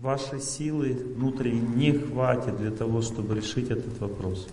[0.00, 4.48] вашей силы внутренней не хватит для того, чтобы решить этот вопрос.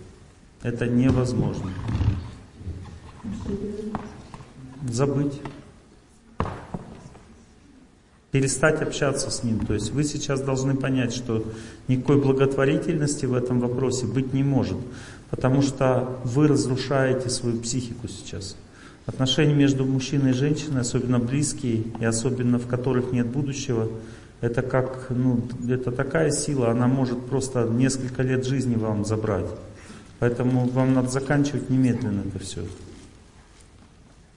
[0.62, 1.70] Это невозможно.
[4.86, 5.40] Забыть.
[8.30, 9.60] Перестать общаться с ним.
[9.60, 11.42] То есть вы сейчас должны понять, что
[11.88, 14.76] никакой благотворительности в этом вопросе быть не может.
[15.30, 18.54] Потому что вы разрушаете свою психику сейчас.
[19.06, 23.88] Отношения между мужчиной и женщиной, особенно близкие и особенно в которых нет будущего,
[24.40, 29.46] это как, ну, это такая сила, она может просто несколько лет жизни вам забрать.
[30.20, 32.62] Поэтому вам надо заканчивать немедленно это все.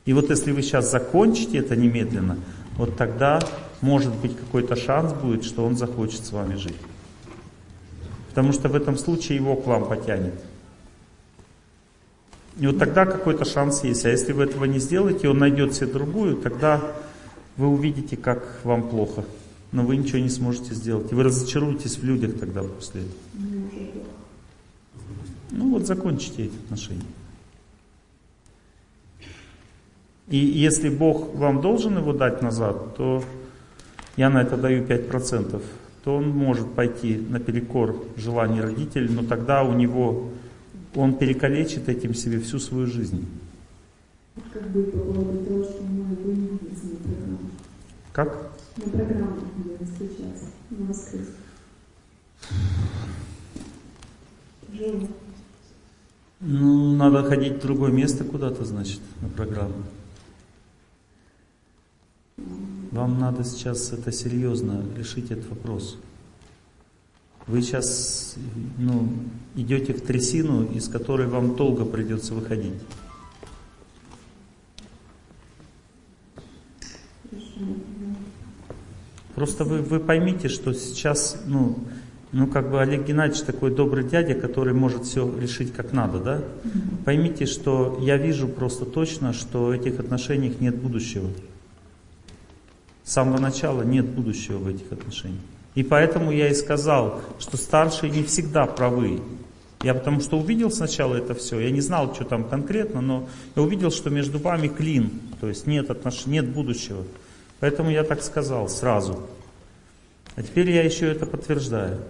[0.06, 2.38] И вот если вы сейчас закончите это немедленно,
[2.78, 3.40] вот тогда
[3.82, 6.78] может быть какой-то шанс будет, что он захочет с вами жить.
[8.30, 10.34] Потому что в этом случае его к вам потянет.
[12.58, 14.06] И вот тогда какой-то шанс есть.
[14.06, 16.82] А если вы этого не сделаете, он найдет себе другую, тогда
[17.58, 19.24] вы увидите, как вам плохо.
[19.72, 21.12] Но вы ничего не сможете сделать.
[21.12, 24.06] И вы разочаруетесь в людях тогда после этого.
[25.52, 27.06] Ну вот закончите эти отношения.
[30.28, 33.24] И если Бог вам должен его дать назад, то
[34.16, 35.62] я на это даю 5%,
[36.04, 40.30] то он может пойти наперекор желаний родителей, но тогда у него,
[40.96, 43.26] он перекалечит этим себе всю свою жизнь.
[48.14, 48.92] Как того, что мы будем на программу?
[48.92, 48.92] Как?
[48.92, 49.42] На программу
[50.00, 51.36] сейчас, на воскресенье.
[56.40, 59.84] Ну, надо ходить в другое место куда-то, значит, на программу.
[62.92, 65.98] Вам надо сейчас это серьезно решить этот вопрос.
[67.48, 68.36] Вы сейчас
[68.78, 69.08] ну,
[69.56, 72.74] идете в трясину, из которой вам долго придется выходить.
[79.42, 81.80] Просто вы, вы поймите, что сейчас, ну,
[82.32, 86.44] ну, как бы Олег Геннадьевич такой добрый дядя, который может все решить как надо, да?
[87.06, 91.28] Поймите, что я вижу просто точно, что в этих отношениях нет будущего.
[93.04, 95.42] С самого начала нет будущего в этих отношениях.
[95.74, 99.22] И поэтому я и сказал, что старшие не всегда правы.
[99.82, 103.64] Я потому что увидел сначала это все, я не знал, что там конкретно, но я
[103.64, 105.10] увидел, что между вами клин,
[105.40, 107.04] то есть нет отношений, нет будущего.
[107.62, 109.24] Поэтому я так сказал сразу.
[110.36, 112.02] А теперь я еще это подтверждаю.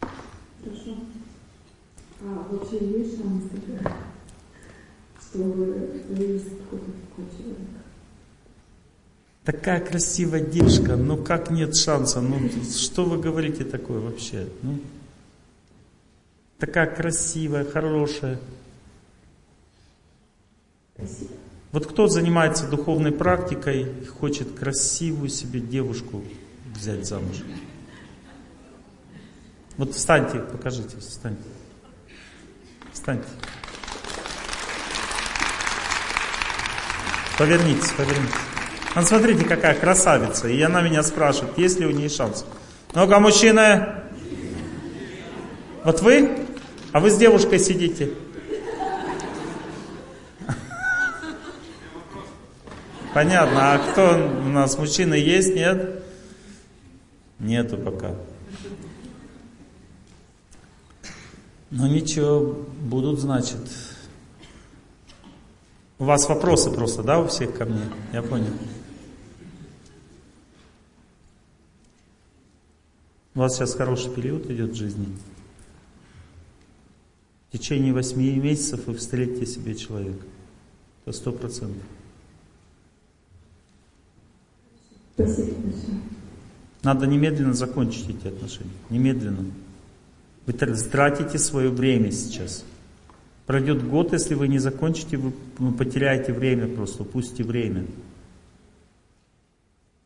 [0.00, 0.96] Хорошо.
[2.22, 3.44] А вообще есть шанс,
[5.20, 7.58] чтобы появился какой-то такой человек?
[9.44, 12.20] Такая красивая девушка, ну как нет шанса?
[12.20, 14.48] Ну что вы говорите такое вообще?
[14.62, 14.80] Ну,
[16.58, 18.40] такая красивая, хорошая.
[20.96, 21.45] Спасибо.
[21.76, 26.24] Вот кто занимается духовной практикой и хочет красивую себе девушку
[26.74, 27.36] взять замуж?
[29.76, 31.42] Вот встаньте, покажите, встаньте.
[32.94, 33.26] Встаньте.
[37.36, 38.34] Повернитесь, повернитесь.
[38.94, 40.48] Ну, смотрите, какая красавица.
[40.48, 42.46] И она меня спрашивает, есть ли у нее шанс.
[42.94, 44.02] Ну-ка, мужчина.
[45.84, 46.38] Вот вы?
[46.92, 48.12] А вы с девушкой сидите.
[53.16, 53.72] Понятно.
[53.72, 54.76] А кто у нас?
[54.76, 56.04] Мужчина есть, нет?
[57.38, 58.14] Нету пока.
[61.70, 63.56] Ну ничего, будут, значит.
[65.98, 67.80] У вас вопросы просто, да, у всех ко мне?
[68.12, 68.52] Я понял.
[73.34, 75.08] У вас сейчас хороший период идет в жизни.
[77.48, 80.26] В течение восьми месяцев вы встретите себе человека.
[81.06, 81.82] Это сто процентов.
[86.82, 88.70] Надо немедленно закончить эти отношения.
[88.90, 89.46] Немедленно.
[90.46, 92.64] Вы тратите свое время сейчас.
[93.46, 95.32] Пройдет год, если вы не закончите, вы
[95.72, 97.84] потеряете время просто, упустите время.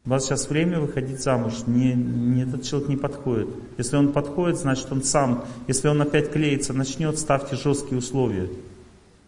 [0.06, 3.48] У вас сейчас время выходить замуж, не, не, этот человек не подходит.
[3.76, 8.48] Если он подходит, значит он сам, если он опять клеится, начнет, ставьте жесткие условия.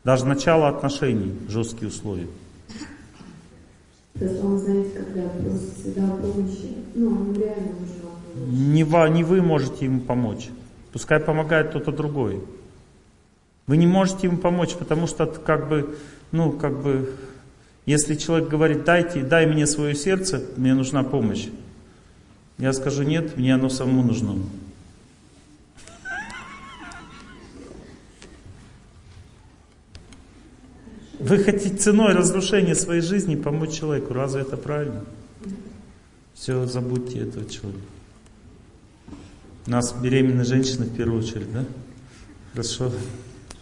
[0.05, 2.27] Даже начало отношений, жесткие условия.
[4.23, 8.53] То есть он, знаете, когда просит всегда помощи, ну, он реально нужна.
[8.53, 10.49] Не, вы, не вы можете ему помочь.
[10.93, 12.41] Пускай помогает кто-то другой.
[13.67, 15.97] Вы не можете ему помочь, потому что как бы,
[16.31, 17.11] ну, как бы,
[17.85, 21.49] если человек говорит, дайте, дай мне свое сердце, мне нужна помощь.
[22.59, 24.37] Я скажу, нет, мне оно самому нужно.
[31.19, 34.15] Вы хотите ценой разрушения своей жизни помочь человеку.
[34.15, 35.05] Разве это правильно?
[36.35, 37.85] Все, забудьте этого человека.
[39.67, 41.65] У нас беременные женщины в первую очередь, да?
[42.53, 42.91] Хорошо.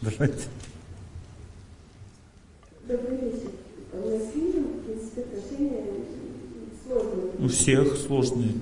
[0.00, 0.44] Давайте.
[7.38, 8.54] У всех сложные.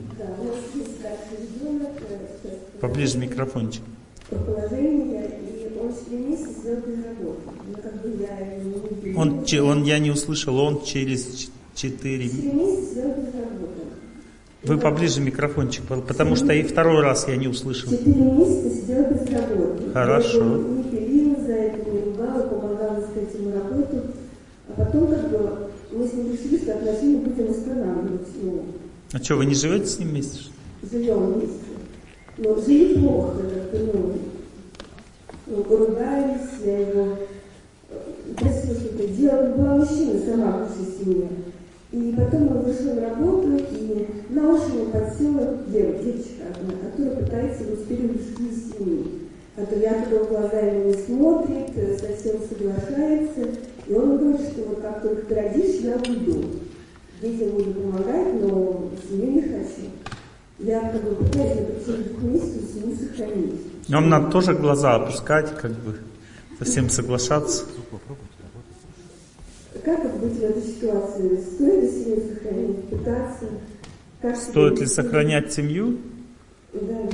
[2.81, 3.82] Поближе микрофончик.
[4.31, 7.41] по и он 4 месяца сидел без работы.
[7.67, 9.21] Ну, как бы я его не убедила.
[9.21, 12.29] Он, че- он, я не услышал, он через ч- четыре...
[12.29, 13.83] 4 месяца сидел без работы.
[14.65, 17.91] Вы поближе микрофончик, потому что и второй раз я не услышал.
[17.91, 19.91] Четыре месяца сидел без работы.
[19.93, 20.39] Хорошо.
[20.39, 24.03] Я его не пилила за это, не ругала, помогала искать ему работу.
[24.69, 28.29] А потом как бы мы с ним решили, что отношения будем восстанавливать.
[28.43, 28.65] Ну,
[29.13, 30.41] А что, вы не живете с ним вместе?
[30.91, 31.55] живем вместе.
[32.39, 33.33] Но жили плохо,
[33.73, 34.15] как бы, ну,
[35.49, 37.17] ну, поругались, я его
[38.37, 39.56] просила что-то делать.
[39.56, 41.29] Была мужчина сама в нашей семье.
[41.91, 47.17] И потом он вышел на работу, и на уши ему подсела дев- девочка одна, которая
[47.17, 49.05] пытается увести из семьи.
[49.56, 53.59] Которая якобы в глаза ему не смотрит, э, совсем соглашается.
[53.87, 56.45] И он говорит, что вот как только ты родишь, я уйду.
[57.23, 59.89] Детям буду помогать, но семью не хочу.
[60.59, 61.59] Я как бы пытаюсь
[62.99, 63.89] сохранить.
[63.89, 65.99] Нам надо тоже глаза опускать, как бы
[66.59, 67.65] совсем соглашаться.
[69.85, 71.41] Как быть в этой ситуации?
[71.41, 73.47] Стоит ли семью сохранить, пытаться?
[74.21, 75.99] Как Стоит ли сохранять семью?
[76.73, 77.09] Да.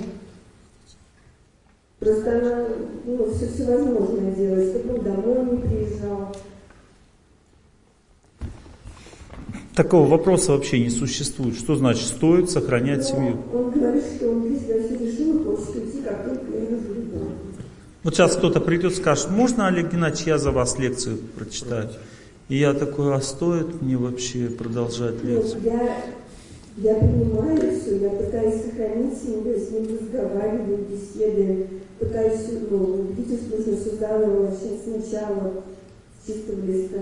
[2.01, 2.69] Просто она
[3.05, 6.35] ну, все всевозможное делает, чтобы он домой не приезжал.
[9.75, 11.57] Такого вопроса вообще не существует.
[11.57, 13.39] Что значит стоит сохранять Но семью?
[13.53, 16.65] Он говорит, что он для себя все решил хочет уйти, как только я.
[18.05, 21.89] Вот сейчас кто-то придет и скажет, можно, Олег Геннадьевич, я за вас лекцию прочитаю?
[22.49, 25.63] И я такой, а стоит мне вообще продолжать лекцию?
[25.65, 25.97] я,
[26.77, 31.67] я понимаю все, я пытаюсь сохранить семью, с ним разговариваю, беседы,
[31.99, 35.65] пытаюсь ну, видеть, что нужно все заново начать сначала,
[36.23, 36.99] с чистого листа.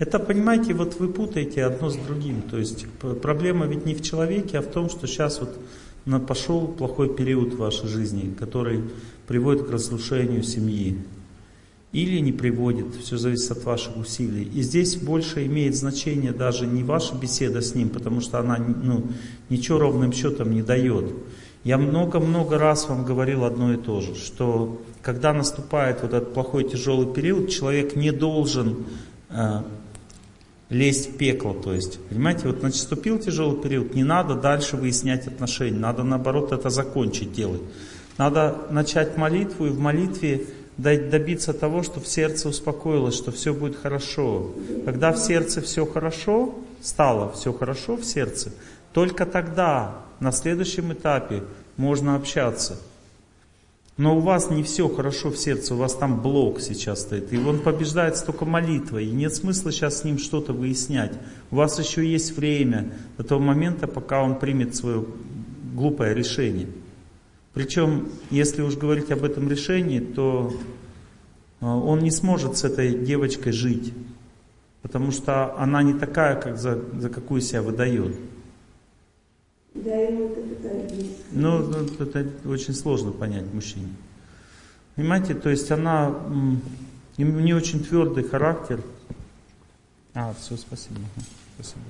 [0.00, 2.40] Это, понимаете, вот вы путаете одно с другим.
[2.40, 2.86] То есть
[3.20, 7.58] проблема ведь не в человеке, а в том, что сейчас вот пошел плохой период в
[7.58, 8.82] вашей жизни, который
[9.26, 10.96] приводит к разрушению семьи.
[11.92, 14.44] Или не приводит, все зависит от ваших усилий.
[14.44, 19.04] И здесь больше имеет значение даже не ваша беседа с ним, потому что она ну,
[19.50, 21.12] ничего ровным счетом не дает.
[21.62, 26.64] Я много-много раз вам говорил одно и то же, что когда наступает вот этот плохой
[26.64, 28.86] тяжелый период, человек не должен
[29.28, 29.62] э,
[30.70, 35.78] лезть в пекло, то есть, понимаете, вот наступил тяжелый период, не надо дальше выяснять отношения,
[35.78, 37.62] надо наоборот это закончить делать.
[38.16, 40.46] Надо начать молитву и в молитве
[40.76, 44.52] добиться того, что в сердце успокоилось, что все будет хорошо.
[44.84, 48.52] Когда в сердце все хорошо, стало все хорошо в сердце,
[48.92, 51.42] только тогда, на следующем этапе,
[51.76, 52.76] можно общаться.
[54.00, 57.34] Но у вас не все хорошо в сердце, у вас там блок сейчас стоит.
[57.34, 59.04] И он побеждается только молитвой.
[59.04, 61.12] И нет смысла сейчас с ним что-то выяснять.
[61.50, 65.04] У вас еще есть время до того момента, пока он примет свое
[65.74, 66.68] глупое решение.
[67.52, 70.50] Причем, если уж говорить об этом решении, то
[71.60, 73.92] э, он не сможет с этой девочкой жить.
[74.80, 78.16] Потому что она не такая, как за, за какую себя выдает.
[81.32, 83.88] Ну, ну, это очень сложно понять мужчине.
[84.96, 86.10] Понимаете, то есть она,
[87.18, 88.80] у нее очень твердый характер.
[90.14, 91.00] А, все, спасибо.
[91.54, 91.80] Спасибо.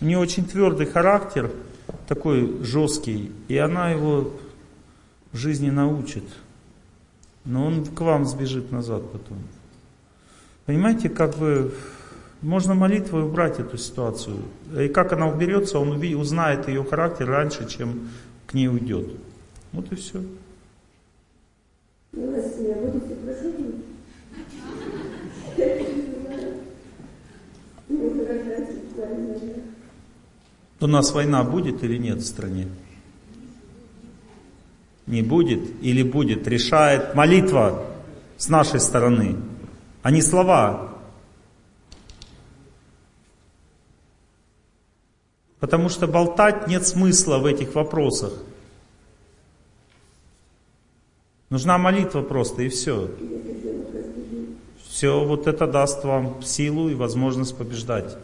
[0.00, 1.50] У нее очень твердый характер,
[2.06, 4.32] такой жесткий, и она его
[5.32, 6.24] в жизни научит.
[7.44, 9.38] Но он к вам сбежит назад потом.
[10.66, 11.74] Понимаете, как бы
[12.42, 14.38] можно молитвой убрать эту ситуацию.
[14.78, 18.08] И как она уберется, он узнает ее характер раньше, чем
[18.46, 19.08] к ней уйдет.
[19.72, 20.22] Вот и все.
[22.12, 23.20] Будете.
[30.80, 32.68] У нас война будет или нет в стране?
[35.06, 37.84] Не будет или будет, решает молитва
[38.38, 39.36] с нашей стороны,
[40.02, 40.89] а не слова.
[45.60, 48.32] Потому что болтать нет смысла в этих вопросах.
[51.50, 53.10] Нужна молитва просто и все.
[54.88, 58.16] Все вот это даст вам силу и возможность побеждать.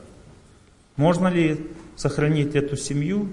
[0.97, 3.29] Можно ли сохранить эту семью?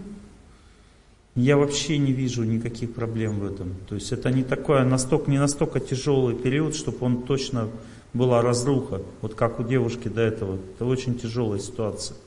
[1.35, 3.75] Я вообще не вижу никаких проблем в этом.
[3.87, 7.69] То есть это не такое, настолько, не настолько тяжелый период, чтобы он точно
[8.13, 10.59] была разруха, вот как у девушки до этого.
[10.75, 12.17] Это очень тяжелая ситуация.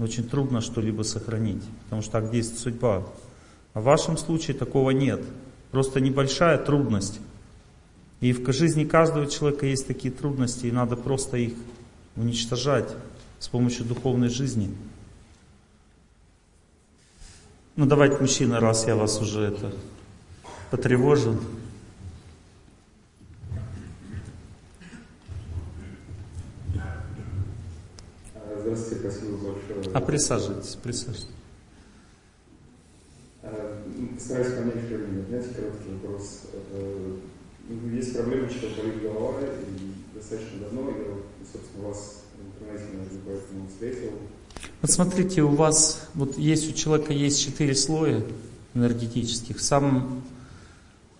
[0.00, 3.06] Очень трудно что-либо сохранить, потому что так действует судьба.
[3.74, 5.20] А в вашем случае такого нет.
[5.72, 7.20] Просто небольшая трудность.
[8.20, 11.52] И в жизни каждого человека есть такие трудности, и надо просто их
[12.16, 12.88] уничтожать
[13.38, 14.74] с помощью духовной жизни.
[17.76, 19.72] Ну давайте, мужчина, раз я вас уже это
[20.70, 21.38] потревожил.
[28.70, 29.94] Здравствуйте, спасибо большое.
[29.96, 31.26] А присаживайтесь, присаживайтесь.
[33.42, 33.84] А,
[34.14, 35.24] постараюсь понять времени.
[35.28, 36.42] Знаете, короткий вопрос.
[36.72, 37.16] Э,
[37.92, 41.04] есть проблема, что болит голова, и достаточно давно я,
[41.52, 44.12] собственно, вас в интернете, наверное, поэтому встретил.
[44.82, 48.22] Вот смотрите, у вас, вот есть у человека есть четыре слоя
[48.74, 49.56] энергетических.
[49.56, 50.22] В самом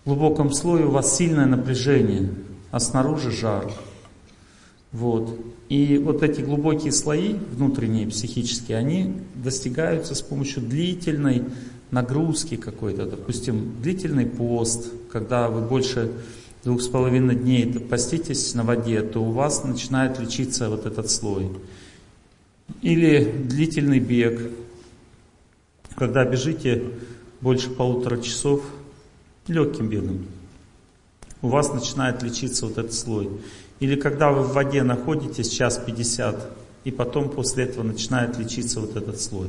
[0.05, 2.33] глубоком слое у вас сильное напряжение,
[2.71, 3.69] а снаружи жар.
[4.93, 5.37] Вот.
[5.71, 11.45] И вот эти глубокие слои, внутренние, психические, они достигаются с помощью длительной
[11.91, 16.11] нагрузки какой-то, допустим, длительный пост, когда вы больше
[16.65, 21.49] двух с половиной дней поститесь на воде, то у вас начинает лечиться вот этот слой.
[22.81, 24.51] Или длительный бег,
[25.95, 26.83] когда бежите
[27.39, 28.61] больше полутора часов
[29.47, 30.25] легким бегом,
[31.41, 33.29] у вас начинает лечиться вот этот слой.
[33.81, 36.49] Или когда вы в воде находитесь час 50,
[36.85, 39.47] и потом после этого начинает лечиться вот этот слой.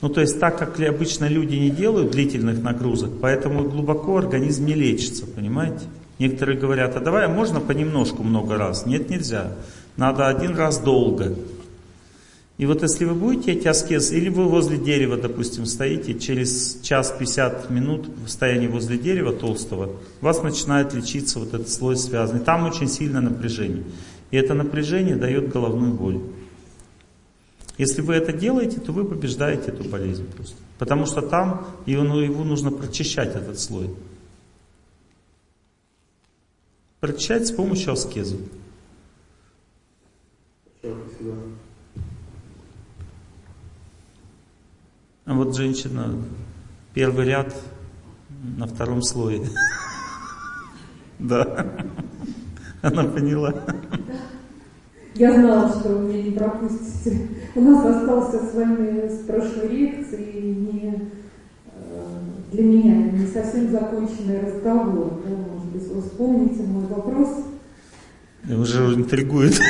[0.00, 4.74] Ну то есть так как обычно люди не делают длительных нагрузок, поэтому глубоко организм не
[4.74, 5.84] лечится, понимаете?
[6.18, 8.86] Некоторые говорят, а давай можно понемножку много раз.
[8.86, 9.52] Нет, нельзя.
[9.96, 11.34] Надо один раз долго.
[12.58, 17.14] И вот если вы будете эти аскезы, или вы возле дерева, допустим, стоите, через час
[17.16, 22.40] 50 минут в состоянии возле дерева толстого, у вас начинает лечиться вот этот слой связанный.
[22.40, 23.84] Там очень сильное напряжение.
[24.32, 26.20] И это напряжение дает головную боль.
[27.78, 30.56] Если вы это делаете, то вы побеждаете эту болезнь просто.
[30.80, 33.88] Потому что там его, его нужно прочищать, этот слой.
[36.98, 38.36] Прочищать с помощью аскезы.
[45.28, 46.14] А вот женщина,
[46.94, 47.54] первый ряд
[48.56, 49.42] на втором слое.
[51.18, 51.66] Да.
[52.80, 53.52] Она поняла.
[55.16, 57.28] Я знала, что вы меня не пропустите.
[57.56, 61.10] У нас остался с вами с прошлой лекции не
[61.66, 62.18] э,
[62.52, 65.20] для меня не совсем законченный разговор.
[65.26, 67.44] Да, может быть, вы вспомните мой вопрос.
[68.48, 69.60] Уже интригует.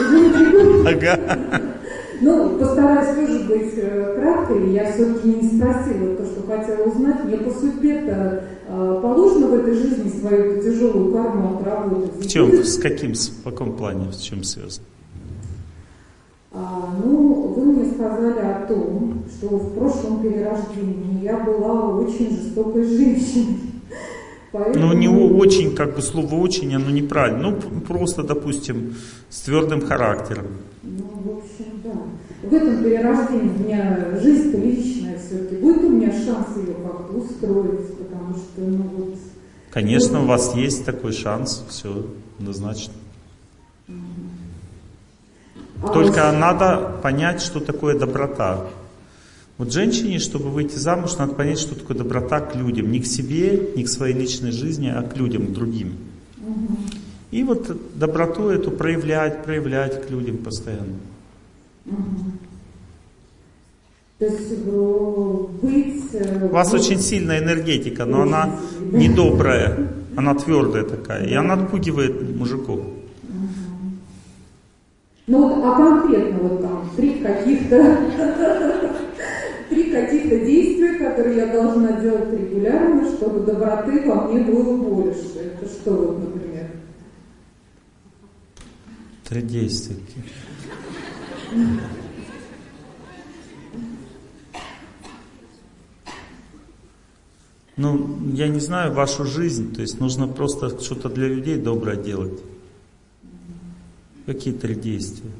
[0.00, 0.86] Уже интригует?
[0.96, 1.77] Ага.
[2.20, 4.72] Ну, постараюсь тоже быть э, краткой.
[4.72, 7.24] Я все-таки не спросила то, что хотела узнать.
[7.24, 12.24] Мне по судьбе-то э, положено в этой жизни свою тяжелую карму отработать.
[12.24, 14.86] В чем, с каким, в каком плане, в чем связано?
[16.52, 22.84] А, ну, вы мне сказали о том, что в прошлом перерождении я была очень жестокой
[22.84, 23.58] женщиной.
[24.52, 24.86] Поэтому...
[24.86, 27.50] Ну, не очень, как бы слово очень, оно неправильно.
[27.50, 28.94] Ну, просто, допустим,
[29.28, 30.46] с твердым характером.
[30.82, 32.48] Ну, в общем, да.
[32.48, 35.56] В этом перерождении у меня жизнь личная все-таки.
[35.56, 39.18] Будет у меня шанс ее как-то устроить, потому что, ну вот...
[39.70, 42.06] Конечно, у вас есть такой шанс, все
[42.38, 42.94] однозначно.
[45.82, 46.38] А Только вот...
[46.38, 48.66] надо понять, что такое доброта.
[49.58, 52.92] Вот женщине, чтобы выйти замуж, надо понять, что такое доброта к людям.
[52.92, 55.94] Не к себе, не к своей личной жизни, а к людям, к другим.
[56.40, 56.76] Угу.
[57.32, 60.94] И вот доброту эту проявлять, проявлять к людям постоянно.
[61.86, 61.96] Угу.
[64.18, 64.56] То есть
[65.60, 66.14] быть...
[66.14, 68.50] Э, У вас очень сильная энергетика, но она
[68.80, 72.80] недобрая, она твердая такая, и она отпугивает мужиков.
[75.26, 77.98] Ну вот, а конкретно вот там три каких-то
[79.68, 85.38] три каких-то действия, которые я должна делать регулярно, чтобы доброты во мне было больше.
[85.38, 86.70] Это что вот, например?
[89.28, 89.96] Три действия.
[97.76, 102.40] Ну, я не знаю вашу жизнь, то есть нужно просто что-то для людей доброе делать.
[104.26, 105.30] Какие три действия?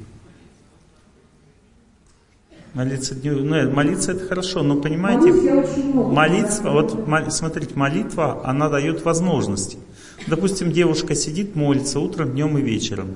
[2.73, 9.79] Молиться днем, ну, молиться это хорошо, но понимаете, молитва, вот смотрите, молитва, она дает возможности.
[10.27, 13.15] Допустим, девушка сидит, молится утром, днем и вечером.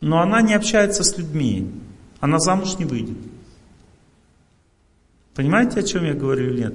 [0.00, 1.70] Но она не общается с людьми,
[2.18, 3.18] она замуж не выйдет.
[5.34, 6.74] Понимаете, о чем я говорю или нет?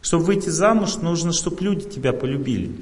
[0.00, 2.74] Чтобы выйти замуж, нужно, чтобы люди тебя полюбили.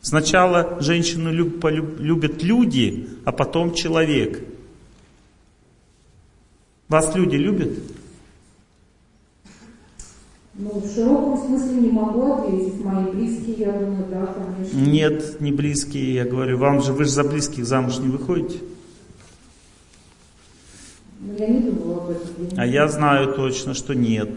[0.00, 4.40] Сначала женщину любят люди, а потом человек.
[6.90, 7.70] Вас люди любят?
[10.54, 12.84] Ну, в широком смысле не могу ответить.
[12.84, 14.76] Мои близкие, я думаю, да, конечно.
[14.76, 16.58] Нет, не близкие, я говорю.
[16.58, 18.58] Вам же, вы же за близких замуж не выходите?
[21.20, 22.58] Ну, я не думала об этом.
[22.58, 24.30] А я знаю точно, что нет.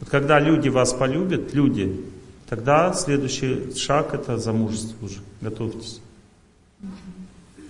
[0.00, 2.04] Вот когда люди вас полюбят, люди,
[2.50, 5.20] тогда следующий шаг это замужество уже.
[5.40, 6.02] Готовьтесь.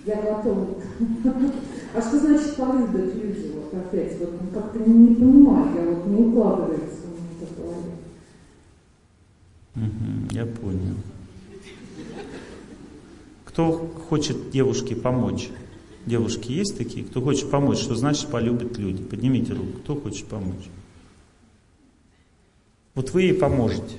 [0.05, 0.67] Я готова.
[1.93, 3.53] А что значит полюбят люди?
[3.53, 7.91] Вот опять, вот ну, как-то не понимаю, я вот не укладывается у меня это голове.
[9.75, 10.95] Мгм, я понял.
[13.43, 13.73] Кто
[14.07, 15.49] хочет девушке помочь?
[16.05, 17.05] Девушки есть такие?
[17.05, 17.79] Кто хочет помочь?
[17.79, 19.03] Что значит полюбят люди?
[19.03, 19.79] Поднимите руку.
[19.83, 20.69] Кто хочет помочь?
[22.95, 23.97] Вот вы ей поможете.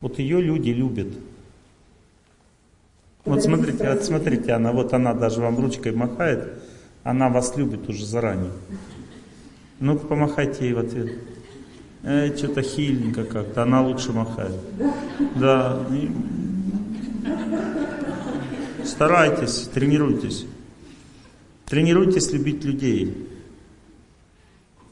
[0.00, 1.08] Вот ее люди любят.
[3.26, 6.48] Вот смотрите, вот смотрите, она вот она даже вам ручкой махает,
[7.02, 8.52] она вас любит уже заранее.
[9.80, 11.12] Ну-ка помахайте ей в ответ.
[12.04, 14.54] Эй, что-то хиленько как-то, она лучше махает.
[15.34, 15.84] Да.
[15.90, 16.10] и-
[18.84, 20.46] Старайтесь, тренируйтесь.
[21.66, 23.28] Тренируйтесь любить людей.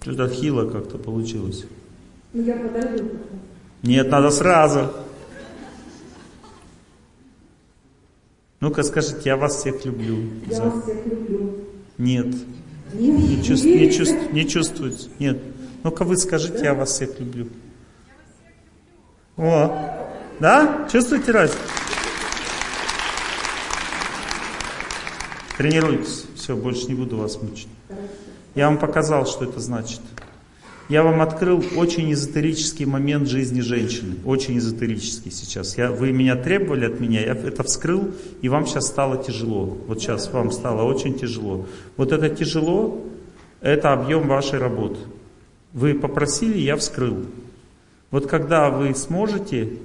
[0.00, 1.64] Что-то хило как-то получилось.
[2.32, 3.10] Ну, я подойду.
[3.82, 4.90] Нет, надо сразу.
[8.64, 10.16] Ну-ка скажите, я вас всех люблю.
[10.46, 11.66] Я За- вас всех люблю.
[11.98, 12.34] Нет,
[12.94, 15.10] Не, не, чувств- не, чувств- не чувствуется.
[15.18, 15.38] Нет.
[15.82, 17.48] Ну-ка вы скажите, я вас всех люблю.
[19.36, 19.70] О,
[20.40, 20.88] да?
[20.90, 21.60] Чувствуете разницу?
[25.58, 26.24] Тренируйтесь.
[26.34, 27.68] Все, больше не буду вас мучить.
[28.54, 30.00] Я вам показал, что это значит.
[30.90, 34.16] Я вам открыл очень эзотерический момент жизни женщины.
[34.26, 35.78] Очень эзотерический сейчас.
[35.78, 38.10] Я, вы меня требовали от меня, я это вскрыл,
[38.42, 39.64] и вам сейчас стало тяжело.
[39.86, 41.66] Вот сейчас вам стало очень тяжело.
[41.96, 43.02] Вот это тяжело,
[43.62, 44.98] это объем вашей работы.
[45.72, 47.24] Вы попросили, я вскрыл.
[48.10, 49.78] Вот когда вы сможете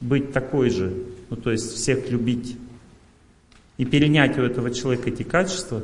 [0.00, 0.94] быть такой же,
[1.30, 2.56] ну то есть всех любить,
[3.76, 5.82] и перенять у этого человека эти качества,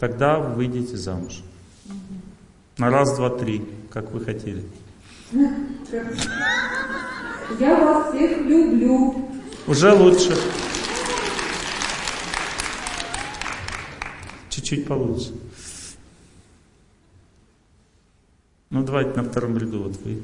[0.00, 1.40] тогда вы выйдете замуж.
[2.78, 4.62] На раз, два, три, как вы хотели.
[7.58, 9.28] Я вас всех люблю.
[9.66, 10.36] Уже лучше.
[14.48, 15.34] Чуть-чуть получше.
[18.70, 20.22] Ну, давайте на втором ряду, вот вы.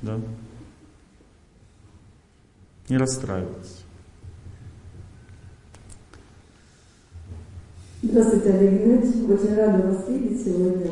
[0.00, 0.18] Да.
[2.88, 3.84] Не расстраивайтесь.
[8.00, 9.30] Здравствуйте, Олег Геннадьевич.
[9.30, 10.90] Очень рада вас видеть сегодня.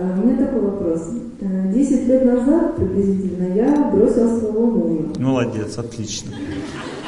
[0.00, 1.02] А, У меня такой вопрос.
[1.42, 5.04] А, Десять лет назад приблизительно я бросила своего мужа.
[5.18, 6.32] Молодец, отлично.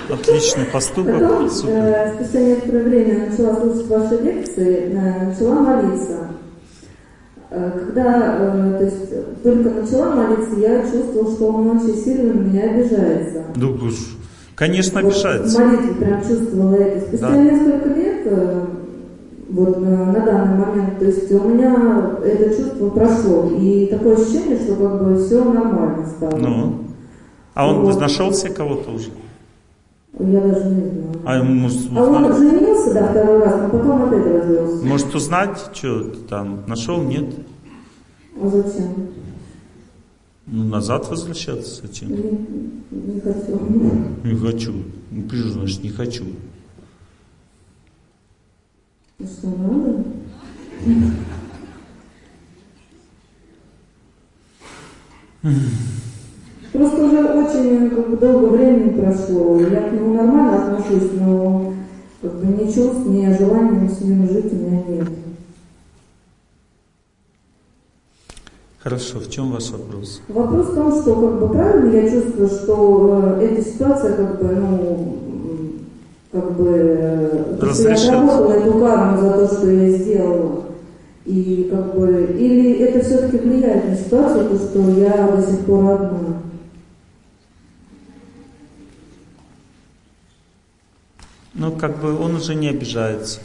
[0.09, 1.73] Отличный поступок, Потом, супер.
[1.77, 6.17] э, спустя некоторое время начала слушать ваши лекции, э, начала молиться.
[7.51, 12.71] Э, Когда, то есть, только начала молиться, я чувствовала, что он очень сильно на меня
[12.71, 13.45] обижается.
[13.55, 14.17] Да уж,
[14.57, 15.57] конечно, Вот обижается.
[15.57, 17.07] В молитве прям чувствовала это.
[17.07, 17.37] Спустя Да.
[17.43, 18.27] несколько лет,
[19.51, 23.51] вот на, на данный момент, то есть у меня это чувство прошло.
[23.59, 26.37] И такое ощущение, что как бы все нормально стало.
[26.37, 26.85] Ну,
[27.55, 28.01] а он Вот.
[28.01, 29.11] нашел себе кого-то уже?
[30.19, 31.11] Я даже не знаю.
[31.25, 34.85] А может, А он женился, да, второй раз, но потом опять развелся.
[34.87, 37.27] Может узнать, что там нашел, нет?
[38.43, 39.09] А зачем?
[40.47, 42.09] Ну, назад возвращаться зачем?
[42.11, 42.17] Не,
[42.91, 43.61] не хочу.
[44.25, 44.73] Не хочу.
[45.11, 46.25] Ну, признаешь, не хочу.
[49.41, 50.05] Что, надо?
[56.73, 59.59] Просто уже очень как бы, долго времени прошло.
[59.61, 61.73] Я к нему нормально отношусь, но
[62.21, 65.09] как бы ни чувств, ни желания с ним жить у меня нет.
[68.81, 70.21] Хорошо, в чем ваш вопрос?
[70.29, 74.55] Вопрос в том, что как бы правильно я чувствую, что э, эта ситуация как бы,
[74.55, 75.30] ну,
[76.33, 78.09] как бы, э, Разрешит.
[78.11, 80.65] отработала эту карму за то, что я сделала.
[81.27, 85.93] И как бы, или это все-таки влияет на ситуацию, то, что я до сих пор
[85.93, 86.43] одна.
[91.55, 93.41] Ну, как бы он уже не обижается.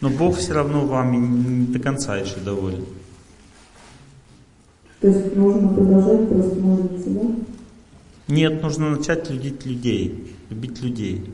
[0.00, 2.84] Но Бог все равно вами не до конца еще доволен.
[5.00, 7.22] То есть нужно продолжать просто молиться, да?
[8.28, 10.36] Нет, нужно начать любить людей.
[10.50, 11.24] Любить людей.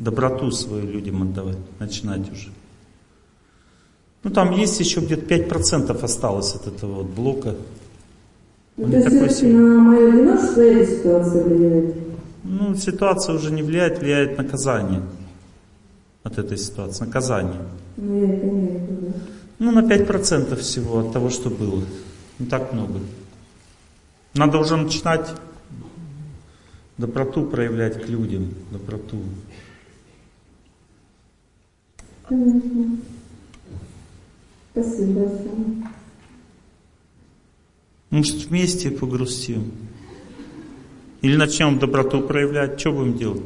[0.00, 1.58] Доброту свою людям отдавать.
[1.78, 2.48] Начинать уже.
[4.22, 7.54] Ну, там есть еще где-то 5% осталось от этого вот блока.
[8.76, 9.68] Ну, Он то не есть такой все-таки сильный.
[9.76, 11.94] на мое одиночество эта ситуация влияет.
[12.44, 15.02] Ну, ситуация уже не влияет, влияет наказание.
[16.22, 17.60] от этой ситуации, наказание.
[17.96, 19.12] Ну, я это не имею
[19.58, 21.82] Ну, на 5% всего от того, что было.
[22.38, 23.00] Не так много.
[24.34, 25.28] Надо уже начинать
[26.98, 29.16] доброту проявлять к людям, доброту.
[32.30, 32.96] Понятно.
[34.70, 35.88] Спасибо большое.
[38.10, 39.72] Может, вместе погрустим?
[41.22, 42.78] Или начнем доброту проявлять?
[42.78, 43.42] Что будем делать?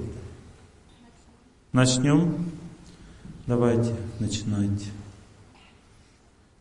[1.73, 2.51] Начнем?
[3.47, 4.91] Давайте, начинайте.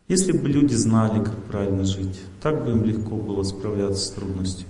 [0.08, 4.66] Если бы люди знали, как правильно жить, так бы им легко было справляться с трудностью.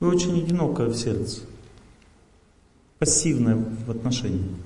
[0.00, 1.42] Вы очень одинокое в сердце,
[2.98, 4.65] пассивное в отношении.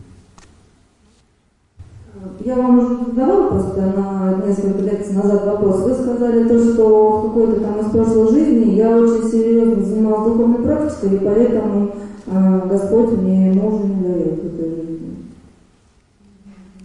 [2.45, 5.83] Я вам уже задавала просто на несколько лекций назад вопрос.
[5.83, 10.63] Вы сказали то, что в какой-то там из прошлой жизни я очень серьезно занималась духовной
[10.63, 11.95] практикой, и поэтому
[12.27, 15.17] э, Господь мне мужа не дает этой жизни.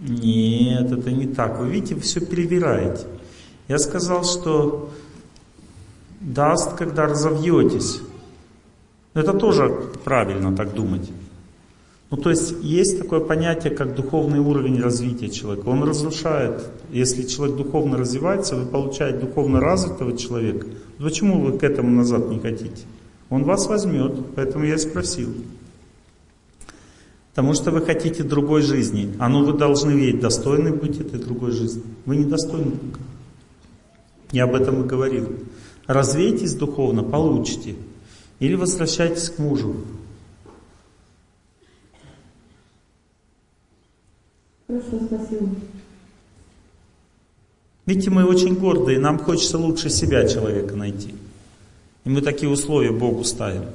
[0.02, 1.58] Нет, это не так.
[1.58, 3.06] Вы видите, вы все перевираете.
[3.68, 4.90] Я сказал, что
[6.20, 8.00] даст, когда разовьетесь.
[9.14, 11.10] Это тоже правильно так думать.
[12.10, 15.68] Ну, то есть есть такое понятие, как духовный уровень развития человека.
[15.68, 16.70] Он разрушает.
[16.92, 20.68] Если человек духовно развивается, вы получаете духовно развитого человека.
[20.98, 22.84] Почему вы к этому назад не хотите?
[23.28, 25.30] Он вас возьмет, поэтому я спросил.
[27.30, 29.12] Потому что вы хотите другой жизни.
[29.18, 31.82] А ну вы должны верить, достойны быть этой другой жизни.
[32.06, 32.72] Вы недостойны.
[34.30, 35.28] Я об этом и говорил.
[35.86, 37.74] Развейтесь духовно, получите.
[38.38, 39.74] Или возвращайтесь к мужу.
[44.66, 45.48] Хорошо, спасибо.
[47.86, 51.14] Видите, мы очень гордые, нам хочется лучше себя человека найти.
[52.04, 53.66] И мы такие условия Богу ставим.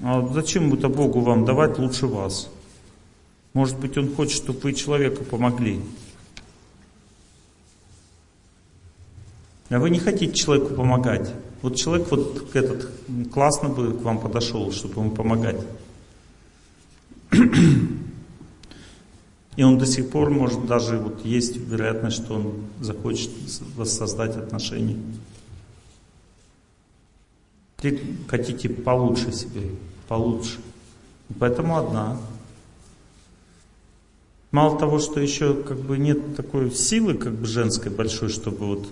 [0.00, 2.50] А зачем это Богу вам давать лучше вас?
[3.54, 5.80] Может быть, Он хочет, чтобы вы человеку помогли.
[9.70, 11.32] А вы не хотите человеку помогать.
[11.62, 12.90] Вот человек вот этот
[13.32, 15.56] классно бы к вам подошел, чтобы ему помогать.
[19.56, 23.30] И он до сих пор может даже, вот есть вероятность, что он захочет
[23.74, 24.96] воссоздать отношения.
[27.78, 29.70] Ты хотите получше себе,
[30.08, 30.58] получше.
[31.38, 32.18] Поэтому одна.
[34.50, 38.86] Мало того, что еще как бы нет такой силы как бы женской большой, чтобы вот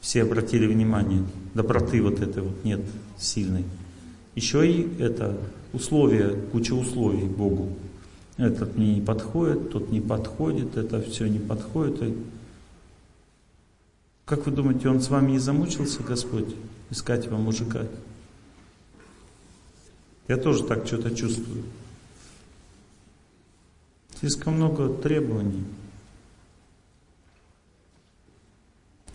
[0.00, 2.80] все обратили внимание, доброты вот этой вот нет
[3.18, 3.64] сильной.
[4.34, 5.36] Еще и это
[5.72, 7.76] условия, куча условий Богу
[8.40, 12.16] этот мне не подходит, тот не подходит, это все не подходит.
[14.24, 16.54] Как вы думаете, он с вами не замучился, Господь,
[16.90, 17.86] искать вам мужика?
[20.28, 21.64] Я тоже так что-то чувствую.
[24.18, 25.64] Слишком много требований.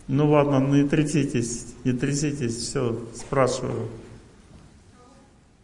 [0.08, 3.88] Ну ладно, не тряситесь, не тряситесь, все, спрашиваю.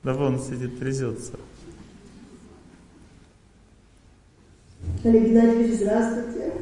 [0.03, 1.39] Да вон сидит, трясется.
[5.05, 6.53] Олег Геннадьевич, здравствуйте.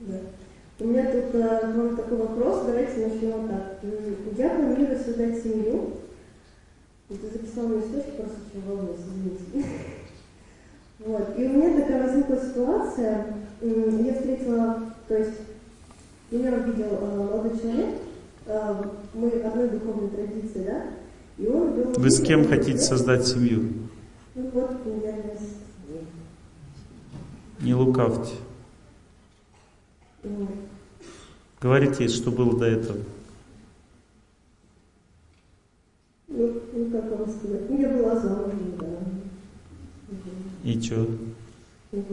[0.00, 0.16] Да.
[0.78, 3.78] У меня тут а, к вам такой вопрос, давайте начнем так.
[4.36, 5.94] Я планирую создать семью.
[7.10, 9.68] Это записал мой источник, просто очень волнуюсь, извините.
[11.00, 11.38] Вот.
[11.38, 13.26] И у меня такая возникла ситуация,
[13.60, 15.38] я встретила, то есть
[16.30, 17.96] меня увидел э, молодой человек,
[18.46, 18.74] э,
[19.14, 20.82] мы одной духовной традиции, да,
[21.38, 21.92] и он был...
[21.96, 23.70] Вы с кем хотите создать семью?
[24.34, 25.69] Ну вот, примерно с
[27.60, 28.34] не лукавьте.
[31.60, 32.98] Говорите, что было до этого.
[36.28, 37.68] Ну, ну как вам сказать?
[37.68, 38.86] Ну, я замужем, да.
[40.64, 41.06] И что?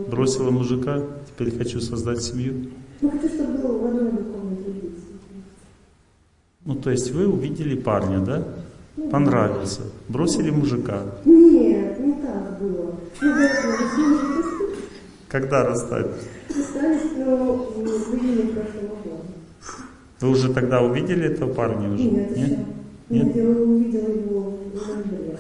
[0.10, 2.72] Бросила мужика, теперь хочу создать семью?
[3.02, 5.04] Ну, хочу, чтобы было в одной традиции.
[6.66, 8.44] Ну, то есть вы увидели парня, да?
[9.12, 9.82] Понравился.
[10.10, 11.04] Бросили мужика.
[11.24, 12.96] Нет, не так было.
[13.22, 14.47] Ну,
[15.30, 16.28] когда расстались?
[16.50, 19.24] Расстались, но в июне прошлого года.
[20.22, 22.04] Вы уже тогда увидели этого парня уже?
[22.04, 22.60] Нет, Нет?
[23.10, 25.38] Нет, я увидела его в ноябре.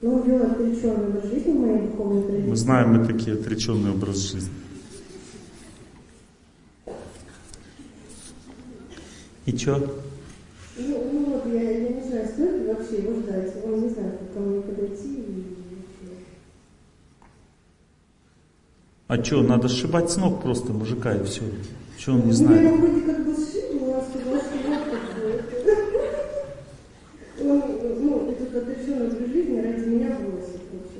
[0.00, 2.50] Но он вел отреченный образ жизни в моей духовной традиции.
[2.50, 4.52] Мы знаем, мы такие отреченный образ жизни.
[9.46, 9.78] И что?
[10.76, 13.54] Ну, ну вот, я, я не знаю, стоит ли вообще его ждать.
[13.64, 15.24] Он не знает, как ко мне подойти.
[19.14, 21.42] А что, надо сшибать с ног просто мужика и все.
[21.96, 22.68] Что он не знает?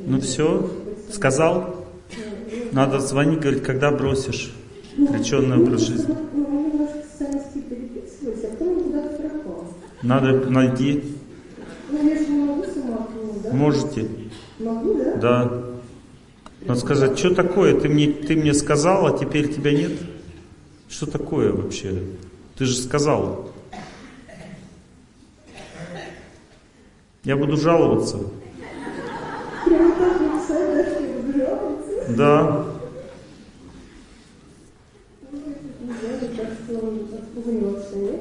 [0.07, 0.71] Ну, все,
[1.11, 1.87] сказал?
[2.71, 4.55] Надо звонить, говорить, когда бросишь
[4.97, 6.15] отреченный образ жизни.
[10.03, 11.03] Надо найти.
[11.91, 12.65] Ну?
[13.51, 14.07] Можете.
[14.61, 15.17] Могу, да?
[15.17, 15.74] Да.
[16.67, 17.79] Надо сказать, что такое?
[17.79, 19.93] Ты мне, ты мне сказал, а теперь тебя нет?
[20.89, 22.03] Что такое вообще?
[22.57, 23.51] Ты же сказал.
[27.25, 28.19] Я буду жаловаться.
[29.67, 29.93] Да,
[30.45, 32.15] что я буду жаловаться?
[32.17, 32.67] Да.
[35.81, 38.21] Не знаю, мне кажется, он отпугнется, нет?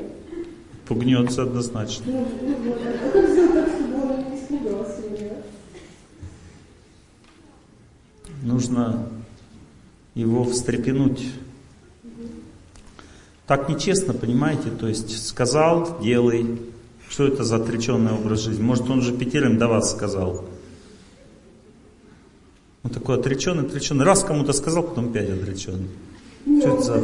[0.86, 2.06] Пугнется однозначно.
[2.08, 5.32] Ну, ну вот, а как сделать так, чтобы он не испугался меня?
[8.44, 9.08] Нужно
[10.16, 11.32] его встрепенуть.
[13.48, 14.70] Так нечестно, понимаете?
[14.70, 16.60] То есть сказал, делай.
[17.10, 18.62] Что это за отреченный образ жизни?
[18.62, 20.46] Может, он же пятерым до вас сказал.
[22.84, 24.04] Он такой отреченный, отреченный.
[24.04, 25.90] Раз кому-то сказал, потом пять отреченный.
[26.46, 27.04] Нет, Что он это за-.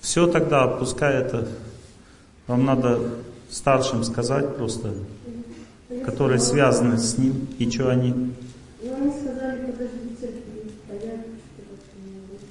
[0.00, 1.46] Все тогда, пускай это
[2.46, 3.00] вам надо
[3.50, 4.94] старшим сказать просто,
[6.04, 8.32] которые связаны с ним, и что они.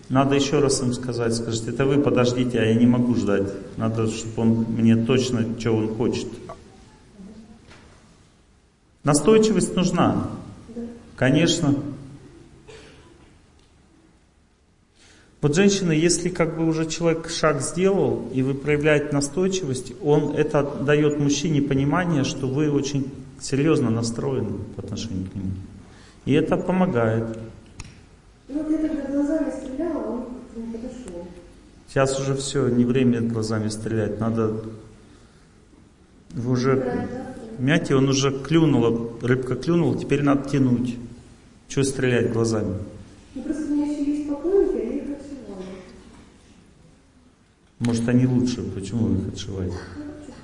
[0.10, 3.48] Надо еще раз им сказать, скажите, это вы подождите, а я не могу ждать.
[3.78, 6.28] Надо, чтобы он мне точно, что он хочет.
[9.04, 10.30] Настойчивость нужна.
[11.16, 11.76] Конечно.
[15.42, 20.64] Вот женщины, если как бы уже человек шаг сделал, и вы проявляете настойчивость, он это
[20.64, 23.10] дает мужчине понимание, что вы очень
[23.42, 25.52] серьезно настроены по отношению к нему.
[26.26, 27.40] И это помогает.
[28.48, 30.26] Ну, я тогда глазами стреляла, он
[30.56, 31.28] не подошел.
[31.88, 34.64] Сейчас уже все, не время глазами стрелять, надо...
[36.32, 37.06] Вы уже...
[37.58, 40.96] Понимаете, он уже клюнула, рыбка клюнула, теперь надо тянуть.
[41.68, 42.76] Чего стрелять глазами?
[43.36, 45.64] Ну, просто у меня еще есть поклонники, я их отшивала.
[47.80, 49.76] Может, они лучше, почему вы их отшиваете?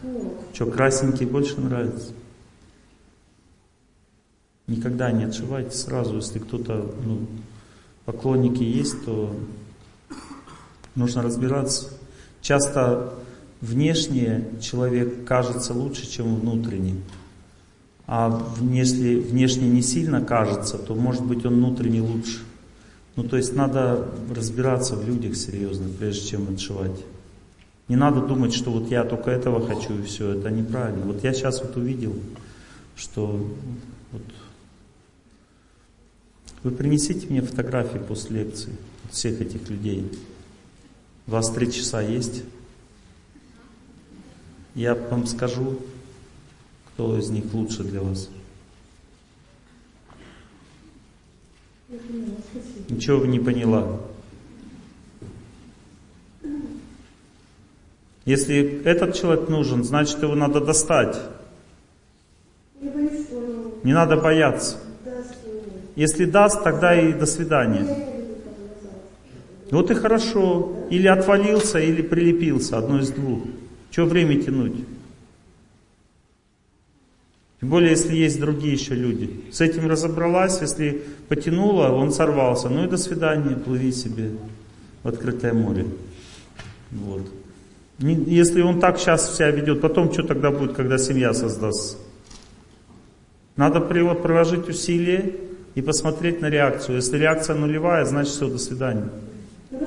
[0.03, 2.12] Ну, Что, красненькие больше нравятся?
[4.67, 7.28] Никогда не отшивайте сразу, если кто-то, ну,
[8.06, 9.36] поклонники есть, то
[10.95, 11.89] нужно разбираться.
[12.41, 13.13] Часто
[13.62, 16.95] внешне человек кажется лучше, чем внутренне.
[18.08, 22.39] А если внешне не сильно кажется, то может быть он внутренне лучше.
[23.15, 27.04] Ну то есть надо разбираться в людях серьезно, прежде чем отшивать.
[27.88, 31.06] Не надо думать, что вот я только этого хочу и все, это неправильно.
[31.06, 32.13] Вот я сейчас вот увидел,
[32.95, 33.47] что
[34.12, 34.23] вот
[36.65, 38.75] вы принесите мне фотографии после лекции
[39.12, 40.12] всех этих людей.
[41.28, 42.41] У вас три часа есть?
[44.73, 45.80] Я вам скажу,
[46.88, 48.32] кто из них лучше для вас.
[52.89, 54.01] Ничего вы не поняла.
[58.25, 61.15] Если этот человек нужен, значит его надо достать.
[62.82, 64.80] Не надо бояться.
[65.95, 67.86] Если даст, тогда и до свидания.
[69.71, 70.86] Вот и хорошо.
[70.89, 72.77] Или отвалился, или прилепился.
[72.77, 73.43] Одно из двух.
[73.91, 74.75] Чего время тянуть?
[77.62, 79.45] Тем более, если есть другие еще люди.
[79.51, 82.69] С этим разобралась, если потянула, он сорвался.
[82.69, 84.31] Ну и до свидания, плыви себе
[85.01, 85.86] в открытое море.
[86.91, 87.21] Вот.
[87.99, 91.97] Если он так сейчас себя ведет, потом что тогда будет, когда семья создастся?
[93.55, 95.34] Надо при- приложить усилия
[95.75, 96.95] и посмотреть на реакцию.
[96.95, 99.09] Если реакция нулевая, значит все, до свидания.
[99.71, 99.79] Ну.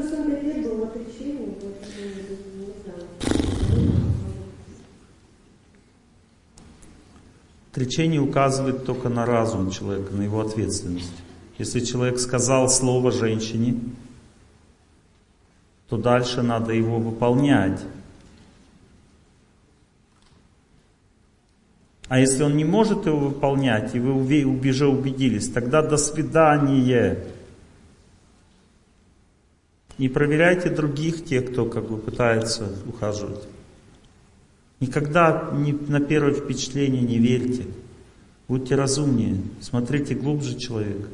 [7.72, 11.12] Отречение указывает только на разум человека, на его ответственность.
[11.58, 13.76] Если человек сказал слово женщине,
[15.88, 17.80] то дальше надо его выполнять.
[22.08, 27.18] А если он не может его выполнять, и вы уже убедились, тогда до свидания.
[29.98, 33.42] Не проверяйте других, тех, кто как бы пытается ухаживать.
[34.80, 37.66] Никогда не, на первое впечатление не верьте.
[38.46, 41.08] Будьте разумнее, смотрите глубже человека.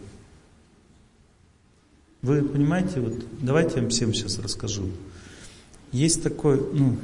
[2.22, 4.85] Вы понимаете, вот давайте я вам всем сейчас расскажу.
[5.90, 6.96] Есть такой, ну,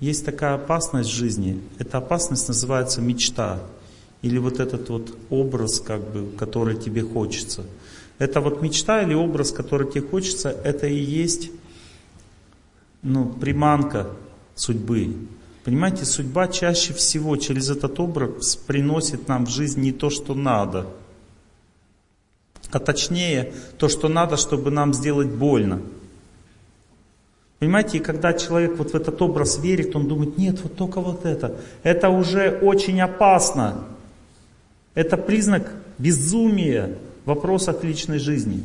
[0.00, 1.60] есть такая опасность в жизни.
[1.78, 3.60] Эта опасность называется мечта.
[4.22, 7.64] Или вот этот вот образ, как бы, который тебе хочется.
[8.18, 11.50] Это вот мечта или образ, который тебе хочется, это и есть
[13.02, 14.08] ну, приманка
[14.56, 15.14] судьбы.
[15.64, 20.86] Понимаете, судьба чаще всего через этот образ приносит нам в жизнь не то, что надо,
[22.70, 25.80] а точнее то, что надо, чтобы нам сделать больно.
[27.58, 31.24] Понимаете, и когда человек вот в этот образ верит, он думает, нет, вот только вот
[31.24, 31.56] это.
[31.82, 33.84] Это уже очень опасно.
[34.94, 38.62] Это признак безумия в вопросах личной жизни.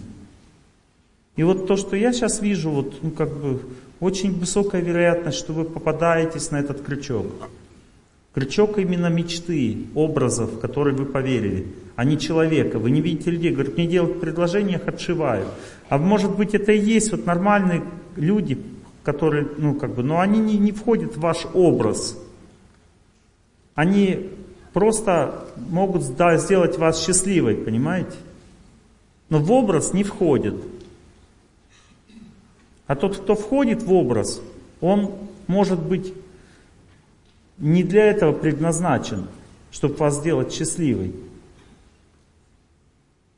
[1.36, 3.62] И вот то, что я сейчас вижу, вот, ну, как бы,
[4.00, 7.26] очень высокая вероятность, что вы попадаетесь на этот крючок.
[8.36, 12.78] Крючок именно мечты, образов, в которые вы поверили, а не человека.
[12.78, 15.46] Вы не видите людей, говорят, мне делают предложение, их отшиваю.
[15.90, 17.84] А может быть это и есть вот нормальные
[18.16, 18.58] люди,
[19.04, 22.18] которые, ну как бы, но они не, не входят в ваш образ.
[23.76, 24.30] Они
[24.72, 28.16] просто могут сделать вас счастливой, понимаете?
[29.30, 30.56] Но в образ не входят.
[32.88, 34.42] А тот, кто входит в образ,
[34.82, 35.14] он
[35.48, 36.14] может быть
[37.58, 39.28] не для этого предназначен,
[39.72, 41.14] чтобы вас сделать счастливой.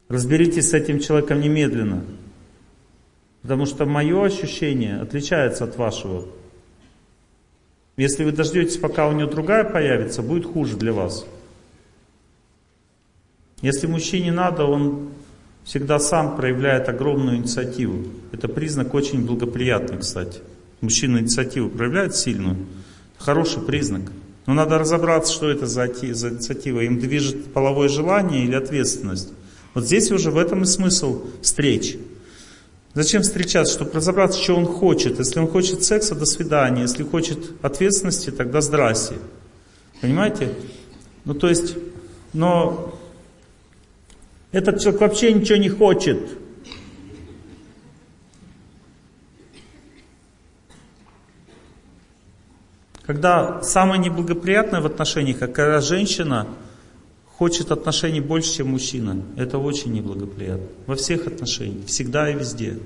[0.07, 2.03] Разберитесь с этим человеком немедленно.
[3.45, 6.25] Потому что мое ощущение отличается от вашего.
[7.95, 11.27] Если вы дождетесь, пока у него другая появится, будет хуже для вас.
[13.61, 15.09] Если мужчине надо, он
[15.63, 18.07] всегда сам проявляет огромную инициативу.
[18.31, 20.39] Это признак очень благоприятный, кстати.
[20.81, 22.57] Мужчина инициативу проявляет сильную.
[23.19, 24.11] Хороший признак.
[24.47, 26.79] Но надо разобраться, что это за, за инициатива.
[26.79, 29.31] Им движет половое желание или ответственность.
[29.75, 31.95] Вот здесь уже в этом и смысл встреч.
[32.95, 33.73] Зачем встречаться?
[33.73, 35.19] Чтобы разобраться, что он хочет.
[35.19, 36.83] Если он хочет секса, до свидания.
[36.83, 39.15] Если хочет ответственности, тогда здрасте.
[39.99, 40.53] Понимаете?
[41.25, 41.75] Ну то есть,
[42.31, 42.97] но
[44.53, 46.21] этот человек вообще ничего не хочет.
[53.05, 56.47] Когда самое неблагоприятное в отношениях, а когда женщина
[57.37, 60.67] хочет отношений больше, чем мужчина, это очень неблагоприятно.
[60.87, 62.77] Во всех отношениях, всегда и везде.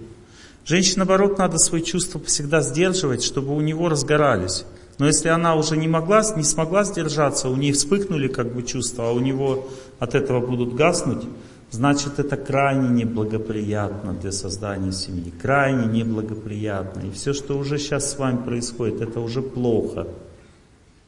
[0.66, 4.66] Женщине, наоборот, надо свои чувства всегда сдерживать, чтобы у него разгорались.
[4.98, 9.10] Но если она уже не могла, не смогла сдержаться, у нее вспыхнули как бы чувства,
[9.10, 11.24] а у него от этого будут гаснуть,
[11.72, 17.08] значит это крайне неблагоприятно для создания семьи, крайне неблагоприятно.
[17.08, 20.08] И все, что уже сейчас с вами происходит, это уже плохо.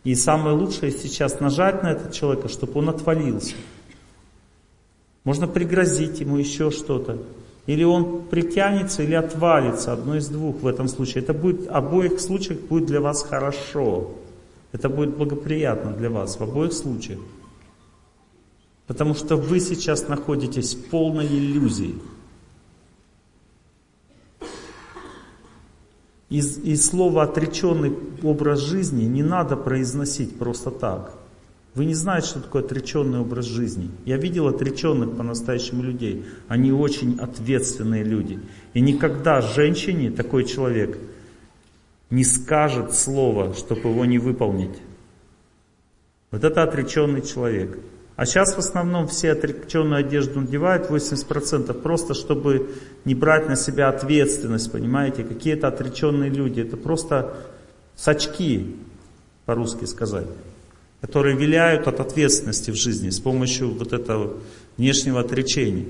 [0.03, 3.55] И самое лучшее сейчас нажать на этого человека, чтобы он отвалился.
[5.23, 7.19] Можно пригрозить ему еще что-то.
[7.67, 11.23] Или он притянется, или отвалится, одно из двух в этом случае.
[11.23, 14.11] Это будет, в обоих случаях будет для вас хорошо.
[14.71, 17.19] Это будет благоприятно для вас в обоих случаях.
[18.87, 21.95] Потому что вы сейчас находитесь в полной иллюзии.
[26.31, 31.13] И, и слово отреченный образ жизни не надо произносить просто так.
[31.75, 33.91] Вы не знаете, что такое отреченный образ жизни.
[34.05, 36.25] Я видел отреченных по-настоящему людей.
[36.47, 38.39] Они очень ответственные люди.
[38.73, 40.97] И никогда женщине такой человек
[42.09, 44.77] не скажет слово, чтобы его не выполнить.
[46.31, 47.77] Вот это отреченный человек.
[48.15, 52.69] А сейчас в основном все отреченную одежду надевают, 80%, просто чтобы
[53.05, 56.61] не брать на себя ответственность, понимаете, какие-то отреченные люди.
[56.61, 57.33] Это просто
[57.95, 58.75] сачки,
[59.45, 60.27] по-русски сказать,
[60.99, 64.37] которые виляют от ответственности в жизни с помощью вот этого
[64.77, 65.85] внешнего отречения.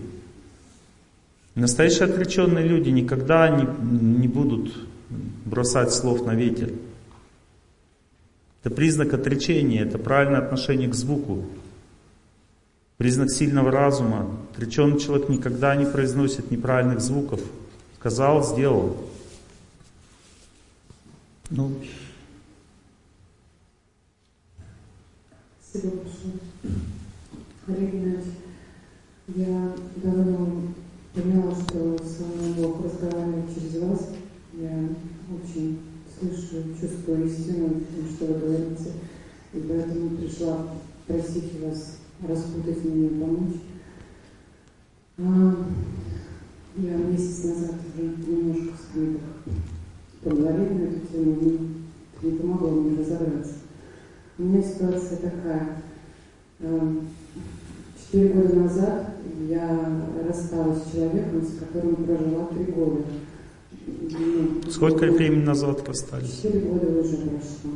[1.56, 3.68] Настоящие отреченные люди никогда не,
[4.20, 4.74] не будут
[5.46, 6.72] бросать слов на ветер.
[8.64, 11.46] Это признак отречения, это правильное отношение к звуку.
[13.02, 14.30] Признак сильного разума.
[14.54, 17.42] Отреченный человек никогда не произносит неправильных звуков.
[17.98, 18.96] Сказал, сделал.
[21.50, 21.72] Ну.
[29.36, 30.62] Я давно
[31.16, 34.10] поняла, что с вами Бог разговаривает через вас.
[34.54, 34.78] Я
[35.36, 35.80] очень
[36.20, 37.82] слышу, чувствую истину,
[38.16, 38.92] что вы говорите.
[39.54, 40.68] И поэтому пришла
[41.08, 43.56] просить вас распутать мне помочь.
[45.18, 45.56] А,
[46.78, 49.20] я месяц назад уже немножко с вами
[50.24, 53.54] поговорили на эту тему, но не помогло мне разобраться.
[54.38, 55.84] У меня ситуация такая.
[56.60, 56.96] А,
[58.00, 59.16] четыре года назад
[59.50, 63.04] я рассталась с человеком, с которым прожила три года.
[64.70, 66.42] Сколько времени назад расстались?
[66.42, 67.72] Четыре года уже прошло.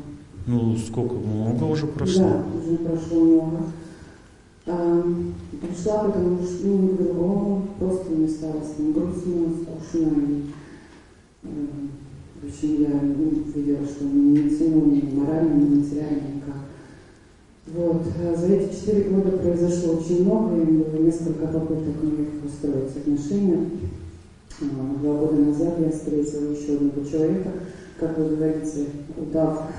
[0.48, 1.16] Ну, сколько?
[1.16, 2.30] Много уже прошло?
[2.30, 3.66] Да, уже прошло много.
[4.66, 10.12] Пришла, потому что ну, не другому, просто мне стало с ним грустно, скучно.
[11.44, 11.50] И,
[12.42, 16.66] В общем, я ну, видела, что он не цену ни морально, ни материально никак.
[17.68, 18.02] Вот.
[18.20, 22.98] А за эти четыре года произошло очень много, и было несколько попыток у них устроить
[22.98, 23.70] отношения.
[24.62, 27.52] А, два года назад я встретила еще одного человека,
[28.00, 29.70] как вы говорите, удав.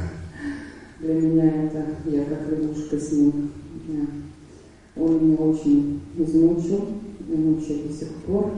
[1.01, 3.51] Для меня это я как лягушка с ним.
[4.97, 6.87] Он меня очень измучил,
[7.29, 8.53] мучает до сих пор.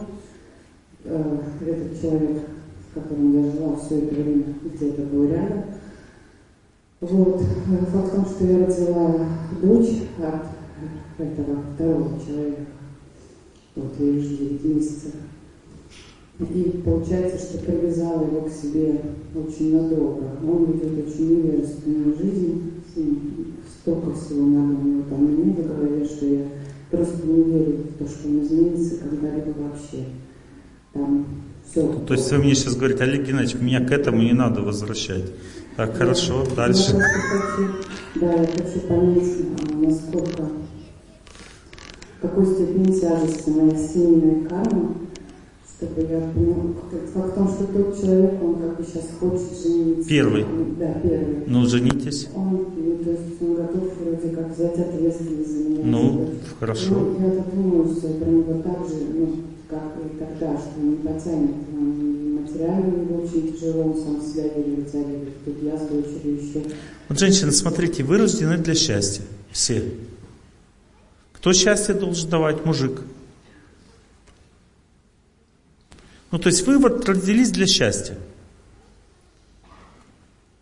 [1.04, 2.42] Э, этот человек,
[2.90, 5.64] с которым я жила все это время, где-то был рядом.
[7.00, 7.40] Вот.
[7.40, 9.26] Факт в том, что я родила
[9.62, 12.62] дочь от этого второго человека.
[13.74, 15.14] Вот, ей уже 9 месяцев.
[16.40, 19.00] И получается, что привязала его к себе
[19.34, 20.30] очень надолго.
[20.44, 22.72] Он ведет очень невежественную жизнь,
[23.88, 26.44] столько всего него там в голове, что я
[26.90, 30.04] просто не верю в то, что он изменится когда-либо вообще.
[30.92, 31.26] Там
[31.70, 31.92] все.
[32.06, 35.24] То есть вы мне сейчас говорите, Олег Геннадьевич, меня к этому не надо возвращать.
[35.76, 35.96] Так, да.
[35.96, 36.96] хорошо, дальше.
[36.96, 37.72] Я хочу,
[38.16, 39.28] да, я хочу понять,
[39.58, 40.48] а, насколько,
[42.18, 44.94] в какой степени тяжести моя семейная карма,
[45.78, 46.74] чтобы я поняла,
[47.14, 50.08] факт в том, что тот человек, он как бы сейчас хочет жениться.
[50.08, 50.44] Первый?
[50.76, 51.44] Да, первый.
[51.46, 52.28] Ну, женитесь.
[52.34, 55.84] Он, ну, то есть он готов вроде как взять ответственность за меня.
[55.84, 56.94] Ну, хорошо.
[56.94, 59.36] Ну, я так думаю, что про него так же, ну,
[59.70, 61.54] как и тогда, что он не потянет.
[61.72, 65.44] Он материально ему очень тяжело, он сам себя еле вытягивает.
[65.44, 66.62] Тут я с дочерью еще.
[67.08, 69.22] Вот, женщины, смотрите, вы рождены для счастья.
[69.52, 69.84] Все.
[71.34, 72.64] Кто счастье должен давать?
[72.64, 73.02] Мужик.
[76.30, 78.18] Ну, то есть вы вот родились для счастья.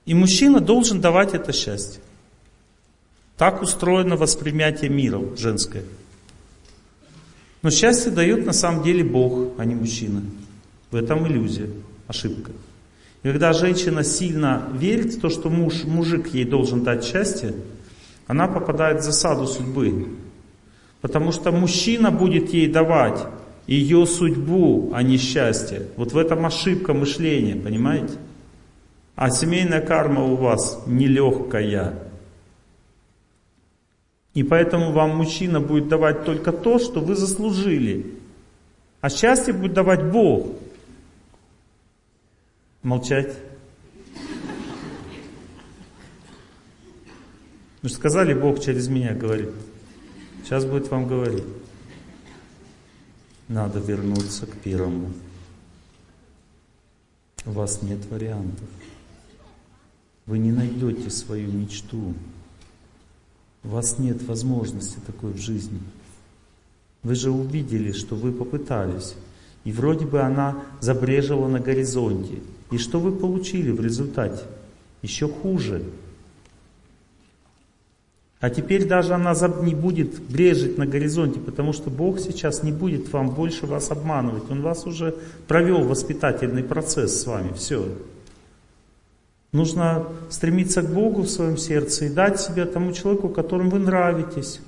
[0.04, 2.00] И мужчина должен давать это счастье.
[3.36, 5.82] Так устроено восприятие мира женское.
[7.62, 10.22] Но счастье дает на самом деле Бог, а не мужчина.
[10.92, 11.68] В этом иллюзия,
[12.06, 12.52] ошибка.
[13.24, 17.54] И когда женщина сильно верит в то, что муж, мужик ей должен дать счастье,
[18.28, 20.10] она попадает в засаду судьбы.
[21.00, 23.26] Потому что мужчина будет ей давать
[23.66, 25.88] ее судьбу, а не счастье.
[25.96, 28.14] Вот в этом ошибка мышления, понимаете?
[29.16, 32.02] А семейная карма у вас нелегкая.
[34.34, 38.14] И поэтому вам мужчина будет давать только то, что вы заслужили.
[39.00, 40.48] А счастье будет давать Бог.
[42.82, 43.34] Молчать.
[47.82, 49.50] Же сказали, Бог через меня говорит.
[50.44, 51.44] Сейчас будет вам говорить.
[53.49, 55.12] Надо вернуться к первому.
[57.44, 58.68] У вас нет вариантов.
[60.26, 62.14] Вы не найдете свою мечту.
[63.62, 65.80] У вас нет возможности такой в жизни.
[67.05, 69.14] Вы же увидели, что вы попытались.
[69.62, 72.40] И вроде бы она забрежила на горизонте.
[72.72, 74.42] И что вы получили в результате?
[75.03, 75.84] Еще хуже.
[78.41, 83.11] А теперь даже она не будет брежить на горизонте, потому что Бог сейчас не будет
[83.12, 84.51] вам больше вас обманывать.
[84.51, 85.14] Он вас уже
[85.49, 87.53] провел воспитательный процесс с вами.
[87.55, 87.89] Все.
[89.53, 94.61] Нужно стремиться к Богу в своем сердце и дать себя тому человеку, которому вы нравитесь.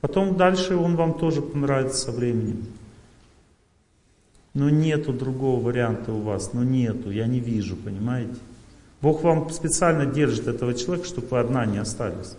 [0.00, 2.66] Потом дальше он вам тоже понравится со временем.
[4.54, 8.36] Но нету другого варианта у вас, но нету, я не вижу, понимаете?
[9.00, 12.36] Бог вам специально держит этого человека, чтобы вы одна не остались.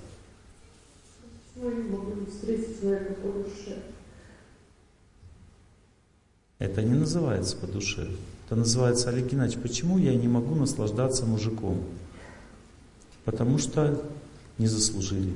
[6.58, 8.10] Это не называется по душе.
[8.46, 11.84] Это называется, Олег Геннадьевич, почему я не могу наслаждаться мужиком?
[13.26, 14.02] Потому что
[14.58, 15.34] не заслужили.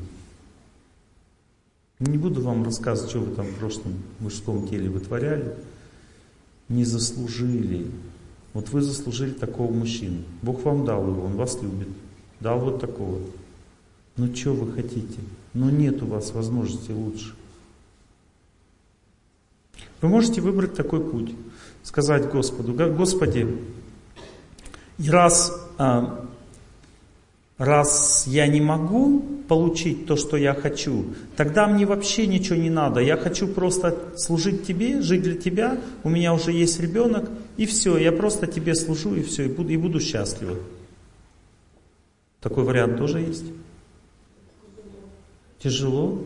[1.99, 5.55] Не буду вам рассказывать, что вы там в прошлом мужском теле вытворяли.
[6.69, 7.91] Не заслужили.
[8.53, 10.24] Вот вы заслужили такого мужчину.
[10.41, 11.89] Бог вам дал его, он вас любит.
[12.39, 13.19] Дал вот такого.
[14.15, 15.19] Ну что вы хотите?
[15.54, 17.34] Но нет у вас возможности лучше.
[20.01, 21.34] Вы можете выбрать такой путь.
[21.84, 23.47] Сказать Господу, Господи,
[24.97, 26.26] раз, а,
[27.58, 33.01] раз я не могу получить то, что я хочу, тогда мне вообще ничего не надо.
[33.01, 37.97] Я хочу просто служить Тебе, жить для Тебя, у меня уже есть ребенок, и все,
[37.97, 40.58] я просто Тебе служу, и все, и буду, и буду счастлива.
[42.39, 43.45] Такой вариант тоже есть.
[45.64, 46.22] Тяжело.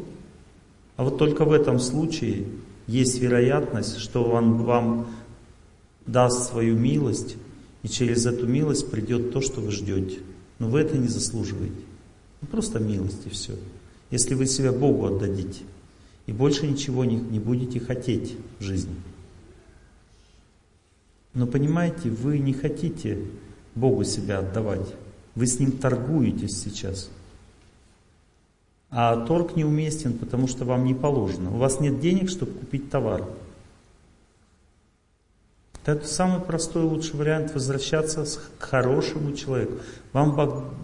[0.96, 2.48] А вот только в этом случае
[2.88, 5.08] есть вероятность, что он вам
[6.08, 7.36] даст свою милость,
[7.84, 10.20] и через эту милость придет то, что вы ждете.
[10.58, 11.76] Но вы это не заслуживаете.
[12.42, 13.54] Ну, просто милость и все.
[14.10, 15.64] Если вы себя Богу отдадите,
[16.26, 18.96] и больше ничего не, не будете хотеть в жизни.
[21.36, 23.20] Но понимаете, вы не хотите
[23.76, 24.88] Богу себя отдавать.
[25.36, 27.12] Вы с Ним торгуетесь сейчас.
[28.90, 31.52] А торг неуместен, потому что вам не положено.
[31.52, 33.26] У вас нет денег, чтобы купить товар.
[35.88, 38.26] Это самый простой лучший вариант возвращаться
[38.60, 39.76] к хорошему человеку.
[40.12, 40.36] Вам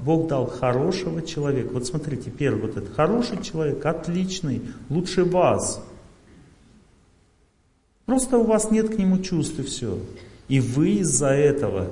[0.04, 1.74] Бог дал хорошего человека.
[1.74, 5.84] Вот смотрите, первый вот этот хороший человек, отличный, лучше вас.
[8.06, 10.00] Просто у вас нет к нему чувств и все.
[10.48, 11.92] И вы из-за этого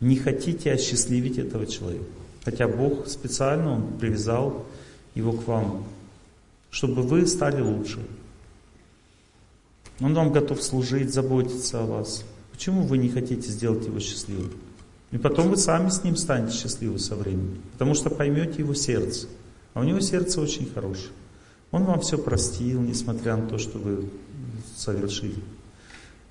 [0.00, 2.04] не хотите осчастливить этого человека.
[2.44, 4.66] Хотя Бог специально Он привязал
[5.14, 5.84] его к вам,
[6.70, 8.00] чтобы вы стали лучше.
[10.00, 12.24] Он вам готов служить, заботиться о вас.
[12.50, 14.52] Почему вы не хотите сделать его счастливым?
[15.10, 17.60] И потом вы сами с ним станете счастливы со временем.
[17.72, 19.26] Потому что поймете его сердце.
[19.74, 21.10] А у него сердце очень хорошее.
[21.70, 24.10] Он вам все простил, несмотря на то, что вы
[24.76, 25.42] совершили.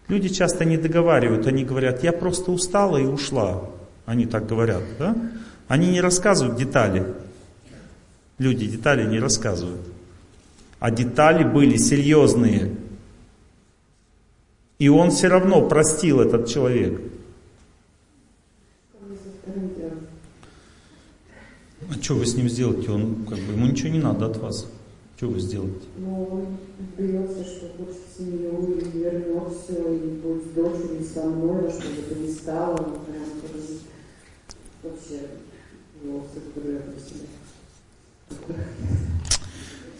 [0.08, 3.64] Люди часто не договаривают, они говорят, я просто устала и ушла.
[4.06, 5.16] Они так говорят, да?
[5.68, 7.06] Они не рассказывают детали.
[8.42, 9.82] Люди детали не рассказывают.
[10.80, 12.76] А детали были серьезные.
[14.80, 17.00] И он все равно простил этот человек.
[21.88, 22.90] А что вы с ним сделаете?
[22.90, 24.66] Он, как бы, ему ничего не надо от вас.
[25.18, 25.86] Что вы сделаете?
[25.98, 26.58] Ну, он
[26.98, 32.32] берется, что хочет семью, и вернется, и будет с дочерью, со мной, чтобы это не
[32.32, 33.24] стало, прям
[34.82, 35.28] вообще
[36.04, 36.26] его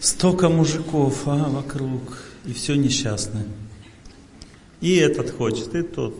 [0.00, 3.46] Столько мужиков а, вокруг, и все несчастное.
[4.80, 6.14] И этот хочет, и тот.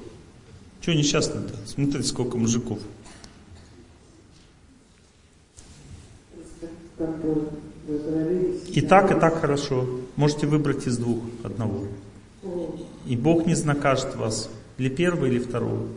[0.81, 1.55] Чего несчастный-то?
[1.67, 2.79] Смотрите, сколько мужиков.
[8.69, 9.87] И так, и так хорошо.
[10.17, 11.87] Можете выбрать из двух одного.
[13.07, 14.49] И Бог не накажет вас.
[14.79, 15.89] Или первого, или второго.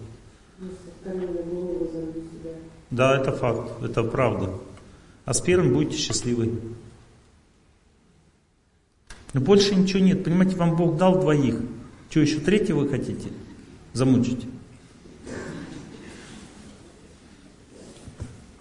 [2.92, 4.52] Да, это факт, это правда.
[5.26, 6.60] А с первым будете счастливы.
[9.34, 10.24] Но больше ничего нет.
[10.24, 11.60] Понимаете, вам Бог дал двоих.
[12.10, 13.30] Что еще третьего вы хотите?
[13.94, 14.46] Замучить?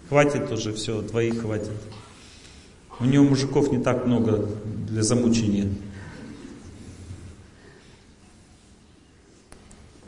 [0.09, 1.71] Хватит уже, все, двоих хватит.
[2.99, 4.47] У него мужиков не так много
[4.87, 5.69] для замучения.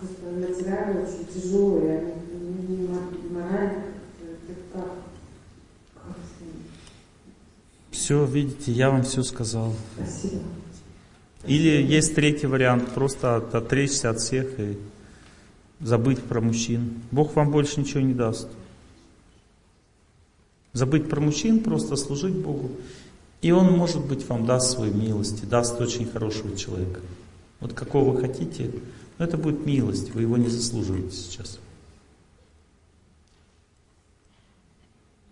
[0.02, 1.82] Материально очень тяжело,
[3.32, 3.87] морально
[7.98, 9.74] все, видите, я вам все сказал.
[9.96, 10.44] Спасибо.
[11.46, 14.78] Или есть третий вариант, просто от, отречься от всех и
[15.80, 17.02] забыть про мужчин.
[17.10, 18.50] Бог вам больше ничего не даст.
[20.74, 22.70] Забыть про мужчин, просто служить Богу.
[23.42, 27.00] И Он, может быть, вам даст свои милости, даст очень хорошего человека.
[27.60, 28.72] Вот какого вы хотите,
[29.18, 31.60] но это будет милость, вы его не заслуживаете сейчас.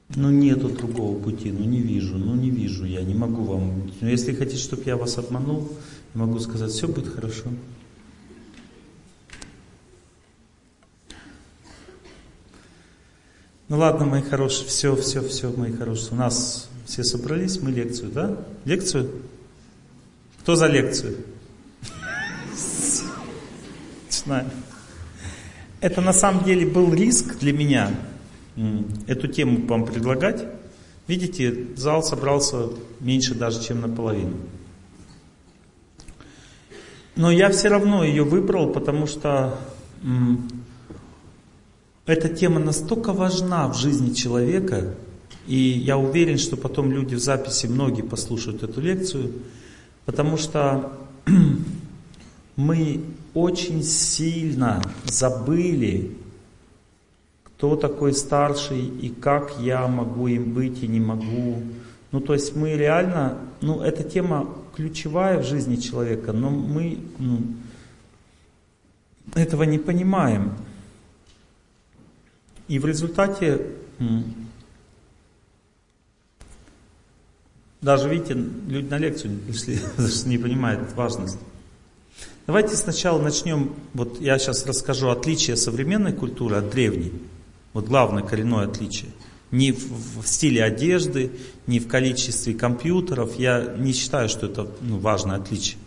[0.10, 3.92] Ну нету другого пути, ну не вижу, ну не вижу я, не могу вам.
[4.02, 5.72] Но если хотите, чтобы я вас обманул,
[6.14, 7.50] могу сказать, все будет хорошо.
[13.68, 16.12] Ну ладно, мои хорошие, все, все, все, мои хорошие.
[16.12, 18.46] У нас все собрались, мы лекцию, да?
[18.64, 19.10] Лекцию?
[20.42, 21.18] Кто за лекцию?
[24.06, 24.52] Начинаем.
[25.82, 27.92] Это на самом деле был риск для меня,
[29.08, 30.46] эту тему вам предлагать.
[31.08, 34.36] Видите, зал собрался меньше даже, чем наполовину.
[37.16, 39.58] Но я все равно ее выбрал, потому что
[42.06, 44.96] эта тема настолько важна в жизни человека,
[45.48, 49.32] и я уверен, что потом люди в записи, многие послушают эту лекцию,
[50.06, 50.92] потому что
[52.56, 53.02] мы
[53.34, 56.18] очень сильно забыли
[57.58, 61.64] кто такой старший и как я могу им быть и не могу.
[62.12, 67.40] Ну, то есть мы реально, ну, эта тема ключевая в жизни человека, но мы ну,
[69.36, 70.52] этого не понимаем.
[72.68, 73.68] И в результате,
[77.80, 79.80] даже видите, люди на лекцию не пришли,
[80.26, 81.40] не понимают важность.
[82.48, 87.14] Давайте сначала начнем, вот я сейчас расскажу отличие современной культуры от древней.
[87.76, 89.12] Вот главное коренное отличие.
[89.52, 91.32] Не в, стиле одежды,
[91.68, 93.38] не в количестве компьютеров.
[93.38, 95.78] Я не считаю, что это ну, важное отличие.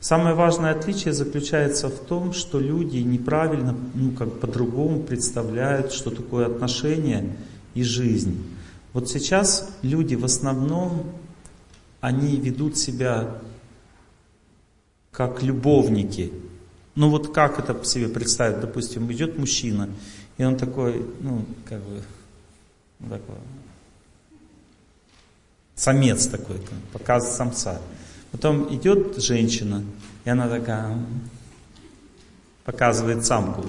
[0.00, 6.46] Самое важное отличие заключается в том, что люди неправильно, ну как по-другому представляют, что такое
[6.46, 7.36] отношения
[7.74, 8.42] и жизнь.
[8.94, 11.12] Вот сейчас люди в основном,
[12.00, 13.34] они ведут себя
[15.12, 16.32] как любовники.
[16.94, 18.60] Ну вот как это себе представить?
[18.60, 19.90] Допустим, идет мужчина
[20.38, 22.02] И он такой, ну, как бы,
[23.00, 23.36] ну, такой,
[25.74, 26.56] самец такой,
[26.92, 27.80] показывает самца.
[28.32, 29.84] Потом идет женщина,
[30.24, 30.98] и она такая,
[32.64, 33.64] показывает самку.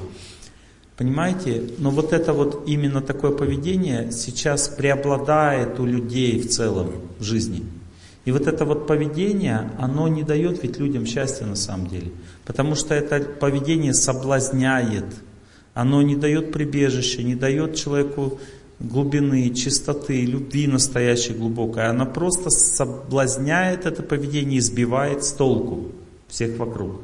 [0.97, 1.63] Понимаете?
[1.77, 7.63] Но вот это вот именно такое поведение сейчас преобладает у людей в целом в жизни.
[8.25, 12.11] И вот это вот поведение, оно не дает ведь людям счастья на самом деле.
[12.43, 15.05] Потому что это поведение соблазняет.
[15.73, 18.39] Оно не дает прибежища, не дает человеку
[18.79, 21.87] глубины, чистоты, любви настоящей глубокой.
[21.87, 25.91] Оно просто соблазняет это поведение сбивает с толку
[26.27, 27.01] всех вокруг.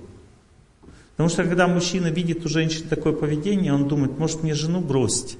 [1.12, 5.38] Потому что когда мужчина видит у женщины такое поведение, он думает, может мне жену бросить.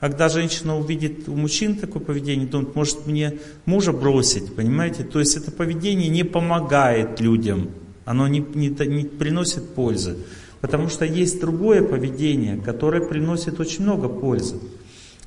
[0.00, 5.02] А когда женщина увидит у мужчин такое поведение, думает, может мне мужа бросить, понимаете?
[5.02, 7.70] То есть это поведение не помогает людям,
[8.04, 10.16] оно не, не, не приносит пользы.
[10.64, 14.58] Потому что есть другое поведение, которое приносит очень много пользы.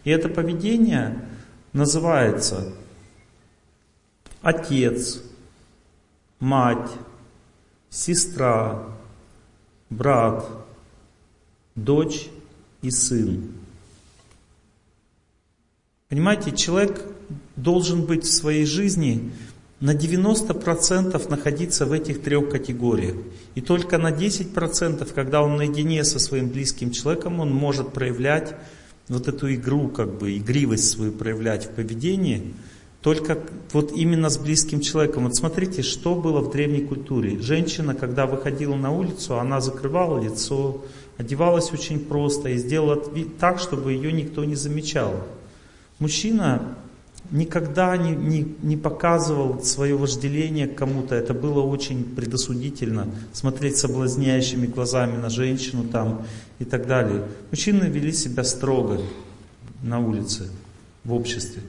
[0.03, 1.29] И это поведение
[1.73, 2.73] называется
[4.41, 5.21] отец,
[6.39, 6.89] мать,
[7.91, 8.83] сестра,
[9.91, 10.43] брат,
[11.75, 12.29] дочь
[12.81, 13.51] и сын.
[16.09, 17.05] Понимаете, человек
[17.55, 19.31] должен быть в своей жизни
[19.79, 23.15] на 90% находиться в этих трех категориях.
[23.55, 28.55] И только на 10%, когда он наедине со своим близким человеком, он может проявлять
[29.07, 32.53] вот эту игру, как бы игривость свою проявлять в поведении,
[33.01, 33.37] только
[33.71, 35.25] вот именно с близким человеком.
[35.25, 37.39] Вот смотрите, что было в древней культуре.
[37.39, 40.83] Женщина, когда выходила на улицу, она закрывала лицо,
[41.17, 43.01] одевалась очень просто и сделала
[43.39, 45.23] так, чтобы ее никто не замечал.
[45.99, 46.75] Мужчина
[47.31, 51.15] никогда не, не, не показывал свое вожделение к кому-то.
[51.15, 53.07] Это было очень предосудительно.
[53.33, 56.25] Смотреть соблазняющими глазами на женщину там
[56.59, 57.27] и так далее.
[57.51, 59.01] Мужчины вели себя строго
[59.81, 60.49] на улице,
[61.03, 61.61] в обществе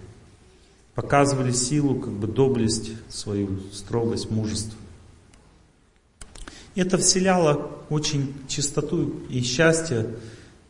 [0.99, 4.77] показывали силу, как бы доблесть свою, строгость, мужество.
[6.75, 10.17] Это вселяло очень чистоту и счастье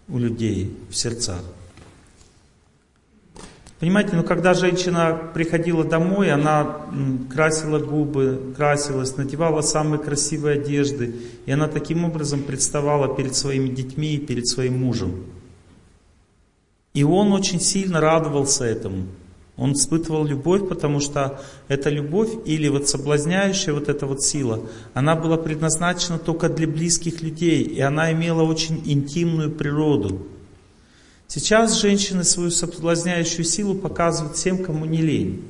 [0.07, 1.43] у людей в сердцах.
[3.81, 6.87] Понимаете, ну когда женщина приходила домой, она
[7.33, 11.15] красила губы, красилась, надевала самые красивые одежды,
[11.47, 15.27] и она таким образом представала перед своими детьми и перед своим мужем.
[16.93, 19.07] И он очень сильно радовался этому.
[19.57, 24.61] Он испытывал любовь, потому что эта любовь или вот соблазняющая вот эта вот сила,
[24.95, 30.27] она была предназначена только для близких людей, и она имела очень интимную природу.
[31.31, 35.45] Сейчас женщины свою соблазняющую силу показывают всем, кому не лень.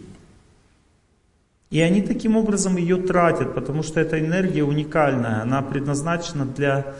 [1.70, 6.94] И они таким образом ее тратят, потому что эта энергия уникальная, она предназначена для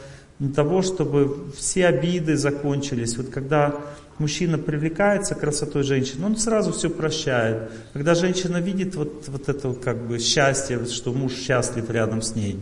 [0.55, 3.17] того, чтобы все обиды закончились.
[3.17, 3.75] Вот когда
[4.19, 7.73] мужчина привлекается красотой женщины, он сразу все прощает.
[7.93, 12.61] Когда женщина видит вот, вот это как бы счастье, что муж счастлив рядом с ней,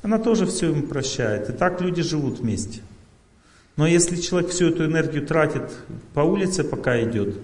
[0.00, 1.50] она тоже все ему прощает.
[1.50, 2.82] И так люди живут вместе.
[3.76, 5.70] Но если человек всю эту энергию тратит
[6.14, 7.36] по улице, пока идет,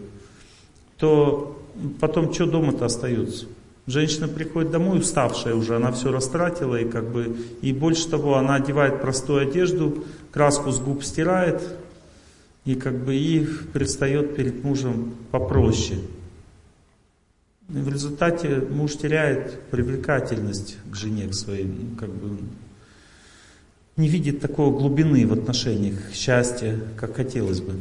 [0.96, 1.62] то
[2.00, 3.46] потом что дома-то остается?
[3.86, 8.54] Женщина приходит домой уставшая уже, она все растратила и как бы и больше того, она
[8.54, 11.62] одевает простую одежду, краску с губ стирает,
[12.64, 15.98] и как бы и предстает перед мужем попроще.
[17.68, 22.38] И в результате муж теряет привлекательность к жене, к своей, ну, как бы
[23.96, 27.74] не видит такой глубины в отношениях, счастья, как хотелось бы.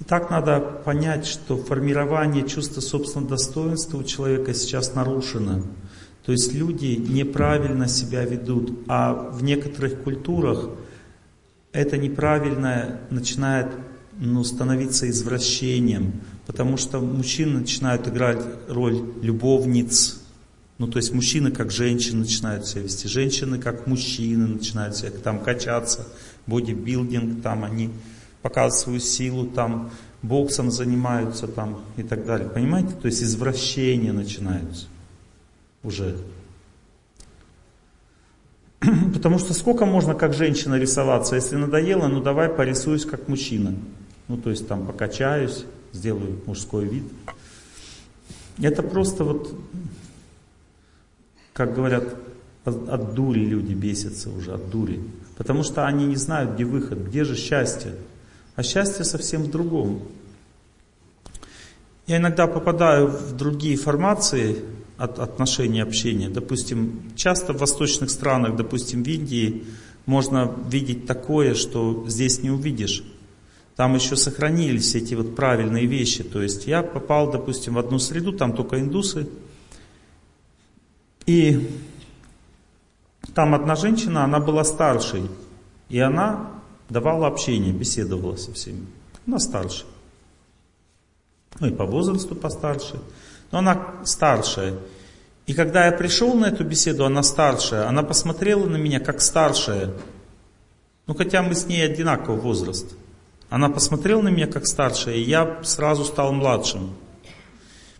[0.00, 5.62] И так надо понять, что формирование чувства собственного достоинства у человека сейчас нарушено.
[6.24, 10.70] То есть люди неправильно себя ведут, а в некоторых культурах
[11.72, 13.68] это неправильное начинает
[14.18, 20.21] ну, становиться извращением, потому что мужчины начинают играть роль любовниц,
[20.82, 25.38] ну, то есть мужчины как женщины начинают себя вести, женщины как мужчины начинают себя там
[25.38, 26.08] качаться,
[26.48, 27.90] бодибилдинг, там они
[28.42, 32.48] показывают свою силу, там боксом занимаются там и так далее.
[32.48, 32.94] Понимаете?
[33.00, 34.86] То есть извращения начинаются
[35.84, 36.16] уже.
[39.14, 41.36] Потому что сколько можно как женщина рисоваться?
[41.36, 43.72] Если надоело, ну давай порисуюсь как мужчина.
[44.26, 47.04] Ну то есть там покачаюсь, сделаю мужской вид.
[48.60, 49.54] Это просто вот,
[51.52, 52.04] как говорят,
[52.64, 55.00] от дури люди бесятся уже, от дури.
[55.36, 57.94] Потому что они не знают, где выход, где же счастье.
[58.54, 60.02] А счастье совсем в другом.
[62.06, 64.62] Я иногда попадаю в другие формации,
[65.02, 66.28] от отношений общения.
[66.28, 69.64] Допустим, часто в восточных странах, допустим, в Индии,
[70.06, 73.02] можно видеть такое, что здесь не увидишь.
[73.74, 76.22] Там еще сохранились эти вот правильные вещи.
[76.22, 79.26] То есть я попал, допустим, в одну среду, там только индусы.
[81.32, 81.66] И
[83.34, 85.30] там одна женщина, она была старшей.
[85.88, 86.50] И она
[86.90, 88.86] давала общение, беседовала со всеми.
[89.26, 89.86] Она старше.
[91.58, 93.00] Ну и по возрасту постарше.
[93.50, 94.74] Но она старшая.
[95.46, 99.90] И когда я пришел на эту беседу, она старшая, она посмотрела на меня как старшая.
[101.06, 102.92] Ну хотя мы с ней одинаковый возраст.
[103.48, 106.90] Она посмотрела на меня как старшая, и я сразу стал младшим.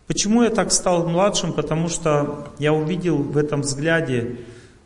[0.07, 1.53] Почему я так стал младшим?
[1.53, 4.37] Потому что я увидел в этом взгляде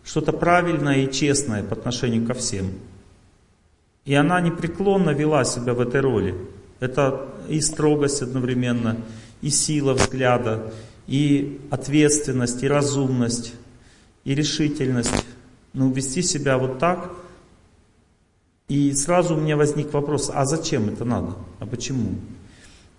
[0.03, 2.71] что-то правильное и честное по отношению ко всем.
[4.05, 6.35] И она непреклонно вела себя в этой роли.
[6.79, 8.97] Это и строгость одновременно,
[9.41, 10.71] и сила взгляда,
[11.07, 13.53] и ответственность, и разумность,
[14.23, 15.25] и решительность.
[15.73, 17.11] Но вести себя вот так.
[18.69, 21.33] И сразу у меня возник вопрос, а зачем это надо?
[21.59, 22.15] А почему?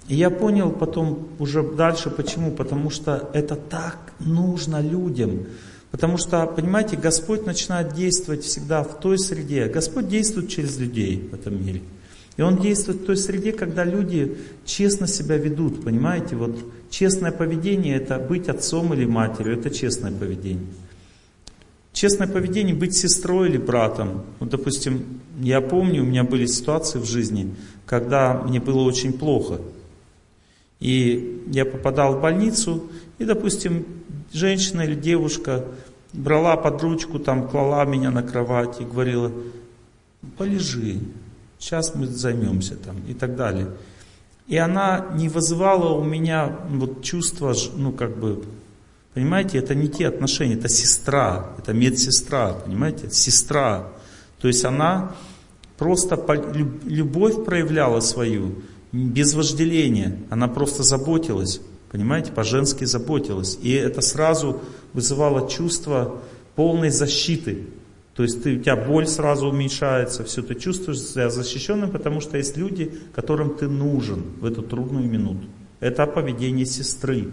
[0.09, 2.51] И я понял потом уже дальше, почему.
[2.51, 5.47] Потому что это так нужно людям.
[5.91, 9.67] Потому что, понимаете, Господь начинает действовать всегда в той среде.
[9.67, 11.83] Господь действует через людей в этом мире.
[12.37, 16.37] И Он действует в той среде, когда люди честно себя ведут, понимаете?
[16.37, 16.57] Вот
[16.89, 20.67] честное поведение это быть отцом или матерью, это честное поведение.
[21.93, 24.23] Честное поведение быть сестрой или братом.
[24.39, 27.57] Вот, допустим, я помню, у меня были ситуации в жизни,
[27.87, 29.61] когда мне было очень плохо.
[30.81, 32.85] И я попадал в больницу,
[33.18, 33.85] и, допустим,
[34.33, 35.64] женщина или девушка
[36.12, 39.33] брала под ручку, там, клала меня на кровать и говорила,
[40.37, 41.01] полежи,
[41.59, 43.68] сейчас мы займемся там и так далее.
[44.47, 48.45] И она не вызывала у меня вот чувство, ну как бы,
[49.14, 53.89] понимаете, это не те отношения, это сестра, это медсестра, понимаете, сестра.
[54.41, 55.14] То есть она
[55.76, 56.16] просто
[56.85, 58.62] любовь проявляла свою,
[58.93, 61.61] без вожделения, она просто заботилась,
[61.91, 63.59] понимаете, по-женски заботилась.
[63.61, 64.61] И это сразу
[64.93, 66.20] вызывало чувство
[66.55, 67.66] полной защиты.
[68.14, 72.36] То есть ты, у тебя боль сразу уменьшается, все, ты чувствуешь себя защищенным, потому что
[72.36, 75.47] есть люди, которым ты нужен в эту трудную минуту.
[75.78, 77.28] Это поведение сестры.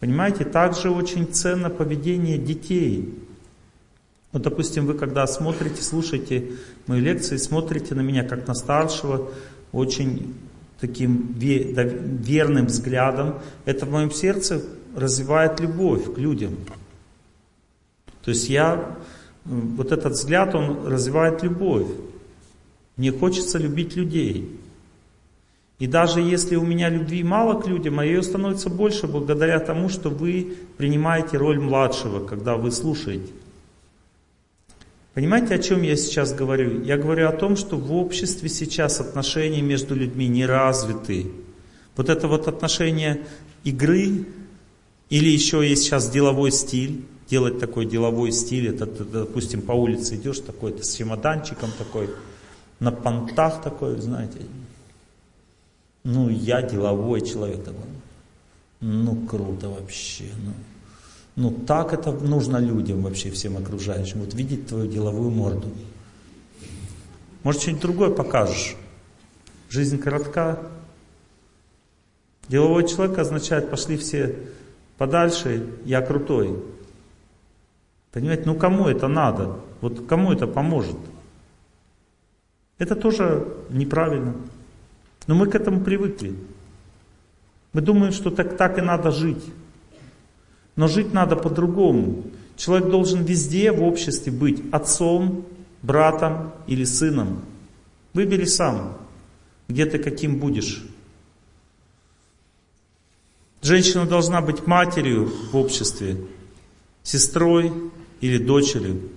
[0.00, 3.14] Понимаете, также очень ценно поведение детей.
[4.32, 6.52] Вот, допустим, вы когда смотрите, слушаете
[6.86, 9.30] мои лекции, смотрите на меня как на старшего,
[9.72, 10.34] очень
[10.80, 14.62] таким верным взглядом, это в моем сердце
[14.94, 16.56] развивает любовь к людям.
[18.22, 18.96] То есть я
[19.44, 21.86] вот этот взгляд, он развивает любовь.
[22.96, 24.58] Мне хочется любить людей.
[25.78, 29.90] И даже если у меня любви мало к людям, а ее становится больше благодаря тому,
[29.90, 33.30] что вы принимаете роль младшего, когда вы слушаете.
[35.16, 36.82] Понимаете, о чем я сейчас говорю?
[36.82, 41.32] Я говорю о том, что в обществе сейчас отношения между людьми не развиты.
[41.96, 43.22] Вот это вот отношение
[43.64, 44.26] игры,
[45.08, 50.40] или еще есть сейчас деловой стиль, делать такой деловой стиль, это, допустим, по улице идешь
[50.40, 52.10] такой, с чемоданчиком такой,
[52.78, 54.40] на понтах такой, знаете.
[56.04, 57.88] Ну, я деловой человек такой.
[58.82, 60.24] Ну, круто вообще.
[60.44, 60.52] Ну,
[61.36, 64.20] ну, так это нужно людям вообще, всем окружающим.
[64.20, 65.68] Вот видеть твою деловую морду.
[67.42, 68.74] Может, что-нибудь другое покажешь.
[69.68, 70.58] Жизнь коротка.
[72.48, 74.34] Деловой человек означает, пошли все
[74.96, 76.58] подальше, я крутой.
[78.12, 79.60] Понимаете, ну кому это надо?
[79.82, 80.96] Вот кому это поможет?
[82.78, 84.34] Это тоже неправильно.
[85.26, 86.34] Но мы к этому привыкли.
[87.74, 89.44] Мы думаем, что так, так и надо жить.
[90.76, 92.24] Но жить надо по-другому.
[92.56, 95.44] Человек должен везде в обществе быть отцом,
[95.82, 97.42] братом или сыном.
[98.12, 98.96] Выбери сам,
[99.68, 100.84] где ты каким будешь.
[103.62, 106.18] Женщина должна быть матерью в обществе,
[107.02, 107.72] сестрой,
[108.20, 109.10] или дочерью.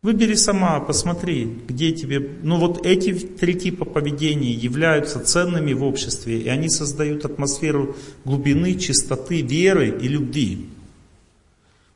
[0.00, 2.20] Выбери сама, посмотри, где тебе...
[2.42, 8.74] Ну вот эти три типа поведения являются ценными в обществе, и они создают атмосферу глубины,
[8.76, 10.68] чистоты, веры и любви.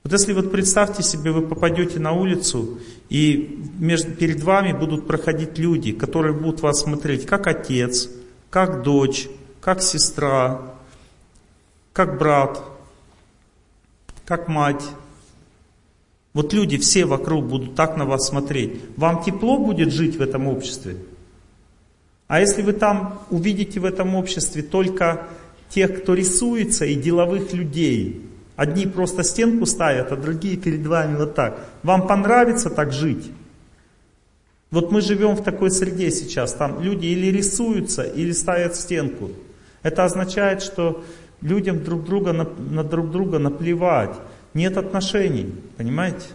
[0.03, 5.57] Вот если вот представьте себе, вы попадете на улицу, и между, перед вами будут проходить
[5.59, 8.11] люди, которые будут вас смотреть как отец,
[8.51, 9.29] как дочь,
[9.61, 10.75] как сестра,
[11.93, 12.65] как брат,
[14.25, 14.83] как мать,
[16.35, 18.81] вот люди все вокруг будут так на вас смотреть.
[18.97, 20.97] Вам тепло будет жить в этом обществе?
[22.29, 25.27] А если вы там увидите в этом обществе только
[25.69, 31.35] тех, кто рисуется, и деловых людей, Одни просто стенку ставят, а другие перед вами вот
[31.35, 31.59] так.
[31.83, 33.31] Вам понравится так жить?
[34.71, 36.53] Вот мы живем в такой среде сейчас.
[36.53, 39.31] Там люди или рисуются, или ставят стенку.
[39.83, 41.03] Это означает, что
[41.41, 42.45] людям друг друга на,
[42.85, 44.15] друг друга наплевать.
[44.55, 46.27] Нет отношений, понимаете?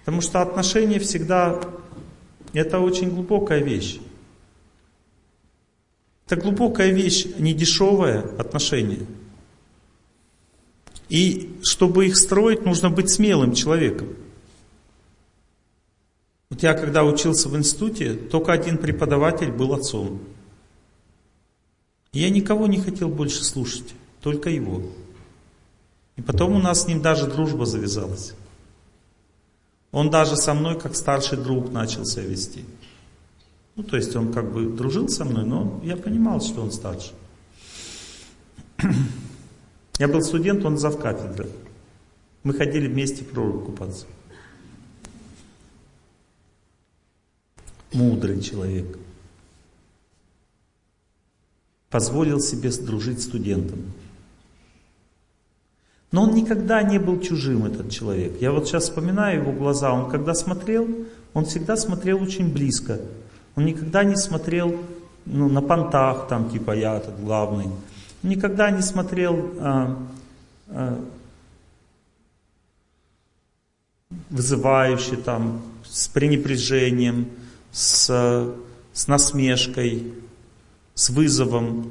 [0.00, 1.60] Потому что отношения всегда,
[2.52, 3.98] это очень глубокая вещь.
[6.26, 9.06] Это глубокая вещь, не дешевая отношения.
[11.08, 14.08] И чтобы их строить, нужно быть смелым человеком.
[16.48, 20.20] Вот я когда учился в институте, только один преподаватель был отцом.
[22.12, 24.82] я никого не хотел больше слушать, только его.
[26.16, 28.34] И потом у нас с ним даже дружба завязалась.
[29.90, 32.64] Он даже со мной, как старший друг, начал себя вести.
[33.76, 37.12] Ну, то есть он как бы дружил со мной, но я понимал, что он старше.
[39.98, 41.48] Я был студент, он зав кафедры.
[42.42, 44.06] Мы ходили вместе в прорубь купаться.
[47.92, 48.98] Мудрый человек.
[51.90, 53.92] Позволил себе дружить с студентом.
[56.12, 58.40] Но он никогда не был чужим, этот человек.
[58.40, 59.92] Я вот сейчас вспоминаю его глаза.
[59.92, 60.86] Он когда смотрел,
[61.32, 63.00] он всегда смотрел очень близко.
[63.56, 64.76] Он никогда не смотрел
[65.24, 67.66] ну, на понтах, там типа я этот главный.
[68.22, 69.98] Он никогда не смотрел а,
[70.68, 71.04] а,
[74.28, 77.30] вызывающе, там, с пренебрежением,
[77.70, 78.52] с,
[78.92, 80.12] с насмешкой,
[80.94, 81.90] с вызовом,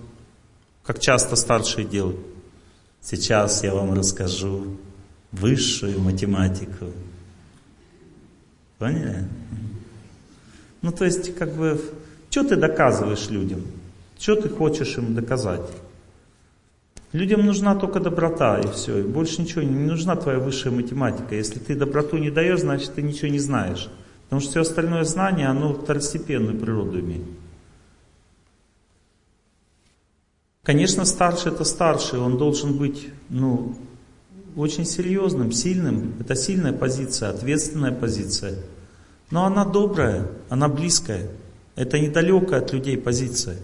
[0.83, 2.30] как часто старшие делают.
[3.01, 4.77] Сейчас я вам расскажу
[5.31, 6.85] высшую математику.
[8.77, 9.27] Поняли?
[10.81, 11.81] Ну, то есть, как бы,
[12.29, 13.61] что ты доказываешь людям?
[14.19, 15.61] Что ты хочешь им доказать?
[17.11, 18.99] Людям нужна только доброта, и все.
[18.99, 21.35] И больше ничего, не нужна твоя высшая математика.
[21.35, 23.89] Если ты доброту не даешь, значит, ты ничего не знаешь.
[24.23, 27.25] Потому что все остальное знание, оно второстепенную природу имеет.
[30.63, 33.75] Конечно, старший это старший, он должен быть, ну,
[34.55, 36.13] очень серьезным, сильным.
[36.19, 38.59] Это сильная позиция, ответственная позиция.
[39.31, 41.29] Но она добрая, она близкая.
[41.75, 43.57] Это недалекая от людей позиция.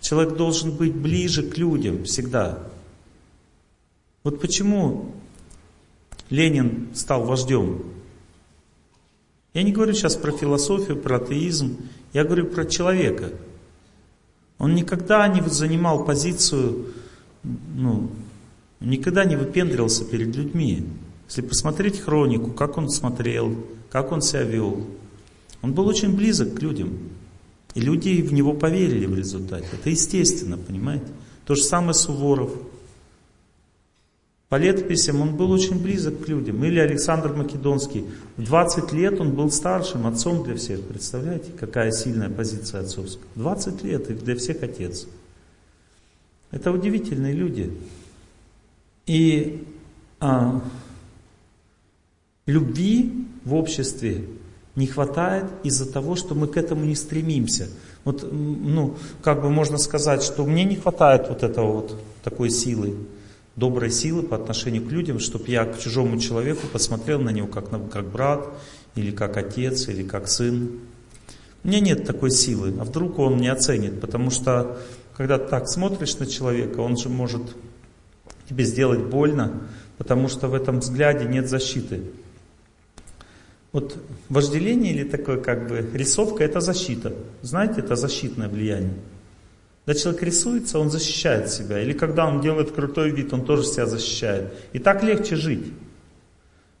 [0.00, 2.58] Человек должен быть ближе к людям всегда.
[4.22, 5.12] Вот почему
[6.30, 7.82] Ленин стал вождем.
[9.52, 11.76] Я не говорю сейчас про философию, про атеизм,
[12.14, 13.30] я говорю про человека–
[14.60, 16.86] он никогда не занимал позицию,
[17.42, 18.10] ну,
[18.78, 20.86] никогда не выпендривался перед людьми.
[21.26, 23.56] Если посмотреть хронику, как он смотрел,
[23.90, 24.86] как он себя вел,
[25.62, 26.98] он был очень близок к людям.
[27.74, 29.66] И люди в него поверили в результате.
[29.72, 31.06] Это естественно, понимаете?
[31.46, 32.52] То же самое Суворов–
[34.50, 36.64] по летописям он был очень близок к людям.
[36.64, 38.04] Или Александр Македонский.
[38.36, 40.82] В 20 лет он был старшим отцом для всех.
[40.82, 43.24] Представляете, какая сильная позиция отцовская.
[43.36, 45.06] 20 лет и для всех отец.
[46.50, 47.72] Это удивительные люди.
[49.06, 49.68] И
[50.18, 50.60] а,
[52.46, 54.24] любви в обществе
[54.74, 57.68] не хватает из-за того, что мы к этому не стремимся.
[58.02, 62.96] Вот, ну, как бы можно сказать, что мне не хватает вот этого вот такой силы
[63.56, 67.70] доброй силы по отношению к людям, чтобы я к чужому человеку посмотрел на него как,
[67.72, 68.48] на, как брат,
[68.94, 70.80] или как отец, или как сын.
[71.62, 74.78] У меня нет такой силы, а вдруг он не оценит, потому что
[75.16, 77.42] когда ты так смотришь на человека, он же может
[78.48, 79.62] тебе сделать больно,
[79.98, 82.02] потому что в этом взгляде нет защиты.
[83.72, 83.96] Вот
[84.28, 87.12] вожделение или такое как бы рисовка это защита.
[87.42, 88.94] Знаете, это защитное влияние.
[89.90, 91.82] Когда человек рисуется, он защищает себя.
[91.82, 94.52] Или когда он делает крутой вид, он тоже себя защищает.
[94.72, 95.72] И так легче жить.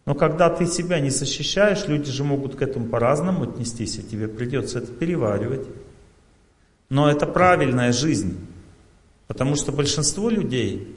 [0.06, 4.28] Но когда ты себя не защищаешь, люди же могут к этому по-разному отнестись, и тебе
[4.28, 5.66] придется это переваривать.
[6.88, 8.38] Но это правильная жизнь.
[9.26, 10.96] Потому что большинство людей,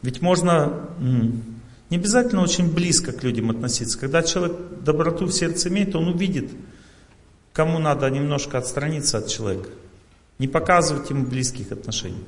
[0.00, 0.88] ведь можно
[1.90, 3.98] не обязательно очень близко к людям относиться.
[3.98, 6.50] Когда человек доброту в сердце имеет, он увидит,
[7.52, 9.68] кому надо немножко отстраниться от человека.
[10.38, 12.24] Не показывать ему близких отношений.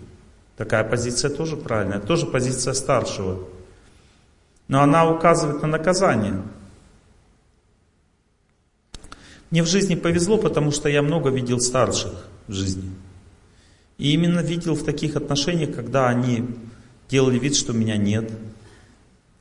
[0.56, 3.48] Такая позиция тоже правильная, тоже позиция старшего.
[4.68, 6.42] Но она указывает на наказание.
[9.50, 12.12] Мне в жизни повезло, потому что я много видел старших
[12.46, 12.90] в жизни.
[13.98, 16.48] И именно видел в таких отношениях, когда они
[17.08, 18.30] делали вид, что меня нет.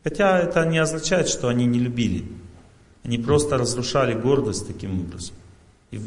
[0.03, 2.25] Хотя это не означает, что они не любили.
[3.03, 5.35] Они просто разрушали гордость таким образом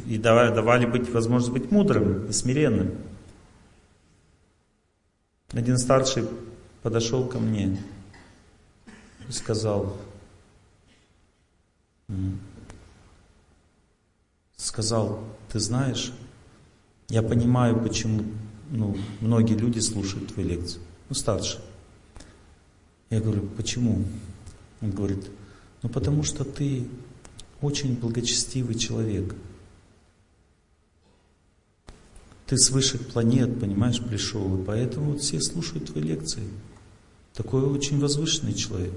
[0.06, 2.94] и, давали, давали быть, возможность быть мудрым и смиренным.
[5.52, 6.28] Один старший
[6.82, 7.78] подошел ко мне
[9.28, 9.96] и сказал,
[14.56, 16.12] сказал, ты знаешь,
[17.08, 18.24] я понимаю, почему
[18.70, 20.80] ну, многие люди слушают твои лекции.
[21.08, 21.60] Ну, старше.
[23.10, 24.04] Я говорю, почему?
[24.80, 25.30] Он говорит,
[25.82, 26.86] ну потому что ты
[27.60, 29.34] очень благочестивый человек.
[32.46, 36.44] Ты с высших планет, понимаешь, пришел, и поэтому вот все слушают твои лекции.
[37.34, 38.94] Такой очень возвышенный человек.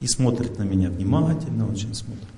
[0.00, 2.28] И смотрит на меня внимательно, очень смотрит.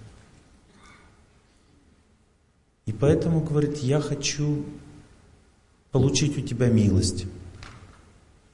[2.87, 4.65] И поэтому говорит, я хочу
[5.91, 7.27] получить у тебя милость.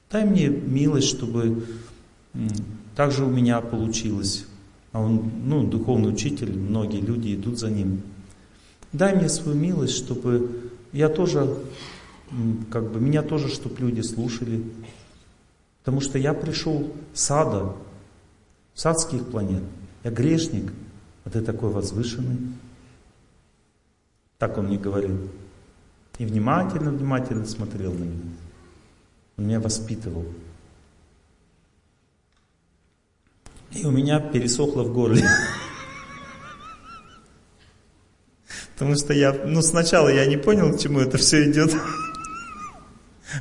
[0.09, 1.67] Дай мне милость, чтобы
[2.95, 4.45] так же у меня получилось.
[4.91, 8.01] А он, ну, духовный учитель, многие люди идут за ним.
[8.93, 11.57] Дай мне свою милость, чтобы я тоже,
[12.71, 14.63] как бы, меня тоже, чтобы люди слушали.
[15.79, 17.73] Потому что я пришел с ада,
[18.75, 19.63] с адских планет.
[20.03, 20.71] Я грешник,
[21.25, 22.37] а ты такой возвышенный.
[24.37, 25.17] Так он мне говорил.
[26.19, 28.31] И внимательно, внимательно смотрел на меня.
[29.37, 30.25] Он меня воспитывал.
[33.71, 35.27] И у меня пересохло в горле.
[38.73, 41.73] Потому что я, ну сначала я не понял, к чему это все идет.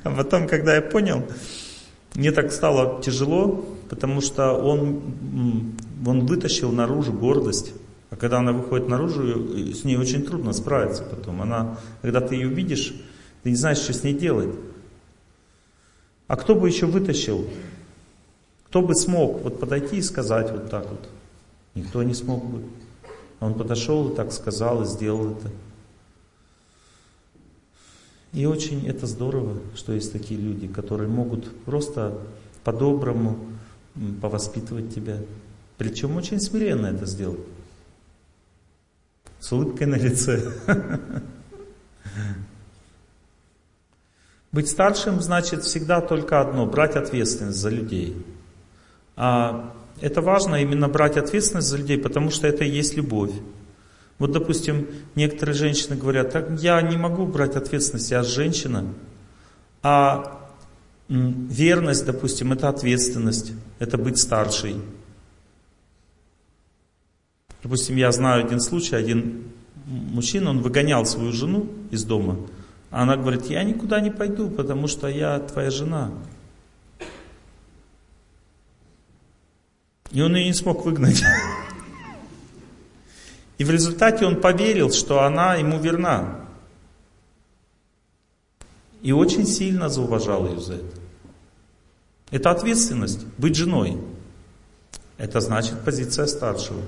[0.04, 1.26] А потом, когда я понял,
[2.14, 5.02] мне так стало тяжело, потому что он,
[6.06, 7.72] он вытащил наружу гордость.
[8.10, 11.40] А когда она выходит наружу, с ней очень трудно справиться потом.
[11.40, 12.94] Она, когда ты ее видишь,
[13.42, 14.54] ты не знаешь, что с ней делать.
[16.26, 17.46] А кто бы еще вытащил?
[18.66, 21.08] Кто бы смог вот подойти и сказать вот так вот?
[21.74, 22.62] Никто не смог бы.
[23.42, 25.50] Он подошел и так сказал и сделал это.
[28.32, 32.16] И очень это здорово, что есть такие люди, которые могут просто
[32.62, 33.36] по-доброму
[34.20, 35.18] повоспитывать тебя.
[35.76, 37.40] Причем очень смиренно это сделать.
[39.40, 40.52] С улыбкой на лице.
[44.52, 48.24] Быть старшим значит всегда только одно, брать ответственность за людей.
[49.16, 53.30] А это важно именно брать ответственность за людей, потому что это и есть любовь.
[54.18, 58.84] Вот, допустим, некоторые женщины говорят, так я не могу брать ответственность, я женщина.
[59.82, 60.40] А
[61.08, 64.76] верность, допустим, это ответственность, это быть старшей.
[67.62, 69.44] Допустим, я знаю один случай, один
[69.86, 72.38] мужчина, он выгонял свою жену из дома,
[72.90, 76.10] а она говорит, я никуда не пойду, потому что я твоя жена.
[80.12, 81.22] И он ее не смог выгнать.
[83.58, 86.40] И в результате он поверил, что она ему верна.
[89.02, 90.96] И очень сильно зауважал ее за это.
[92.30, 93.98] Это ответственность, быть женой.
[95.18, 96.82] Это значит позиция старшего.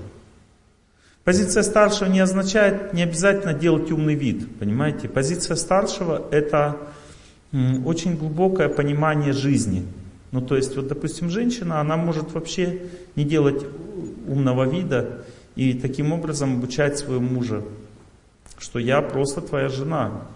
[1.23, 5.07] Позиция старшего не означает не обязательно делать умный вид, понимаете?
[5.09, 6.77] Позиция старшего это
[7.51, 9.85] очень глубокое понимание жизни.
[10.31, 12.81] Ну, то есть, вот, допустим, женщина, она может вообще
[13.15, 13.65] не делать
[14.27, 17.63] умного вида и таким образом обучать своего мужа,
[18.57, 20.27] что я просто твоя жена,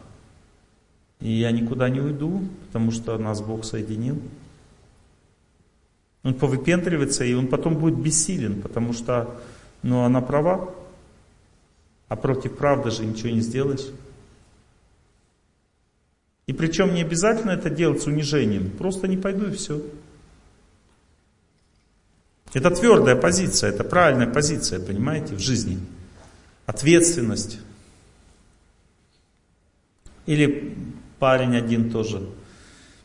[1.19, 4.21] и я никуда не уйду, потому что нас Бог соединил.
[6.23, 9.39] Он повыпендривается, и он потом будет бессилен, потому что
[9.83, 10.73] ну, она права,
[12.07, 13.87] а против правды же ничего не сделаешь.
[16.49, 18.71] И причем не обязательно это делать с унижением.
[18.71, 19.83] Просто не пойду и все.
[22.53, 25.77] Это твердая позиция, это правильная позиция, понимаете, в жизни.
[26.65, 27.59] Ответственность.
[30.25, 30.75] Или
[31.19, 32.27] парень один тоже.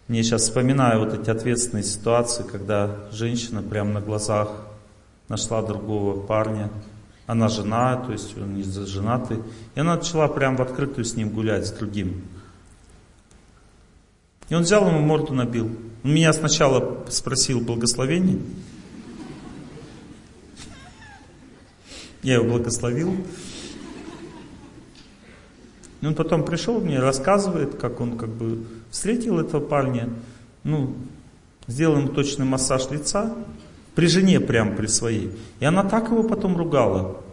[0.08, 4.52] Мне сейчас вспоминаю вот эти ответственные ситуации, когда женщина прямо на глазах
[5.28, 6.70] нашла другого парня.
[7.26, 9.40] Она жена, то есть он не женатый.
[9.74, 12.22] И она начала прямо в открытую с ним гулять, с другим.
[14.48, 15.70] И он взял ему морду набил.
[16.02, 18.38] Он меня сначала спросил благословение.
[22.22, 23.16] Я его благословил.
[26.00, 30.10] И он потом пришел мне, рассказывает, как он как бы встретил этого парня,
[30.62, 30.94] ну,
[31.66, 33.34] сделал ему точный массаж лица,
[33.94, 35.30] при жене прям при своей.
[35.60, 37.23] И она так его потом ругала.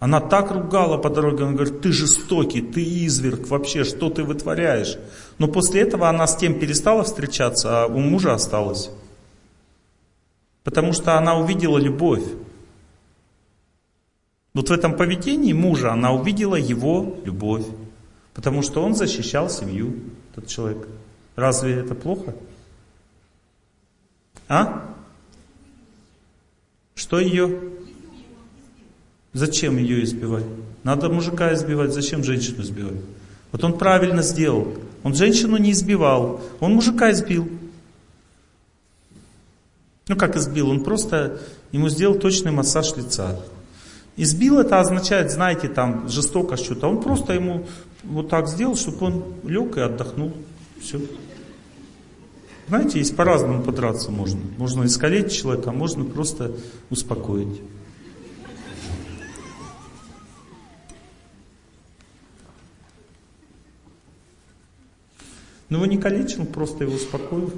[0.00, 4.96] Она так ругала по дороге, он говорит, ты жестокий, ты изверг, вообще, что ты вытворяешь?
[5.38, 8.90] Но после этого она с тем перестала встречаться, а у мужа осталась.
[10.62, 12.22] Потому что она увидела любовь.
[14.54, 17.66] Вот в этом поведении мужа она увидела его любовь.
[18.34, 19.96] Потому что он защищал семью,
[20.30, 20.86] этот человек.
[21.34, 22.36] Разве это плохо?
[24.46, 24.94] А?
[26.94, 27.67] Что ее?
[29.32, 30.44] Зачем ее избивать?
[30.84, 33.00] Надо мужика избивать, зачем женщину избивать?
[33.52, 34.74] Вот он правильно сделал.
[35.02, 37.48] Он женщину не избивал, он мужика избил.
[40.08, 40.70] Ну как избил?
[40.70, 41.40] Он просто
[41.72, 43.38] ему сделал точный массаж лица.
[44.16, 46.88] Избил это означает, знаете, там жестоко что-то.
[46.88, 47.66] Он просто ему
[48.02, 50.32] вот так сделал, чтобы он лег и отдохнул.
[50.80, 51.00] Все.
[52.68, 54.40] Знаете, есть по-разному подраться можно.
[54.56, 56.52] Можно искалечить человека, а можно просто
[56.90, 57.60] успокоить.
[65.68, 67.52] Но ну, его не калечил, просто его успокоил.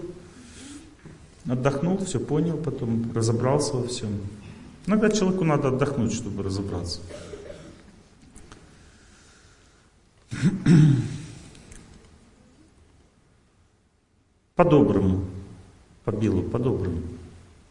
[1.47, 4.21] Отдохнул, все понял, потом разобрался во всем.
[4.87, 7.01] Иногда человеку надо отдохнуть, чтобы разобраться.
[14.57, 15.25] По-доброму.
[16.05, 17.03] По Биллу, по-доброму.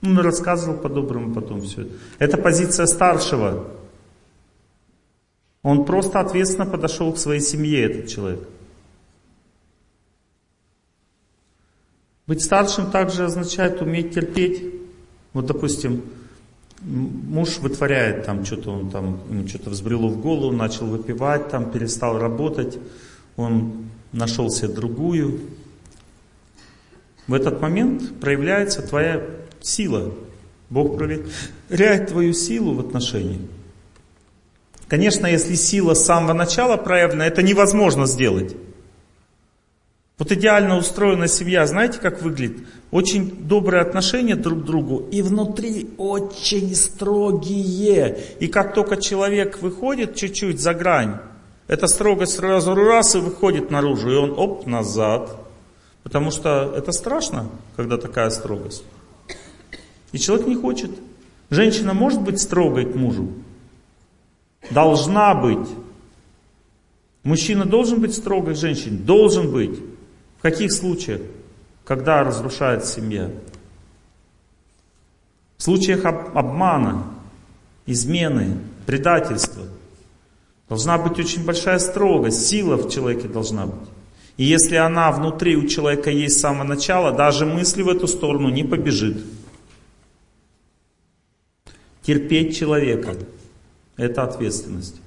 [0.01, 1.87] Он рассказывал по-доброму потом все.
[2.19, 3.67] Это позиция старшего.
[5.61, 8.47] Он просто ответственно подошел к своей семье, этот человек.
[12.29, 14.63] Быть старшим также означает уметь терпеть.
[15.33, 16.03] Вот, допустим,
[16.79, 22.19] муж вытворяет там что-то, он там, ему что-то взбрело в голову, начал выпивать, там перестал
[22.19, 22.77] работать,
[23.35, 25.39] он нашел себе другую.
[27.25, 29.23] В этот момент проявляется твоя
[29.59, 30.13] сила.
[30.69, 33.41] Бог проверяет твою силу в отношении.
[34.87, 38.55] Конечно, если сила с самого начала проявлена, это невозможно сделать.
[40.19, 42.57] Вот идеально устроена семья, знаете, как выглядит?
[42.91, 48.19] Очень добрые отношения друг к другу и внутри очень строгие.
[48.41, 51.19] И как только человек выходит чуть-чуть за грань,
[51.67, 55.37] эта строгость сразу раз и выходит наружу, и он оп, назад.
[56.03, 58.83] Потому что это страшно, когда такая строгость.
[60.11, 60.91] И человек не хочет.
[61.49, 63.29] Женщина может быть строгой к мужу?
[64.69, 65.69] Должна быть.
[67.23, 68.97] Мужчина должен быть строгой к женщине?
[68.97, 69.79] Должен быть.
[70.39, 71.21] В каких случаях?
[71.83, 73.29] Когда разрушается семья?
[75.57, 77.03] В случаях обмана,
[77.85, 79.63] измены, предательства.
[80.69, 83.89] Должна быть очень большая строгость, сила в человеке должна быть.
[84.37, 88.47] И если она внутри у человека есть с самого начала, даже мысли в эту сторону
[88.47, 89.21] не побежит.
[92.03, 93.17] Терпеть человека–
[93.97, 95.01] это ответственность.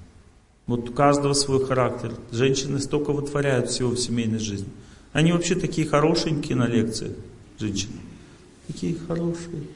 [0.66, 2.12] Вот у каждого свой характер.
[2.30, 4.68] Женщины столько вытворяют всего в семейной жизни.
[5.12, 7.12] Они вообще такие хорошенькие на лекциях,
[7.58, 8.00] женщины.
[8.66, 9.66] Такие хорошие.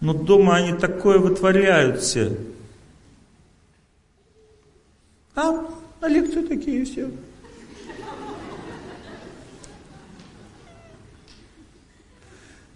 [0.00, 2.36] Но дома они такое вытворяют все.
[5.34, 5.52] А
[6.00, 7.10] на лекции такие все.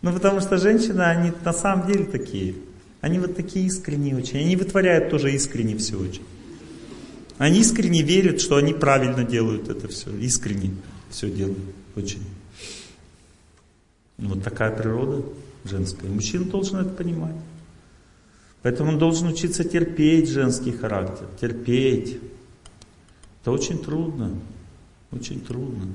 [0.01, 2.55] Ну, потому что женщины, они на самом деле такие.
[3.01, 4.39] Они вот такие искренние очень.
[4.39, 6.23] Они вытворяют тоже искренне все очень.
[7.37, 10.11] Они искренне верят, что они правильно делают это все.
[10.17, 10.71] Искренне
[11.11, 11.59] все делают.
[11.99, 12.23] Очень.
[14.19, 15.25] Вот такая природа
[15.65, 16.09] женская.
[16.09, 17.35] мужчина должен это понимать.
[18.63, 21.27] Поэтому он должен учиться терпеть женский характер.
[21.41, 22.21] Терпеть.
[23.41, 24.31] Это очень трудно.
[25.11, 25.87] Очень трудно.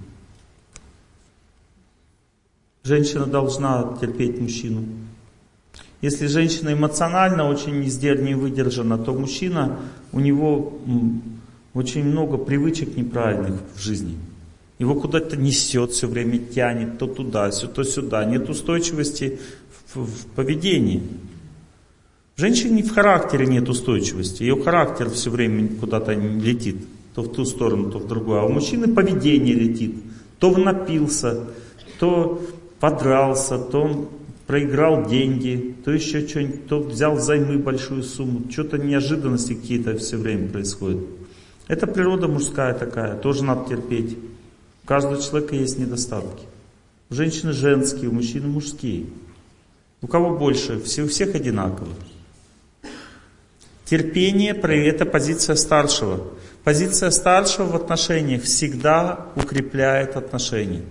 [2.83, 4.83] Женщина должна терпеть мужчину.
[6.01, 7.79] Если женщина эмоционально очень
[8.21, 9.79] не выдержана, то мужчина,
[10.11, 10.77] у него
[11.73, 14.17] очень много привычек неправильных в жизни.
[14.83, 18.25] Его куда-то несет все время, тянет то туда, то сюда.
[18.25, 19.39] Нет устойчивости
[19.93, 21.01] в, в поведении.
[22.35, 24.43] В женщине в характере нет устойчивости.
[24.43, 26.85] Ее характер все время куда-то летит.
[27.15, 28.41] То в ту сторону, то в другую.
[28.41, 29.95] А у мужчины поведение летит.
[30.39, 31.45] То напился,
[31.97, 32.41] то
[32.81, 34.09] подрался, то он
[34.47, 38.51] проиграл деньги, то еще что-нибудь, то взял займы большую сумму.
[38.51, 40.99] Что-то неожиданности какие-то все время происходят.
[41.69, 44.17] Это природа мужская такая, тоже надо терпеть.
[44.83, 46.45] У каждого человека есть недостатки.
[47.09, 49.05] У женщины женские, у мужчины мужские.
[50.01, 50.81] У кого больше?
[50.81, 51.87] Все, у всех одинаково.
[53.85, 54.51] Терпение–
[54.87, 56.27] это позиция старшего.
[56.63, 60.81] Позиция старшего в отношениях всегда укрепляет отношения.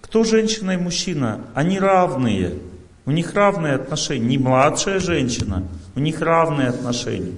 [0.00, 1.40] Кто женщина и мужчина?
[1.54, 2.58] Они равные.
[3.06, 4.26] У них равные отношения.
[4.26, 7.34] Не младшая женщина, у них равные отношения.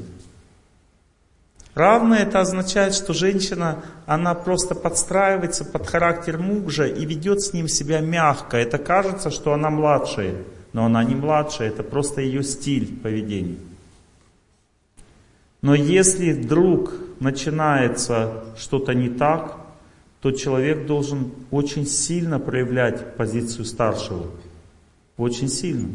[1.76, 7.68] Равно это означает, что женщина, она просто подстраивается под характер мужа и ведет с ним
[7.68, 8.56] себя мягко.
[8.56, 10.36] Это кажется, что она младшая,
[10.72, 13.58] но она не младшая, это просто ее стиль поведения.
[15.60, 19.58] Но если вдруг начинается что-то не так,
[20.22, 24.30] то человек должен очень сильно проявлять позицию старшего.
[25.18, 25.90] Очень сильно.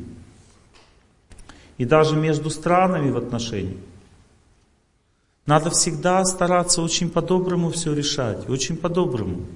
[1.80, 3.80] И даже между странами в отношениях.
[5.52, 9.48] Надо всегда стараться очень по-доброму все решать, очень по-доброму.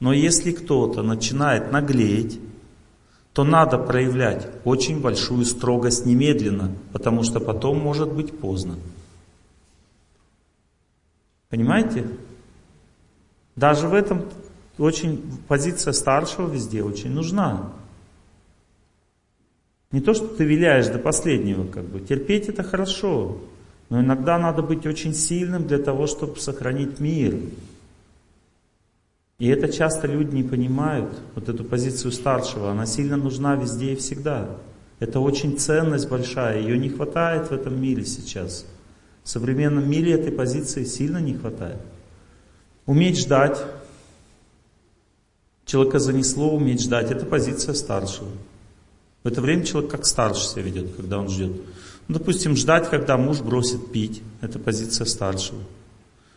[0.00, 2.40] Но если кто-то начинает наглеть,
[3.34, 8.76] то надо проявлять очень большую строгость немедленно, потому что потом может быть поздно.
[11.50, 12.06] Понимаете?
[13.54, 14.24] Даже в этом
[14.78, 17.70] очень позиция старшего везде очень нужна.
[19.90, 22.00] Не то, что ты виляешь до последнего, как бы.
[22.00, 23.42] Терпеть это хорошо.
[23.92, 27.38] Но иногда надо быть очень сильным для того, чтобы сохранить мир.
[29.38, 32.70] И это часто люди не понимают, вот эту позицию старшего.
[32.70, 34.48] Она сильно нужна везде и всегда.
[34.98, 38.64] Это очень ценность большая, ее не хватает в этом мире сейчас.
[39.24, 41.82] В современном мире этой позиции сильно не хватает.
[42.86, 43.62] Уметь ждать.
[45.66, 47.10] Человека занесло уметь ждать.
[47.10, 48.30] Это позиция старшего.
[49.22, 51.52] В это время человек как старше себя ведет, когда он ждет.
[52.08, 54.22] Ну, допустим, ждать, когда муж бросит пить.
[54.40, 55.60] Это позиция старшего.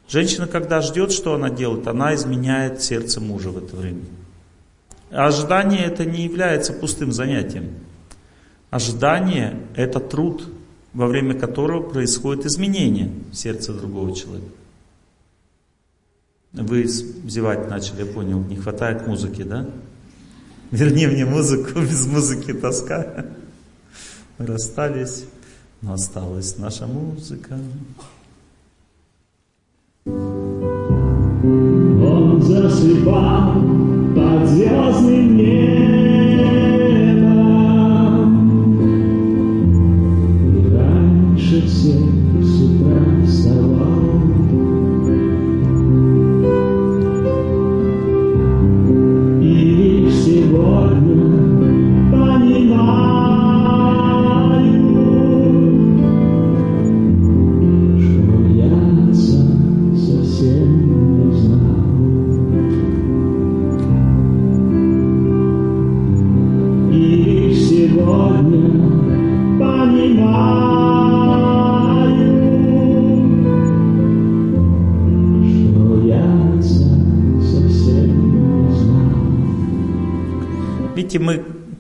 [0.08, 4.04] Женщина, когда ждет, что она делает, она изменяет сердце мужа в это время.
[5.10, 7.72] А ожидание это не является пустым занятием.
[8.70, 10.48] Ожидание это труд,
[10.94, 14.52] во время которого происходит изменение в сердце другого человека.
[16.54, 19.68] Вы зевать начали, я понял, не хватает музыки, да?
[20.72, 23.26] Верни мне музыку, без музыки тоска.
[24.38, 25.26] Расстались,
[25.90, 27.57] осталась наша музыка.
[32.06, 33.53] Он засыпал
[34.16, 35.85] под звездным небом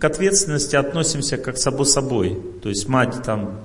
[0.05, 2.39] к ответственности относимся как само собой.
[2.61, 3.59] То есть мать там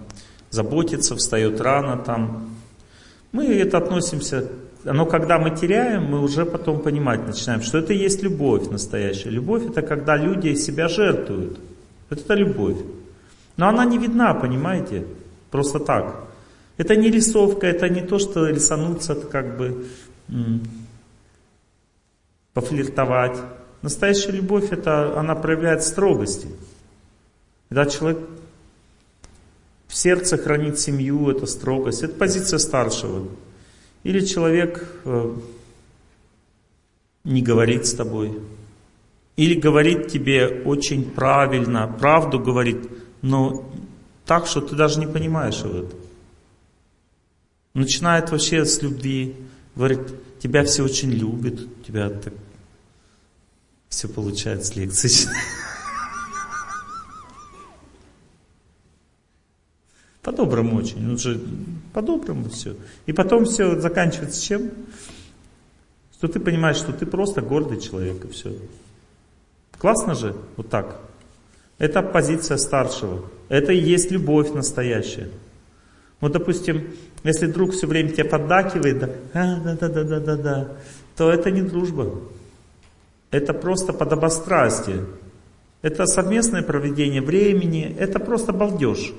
[0.49, 2.49] заботится, встает рано там.
[3.31, 4.49] Мы это относимся,
[4.85, 9.29] но когда мы теряем, мы уже потом понимать начинаем, что это есть любовь настоящая.
[9.29, 11.59] Любовь это когда люди себя жертвуют.
[12.09, 12.79] Это любовь.
[13.59, 15.05] Но она не видна, понимаете,
[15.51, 16.25] просто так.
[16.79, 19.85] Это не рисовка, это не то, что рисануться, как бы
[22.55, 23.37] пофлиртовать.
[23.83, 26.49] Настоящая любовь, это она проявляет строгости.
[27.69, 28.19] Когда человек
[29.89, 33.29] в сердце хранит семью, это строгость, это позиция старшего.
[34.03, 35.35] Или человек э,
[37.25, 38.39] не говорит с тобой,
[39.37, 42.89] или говорит тебе очень правильно, правду говорит,
[43.23, 43.71] но
[44.27, 45.99] так, что ты даже не понимаешь этом.
[47.73, 49.37] Начинает вообще с любви,
[49.75, 50.01] говорит,
[50.41, 52.35] тебя все очень любят, тебя так
[53.91, 55.29] все получает с лекции.
[60.23, 61.41] По-доброму очень, ну же
[61.93, 62.77] по-доброму все.
[63.07, 64.71] И потом все заканчивается чем?
[66.15, 68.57] Что ты понимаешь, что ты просто гордый человек и все.
[69.79, 71.01] Классно же, вот так.
[71.79, 73.25] Это позиция старшего.
[73.49, 75.31] Это и есть любовь настоящая.
[76.21, 76.91] Вот, допустим,
[77.25, 80.69] если друг все время тебя поддакивает, да, да, да, да, да, да, да,
[81.17, 82.21] то это не дружба.
[83.31, 85.07] Это просто подобострастие.
[85.83, 89.13] Это совместное проведение времени, это просто балдеж.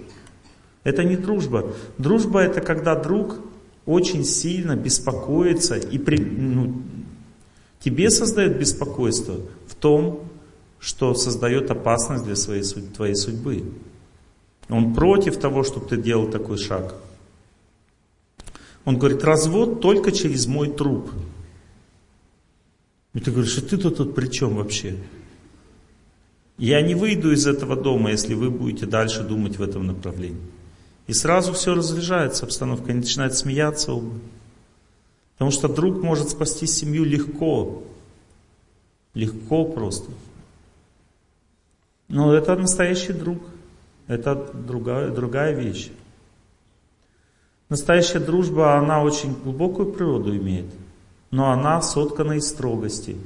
[0.83, 1.73] Это не дружба.
[1.97, 3.37] Дружба это когда друг
[3.85, 6.81] очень сильно беспокоится и при, ну,
[7.79, 10.27] тебе создает беспокойство в том,
[10.79, 13.63] что создает опасность для своей, твоей судьбы.
[14.69, 16.95] Он против того, чтобы ты делал такой шаг.
[18.85, 21.11] Он говорит, развод только через мой труп.
[23.13, 24.97] И ты говоришь, а ты-то тут при чем вообще?
[26.57, 30.41] Я не выйду из этого дома, если вы будете дальше думать в этом направлении.
[31.07, 34.13] И сразу все разряжается, обстановка, они начинают смеяться оба.
[35.33, 37.83] Потому что друг может спасти семью легко.
[39.13, 40.09] Легко просто.
[42.07, 43.39] Но это настоящий друг.
[44.07, 45.89] Это другая, другая вещь.
[47.69, 50.67] Настоящая дружба, она очень глубокую природу имеет
[51.31, 53.17] но она соткана из строгости.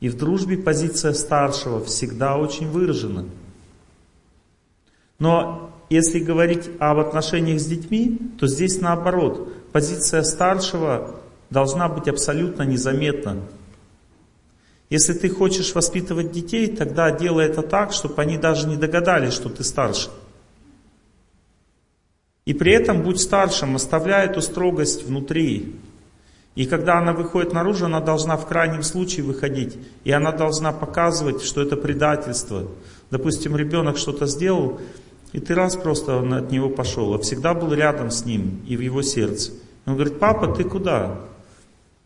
[0.00, 3.26] И в дружбе позиция старшего всегда очень выражена.
[5.18, 9.52] Но если говорить об отношениях с детьми, то здесь наоборот.
[9.72, 13.42] Позиция старшего должна быть абсолютно незаметна.
[14.88, 19.48] Если ты хочешь воспитывать детей, тогда делай это так, чтобы они даже не догадались, что
[19.48, 20.10] ты старше.
[22.44, 25.74] И при этом будь старшим, оставляй эту строгость внутри.
[26.56, 29.76] И когда она выходит наружу, она должна в крайнем случае выходить.
[30.04, 32.64] И она должна показывать, что это предательство.
[33.10, 34.80] Допустим, ребенок что-то сделал,
[35.32, 38.80] и ты раз просто от него пошел, а всегда был рядом с ним и в
[38.80, 39.52] его сердце.
[39.84, 41.20] Он говорит, папа, ты куда?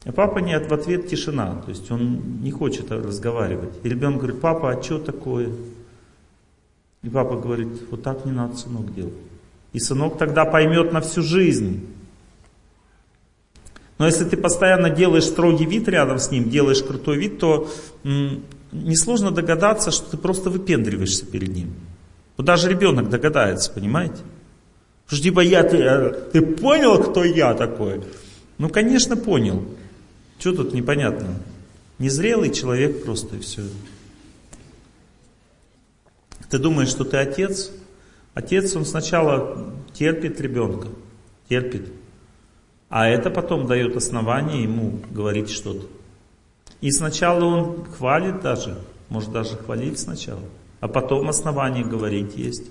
[0.05, 3.71] А папа нет, в ответ тишина, то есть он не хочет разговаривать.
[3.85, 5.51] И ребенок говорит, папа, а что такое?
[7.03, 9.15] И папа говорит, вот так не надо, сынок, делать.
[9.73, 11.87] И сынок тогда поймет на всю жизнь.
[14.01, 17.71] Но если ты постоянно делаешь строгий вид рядом с ним, делаешь крутой вид, то
[18.73, 21.75] несложно догадаться, что ты просто выпендриваешься перед ним.
[22.39, 24.17] Вот даже ребенок догадается, понимаете?
[25.07, 28.01] Что типа я, ты, э, ты понял, кто я такой?
[28.57, 29.67] Ну, конечно, понял.
[30.39, 31.35] Что тут непонятно?
[31.99, 33.61] Незрелый человек просто и все.
[36.49, 37.71] Ты думаешь, что ты отец?
[38.33, 40.89] Отец, он сначала терпит ребенка,
[41.51, 42.00] терпит.
[42.91, 45.87] А это потом дает основание ему говорить что-то.
[46.81, 50.43] И сначала он хвалит даже, может даже хвалить сначала,
[50.81, 52.65] а потом основание говорить есть.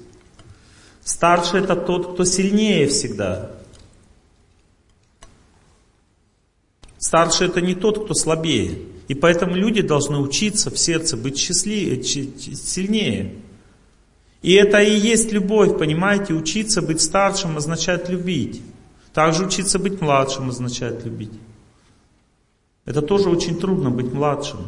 [1.06, 3.52] Старший это тот, кто сильнее всегда.
[6.98, 8.80] Старший это не тот, кто слабее.
[9.08, 13.36] И поэтому люди должны учиться в сердце быть счастливее, сильнее.
[14.42, 16.34] И это и есть любовь, понимаете?
[16.34, 18.62] Учиться быть старшим означает любить.
[19.14, 21.34] Также учиться быть младшим означает любить.
[22.86, 24.60] Это тоже очень трудно быть младшим.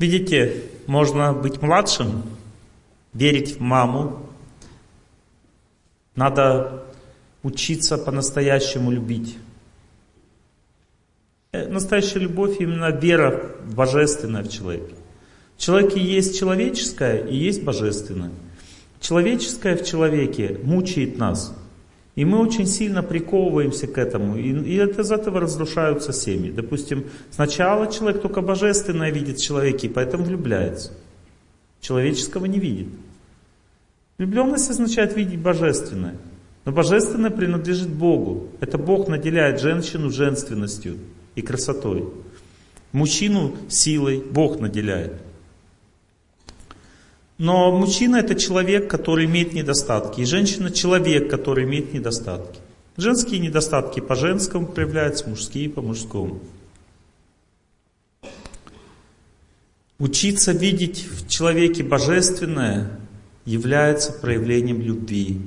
[0.00, 2.22] Видите, можно быть младшим,
[3.12, 4.26] верить в маму,
[6.16, 6.84] надо
[7.42, 9.36] учиться по-настоящему любить.
[11.52, 14.94] Э, настоящая любовь именно вера божественная в человеке.
[15.58, 18.30] В человеке есть человеческое и есть божественное.
[19.00, 21.54] Человеческое в человеке мучает нас.
[22.16, 24.36] И мы очень сильно приковываемся к этому.
[24.36, 26.50] И, и из этого разрушаются семьи.
[26.50, 30.92] Допустим, сначала человек только божественное видит в человеке, и поэтому влюбляется.
[31.80, 32.88] Человеческого не видит.
[34.18, 36.16] Влюбленность означает видеть божественное.
[36.64, 38.48] Но божественное принадлежит Богу.
[38.60, 40.98] Это Бог наделяет женщину женственностью
[41.34, 42.04] и красотой.
[42.92, 45.14] Мужчину силой Бог наделяет.
[47.40, 52.60] Но мужчина это человек, который имеет недостатки, и женщина человек, который имеет недостатки.
[52.98, 56.40] Женские недостатки по женскому проявляются, мужские по мужскому.
[59.98, 63.00] Учиться видеть в человеке божественное
[63.46, 65.40] является проявлением любви.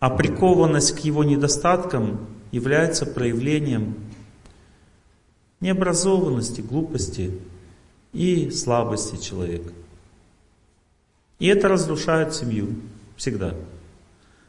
[0.00, 3.94] А прикованность к его недостаткам является проявлением
[5.60, 7.38] необразованности, глупости
[8.12, 9.70] и слабости человека.
[11.42, 12.68] И это разрушает семью
[13.16, 13.54] всегда.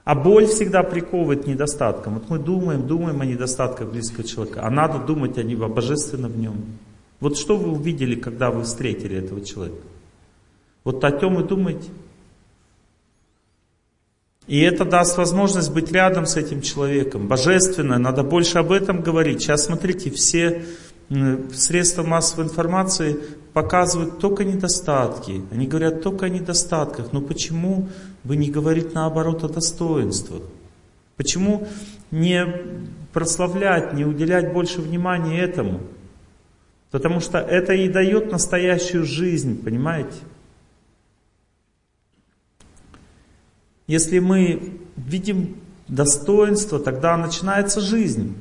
[0.04, 2.20] А боль всегда приковывает к недостаткам.
[2.20, 6.34] Вот мы думаем, думаем о недостатках близкого человека, а надо думать о, нем, о божественном
[6.34, 6.56] в нем.
[7.20, 9.82] Вот что вы увидели, когда вы встретили этого человека?
[10.84, 11.90] Вот о том и думайте.
[14.46, 17.28] И это даст возможность быть рядом с этим человеком.
[17.28, 19.42] Божественное, надо больше об этом говорить.
[19.42, 20.64] Сейчас смотрите, все
[21.56, 23.18] средства массовой информации
[23.54, 25.44] показывают только недостатки.
[25.52, 27.14] Они говорят только о недостатках.
[27.14, 27.90] Но почему
[28.24, 30.42] бы не говорить наоборот о достоинствах?
[31.16, 31.68] Почему
[32.10, 32.46] не
[33.14, 35.82] прославлять, не уделять больше внимания этому?
[36.90, 40.18] Потому что это и дает настоящую жизнь, понимаете?
[43.86, 45.58] Если мы видим
[45.88, 48.36] достоинство, тогда начинается жизнь.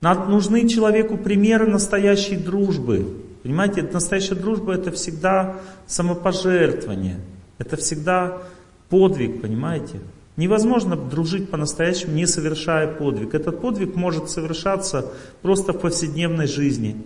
[0.00, 3.25] Нам нужны человеку примеры настоящей дружбы.
[3.46, 7.20] Понимаете, настоящая дружба это всегда самопожертвование.
[7.58, 8.42] Это всегда
[8.88, 10.00] подвиг, понимаете?
[10.36, 13.34] Невозможно дружить по-настоящему, не совершая подвиг.
[13.34, 15.12] Этот подвиг может совершаться
[15.42, 17.00] просто в повседневной жизни.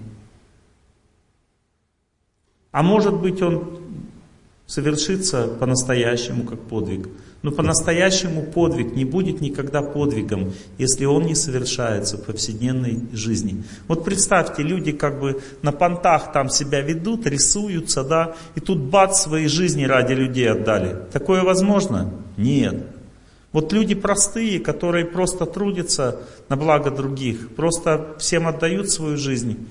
[2.73, 3.83] А может быть он
[4.71, 7.09] совершится по-настоящему как подвиг.
[7.43, 13.65] Но по-настоящему подвиг не будет никогда подвигом, если он не совершается в повседневной жизни.
[13.89, 19.23] Вот представьте, люди как бы на понтах там себя ведут, рисуются, да, и тут бац,
[19.23, 20.97] свои жизни ради людей отдали.
[21.13, 22.13] Такое возможно?
[22.37, 22.77] Нет.
[23.51, 29.67] Вот люди простые, которые просто трудятся на благо других, просто всем отдают свою жизнь,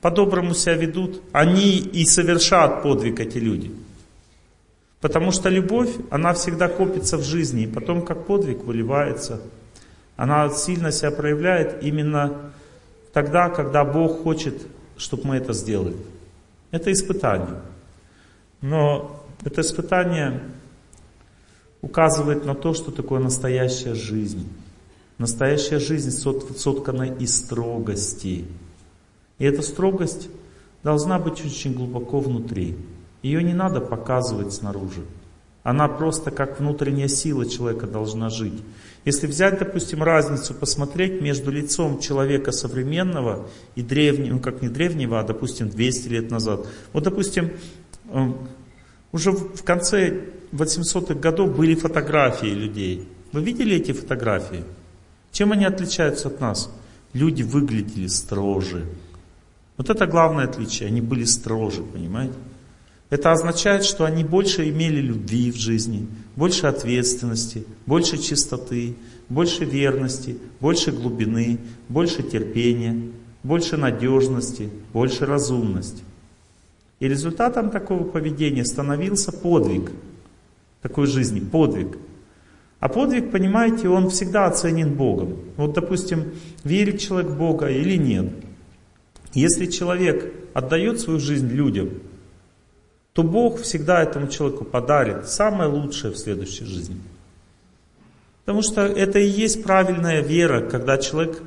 [0.00, 3.72] по-доброму себя ведут, они и совершат подвиг эти люди.
[5.02, 9.40] Потому что любовь, она всегда копится в жизни, и потом как подвиг выливается.
[10.16, 12.52] Она сильно себя проявляет именно
[13.12, 14.54] тогда, когда Бог хочет,
[14.96, 15.96] чтобы мы это сделали.
[16.70, 17.60] Это испытание.
[18.60, 20.40] Но это испытание
[21.80, 24.48] указывает на то, что такое настоящая жизнь.
[25.18, 28.44] Настоящая жизнь соткана из строгости.
[29.38, 30.28] И эта строгость
[30.84, 32.76] должна быть очень глубоко внутри.
[33.22, 35.04] Ее не надо показывать снаружи.
[35.62, 38.62] Она просто как внутренняя сила человека должна жить.
[39.04, 45.20] Если взять, допустим, разницу, посмотреть между лицом человека современного и древнего, ну как не древнего,
[45.20, 46.66] а допустим 200 лет назад.
[46.92, 47.52] Вот допустим,
[48.10, 48.36] эм,
[49.12, 53.08] уже в конце 800-х годов были фотографии людей.
[53.30, 54.64] Вы видели эти фотографии?
[55.30, 56.70] Чем они отличаются от нас?
[57.12, 58.84] Люди выглядели строже.
[59.76, 62.34] Вот это главное отличие, они были строже, понимаете?
[63.12, 68.94] Это означает, что они больше имели любви в жизни, больше ответственности, больше чистоты,
[69.28, 71.58] больше верности, больше глубины,
[71.90, 72.98] больше терпения,
[73.42, 76.02] больше надежности, больше разумности.
[77.00, 79.92] И результатом такого поведения становился подвиг
[80.80, 81.98] такой жизни, подвиг.
[82.80, 85.36] А подвиг, понимаете, он всегда оценен Богом.
[85.58, 86.32] Вот, допустим,
[86.64, 88.32] верит человек в Бога или нет.
[89.34, 91.90] Если человек отдает свою жизнь людям,
[93.12, 96.96] то Бог всегда этому человеку подарит самое лучшее в следующей жизни.
[98.44, 101.42] Потому что это и есть правильная вера, когда человек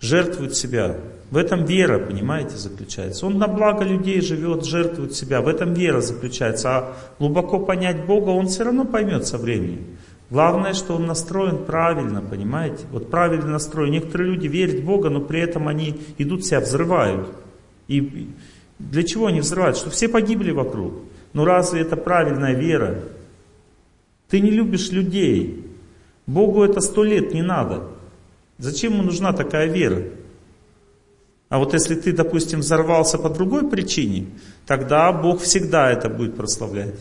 [0.00, 0.96] жертвует себя.
[1.30, 3.26] В этом вера, понимаете, заключается.
[3.26, 5.40] Он на благо людей живет, жертвует себя.
[5.40, 6.68] В этом вера заключается.
[6.68, 9.96] А глубоко понять Бога он все равно поймет со временем.
[10.28, 12.84] Главное, что он настроен правильно, понимаете?
[12.90, 13.90] Вот правильный настрой.
[13.90, 17.28] Некоторые люди верят в Бога, но при этом они идут себя взрывают.
[17.88, 18.30] И
[18.90, 19.76] для чего они взрывают?
[19.76, 20.94] Что все погибли вокруг.
[21.32, 23.02] Но разве это правильная вера?
[24.28, 25.66] Ты не любишь людей.
[26.26, 27.84] Богу это сто лет не надо.
[28.58, 30.02] Зачем ему нужна такая вера?
[31.48, 34.26] А вот если ты, допустим, взорвался по другой причине,
[34.66, 36.94] тогда Бог всегда это будет прославлять.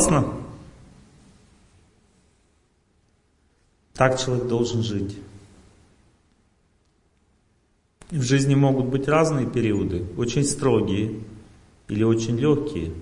[0.00, 0.34] Классно?
[3.92, 5.18] Так человек должен жить.
[8.10, 11.22] В жизни могут быть разные периоды, очень строгие
[11.88, 12.94] или очень легкие.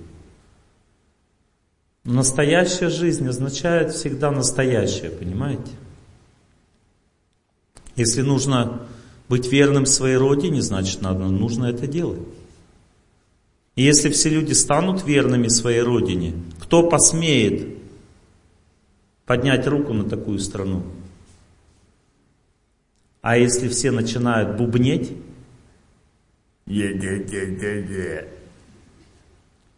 [2.03, 5.71] Настоящая жизнь означает всегда настоящее, понимаете?
[7.95, 8.89] Если нужно
[9.29, 12.27] быть верным своей родине, значит надо, нужно это делать.
[13.79, 17.79] И если все люди станут верными своей родине, кто посмеет
[19.25, 20.83] поднять руку на такую страну?
[23.21, 25.13] А если все начинают бубнеть,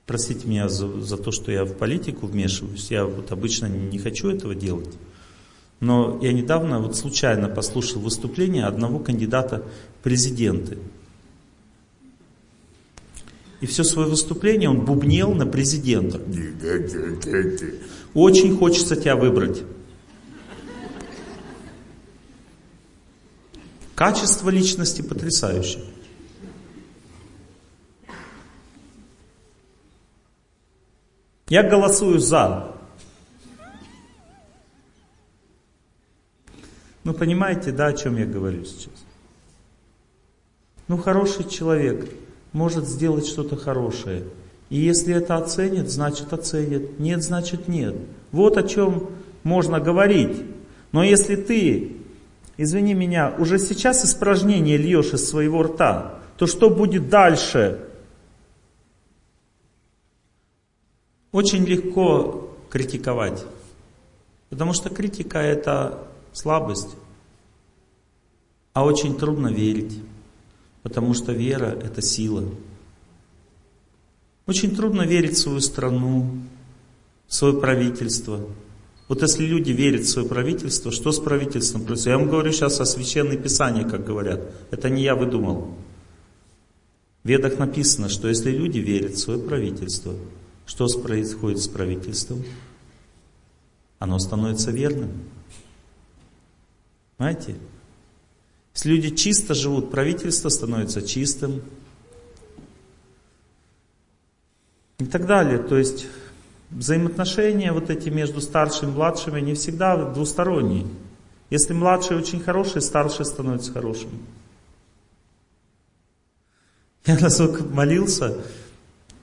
[0.06, 4.30] простите меня за, за то, что я в политику вмешиваюсь, я вот обычно не хочу
[4.30, 4.96] этого делать.
[5.80, 9.62] Но я недавно вот случайно послушал выступление одного кандидата
[9.98, 10.78] в президенты.
[13.60, 16.20] И все свое выступление он бубнел на президента.
[18.14, 19.62] Очень хочется тебя выбрать.
[23.94, 25.84] Качество личности потрясающее.
[31.48, 32.74] Я голосую за.
[37.04, 38.94] Ну, понимаете, да, о чем я говорю сейчас?
[40.88, 42.08] Ну, хороший человек
[42.52, 44.24] может сделать что-то хорошее.
[44.68, 46.98] И если это оценит, значит оценит.
[46.98, 47.96] Нет, значит нет.
[48.32, 49.10] Вот о чем
[49.42, 50.42] можно говорить.
[50.92, 51.96] Но если ты,
[52.56, 57.80] извини меня, уже сейчас испражнение льешь из своего рта, то что будет дальше?
[61.32, 63.44] Очень легко критиковать.
[64.48, 65.98] Потому что критика это
[66.32, 66.96] слабость.
[68.72, 70.00] А очень трудно верить.
[70.82, 72.44] Потому что вера это сила.
[74.46, 76.40] Очень трудно верить в свою страну,
[77.28, 78.40] в свое правительство.
[79.08, 82.12] Вот если люди верят в свое правительство, что с правительством происходит?
[82.12, 84.40] Я вам говорю сейчас о священной писании, как говорят.
[84.70, 85.74] Это не я выдумал.
[87.22, 90.14] В ведах написано, что если люди верят в свое правительство,
[90.66, 92.44] что происходит с правительством?
[93.98, 95.10] Оно становится верным.
[97.18, 97.56] Знаете?
[98.74, 101.62] Если люди чисто живут, правительство становится чистым.
[104.98, 105.58] И так далее.
[105.58, 106.06] То есть
[106.70, 110.86] взаимоотношения вот эти между старшими и младшими не всегда двусторонние.
[111.50, 114.10] Если младший очень хороший, старший становится хорошим.
[117.06, 118.38] Я насколько молился,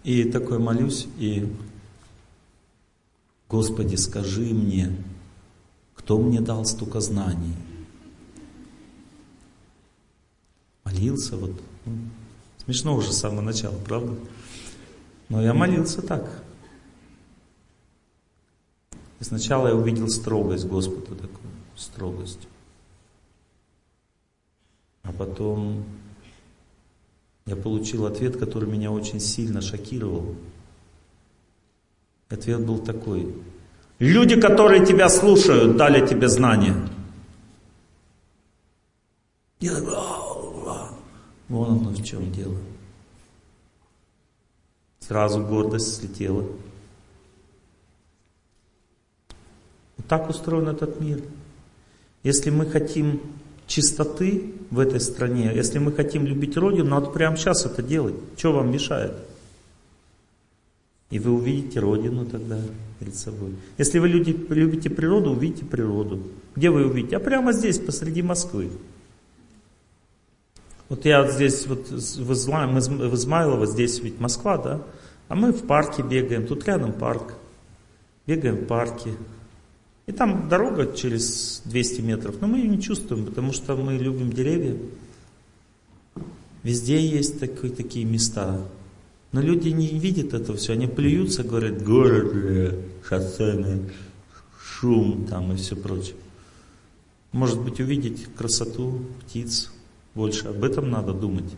[0.04, 1.48] и такой молюсь, и
[3.50, 4.94] Господи, скажи мне,
[5.96, 7.54] кто мне дал столько знаний?
[10.88, 11.52] Молился вот.
[11.86, 11.92] Ну,
[12.64, 14.16] смешно уже с самого начала, правда?
[15.28, 16.24] Но я молился так.
[19.20, 22.48] И сначала я увидел строгость Господа такую, строгость.
[25.04, 25.84] А потом
[27.46, 30.36] я получил ответ, который меня очень сильно шокировал.
[32.30, 33.36] Ответ был такой.
[34.00, 36.76] Люди, которые тебя слушают, дали тебе знания.
[39.60, 40.27] Я такой,
[41.50, 42.58] вон оно в чем дело.
[45.00, 46.46] Сразу гордость слетела.
[49.98, 51.24] Вот так устроен этот мир.
[52.24, 53.22] Если мы хотим
[53.68, 58.16] чистоты в этой стране, если мы хотим любить Родину, надо прямо сейчас это делать.
[58.38, 59.14] Что вам мешает?
[61.10, 62.60] И вы увидите Родину тогда
[63.00, 63.56] перед собой.
[63.78, 66.22] Если вы любите природу, увидите природу.
[66.56, 67.16] Где вы увидите?
[67.16, 68.70] А прямо здесь, посреди Москвы.
[70.90, 74.82] Вот я вот здесь, вот в, Измайлово, здесь ведь Москва, да?
[75.28, 77.34] А мы в парке бегаем, тут рядом парк.
[78.26, 79.12] Бегаем в парке.
[80.06, 84.32] И там дорога через 200 метров, но мы ее не чувствуем, потому что мы любим
[84.32, 84.78] деревья.
[86.64, 88.62] Везде есть такие, такие места.
[89.34, 92.34] Но люди не видят этого все, они плюются, говорят, город,
[93.08, 93.92] шоссейный,
[94.62, 96.16] шум там и все прочее.
[97.34, 99.70] Может быть, увидеть красоту птиц,
[100.18, 101.56] больше об этом надо думать.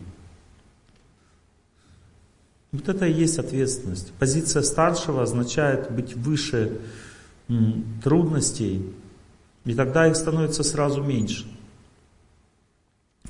[2.72, 4.12] Вот это и есть ответственность.
[4.18, 6.78] Позиция старшего означает быть выше
[8.04, 8.84] трудностей,
[9.64, 11.46] и тогда их становится сразу меньше.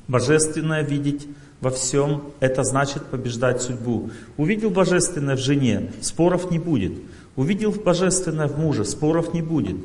[0.08, 1.28] Божественное видеть
[1.60, 4.10] во всем, это значит побеждать судьбу.
[4.36, 6.92] Увидел божественное в жене, споров не будет.
[7.36, 9.76] Увидел божественное в муже, споров не будет.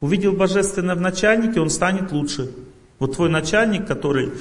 [0.00, 2.50] Увидел божественное в начальнике, он станет лучше.
[2.98, 4.32] Вот твой начальник, который,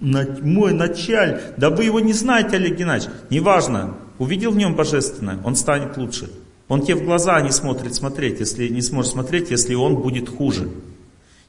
[0.00, 5.56] мой началь, да вы его не знаете, Олег Геннадьевич, неважно, увидел в нем божественное, он
[5.56, 6.30] станет лучше.
[6.68, 10.68] Он тебе в глаза не смотрит смотреть, если не сможет смотреть, если он будет хуже.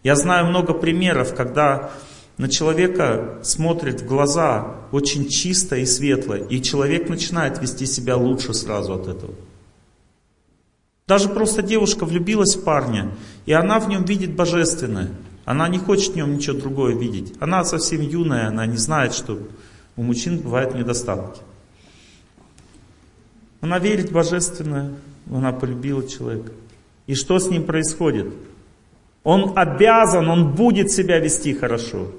[0.03, 1.91] Я знаю много примеров, когда
[2.37, 8.53] на человека смотрит в глаза очень чисто и светло, и человек начинает вести себя лучше
[8.53, 9.33] сразу от этого.
[11.07, 13.11] Даже просто девушка влюбилась в парня,
[13.45, 15.09] и она в нем видит божественное.
[15.47, 17.33] Она не хочет в нем ничего другое видеть.
[17.39, 19.39] Она совсем юная, она не знает, что
[19.95, 21.39] у мужчин бывают недостатки.
[23.61, 24.95] Она верит в божественное,
[25.31, 26.51] она полюбила человека.
[27.05, 28.33] И что с ним происходит?
[29.23, 32.11] Он обязан, он будет себя вести хорошо.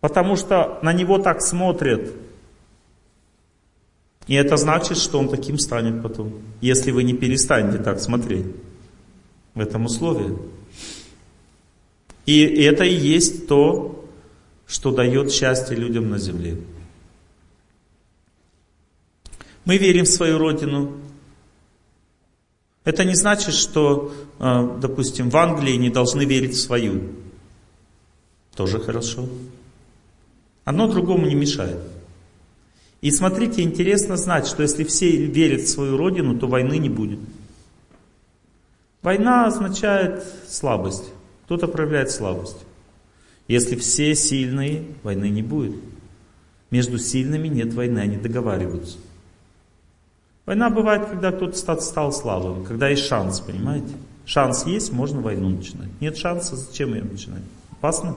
[0.00, 2.12] Потому что на него так смотрят.
[4.26, 6.32] И это значит, что он таким станет потом.
[6.62, 8.46] Если вы не перестанете так смотреть
[9.52, 10.61] в этом условии.
[12.26, 14.04] И это и есть то,
[14.66, 16.56] что дает счастье людям на земле.
[19.64, 20.92] Мы верим в свою Родину.
[22.84, 27.10] Это не значит, что, э, допустим, в Англии не должны верить в свою.
[28.56, 29.28] Тоже хорошо.
[30.64, 31.78] Одно другому не мешает.
[33.00, 37.18] И смотрите, интересно знать, что если все верят в свою родину, то войны не будет.
[39.02, 41.04] Война означает слабость.
[41.44, 42.58] Кто-то проявляет слабость.
[43.48, 45.74] Если все сильные, войны не будет.
[46.70, 48.96] Между сильными нет войны, они договариваются.
[50.46, 53.92] Война бывает, когда кто-то стал слабым, когда есть шанс, понимаете?
[54.24, 55.90] Шанс есть, можно войну начинать.
[56.00, 57.42] Нет шанса, зачем ее начинать?
[57.72, 58.16] Опасно?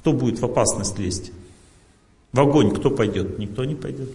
[0.00, 1.32] Кто будет в опасность лезть?
[2.32, 3.38] В огонь кто пойдет?
[3.38, 4.10] Никто не пойдет.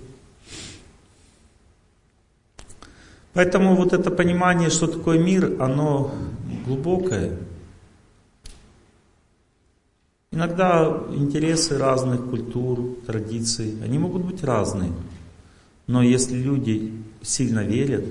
[3.34, 6.14] Поэтому вот это понимание, что такое мир, оно
[6.66, 7.38] глубокое.
[10.32, 14.92] Иногда интересы разных культур, традиций, они могут быть разные.
[15.86, 16.92] Но если люди
[17.22, 18.06] сильно верят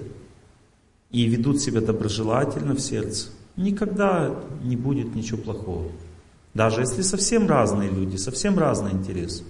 [1.10, 5.90] и ведут себя доброжелательно в сердце, никогда не будет ничего плохого.
[6.54, 9.42] Даже если совсем разные люди, совсем разные интересы.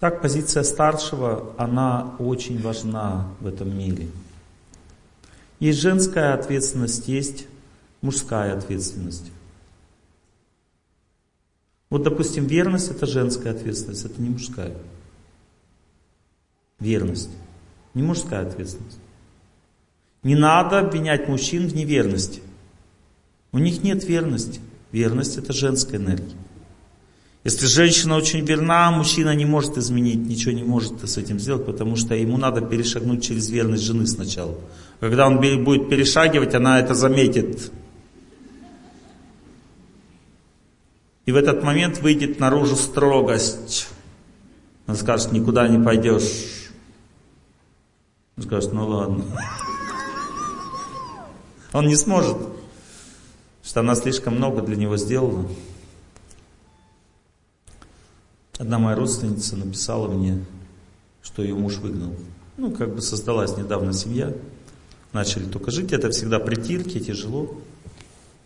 [0.00, 4.08] Так позиция старшего, она очень важна в этом мире.
[5.62, 7.46] Есть женская ответственность, есть
[8.00, 9.30] мужская ответственность.
[11.88, 14.76] Вот, допустим, верность это женская ответственность, это не мужская.
[16.80, 17.30] Верность.
[17.94, 18.98] Не мужская ответственность.
[20.24, 22.42] Не надо обвинять мужчин в неверности.
[23.52, 24.58] У них нет верности.
[24.90, 26.41] Верность это женская энергия.
[27.44, 31.96] Если женщина очень верна, мужчина не может изменить, ничего не может с этим сделать, потому
[31.96, 34.56] что ему надо перешагнуть через верность жены сначала.
[35.00, 37.72] Когда он будет перешагивать, она это заметит.
[41.26, 43.88] И в этот момент выйдет наружу строгость.
[44.86, 46.70] Он скажет, никуда не пойдешь.
[48.36, 49.24] Он скажет, ну ладно.
[51.72, 52.36] Он не сможет,
[53.64, 55.48] что она слишком много для него сделала.
[58.62, 60.44] Одна моя родственница написала мне,
[61.20, 62.14] что ее муж выгнал.
[62.56, 64.32] Ну, как бы создалась недавно семья.
[65.12, 65.92] Начали только жить.
[65.92, 67.60] Это всегда притирки, тяжело.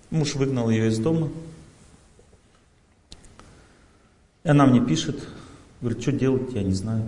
[0.08, 1.28] Муж выгнал ее из дома.
[4.42, 5.22] И она мне пишет,
[5.82, 7.04] говорит, что делать, я не знаю.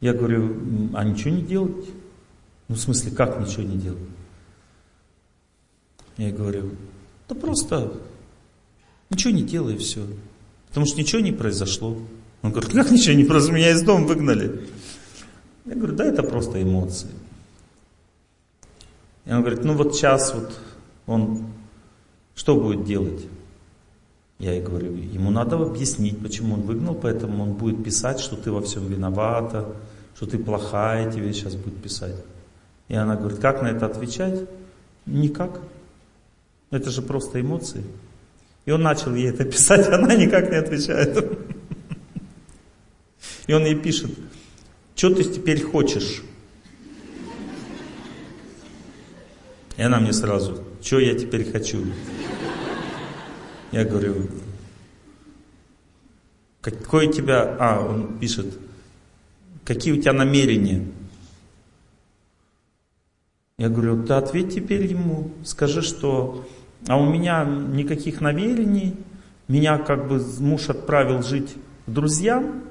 [0.00, 0.54] Я говорю,
[0.92, 1.88] а ничего не делать?
[2.68, 4.10] Ну, в смысле, как ничего не делать?
[6.18, 6.72] Я говорю,
[7.26, 7.94] да просто
[9.08, 10.06] ничего не делай, все.
[10.78, 11.96] Потому что ничего не произошло.
[12.42, 14.68] Он говорит, как ничего не произошло, меня из дома выгнали.
[15.66, 17.08] Я говорю, да, это просто эмоции.
[19.24, 20.56] И он говорит, ну вот сейчас вот
[21.08, 21.46] он
[22.36, 23.26] что будет делать?
[24.38, 28.52] Я ей говорю, ему надо объяснить, почему он выгнал, поэтому он будет писать, что ты
[28.52, 29.74] во всем виновата,
[30.14, 32.14] что ты плохая, тебе сейчас будет писать.
[32.86, 34.48] И она говорит, как на это отвечать?
[35.06, 35.60] Никак.
[36.70, 37.82] Это же просто эмоции.
[38.68, 41.16] И он начал ей это писать, она никак не отвечает.
[43.46, 44.10] И он ей пишет,
[44.94, 46.22] что ты теперь хочешь?
[49.78, 51.82] И она мне сразу, что я теперь хочу?
[53.72, 54.28] Я говорю,
[56.60, 58.58] какой у тебя, а, он пишет,
[59.64, 60.86] какие у тебя намерения?
[63.56, 66.46] Я говорю, ты ответь теперь ему, скажи, что
[66.88, 68.96] а у меня никаких намерений,
[69.46, 71.54] меня как бы муж отправил жить
[71.86, 72.64] к друзьям,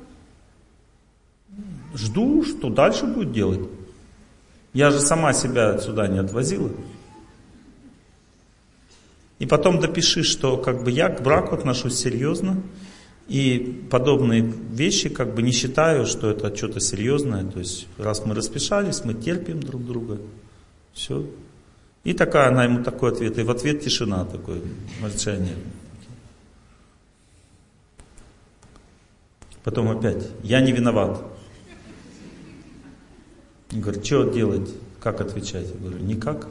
[1.93, 3.61] жду, что дальше будет делать.
[4.73, 6.71] Я же сама себя сюда не отвозила.
[9.39, 12.61] И потом допиши, что как бы я к браку отношусь серьезно,
[13.27, 17.43] и подобные вещи как бы не считаю, что это что-то серьезное.
[17.43, 20.17] То есть раз мы распишались, мы терпим друг друга.
[20.93, 21.25] Все.
[22.07, 24.61] И такая, она ему такой ответ, и в ответ тишина, такое
[25.01, 25.57] молчание.
[29.61, 31.21] Потом опять, я не виноват.
[33.73, 35.67] Он говорит, что делать, как отвечать?
[35.67, 36.47] Я говорю, никак.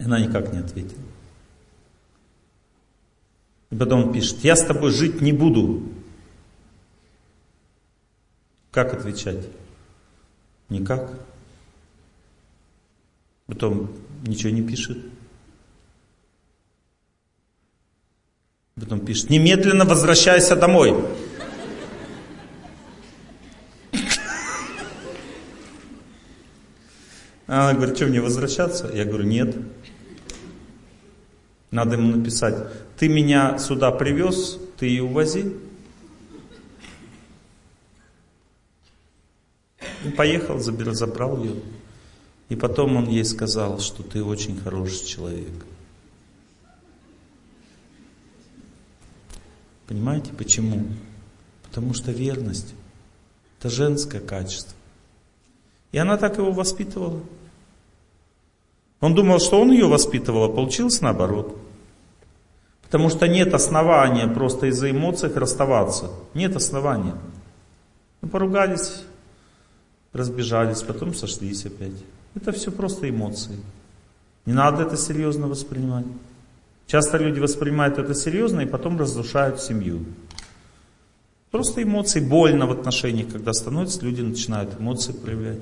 [0.00, 1.04] И она никак не ответила.
[3.70, 5.80] И потом он пишет, я с тобой жить не буду.
[8.72, 9.46] Как отвечать?
[10.68, 11.12] Никак.
[13.46, 13.92] Потом
[14.26, 14.98] ничего не пишет.
[18.74, 20.94] Потом пишет, немедленно возвращайся домой.
[27.46, 28.90] Она говорит, что мне возвращаться?
[28.92, 29.56] Я говорю, нет.
[31.70, 32.56] Надо ему написать,
[32.98, 35.54] ты меня сюда привез, ты и увози.
[40.04, 41.54] И поехал, забрал ее.
[42.48, 45.64] И потом он ей сказал, что ты очень хороший человек.
[49.86, 50.86] Понимаете, почему?
[51.64, 52.74] Потому что верность–
[53.58, 54.74] это женское качество.
[55.92, 57.20] И она так его воспитывала.
[59.00, 61.56] Он думал, что он ее воспитывал, а получилось наоборот.
[62.82, 66.10] Потому что нет основания просто из-за эмоций расставаться.
[66.32, 67.14] Нет основания.
[68.22, 69.02] Ну, поругались,
[70.12, 71.92] разбежались, потом сошлись опять.
[72.34, 73.56] Это все просто эмоции.
[74.46, 76.06] Не надо это серьезно воспринимать.
[76.86, 80.04] Часто люди воспринимают это серьезно и потом разрушают семью.
[81.50, 85.60] Просто эмоции, больно в отношениях, когда становятся, люди начинают эмоции проявлять.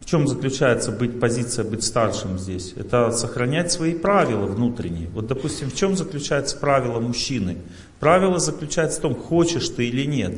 [0.00, 2.72] В чем заключается быть позиция, быть старшим здесь?
[2.76, 5.08] Это сохранять свои правила внутренние.
[5.10, 7.58] Вот, допустим, в чем заключается правило мужчины?
[8.00, 10.34] Правило заключается в том, хочешь ты или нет.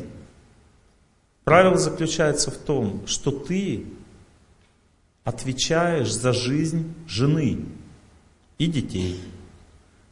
[1.44, 3.86] Правило заключается в том, что ты
[5.24, 7.64] отвечаешь за жизнь жены
[8.58, 9.20] и детей.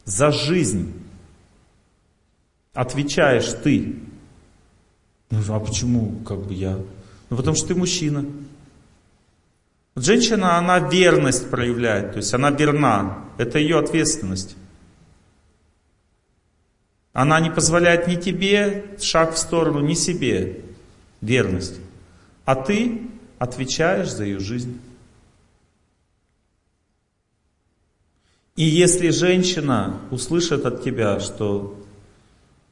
[0.03, 0.93] За жизнь
[2.73, 3.95] отвечаешь ты.
[5.29, 6.77] Ну а почему как бы я?
[7.29, 8.25] Ну потому что ты мужчина.
[9.95, 13.25] Вот женщина, она верность проявляет, то есть она верна.
[13.37, 14.55] Это ее ответственность.
[17.13, 20.61] Она не позволяет ни тебе шаг в сторону, ни себе.
[21.21, 21.79] Верность.
[22.45, 23.07] А ты
[23.39, 24.79] отвечаешь за ее жизнь.
[28.55, 31.79] И если женщина услышит от тебя, что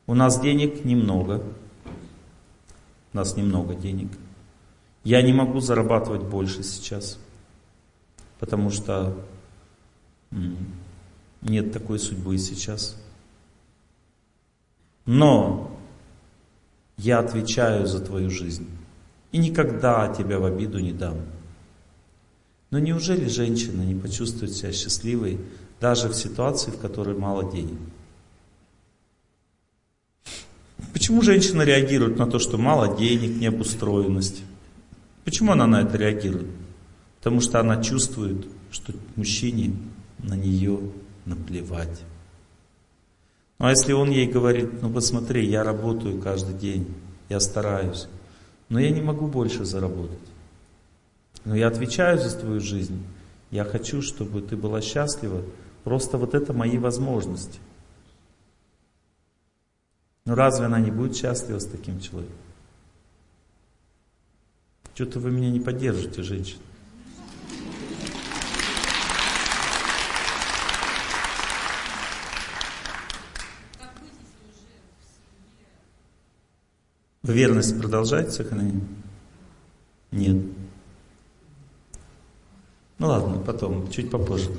[0.05, 1.43] у нас денег немного,
[3.13, 4.11] у нас немного денег,
[5.03, 7.17] я не могу зарабатывать больше сейчас,
[8.39, 9.15] потому что
[11.41, 12.95] нет такой судьбы сейчас.
[15.05, 15.78] Но
[16.99, 18.67] я отвечаю за твою жизнь
[19.31, 21.17] и никогда тебя в обиду не дам.
[22.71, 25.39] Но неужели женщина не почувствует себя счастливой,
[25.79, 27.77] даже в ситуации, в которой мало денег.
[30.93, 34.43] Почему женщина реагирует на то, что мало денег, необустроенность?
[35.23, 36.47] Почему она на это реагирует?
[37.19, 39.75] Потому что она чувствует, что мужчине
[40.19, 40.79] на нее
[41.25, 42.01] наплевать.
[43.59, 46.87] Ну а если он ей говорит, ну посмотри, я работаю каждый день,
[47.27, 48.07] я стараюсь,
[48.69, 50.17] но я не могу больше заработать.
[51.45, 53.05] Но я отвечаю за твою жизнь.
[53.51, 55.43] Я хочу, чтобы ты была счастлива,
[55.83, 57.59] Просто вот это мои возможности.
[60.25, 62.35] Но разве она не будет счастлива с таким человеком?
[64.93, 66.61] Что-то вы меня не поддержите, женщина.
[77.23, 78.81] Верность продолжать сохранение?
[80.11, 80.37] Нет.
[82.97, 84.49] Ну ладно, потом, чуть попозже.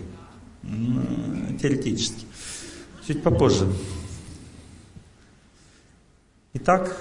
[1.60, 2.26] Теоретически.
[3.06, 3.66] Чуть попозже.
[6.52, 6.96] Итак,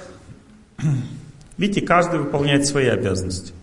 [1.57, 3.53] видите, каждый выполняет свои обязанности.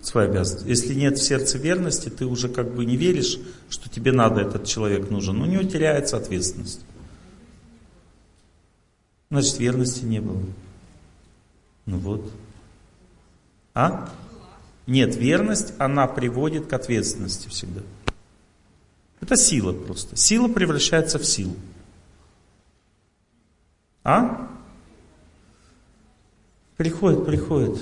[0.00, 0.68] Свои обязанности.
[0.68, 3.38] Если нет в сердце верности, ты уже как бы не веришь,
[3.68, 5.40] что тебе надо этот человек нужен.
[5.42, 6.80] У него теряется ответственность.
[9.30, 10.40] Значит, верности не было.
[11.88, 12.30] Ну вот.
[13.72, 14.12] А?
[14.86, 17.80] Нет, верность, она приводит к ответственности всегда.
[19.22, 20.14] Это сила просто.
[20.14, 21.56] Сила превращается в силу.
[24.04, 24.50] А?
[26.76, 27.80] Приходит, приходит.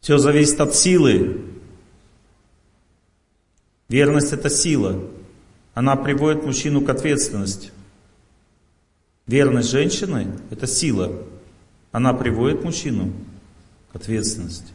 [0.00, 1.44] Все зависит от силы.
[3.88, 5.10] Верность это сила.
[5.74, 7.72] Она приводит мужчину к ответственности.
[9.30, 11.22] Верность женщины это сила.
[11.92, 13.12] Она приводит мужчину
[13.92, 14.72] к ответственности.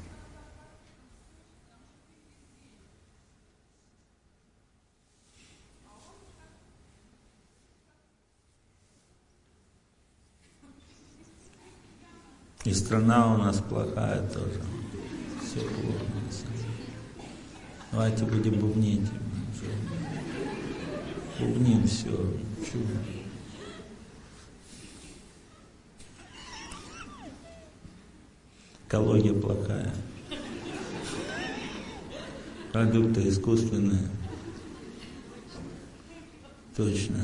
[12.64, 14.62] И страна у нас плохая тоже.
[15.42, 16.00] Все плохо.
[17.92, 19.10] Давайте будем бубнить.
[21.42, 22.16] Бубним все.
[22.72, 23.15] Чудо.
[28.96, 29.94] Экология плохая.
[32.72, 34.08] Продукты искусственные.
[36.78, 37.18] Точно.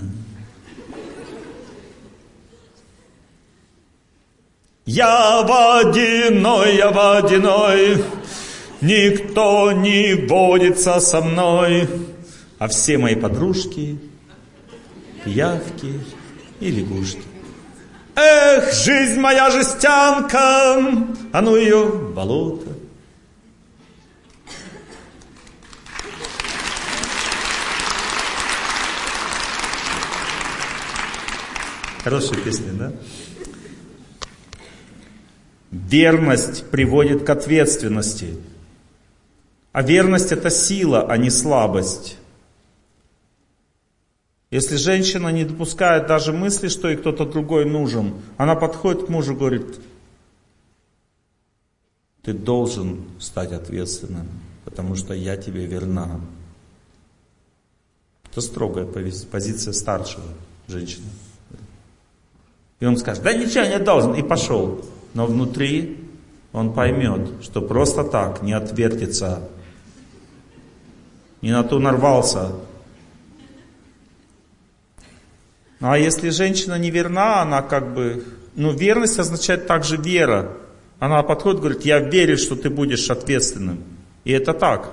[4.85, 8.03] Я водяной, я водяной,
[8.81, 11.87] никто не водится со мной,
[12.59, 13.97] а все мои подружки,
[15.23, 16.01] пиявки
[16.59, 17.30] и лягушки.
[18.53, 20.75] Эх, жизнь моя жестянка,
[21.31, 22.67] а ну ее болото.
[32.03, 32.91] Хорошая песня, да?
[35.71, 38.35] Верность приводит к ответственности.
[39.71, 42.17] А верность– это сила, а не слабость.
[44.51, 49.31] Если женщина не допускает даже мысли, что ей кто-то другой нужен, она подходит к мужу
[49.33, 49.79] и говорит,
[52.21, 54.27] ты должен стать ответственным,
[54.65, 56.19] потому что я тебе верна.
[58.29, 60.25] Это строгая позиция старшего
[60.67, 61.07] женщины.
[62.81, 64.83] И он скажет, да ничего не должен, и пошел.
[65.13, 65.97] Но внутри
[66.51, 69.47] он поймет, что просто так не отвертится,
[71.41, 72.49] не на то нарвался.
[72.49, 72.59] Ну
[75.81, 78.23] а если женщина не верна, она как бы,
[78.55, 80.51] ну верность означает также вера.
[80.99, 83.83] Она подходит и говорит, я верю, что ты будешь ответственным.
[84.23, 84.91] И это так.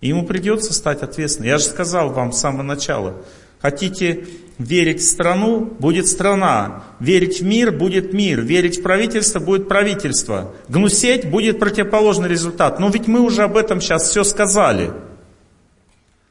[0.00, 1.48] И ему придется стать ответственным.
[1.48, 3.14] Я же сказал вам с самого начала,
[3.60, 4.26] хотите
[4.58, 6.84] верить в страну, будет страна.
[7.00, 8.40] Верить в мир, будет мир.
[8.42, 10.54] Верить в правительство, будет правительство.
[10.68, 12.78] Гнусеть, будет противоположный результат.
[12.78, 14.92] Но ведь мы уже об этом сейчас все сказали.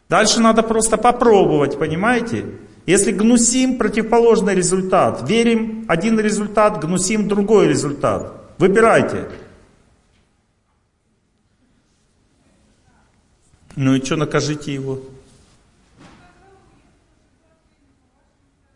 [0.08, 2.46] Дальше надо просто попробовать, понимаете?
[2.86, 5.28] Если гнусим, противоположный результат.
[5.28, 8.34] Верим, один результат, гнусим, другой результат.
[8.60, 9.30] Выбирайте.
[13.76, 15.02] Ну и что, накажите его?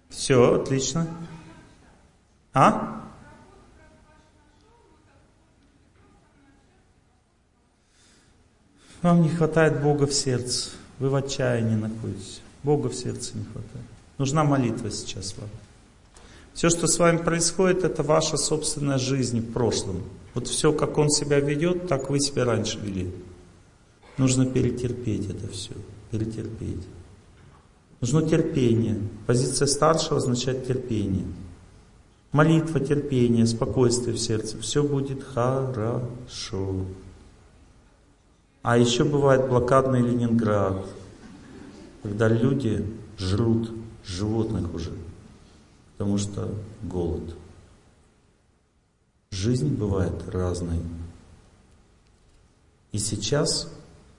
[0.09, 1.07] Все, отлично.
[2.53, 3.05] А?
[9.01, 10.71] Вам не хватает Бога в сердце.
[10.97, 12.41] Вы в отчаянии находитесь.
[12.63, 13.88] Бога в сердце не хватает.
[14.19, 15.49] Нужна молитва сейчас вам.
[16.53, 20.03] Все, что с вами происходит, это ваша собственная жизнь в прошлом.
[20.33, 23.09] Вот все, как он себя ведет, так вы себя раньше вели.
[24.17, 25.71] Нужно перетерпеть это все.
[26.11, 26.85] Перетерпеть.
[28.01, 28.99] Нужно терпение.
[29.25, 31.25] Позиция старшего означает терпение.
[32.33, 34.59] Молитва, терпение, спокойствие в сердце.
[34.59, 36.85] Все будет хорошо.
[38.63, 40.85] А еще бывает блокадный Ленинград,
[42.03, 42.85] когда люди
[43.17, 43.78] жрут
[44.09, 44.91] животных уже,
[45.97, 46.53] потому что
[46.83, 47.35] голод.
[49.31, 50.79] Жизнь бывает разной.
[52.91, 53.71] И сейчас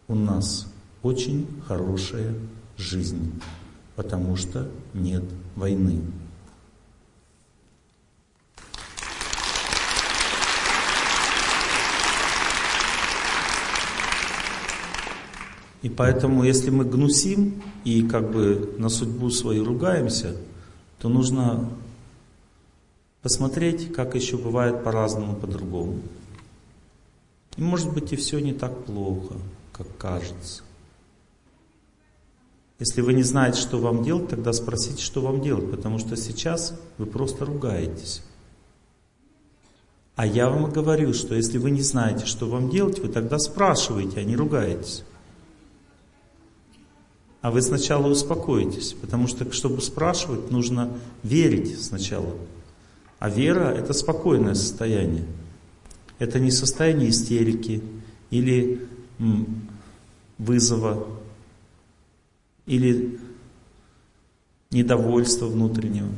[0.06, 0.66] у нас
[1.02, 2.34] очень хорошая
[2.76, 3.40] жизнь,
[3.96, 5.24] потому что нет
[5.56, 6.00] войны.
[15.82, 20.36] И поэтому, если мы гнусим и как бы на судьбу свою ругаемся,
[20.98, 21.70] то нужно
[23.22, 26.00] посмотреть, как еще бывает по-разному, по-другому.
[27.56, 29.36] И может быть и все не так плохо
[29.80, 30.62] как кажется.
[32.78, 36.78] Если вы не знаете, что вам делать, тогда спросите, что вам делать, потому что сейчас
[36.98, 38.22] вы просто ругаетесь.
[40.16, 44.20] А я вам говорю, что если вы не знаете, что вам делать, вы тогда спрашиваете,
[44.20, 45.02] а не ругаетесь.
[47.42, 50.90] А вы сначала успокоитесь, потому что, чтобы спрашивать, нужно
[51.22, 52.34] верить сначала.
[53.18, 55.24] А вера– это спокойное состояние.
[56.18, 57.82] Это не состояние истерики
[58.30, 58.86] или
[60.38, 61.06] вызова
[62.66, 63.18] или
[64.70, 66.08] недовольства внутреннего.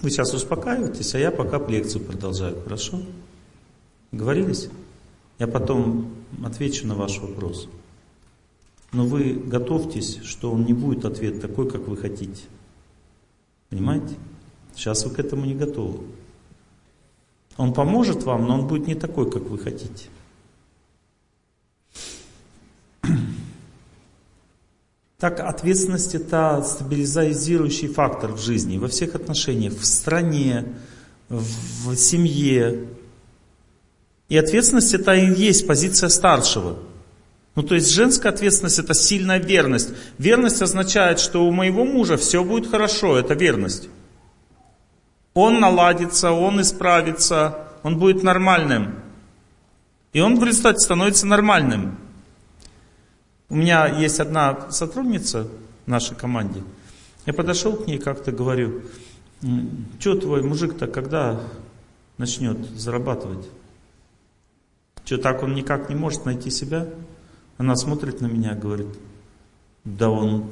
[0.00, 3.00] Вы сейчас успокаиваетесь, а я пока лекцию продолжаю, хорошо?
[4.10, 4.68] Говорились?
[5.38, 6.12] Я потом
[6.44, 7.68] отвечу на ваш вопрос.
[8.92, 12.42] Но вы готовьтесь, что он не будет ответ такой, как вы хотите.
[13.70, 14.14] Понимаете?
[14.74, 16.00] Сейчас вы к этому не готовы.
[17.56, 20.08] Он поможет вам, но он будет не такой, как вы хотите.
[25.18, 30.74] Так, ответственность это стабилизирующий фактор в жизни, во всех отношениях, в стране,
[31.28, 32.88] в семье.
[34.28, 36.76] И ответственность это и есть позиция старшего.
[37.54, 39.90] Ну, то есть женская ответственность это сильная верность.
[40.18, 43.88] Верность означает, что у моего мужа все будет хорошо, это верность.
[45.34, 48.94] Он наладится, он исправится, он будет нормальным.
[50.12, 51.98] И он в результате становится нормальным.
[53.48, 55.46] У меня есть одна сотрудница
[55.84, 56.62] в нашей команде.
[57.26, 58.82] Я подошел к ней как-то говорю,
[59.98, 61.40] что твой мужик-то когда
[62.16, 63.46] начнет зарабатывать?
[65.04, 66.86] Что так он никак не может найти себя?
[67.62, 68.88] Она смотрит на меня, говорит,
[69.84, 70.50] да он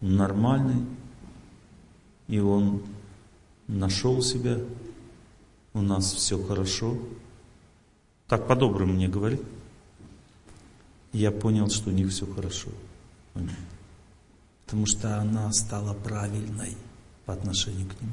[0.00, 0.86] нормальный,
[2.28, 2.84] и он
[3.66, 4.60] нашел себя,
[5.72, 6.96] у нас все хорошо.
[8.28, 9.42] Так по-доброму мне говорит
[11.12, 12.70] я понял, что у них все хорошо.
[14.64, 16.76] Потому что она стала правильной.
[17.24, 18.12] по отношению к нему.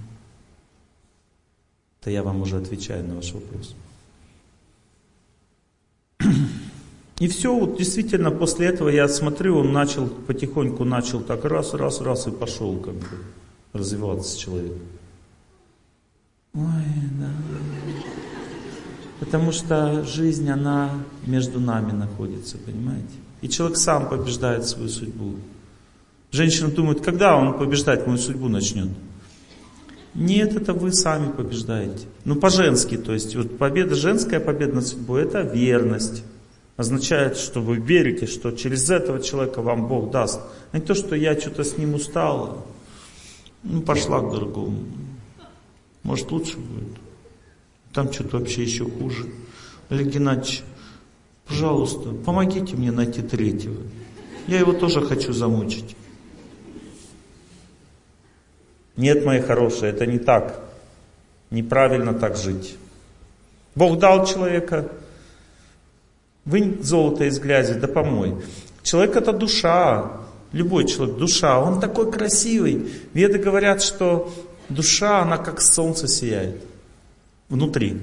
[2.00, 3.76] Это я вам уже отвечаю на ваш вопрос.
[7.22, 12.02] И все, вот действительно, после этого я смотрю, он начал, потихоньку начал так раз, раз,
[12.02, 13.06] раз и пошел как бы
[13.74, 14.74] развиваться человек.
[16.56, 16.64] Ой,
[17.20, 17.30] да.
[19.20, 20.90] Потому что жизнь, она
[21.28, 23.14] между нами находится, понимаете?
[23.44, 25.36] И человек сам побеждает свою судьбу.
[26.32, 28.90] Женщина думает, когда он побеждать мою судьбу начнет?
[30.16, 32.08] Нет, это вы сами побеждаете.
[32.26, 36.24] Ну, по-женски, то есть вот победа, женская победа над судьбой, это верность.
[36.78, 40.40] Означает, что вы верите, что через этого человека вам Бог даст.
[40.72, 42.64] А не то, что я что-то с ним устала,
[43.64, 44.84] ну, пошла к другому.
[46.04, 46.98] Может, лучше будет.
[47.94, 49.28] Там что-то вообще еще хуже.
[49.90, 50.64] Олег Геннадьевич,
[51.46, 53.82] пожалуйста, помогите мне найти третьего.
[54.48, 55.96] Я его тоже хочу замучить.
[58.96, 60.64] Нет, мои хорошие, это не так.
[61.50, 62.76] Неправильно так жить.
[63.76, 64.92] Бог дал человека,
[66.46, 68.36] вынь золото из грязи, да помой.
[68.84, 70.12] Человек это душа,
[70.52, 72.92] любой человек, душа, он такой красивый.
[73.14, 74.34] Веды говорят, что
[74.70, 76.64] душа, она как солнце сияет
[77.50, 78.02] внутри,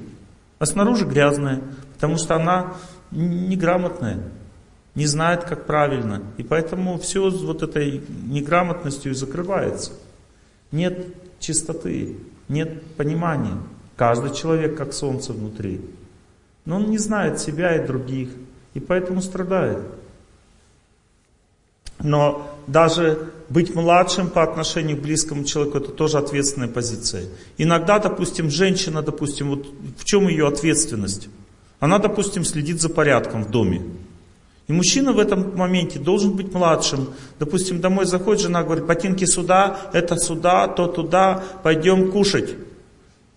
[0.58, 1.62] а снаружи грязная,
[1.94, 2.74] потому что она
[3.10, 4.20] неграмотная,
[4.94, 6.22] не знает, как правильно.
[6.36, 9.92] И поэтому все вот этой неграмотностью и закрывается.
[10.72, 11.06] Нет
[11.38, 12.16] чистоты,
[12.48, 13.56] нет понимания.
[13.96, 15.80] Каждый человек как солнце внутри.
[16.68, 18.28] Но он не знает себя и других,
[18.74, 19.78] и поэтому страдает.
[21.98, 27.24] Но даже быть младшим по отношению к близкому человеку, это тоже ответственная позиция.
[27.56, 29.66] Иногда, допустим, женщина, допустим, вот
[29.96, 31.30] в чем ее ответственность?
[31.80, 33.80] Она, допустим, следит за порядком в доме.
[34.66, 37.14] И мужчина в этом моменте должен быть младшим.
[37.38, 42.56] Допустим, домой заходит жена, говорит, ботинки сюда, это сюда, то туда, пойдем кушать.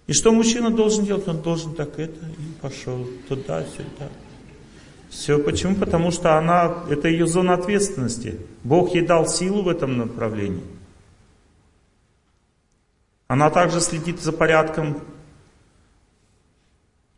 [0.08, 1.30] И что мужчина должен делать?
[1.30, 4.10] Он должен так это и пошел туда-сюда.
[5.10, 5.76] Все почему?
[5.76, 8.40] Потому что она, это ее зона ответственности.
[8.64, 10.64] Бог ей дал силу в этом направлении.
[13.28, 15.02] Она также следит за порядком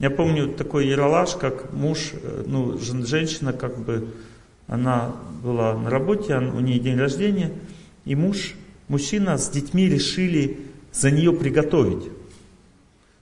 [0.04, 4.10] я помню такой яролаж, как муж, э, ну, женщина как бы,
[4.68, 7.54] она была на работе, у нее день рождения,
[8.04, 8.56] и муж,
[8.90, 10.60] мужчина с детьми решили
[10.92, 12.12] за нее приготовить.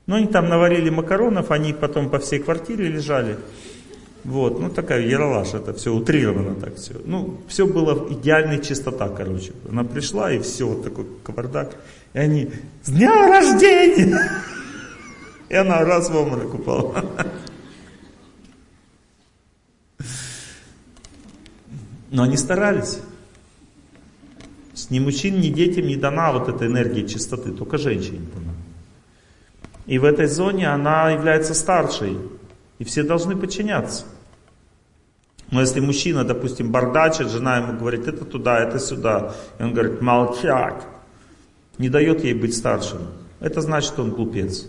[0.08, 3.38] Ну, они там наварили макаронов, они потом по всей квартире лежали.
[4.24, 6.94] Вот, ну такая яролаж, это все утрировано так все.
[7.06, 9.54] Ну, все было идеальной чистота, короче.
[9.70, 11.76] Она пришла, и все, вот такой кавардак.
[12.14, 12.52] И они,
[12.84, 14.32] с дня рождения!
[15.50, 17.04] И она раз в обморок упала.
[22.12, 23.00] Но они старались.
[24.90, 28.54] Ни мужчин, ни детям не дана вот эта энергия чистоты, только женщине дана.
[29.86, 32.18] И в этой зоне она является старшей.
[32.80, 34.06] И все должны подчиняться.
[35.52, 40.02] Но если мужчина, допустим, бардачит, жена ему говорит, это туда, это сюда, и он говорит,
[40.02, 40.82] молчать,
[41.78, 43.02] не дает ей быть старшим,
[43.42, 44.68] это значит, он глупец.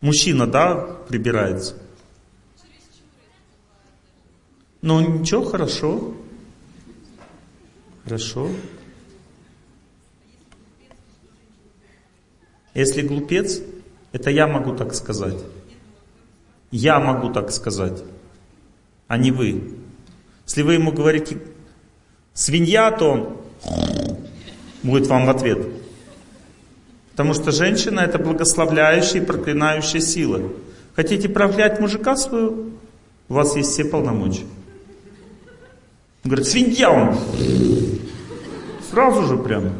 [0.00, 0.74] Мужчина, да,
[1.08, 1.76] прибирается?
[4.82, 6.14] Ну ничего, хорошо.
[8.04, 8.48] Хорошо.
[12.74, 13.60] Если глупец,
[14.12, 15.38] это я могу так сказать.
[16.70, 18.02] Я могу так сказать,
[19.06, 19.74] а не вы.
[20.46, 21.38] Если вы ему говорите
[22.34, 23.36] свинья, то он
[24.82, 25.58] будет вам в ответ.
[27.12, 30.52] Потому что женщина это благословляющая и проклинающая сила.
[30.94, 32.66] Хотите проклять мужика своего?
[33.28, 34.46] У вас есть все полномочия.
[36.24, 37.18] Он говорит, свинья он.
[38.90, 39.72] Сразу же прямо.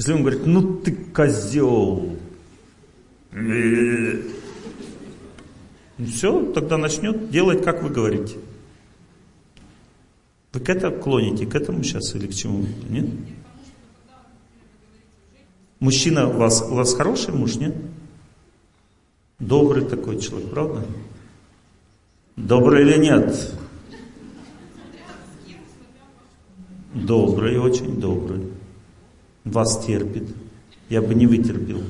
[0.00, 2.16] Если он говорит, ну ты козел.
[3.32, 4.22] Ну
[6.06, 8.38] все, тогда начнет делать, как вы говорите.
[10.54, 12.64] Вы к этому клоните, к этому сейчас или к чему?
[12.88, 13.10] Нет?
[15.80, 17.76] Мужчина у вас, у вас хороший муж, нет?
[19.38, 20.82] Добрый такой человек, правда?
[22.36, 23.54] Добрый или нет?
[26.94, 28.49] Добрый, очень добрый.
[29.50, 30.28] Вас терпит.
[30.88, 31.82] Я бы не вытерпел.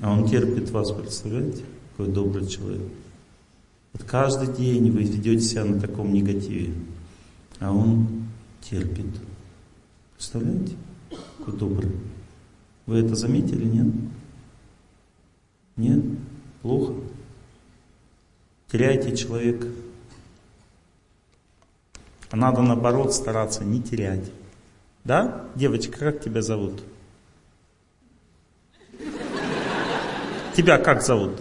[0.00, 1.64] А он терпит вас, представляете?
[1.90, 2.82] Какой добрый человек.
[3.92, 6.72] Вот каждый день вы ведете себя на таком негативе,
[7.60, 8.24] а он
[8.60, 9.06] терпит.
[10.14, 10.76] Представляете?
[11.38, 11.92] Какой добрый.
[12.86, 13.94] Вы это заметили, нет?
[15.76, 16.04] Нет?
[16.62, 16.94] Плохо?
[18.74, 19.68] теряете человека.
[22.34, 24.28] А надо наоборот стараться не терять.
[25.04, 25.44] Да?
[25.54, 26.82] Девочка, как тебя зовут?
[30.56, 31.40] Тебя как зовут?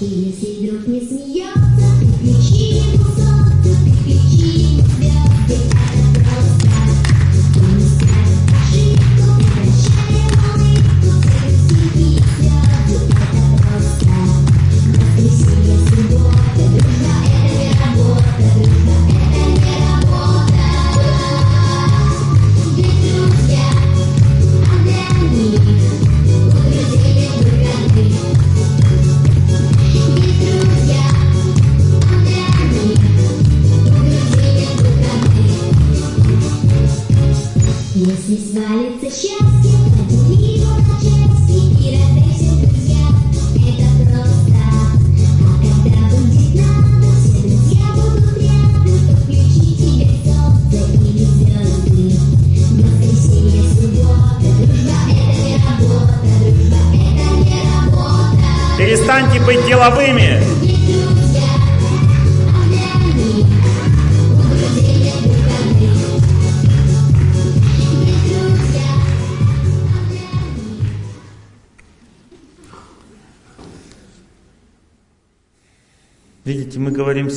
[0.00, 1.31] Если друг не смеется,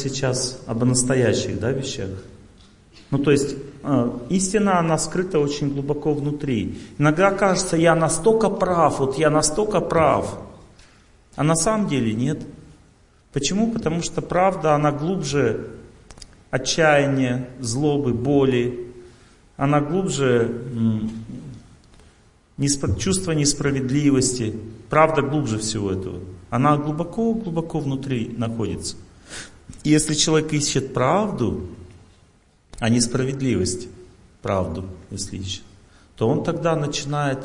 [0.09, 2.09] сейчас об настоящих да, вещах.
[3.11, 6.79] Ну, то есть, э, истина, она скрыта очень глубоко внутри.
[6.97, 10.37] Иногда кажется, я настолько прав, вот я настолько прав.
[11.35, 12.41] А на самом деле нет.
[13.33, 13.71] Почему?
[13.71, 15.71] Потому что правда, она глубже
[16.51, 18.87] отчаяния, злобы, боли.
[19.57, 20.61] Она глубже
[22.57, 24.55] неспро- чувство несправедливости.
[24.89, 26.19] Правда глубже всего этого.
[26.49, 28.95] Она глубоко-глубоко внутри находится.
[29.83, 31.67] И если человек ищет правду,
[32.79, 33.87] а не справедливость,
[34.41, 35.63] правду, если ищет,
[36.15, 37.39] то он тогда начинает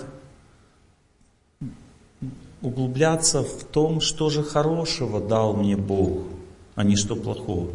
[2.62, 6.24] углубляться в том, что же хорошего дал мне Бог,
[6.74, 7.70] а не что плохого.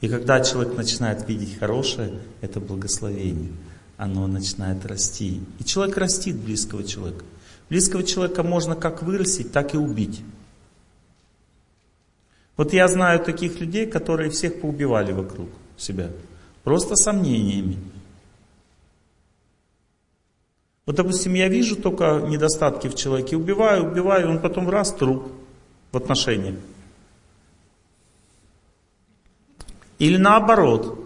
[0.00, 3.50] И когда человек начинает видеть хорошее, это благословение.
[3.96, 5.40] Оно начинает расти.
[5.58, 7.24] И человек растит близкого человека.
[7.68, 10.20] Близкого человека можно как вырастить, так и убить.
[12.58, 16.10] Вот я знаю таких людей, которые всех поубивали вокруг себя.
[16.64, 17.78] Просто сомнениями.
[20.84, 25.28] Вот, допустим, я вижу только недостатки в человеке, убиваю, убиваю, он потом раз труп
[25.92, 26.56] в отношениях.
[30.00, 30.98] Или наоборот.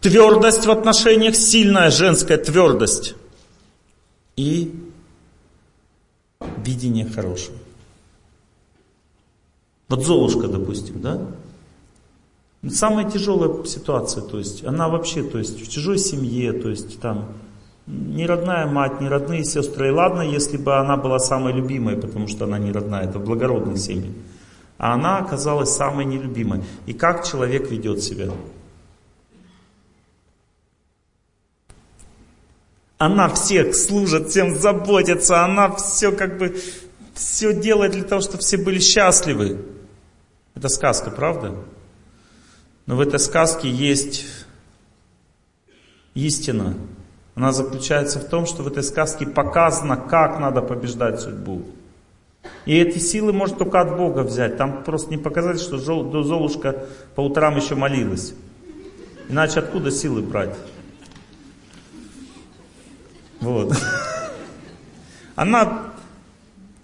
[0.00, 3.14] Твердость в отношениях, сильная женская твердость.
[4.34, 4.74] И
[6.64, 7.63] видение хорошего.
[9.88, 11.20] Вот Золушка, допустим, да?
[12.68, 17.28] Самая тяжелая ситуация, то есть она вообще, то есть в чужой семье, то есть там
[17.86, 19.88] не родная мать, не родные сестры.
[19.88, 23.24] И ладно, если бы она была самой любимой, потому что она не родная, это в
[23.24, 24.14] благородных семьях.
[24.78, 26.62] А она оказалась самой нелюбимой.
[26.86, 28.30] И как человек ведет себя?
[32.96, 36.56] Она всех служит, всем заботится, она все как бы,
[37.14, 39.64] все делает для того, чтобы все были счастливы.
[40.54, 41.54] Это сказка, правда?
[42.86, 44.26] Но в этой сказке есть
[46.14, 46.74] истина.
[47.34, 51.62] Она заключается в том, что в этой сказке показано, как надо побеждать судьбу.
[52.66, 54.56] И эти силы может только от Бога взять.
[54.56, 58.34] Там просто не показать, что Золушка по утрам еще молилась.
[59.28, 60.54] Иначе откуда силы брать?
[63.40, 63.76] Вот.
[65.34, 65.93] Она...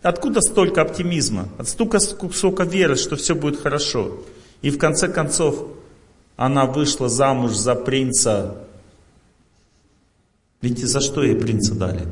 [0.03, 1.49] Откуда столько оптимизма?
[1.59, 4.23] От столько, сколько веры, что все будет хорошо.
[4.63, 5.67] И в конце концов,
[6.37, 8.57] она вышла замуж за принца.
[10.63, 12.07] Видите, за что ей принца дали?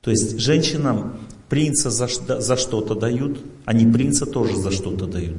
[0.00, 3.40] То есть женщинам принца за, за что-то дают,
[3.72, 5.36] не принца тоже за что-то дают.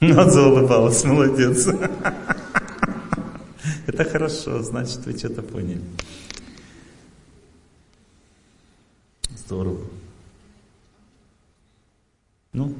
[0.00, 1.68] Ну, заулыбалась, молодец.
[3.86, 5.82] Это хорошо, значит, вы что-то поняли.
[9.48, 9.80] Здорово.
[12.52, 12.74] Ну?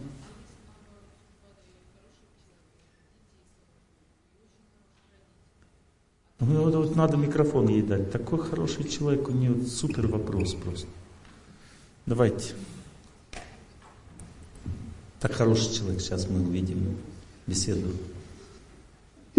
[6.41, 8.13] Ну, вот, вот надо микрофон ей дать.
[8.13, 10.89] Такой хороший человек, у нее супер вопрос просто.
[12.05, 12.53] Давайте.
[15.21, 16.99] Так хороший человек, сейчас мы увидим
[17.47, 17.89] беседу.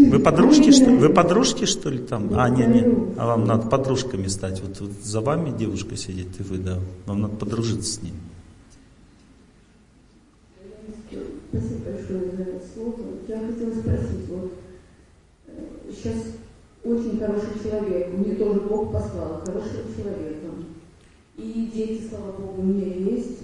[0.07, 2.29] Вы подружки, что, вы подружки, что ли, там?
[2.33, 2.81] А, не, не,
[3.17, 4.61] а вам надо подружками стать.
[4.61, 6.79] Вот, вот за вами девушка сидит, и вы, да.
[7.05, 8.13] Вам надо подружиться с ней.
[11.49, 12.95] Спасибо большое за слово.
[13.27, 14.53] Я хотела спросить, вот
[15.47, 15.51] э,
[15.91, 16.15] сейчас
[16.83, 20.47] очень хороший человек, мне тоже Бог послал хорошего человека.
[21.37, 23.39] И дети, слава Богу, у меня есть.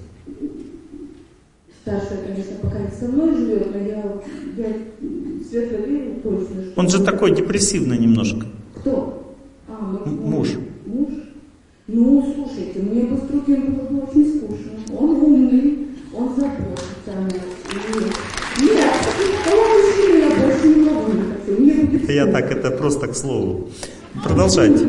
[1.86, 4.04] Старшая, конечно, пока не со мной живет, но я,
[4.58, 4.74] я
[5.48, 6.82] светло верю точно, что...
[6.82, 8.44] Он же такой депрессивный немножко.
[8.78, 9.36] Кто?
[9.68, 10.50] А, ну, муж.
[10.88, 11.10] Муж?
[11.88, 14.98] Ну, слушайте, мне бы с другим было бы очень скучно.
[14.98, 15.78] Он умный,
[16.12, 17.34] он заботится о нас.
[17.36, 18.92] И- Нет,
[19.46, 21.62] мужчины я больше не могу не хочу.
[21.62, 23.70] Мне будет Это я так, это просто к слову.
[24.24, 24.86] Продолжайте.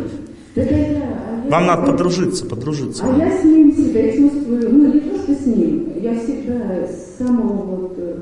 [0.55, 3.05] Так это я- а я- Вам надо подружиться, подружиться.
[3.05, 7.19] А я с ним себя чувствую, ну не то, что с ним, я всегда с
[7.19, 8.17] самого вот э,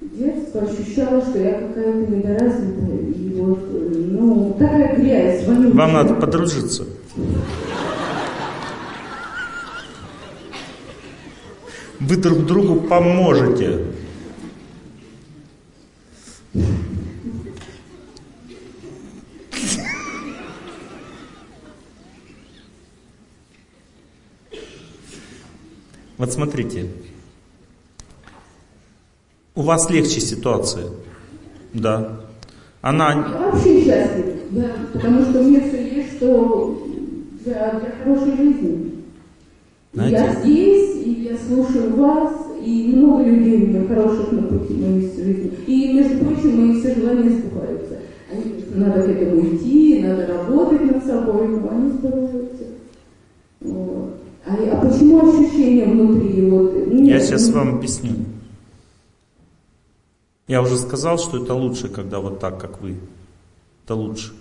[0.00, 5.46] детства ощущала, что я какая-то недоразвитая, и вот, э, ну, такая грязь.
[5.46, 5.72] вонючая.
[5.72, 6.84] Вам надо подружиться.
[11.98, 13.78] Вы друг другу поможете.
[26.20, 26.86] Вот смотрите,
[29.54, 30.88] у вас легче ситуация,
[31.72, 32.20] да.
[32.82, 36.86] Она Я вообще счастлив, да, потому что у меня все есть, что
[37.42, 38.92] для, для хорошей жизни.
[39.94, 42.34] Знаете- Я здесь, и я слушаю вас,
[42.66, 45.52] и много людей у меня хороших на пути моей жизни.
[45.66, 47.98] И, между прочим, мои все желания сбываются.
[48.30, 52.64] Они надо к этому идти, надо работать над собой, но они сбываются.
[53.62, 54.20] Вот.
[54.50, 56.50] А, а почему ощущение внутри?
[56.50, 58.12] Вот, Я нет, сейчас ну, вам объясню.
[60.48, 62.96] Я уже сказал, что это лучше, когда вот так, как вы.
[63.84, 64.32] Это лучше.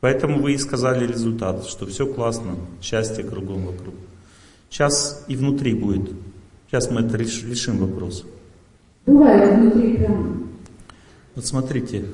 [0.00, 3.94] Поэтому вы и сказали результат, что все классно, счастье кругом вокруг.
[4.70, 6.10] Сейчас и внутри будет.
[6.68, 8.24] Сейчас мы это реш- решим вопрос.
[9.06, 10.48] Бывает внутри прям
[11.36, 12.06] Вот смотрите,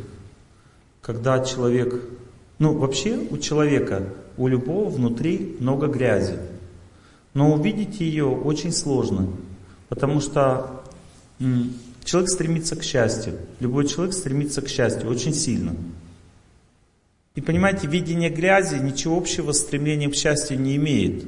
[1.00, 2.02] когда человек,
[2.58, 4.02] ну вообще у человека,
[4.36, 6.36] у любого внутри много грязи,
[7.34, 9.28] но увидеть ее очень сложно,
[9.88, 10.82] потому что
[12.04, 15.74] человек стремится к счастью, любой человек стремится к счастью очень сильно.
[17.36, 21.24] И понимаете, видение грязи ничего общего с стремлением к счастью не имеет.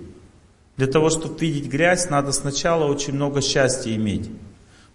[0.76, 4.28] Для того, чтобы видеть грязь, надо сначала очень много счастья иметь.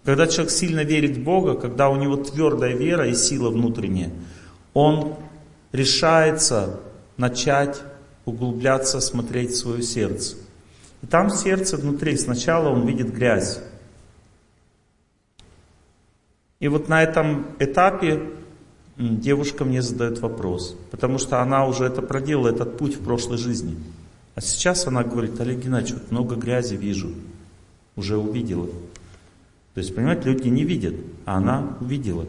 [0.04, 4.10] Когда человек сильно верит в Бога, когда у него твердая вера и сила внутренняя,
[4.74, 5.14] он
[5.72, 6.80] решается
[7.16, 7.80] начать
[8.24, 10.36] углубляться, смотреть в свое сердце.
[11.02, 13.60] И там в сердце внутри сначала он видит грязь.
[16.60, 18.30] И вот на этом этапе
[18.96, 23.76] девушка мне задает вопрос, потому что она уже это проделала, этот путь в прошлой жизни.
[24.34, 27.10] А сейчас она говорит, Олег Геннадьевич, вот много грязи вижу,
[27.96, 28.66] уже увидела.
[29.74, 30.94] То есть, понимаете, люди не видят,
[31.24, 32.26] а она увидела.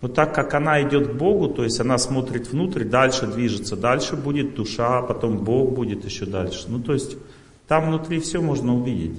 [0.00, 4.16] Вот так как она идет к Богу, то есть она смотрит внутрь, дальше движется, дальше
[4.16, 6.64] будет душа, потом Бог будет еще дальше.
[6.68, 7.18] Ну то есть
[7.70, 9.14] там внутри все можно увидеть.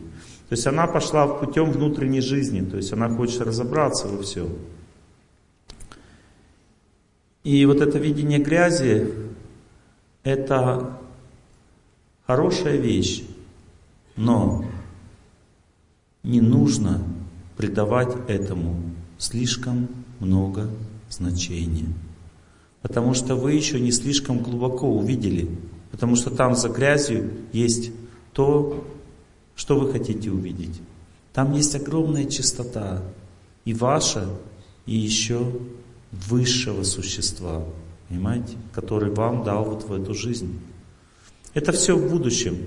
[0.50, 4.50] То есть она пошла путем внутренней жизни, то есть она хочет разобраться во всем.
[7.46, 9.14] И вот это видение грязи,
[10.24, 11.00] это
[12.28, 13.24] хорошая вещь,
[14.18, 14.66] но
[16.22, 17.02] не нужно
[17.56, 18.82] придавать этому
[19.18, 19.88] слишком
[20.20, 20.70] много
[21.10, 21.88] значения.
[22.82, 25.48] Потому что вы еще не слишком глубоко увидели.
[25.90, 27.92] Потому что там за грязью есть
[28.34, 28.84] то,
[29.56, 30.82] что вы хотите увидеть.
[31.34, 33.02] Там есть огромная чистота.
[33.64, 34.28] И ваша,
[34.86, 35.52] и еще
[36.12, 37.64] высшего существа.
[38.10, 38.58] Понимаете?
[38.74, 40.60] Который вам дал вот в эту жизнь.
[41.54, 42.58] Это все в будущем.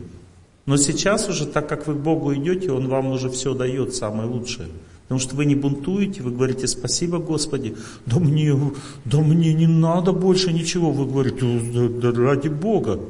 [0.67, 4.29] Но сейчас уже, так как вы к Богу идете, Он вам уже все дает, самое
[4.29, 4.69] лучшее.
[5.03, 7.77] Потому что вы не бунтуете, вы говорите спасибо Господи,
[8.07, 8.59] да мне,
[9.05, 10.93] да мне не надо больше ничего.
[10.93, 13.01] Вы говорите, да, да ради Бога,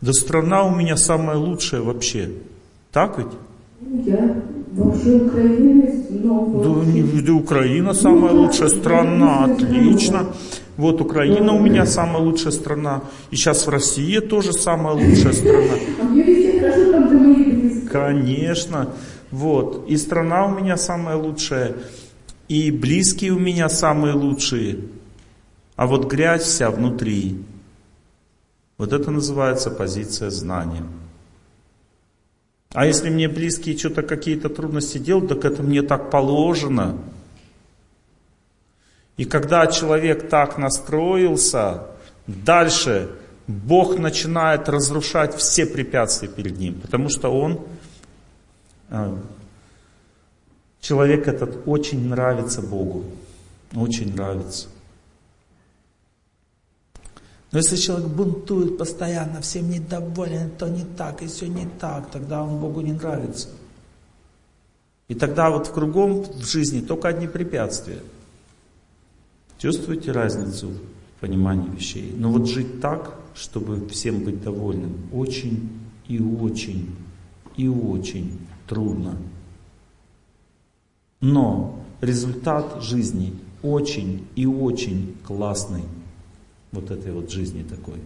[0.00, 2.30] да страна у меня самая лучшая вообще.
[2.92, 3.26] Так ведь?
[3.80, 4.42] Ну, Я
[4.72, 6.46] вообще украинец, но...
[6.62, 10.26] Да, да Украина самая Ну, лучшая да, страна, отлично.
[10.76, 13.02] Вот Украина у меня самая лучшая страна.
[13.30, 15.74] И сейчас в России тоже самая лучшая страна.
[17.88, 17.88] А.
[17.90, 18.90] Конечно.
[19.30, 19.86] Вот.
[19.88, 21.74] И страна у меня самая лучшая.
[22.48, 24.78] И близкие у меня самые лучшие.
[25.76, 27.38] А вот грязь вся внутри.
[28.78, 30.84] Вот это называется позиция знания.
[32.72, 36.98] А если мне близкие что-то какие-то трудности делают, так это мне так положено.
[39.16, 41.84] И когда человек так настроился,
[42.26, 43.08] дальше
[43.46, 47.60] Бог начинает разрушать все препятствия перед ним, потому что он,
[48.90, 49.18] а,
[50.80, 53.04] человек этот очень нравится Богу,
[53.74, 54.68] очень нравится.
[57.52, 62.42] Но если человек бунтует постоянно, всем недоволен, то не так, и все не так, тогда
[62.42, 63.48] он Богу не нравится.
[65.08, 68.00] И тогда вот в кругом в жизни только одни препятствия.
[69.58, 72.12] Чувствуете разницу в понимании вещей?
[72.16, 75.70] Но вот жить так, чтобы всем быть довольным, очень
[76.08, 76.94] и очень
[77.56, 79.16] и очень трудно.
[81.20, 83.32] Но результат жизни
[83.62, 85.84] очень и очень классный
[86.76, 87.96] вот этой вот жизни такой.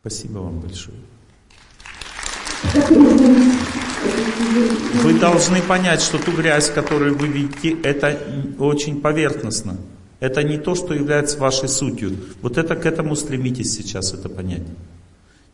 [0.00, 0.96] Спасибо вам большое.
[5.02, 8.18] Вы должны понять, что ту грязь, которую вы видите, это
[8.58, 9.76] очень поверхностно.
[10.18, 12.16] Это не то, что является вашей сутью.
[12.42, 14.62] Вот это к этому стремитесь сейчас это понять.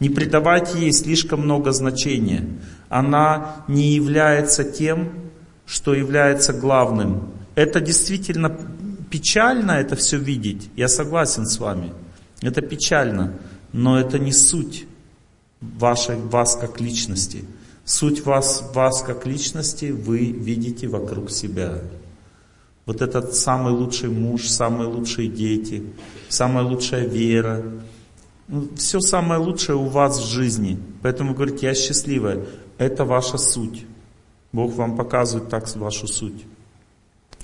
[0.00, 2.48] Не придавайте ей слишком много значения.
[2.88, 5.08] Она не является тем,
[5.66, 7.30] что является главным.
[7.54, 8.56] Это действительно
[9.16, 11.94] печально это все видеть, я согласен с вами.
[12.42, 13.32] Это печально,
[13.72, 14.86] но это не суть
[15.62, 17.44] вашей, вас как личности.
[17.86, 21.80] Суть вас, вас как личности вы видите вокруг себя.
[22.84, 25.82] Вот этот самый лучший муж, самые лучшие дети,
[26.28, 27.62] самая лучшая вера.
[28.48, 30.78] Ну, все самое лучшее у вас в жизни.
[31.00, 32.44] Поэтому говорите, я счастливая.
[32.76, 33.86] Это ваша суть.
[34.52, 36.44] Бог вам показывает так вашу суть.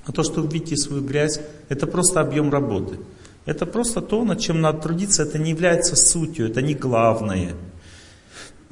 [0.05, 1.39] А то, что вы видите свою грязь,
[1.69, 2.97] это просто объем работы.
[3.45, 7.53] Это просто то, над чем надо трудиться, это не является сутью, это не главное.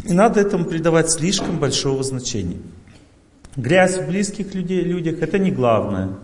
[0.04, 2.58] Не надо этому придавать слишком большого значения.
[3.56, 6.18] Грязь в близких людей, людях это не главное.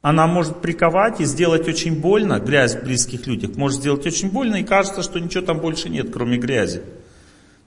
[0.00, 4.56] Она может приковать и сделать очень больно, грязь в близких людях может сделать очень больно,
[4.56, 6.82] и кажется, что ничего там больше нет, кроме грязи.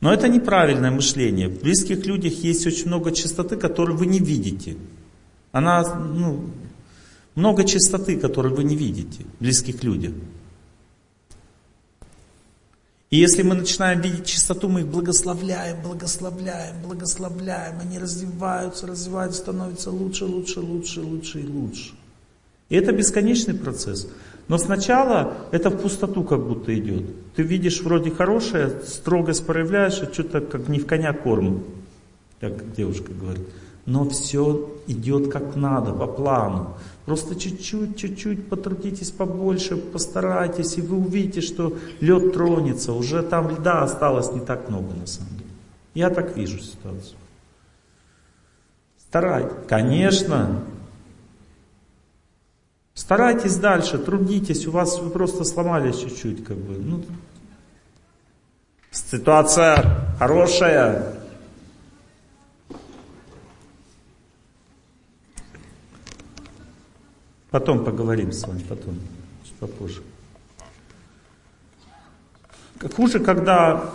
[0.01, 1.47] Но это неправильное мышление.
[1.47, 4.75] В близких людях есть очень много чистоты, которую вы не видите.
[5.55, 6.49] Она, ну,
[7.33, 10.11] много чистоты, которую вы не видите в близких людях.
[13.09, 17.79] И если мы начинаем видеть чистоту, мы их благословляем, благословляем, благословляем.
[17.79, 21.93] Они развиваются, развиваются, становятся лучше, лучше, лучше, лучше и лучше.
[22.67, 24.09] И это бесконечный процесс.
[24.49, 27.05] Но сначала это в пустоту как будто идет.
[27.33, 31.63] Ты видишь вроде хорошее, строгость проявляешь, а что-то как не в коня корм,
[32.41, 33.47] как девушка говорит
[33.85, 36.75] но все идет как надо, по плану.
[37.05, 42.93] Просто чуть-чуть, чуть-чуть потрудитесь побольше, постарайтесь, и вы увидите, что лед тронется.
[42.93, 45.49] Уже там льда осталось не так много на самом деле.
[45.93, 47.17] Я так вижу ситуацию.
[48.97, 49.51] Старайтесь.
[49.67, 50.63] Конечно.
[52.95, 54.65] Старайтесь дальше, трудитесь.
[54.65, 56.75] У вас вы просто сломались чуть-чуть, как бы.
[56.75, 57.03] Ну,
[58.91, 61.14] ситуация хорошая,
[67.55, 68.95] Потом поговорим с вами, потом,
[69.45, 70.01] чуть попозже.
[72.97, 73.91] Хуже, когда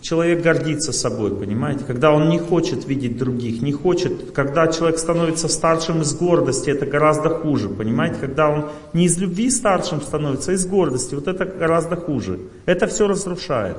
[0.00, 1.84] человек гордится собой, понимаете?
[1.84, 6.86] Когда он не хочет видеть других, не хочет, когда человек становится старшим из гордости, это
[6.86, 8.16] гораздо хуже, понимаете?
[8.20, 12.40] Когда он не из любви старшим становится, а из гордости, вот это гораздо хуже.
[12.66, 13.76] Это все разрушает.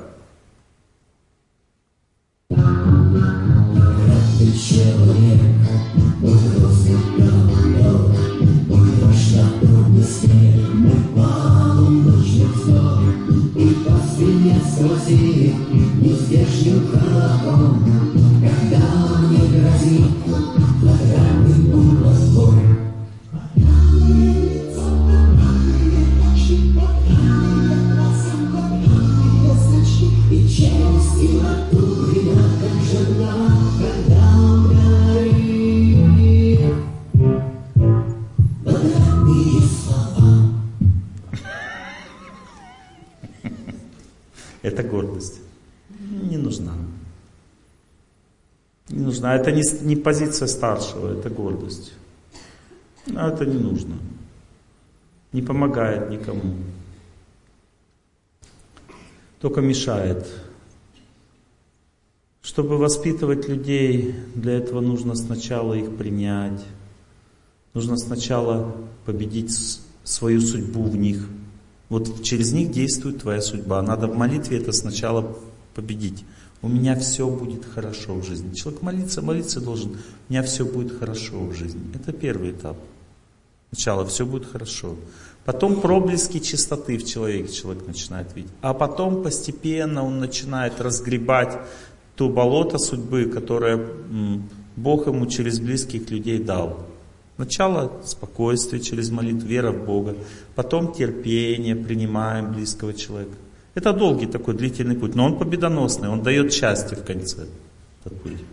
[4.69, 4.98] Человек,
[44.79, 45.41] Это гордость.
[45.99, 46.73] Не нужна.
[48.87, 49.35] Не нужна.
[49.35, 51.91] Это не, не позиция старшего, это гордость.
[53.13, 53.95] А это не нужно.
[55.33, 56.53] Не помогает никому.
[59.41, 60.25] Только мешает.
[62.41, 66.63] Чтобы воспитывать людей, для этого нужно сначала их принять.
[67.73, 69.51] Нужно сначала победить
[70.05, 71.27] свою судьбу в них.
[71.89, 73.81] Вот через них действует твоя судьба.
[73.81, 75.35] Надо в молитве это сначала
[75.73, 76.23] победить.
[76.61, 78.53] У меня все будет хорошо в жизни.
[78.53, 79.91] Человек молиться, молиться должен.
[79.91, 81.81] У меня все будет хорошо в жизни.
[81.95, 82.77] Это первый этап.
[83.71, 84.95] Сначала все будет хорошо.
[85.45, 88.51] Потом проблески чистоты в человеке человек начинает видеть.
[88.61, 91.57] А потом постепенно он начинает разгребать
[92.15, 93.87] то болото судьбы, которое
[94.75, 96.85] Бог ему через близких людей дал.
[97.37, 100.15] Сначала спокойствие через молитву, вера в Бога.
[100.59, 103.31] Потом терпение, принимаем близкого человека.
[103.75, 107.45] Это долгий такой длительный путь, но он победоносный, он дает счастье в конце.
[108.03, 108.43] Этот путь.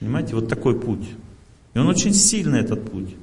[0.00, 1.06] Понимаете, вот такой путь.
[1.74, 3.14] И он очень сильный, этот путь.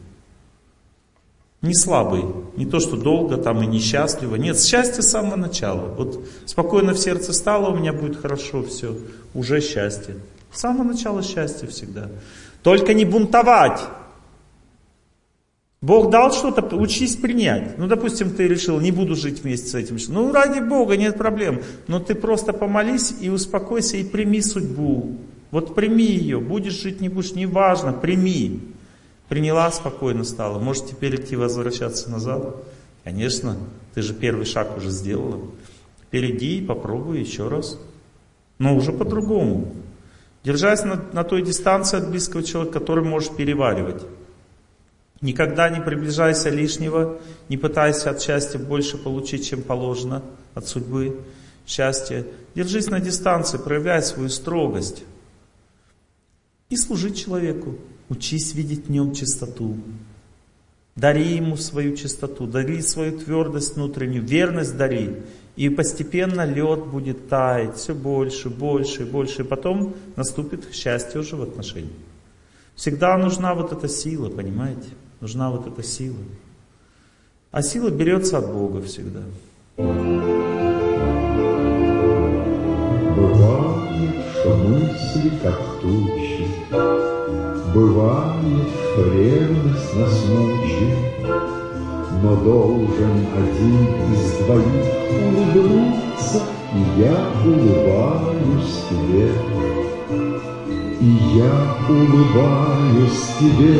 [1.63, 2.23] Не слабый,
[2.57, 4.35] не то, что долго там и несчастливо.
[4.35, 5.95] Нет, счастье с самого начала.
[5.95, 8.95] Вот спокойно в сердце стало, у меня будет хорошо все,
[9.33, 10.17] уже счастье.
[10.51, 12.11] С самого начала счастье всегда.
[12.61, 13.81] Только не бунтовать.
[15.83, 17.77] Бог дал что-то, учись принять.
[17.77, 19.97] Ну, допустим, ты решил, не буду жить вместе с этим.
[20.13, 21.61] Ну, ради Бога, нет проблем.
[21.87, 25.17] Но ты просто помолись и успокойся и прими судьбу.
[25.51, 28.61] Вот прими ее, будешь жить, не будешь, неважно, прими.
[29.27, 30.57] Приняла, спокойно стала.
[30.57, 32.55] Может теперь идти возвращаться назад?
[33.03, 33.57] Конечно,
[33.93, 35.41] ты же первый шаг уже сделала.
[35.99, 37.77] Теперь и попробуй еще раз.
[38.57, 39.73] Но уже по-другому.
[40.45, 44.01] Держась на, на той дистанции от близкого человека, который можешь переваривать.
[45.23, 47.17] Никогда не приближайся лишнего,
[47.47, 50.21] не пытайся от счастья больше получить, чем положено
[50.53, 51.21] от судьбы
[51.65, 52.25] счастья.
[52.55, 55.05] Держись на дистанции, проявляй свою строгость.
[56.69, 57.75] И служи человеку.
[58.09, 59.77] Учись видеть в нем чистоту.
[60.97, 65.23] Дари ему свою чистоту, дари свою твердость внутреннюю, верность дари.
[65.55, 69.43] И постепенно лед будет таять все больше, больше, больше.
[69.43, 71.93] И потом наступит счастье уже в отношениях.
[72.75, 74.89] Всегда нужна вот эта сила, понимаете?
[75.23, 76.17] Нужна вот эта сила.
[77.49, 79.21] А сила берется от Бога всегда.
[79.77, 79.95] Бывает,
[84.33, 86.45] что мысли как тучи,
[87.73, 90.97] Бывает, что ревность нас мучит,
[92.21, 93.81] Но должен один
[94.11, 94.91] из двоих
[95.23, 96.39] улыбнуться,
[96.75, 99.27] И я улыбаюсь тебе.
[100.99, 101.55] И я
[101.87, 103.79] улыбаюсь тебе.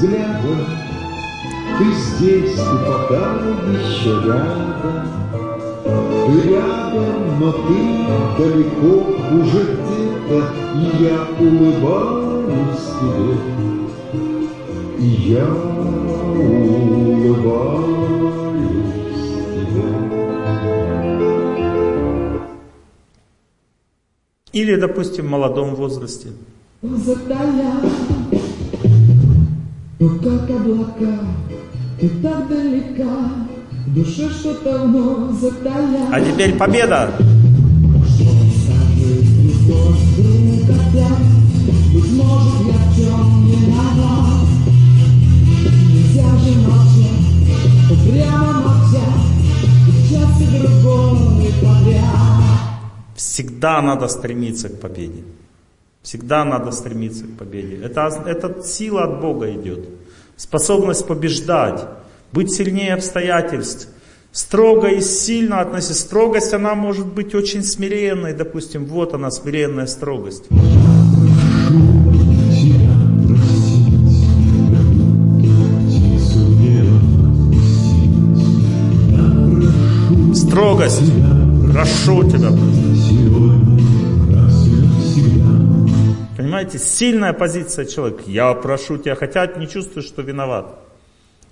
[0.00, 0.60] Взглядом.
[1.78, 3.24] Ты здесь, ты пока
[3.70, 4.98] еще рядом.
[6.26, 7.78] Ты рядом, но ты
[8.38, 8.94] далеко
[9.36, 10.38] уже где-то,
[10.76, 13.34] И я улыбаюсь тебе.
[14.98, 15.46] И я
[16.20, 16.80] улыбаюсь
[19.52, 19.88] тебе.
[24.52, 26.28] Или, допустим, в молодом возрасте.
[26.82, 27.80] Затая
[30.00, 31.18] но как облака,
[32.00, 33.46] ты так далека,
[33.86, 36.08] в душе что-то вновь затая.
[36.10, 37.12] А теперь победа!
[41.92, 44.48] Быть может, я в чем не виноват.
[45.92, 47.28] Нельзя же молчать,
[47.90, 49.26] упрямо молчать,
[49.86, 52.44] и час и другой подряд.
[53.16, 55.24] Всегда надо стремиться к победе.
[56.02, 57.76] Всегда надо стремиться к победе.
[57.84, 59.86] Это, это сила от Бога идет.
[60.36, 61.84] Способность побеждать,
[62.32, 63.88] быть сильнее обстоятельств.
[64.32, 65.94] Строго и сильно относиться.
[65.94, 68.32] Строгость, она может быть очень смиренной.
[68.32, 70.44] Допустим, вот она, смиренная строгость.
[80.34, 81.02] Строгость.
[81.72, 82.50] Прошу тебя.
[86.50, 88.24] Понимаете, сильная позиция человека.
[88.26, 90.80] Я прошу тебя, хотя не чувствую, что виноват.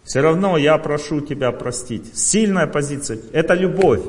[0.03, 2.19] Все равно я прошу тебя простить.
[2.19, 3.21] Сильная позиция.
[3.33, 4.03] Это любовь.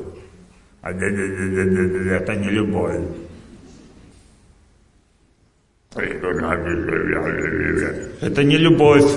[0.82, 3.02] А это не любовь.
[8.20, 9.12] Это не любовь.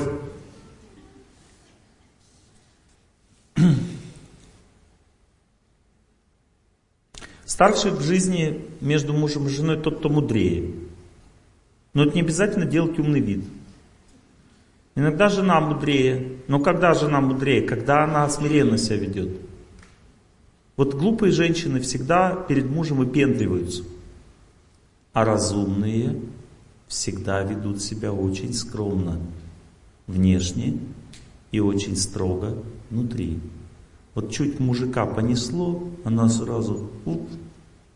[7.46, 10.84] Старший в жизни между мужем и женой тот, кто мудрее.
[11.94, 13.44] Но это не обязательно делать умный вид.
[14.96, 16.38] Иногда жена мудрее.
[16.48, 17.62] Но когда жена мудрее?
[17.62, 19.30] Когда она смиренно себя ведет.
[20.76, 23.84] Вот глупые женщины всегда перед мужем выпендриваются.
[25.14, 26.20] А разумные
[26.88, 29.20] всегда ведут себя очень скромно.
[30.08, 30.80] Внешне
[31.52, 32.58] и очень строго
[32.90, 33.40] внутри.
[34.16, 37.28] Вот чуть мужика понесло, она сразу уп,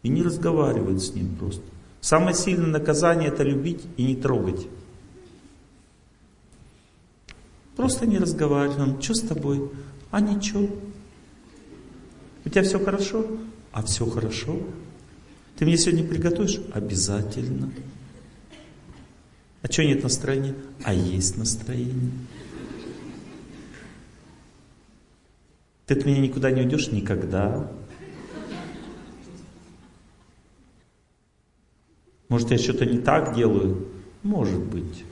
[0.04, 1.64] и не разговаривает с ним просто.
[2.08, 4.66] Самое сильное наказание это любить и не трогать.
[7.76, 9.02] Просто не разговариваем.
[9.02, 9.70] Что с тобой?
[10.10, 10.70] А ничего.
[12.46, 13.28] У тебя все хорошо?
[13.74, 14.58] А все хорошо.
[15.58, 16.62] Ты мне сегодня приготовишь?
[16.72, 17.74] Обязательно.
[19.62, 20.56] А что нет настроения?
[20.86, 22.14] А есть настроение.
[25.88, 26.88] Ты от меня никуда не уйдешь?
[26.88, 27.70] Никогда.
[32.30, 33.88] Может, я что-то не так делаю?
[34.22, 35.06] Может быть.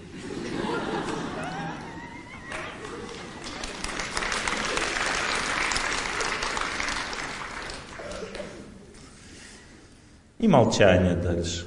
[10.39, 11.65] И молчание дальше.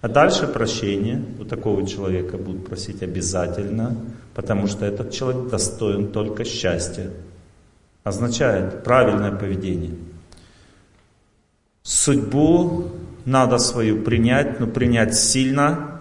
[0.00, 3.96] А дальше прощение у такого человека будут просить обязательно,
[4.34, 7.10] потому что этот человек достоин только счастья.
[8.04, 9.94] Означает правильное поведение.
[11.82, 12.90] Судьбу
[13.24, 16.00] надо свою принять, но принять сильно,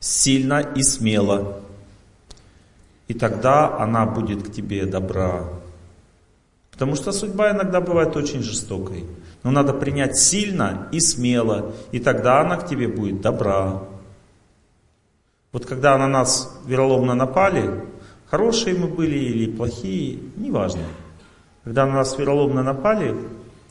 [0.00, 1.60] сильно и смело.
[3.08, 5.44] И тогда она будет к тебе добра.
[6.70, 9.04] Потому что судьба иногда бывает очень жестокой.
[9.42, 13.82] Но надо принять сильно и смело, и тогда она к тебе будет добра.
[15.50, 17.84] Вот когда на нас вероломно напали,
[18.30, 20.84] хорошие мы были или плохие, неважно.
[21.64, 23.14] Когда на нас вероломно напали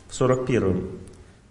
[0.09, 0.89] в 41-м,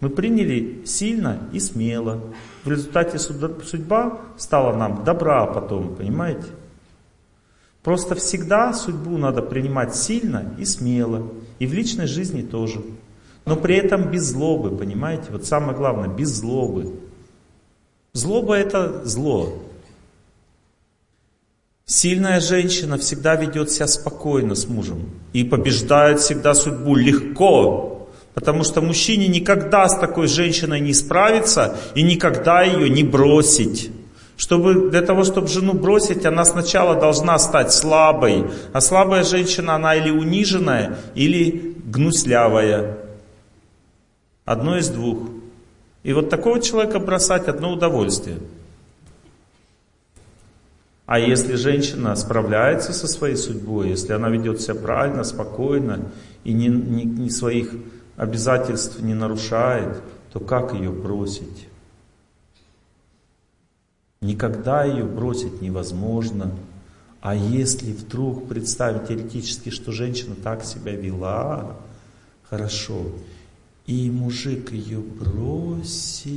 [0.01, 2.19] мы приняли сильно и смело.
[2.63, 6.47] В результате судьба стала нам добра потом, понимаете?
[7.83, 11.27] Просто всегда судьбу надо принимать сильно и смело.
[11.59, 12.81] И в личной жизни тоже.
[13.45, 15.25] Но при этом без злобы, понимаете?
[15.29, 16.93] Вот самое главное, без злобы.
[18.13, 19.53] Злоба это зло.
[21.85, 27.90] Сильная женщина всегда ведет себя спокойно с мужем и побеждает всегда судьбу легко,
[28.33, 33.91] потому что мужчине никогда с такой женщиной не справиться и никогда ее не бросить.
[34.37, 38.45] Чтобы, для того, чтобы жену бросить, она сначала должна стать слабой.
[38.73, 42.97] А слабая женщина, она или униженная, или гнуслявая.
[44.45, 45.29] Одно из двух.
[46.01, 48.37] И вот такого человека бросать одно удовольствие.
[51.05, 56.11] А если женщина справляется со своей судьбой, если она ведет себя правильно, спокойно
[56.43, 57.75] и ни, ни, ни своих
[58.21, 59.99] обязательств не нарушает,
[60.31, 61.67] то как ее бросить?
[64.21, 66.51] Никогда ее бросить невозможно.
[67.19, 71.77] А если вдруг представить теоретически, что женщина так себя вела,
[72.47, 73.07] хорошо,
[73.87, 76.29] и мужик ее бросил,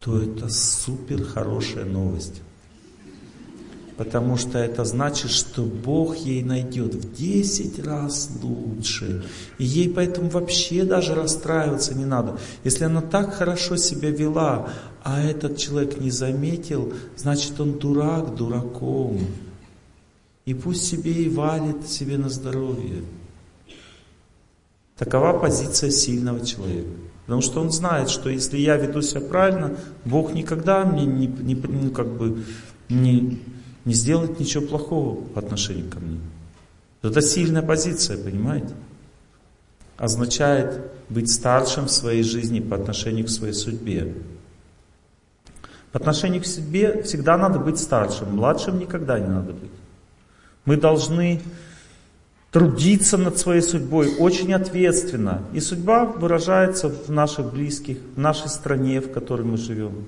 [0.00, 2.42] то это супер хорошая новость.
[3.96, 9.24] Потому что это значит, что Бог ей найдет в 10 раз лучше.
[9.58, 12.38] И ей поэтому вообще даже расстраиваться не надо.
[12.64, 14.70] Если она так хорошо себя вела,
[15.02, 19.20] а этот человек не заметил, значит он дурак дураком.
[20.46, 23.02] И пусть себе и валит себе на здоровье.
[24.96, 26.88] Такова позиция сильного человека.
[27.26, 31.54] Потому что он знает, что если я веду себя правильно, Бог никогда мне не, не,
[31.54, 32.42] ну, как бы,
[32.88, 33.40] не,
[33.84, 36.20] не сделает ничего плохого по отношению ко мне.
[37.02, 38.74] Это сильная позиция, понимаете?
[39.96, 44.14] Означает быть старшим в своей жизни по отношению к своей судьбе.
[45.90, 49.70] По отношению к себе всегда надо быть старшим, младшим никогда не надо быть.
[50.64, 51.42] Мы должны
[52.52, 55.42] трудиться над своей судьбой очень ответственно.
[55.52, 60.06] И судьба выражается в наших близких, в нашей стране, в которой мы живем,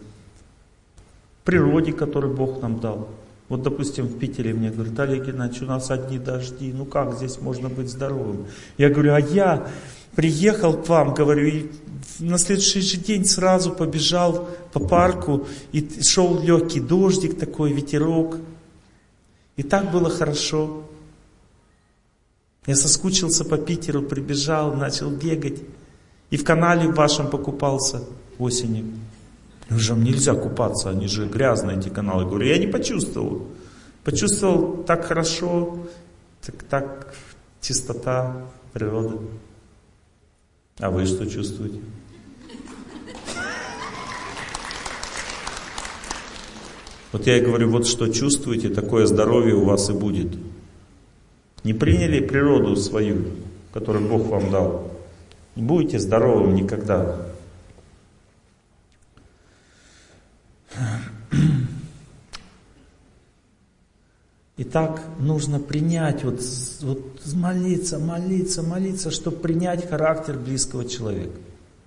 [1.40, 3.09] в природе, которую Бог нам дал.
[3.55, 7.40] Вот, допустим, в Питере мне говорят, Олег Геннадьевич, у нас одни дожди, ну как здесь
[7.40, 8.47] можно быть здоровым?
[8.78, 9.68] Я говорю, а я
[10.16, 11.70] приехал к вам, говорю, и
[12.18, 18.39] на следующий же день сразу побежал по парку, и шел легкий дождик такой, ветерок.
[19.55, 20.82] И так было хорошо.
[22.66, 25.62] Я соскучился по Питеру, прибежал, начал бегать.
[26.31, 28.02] И в канале вашем покупался
[28.36, 28.86] осенью.
[29.70, 32.27] Уже нельзя купаться, они же грязные эти каналы.
[32.27, 33.47] Говорю, я не почувствовал.
[34.05, 35.78] Почувствовал так хорошо,
[36.45, 37.15] так, так
[37.61, 39.19] чистота природы.
[40.78, 41.81] А вы что чувствуете?
[47.12, 50.36] Вот я и говорю, вот что чувствуете, такое здоровье у вас и будет.
[51.62, 53.24] Не приняли природу свою,
[53.73, 54.91] которую Бог вам дал.
[55.55, 57.34] Не будете здоровым никогда.
[64.56, 66.40] Итак, нужно принять, вот,
[66.82, 71.36] вот молиться, молиться, молиться, чтобы принять характер близкого человека.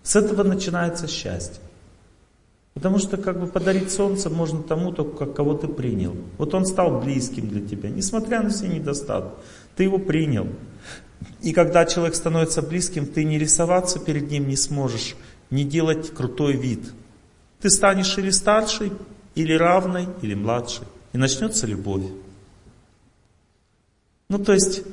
[0.03, 1.61] С этого начинается счастье.
[2.73, 6.15] Потому что как бы подарить солнце можно тому, только кого ты принял.
[6.38, 9.31] Вот он стал близким для тебя, несмотря на все недостатки.
[9.76, 10.47] Ты его принял.
[11.41, 15.15] И когда человек становится близким, ты не рисоваться перед ним не сможешь,
[15.49, 16.81] не делать крутой вид.
[17.62, 18.92] Ты станешь или старший,
[19.36, 20.88] или равной, или младшей.
[21.14, 22.06] И начнется любовь.
[24.30, 24.84] Ну то есть,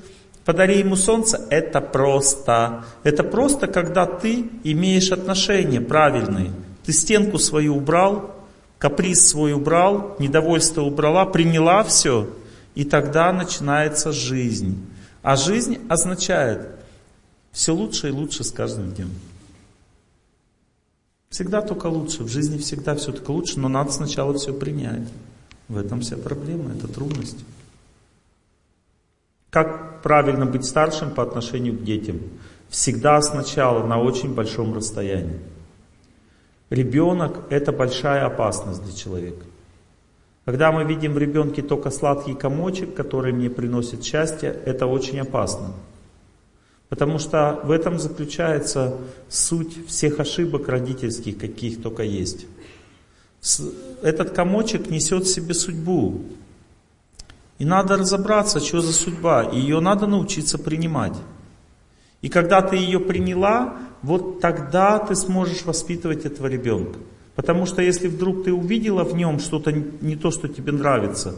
[0.45, 2.85] подари ему солнце, это просто.
[3.03, 6.53] Это просто, когда ты имеешь отношения правильные.
[6.85, 8.35] Ты стенку свою убрал,
[8.78, 12.28] каприз свой убрал, недовольство убрала, приняла все,
[12.74, 14.86] и тогда начинается жизнь.
[15.23, 16.69] А жизнь означает
[17.51, 19.11] все лучше и лучше с каждым днем.
[21.35, 25.09] Всегда только лучше, в жизни всегда все только лучше, но надо сначала все принять.
[25.66, 27.44] В этом вся проблема, это трудность.
[29.51, 32.20] Как правильно быть старшим по отношению к детям?
[32.69, 35.40] Всегда сначала на очень большом расстоянии.
[36.70, 39.44] Ребенок– это большая опасность для человека.
[40.44, 45.73] Когда мы видим в ребенке только сладкий комочек, который мне приносит счастье, это очень опасно.
[46.89, 48.98] Потому что в этом заключается
[49.28, 52.47] суть всех ошибок родительских, каких только есть.
[54.02, 56.23] Этот комочек несет в себе судьбу.
[57.59, 59.44] И надо разобраться, что за судьба.
[59.44, 61.16] И ее надо научиться принимать.
[62.23, 66.98] И когда ты ее приняла, вот тогда ты сможешь воспитывать этого ребенка.
[67.35, 71.35] Потому что если вдруг ты увидела в нем что-то не то, что тебе нравится,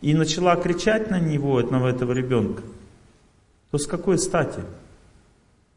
[0.00, 2.62] и начала кричать на него, на этого ребенка,
[3.70, 4.60] то с какой стати?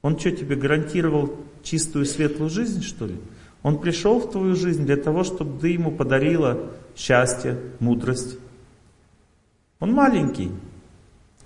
[0.02, 3.16] Он что, тебе гарантировал чистую светлую жизнь, что ли?
[3.64, 8.38] Он пришел в твою жизнь для того, чтобы ты ему подарила счастье, мудрость.
[9.80, 10.52] Он маленький,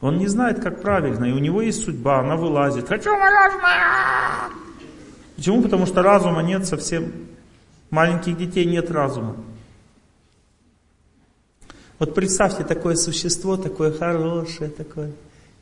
[0.01, 2.87] он не знает, как правильно, и у него есть судьба, она вылазит.
[2.87, 4.51] Хочу мороженое!
[5.35, 5.61] Почему?
[5.61, 7.11] Потому что разума нет совсем.
[7.89, 9.35] Маленьких детей нет разума.
[11.99, 15.11] Вот представьте такое существо, такое хорошее, такое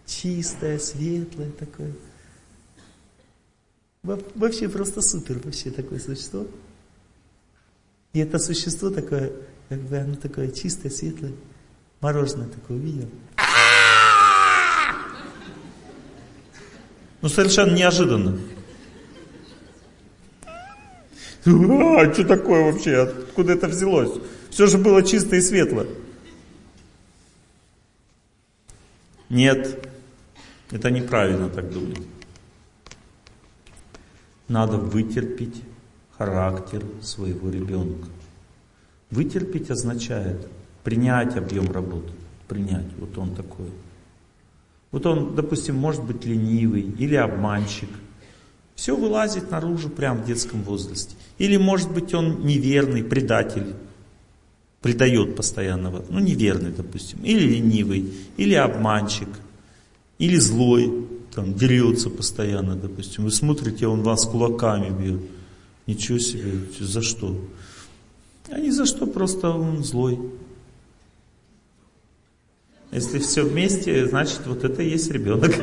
[0.06, 1.94] чистое, светлое, такое.
[4.04, 6.46] Вообще просто супер, вообще такое существо.
[8.12, 9.32] И это существо такое,
[9.70, 11.32] как бы оно такое чистое, светлое,
[12.02, 13.10] мороженое такое увидел.
[17.22, 18.38] Ну, совершенно неожиданно.
[21.46, 22.98] А, что такое вообще?
[23.04, 24.22] Откуда это взялось?
[24.50, 25.88] Все же было чисто и светло.
[29.30, 29.90] Нет,
[30.72, 32.02] это неправильно так думать.
[34.48, 35.62] Надо вытерпеть
[36.18, 38.08] характер своего ребенка.
[39.10, 40.48] Вытерпеть означает
[40.84, 42.12] принять объем работы.
[42.48, 43.68] Принять, вот он такой.
[44.92, 47.90] Вот он, допустим, может быть ленивый или обманщик.
[48.76, 51.16] Все вылазит наружу прямо в детском возрасте.
[51.38, 53.74] Или может быть он неверный, предатель.
[54.82, 57.24] Предает постоянно, ну неверный, допустим.
[57.24, 59.30] Или ленивый, или обманщик,
[60.18, 63.24] или злой, там дерется постоянно, допустим.
[63.26, 65.22] Вы смотрите, он вас кулаками бьет.
[65.88, 67.36] Ничего себе, за что?
[68.50, 70.20] А не за что, просто он злой.
[72.92, 75.52] Если все вместе, значит вот это и есть ребенок.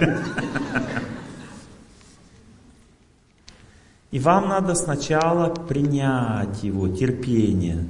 [4.10, 7.86] И вам надо сначала принять его, терпение.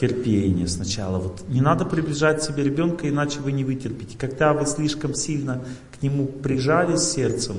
[0.00, 1.18] Терпение сначала.
[1.18, 4.16] Вот не надо приближать себе ребенка, иначе вы не вытерпите.
[4.16, 5.62] Когда вы слишком сильно
[5.92, 7.56] к нему прижались сердцем,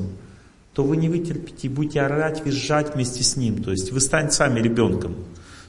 [0.73, 3.61] то вы не вытерпите будете орать, визжать вместе с ним.
[3.61, 5.13] То есть вы станете сами ребенком.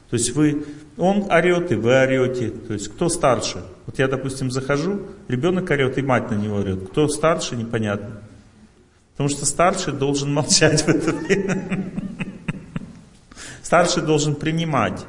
[0.08, 0.64] То есть вы,
[0.96, 2.48] он орет, и вы орете.
[2.48, 3.62] То есть кто старше?
[3.84, 6.88] Вот я, допустим, захожу, ребенок орет, и мать на него орет.
[6.88, 8.22] Кто старше, непонятно.
[9.12, 11.92] Потому что старший должен молчать в это время.
[13.62, 15.04] Старший должен принимать,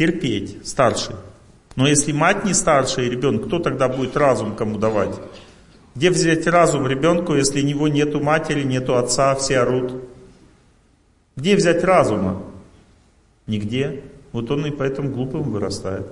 [0.00, 1.14] терпеть, старший.
[1.76, 5.14] Но если мать не старшая и ребенок, кто тогда будет разум кому давать?
[5.94, 9.92] Где взять разум ребенку, если у него нету матери, нету отца, все орут?
[11.36, 12.42] Где взять разума?
[13.46, 14.02] Нигде.
[14.32, 16.06] Вот он и поэтому глупым вырастает.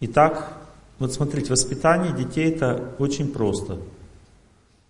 [0.00, 0.52] Итак,
[0.98, 3.78] вот смотрите, воспитание детей это очень просто.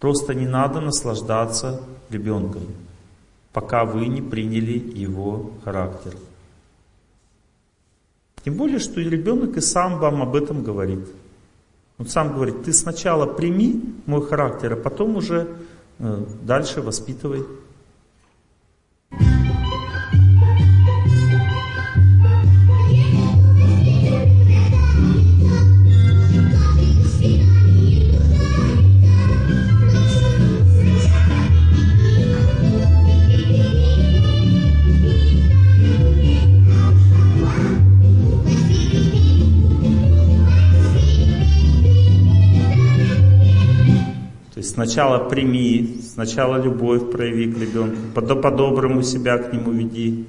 [0.00, 2.62] Просто не надо наслаждаться ребенком,
[3.59, 6.15] пока вы не приняли его характер.
[8.45, 11.09] Тем более, что ребенок и сам вам об этом говорит.
[11.99, 15.57] Он сам говорит, ты сначала прими мой характер, а потом уже
[15.99, 17.43] э, дальше воспитывай.
[44.78, 50.24] Сначала прими, сначала любовь прояви к ребенку, по-доброму себя к нему веди.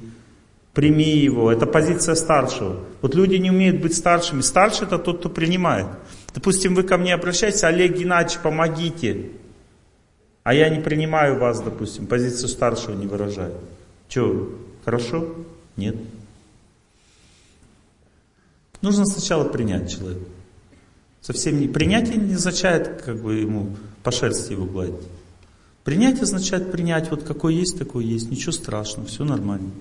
[0.73, 1.51] Прими его.
[1.51, 2.79] Это позиция старшего.
[3.01, 4.41] Вот люди не умеют быть старшими.
[4.41, 5.85] Старший это тот, кто принимает.
[6.33, 9.29] Допустим, вы ко мне обращаетесь, Олег Геннадьевич, помогите.
[10.43, 13.53] А я не принимаю вас, допустим, позицию старшего не выражаю.
[14.07, 14.47] Че,
[14.83, 15.27] хорошо?
[15.75, 15.95] Нет.
[18.81, 20.25] Нужно сначала принять человека.
[21.21, 21.67] Совсем не...
[21.67, 24.95] Принятие не означает, как бы ему по шерсти его гладить.
[25.83, 29.71] Принять означает принять, вот какой есть, такой есть, ничего страшного, все нормально.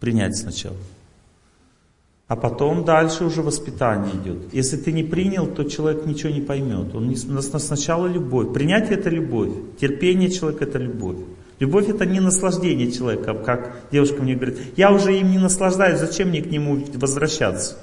[0.00, 0.76] Принять сначала.
[2.26, 4.52] А потом дальше уже воспитание идет.
[4.54, 6.94] Если ты не принял, то человек ничего не поймет.
[6.94, 8.52] Он не, сначала любовь.
[8.52, 9.50] Принятие это любовь.
[9.80, 11.16] Терпение человека это любовь.
[11.60, 16.30] Любовь это не наслаждение человека, как девушка мне говорит, я уже им не наслаждаюсь, зачем
[16.30, 17.76] мне к нему возвращаться?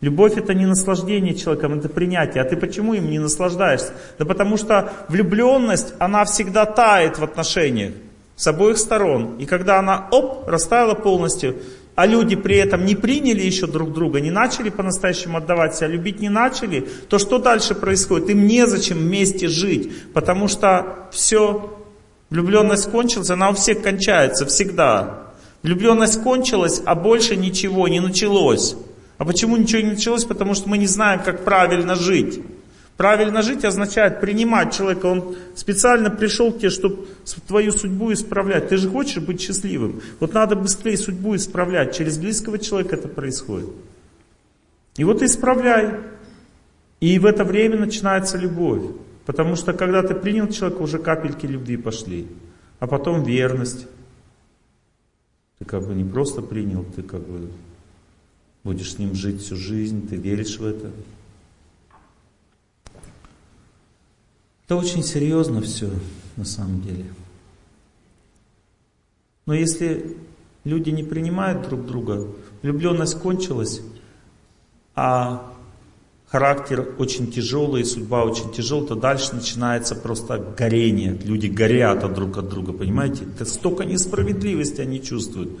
[0.00, 2.42] Любовь это не наслаждение человеком, это принятие.
[2.42, 3.92] А ты почему им не наслаждаешься?
[4.18, 7.92] Да потому что влюбленность, она всегда тает в отношениях
[8.34, 9.36] с обоих сторон.
[9.38, 11.56] И когда она, оп, растаяла полностью,
[11.94, 16.20] а люди при этом не приняли еще друг друга, не начали по-настоящему отдавать себя, любить
[16.20, 18.30] не начали, то что дальше происходит?
[18.30, 21.78] Им незачем вместе жить, потому что все,
[22.30, 25.26] влюбленность кончилась, она у всех кончается всегда.
[25.62, 28.76] Влюбленность кончилась, а больше ничего не началось.
[29.20, 30.24] А почему ничего не началось?
[30.24, 32.40] Потому что мы не знаем, как правильно жить.
[32.96, 35.04] Правильно жить означает принимать человека.
[35.04, 37.06] Он специально пришел к тебе, чтобы
[37.46, 38.70] твою судьбу исправлять.
[38.70, 40.00] Ты же хочешь быть счастливым.
[40.20, 41.94] Вот надо быстрее судьбу исправлять.
[41.94, 43.68] Через близкого человека это происходит.
[44.96, 45.96] И вот исправляй.
[47.00, 48.84] И в это время начинается любовь.
[49.26, 52.26] Потому что когда ты принял человека, уже капельки любви пошли.
[52.78, 53.86] А потом верность.
[55.58, 57.50] Ты как бы не просто принял, ты как бы
[58.62, 60.90] Будешь с ним жить всю жизнь, ты веришь в это.
[64.66, 65.90] Это очень серьезно все
[66.36, 67.06] на самом деле.
[69.46, 70.16] Но если
[70.64, 72.28] люди не принимают друг друга,
[72.62, 73.80] влюбленность кончилась,
[74.94, 75.52] а
[76.26, 81.18] характер очень тяжелый, судьба очень тяжелая, то дальше начинается просто горение.
[81.24, 83.24] Люди горят от друг от друга, понимаете?
[83.24, 85.58] Это столько несправедливости они чувствуют.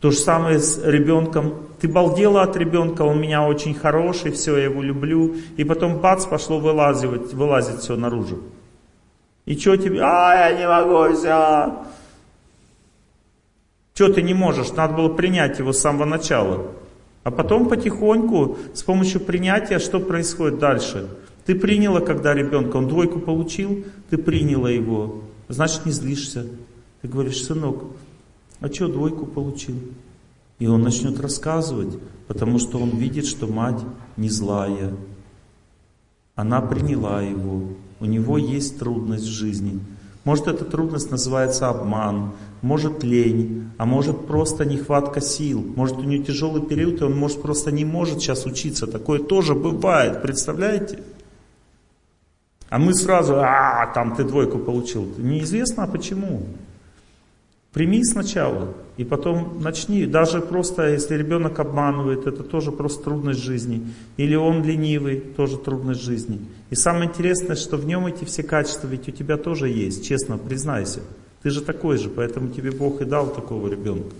[0.00, 1.54] То же самое с ребенком.
[1.80, 5.34] Ты балдела от ребенка, он меня очень хороший, все, я его люблю.
[5.56, 8.40] И потом бац, пошло вылазить все наружу.
[9.44, 10.00] И что тебе?
[10.02, 11.72] А, я не могу, все.
[13.94, 14.70] Что ты не можешь?
[14.72, 16.68] Надо было принять его с самого начала.
[17.24, 21.08] А потом потихоньку, с помощью принятия, что происходит дальше?
[21.44, 25.22] Ты приняла, когда ребенка, он двойку получил, ты приняла его.
[25.48, 26.46] Значит, не злишься.
[27.02, 27.84] Ты говоришь, сынок,
[28.60, 29.76] а что двойку получил?
[30.58, 33.80] И он начнет рассказывать, потому что он видит, что мать
[34.16, 34.92] не злая.
[36.34, 37.68] Она приняла его.
[38.00, 39.80] У него есть трудность в жизни.
[40.24, 45.64] Может, эта трудность называется обман, может лень, а может просто нехватка сил.
[45.74, 48.86] Может, у него тяжелый период, и он может просто не может сейчас учиться.
[48.86, 51.02] Такое тоже бывает, представляете?
[52.68, 55.08] А мы сразу, а, там ты двойку получил.
[55.16, 56.42] Неизвестно, а почему.
[57.72, 60.06] Прими сначала, и потом начни.
[60.06, 63.86] Даже просто, если ребенок обманывает, это тоже просто трудность жизни.
[64.16, 66.40] Или он ленивый, тоже трудность жизни.
[66.70, 70.38] И самое интересное, что в нем эти все качества ведь у тебя тоже есть, честно,
[70.38, 71.00] признайся.
[71.42, 74.14] Ты же такой же, поэтому тебе Бог и дал такого ребенка.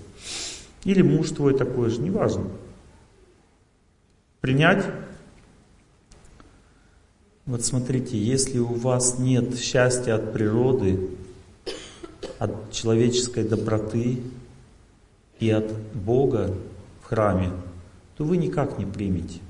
[0.85, 2.45] Или муж твой такой же, неважно.
[4.41, 4.85] Принять.
[7.47, 11.09] Вот смотрите, если у вас нет счастья от природы,
[12.39, 14.21] от человеческой доброты
[15.41, 16.55] и от Бога
[17.03, 17.51] в храме,
[18.17, 19.41] то вы никак не примете.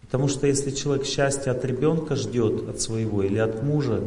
[0.00, 4.02] Потому что если человек счастья от ребенка ждет, от своего, или от мужа,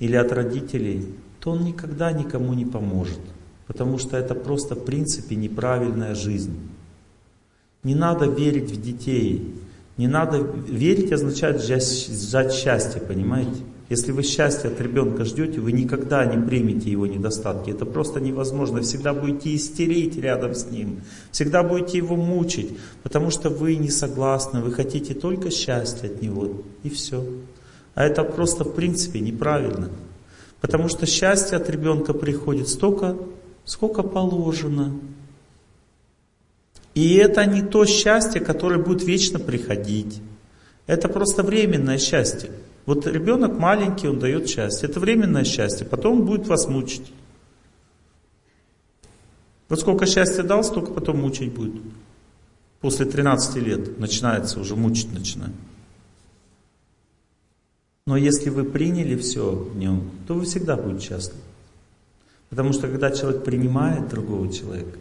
[0.00, 3.20] или от родителей, то он никогда никому не поможет.
[3.66, 6.58] Потому что это просто в принципе неправильная жизнь.
[7.84, 9.54] Не надо верить в детей.
[9.96, 13.60] Не надо верить означает сжать счастье, понимаете?
[13.90, 17.70] Если вы счастья от ребенка ждете, вы никогда не примете его недостатки.
[17.70, 18.82] Это просто невозможно.
[18.82, 21.00] Всегда будете истерить рядом с ним.
[21.32, 26.62] Всегда будете его мучить, потому что вы не согласны, вы хотите только счастья от него.
[26.84, 27.26] И все.
[27.96, 29.90] А это просто в принципе неправильно.
[30.60, 33.16] Потому что счастье от ребенка приходит столько,
[33.64, 34.92] сколько положено.
[36.94, 40.20] И это не то счастье, которое будет вечно приходить.
[40.86, 42.50] Это просто временное счастье.
[42.86, 44.88] Вот ребенок маленький, он дает счастье.
[44.88, 47.12] Это временное счастье, потом будет вас мучить.
[49.68, 51.80] Вот сколько счастья дал, столько потом мучить будет.
[52.80, 55.54] После 13 лет начинается уже мучить начинает.
[58.06, 61.42] Но если вы приняли все в нем, то вы всегда будете счастливы.
[62.48, 64.98] Потому что когда человек принимает другого человека,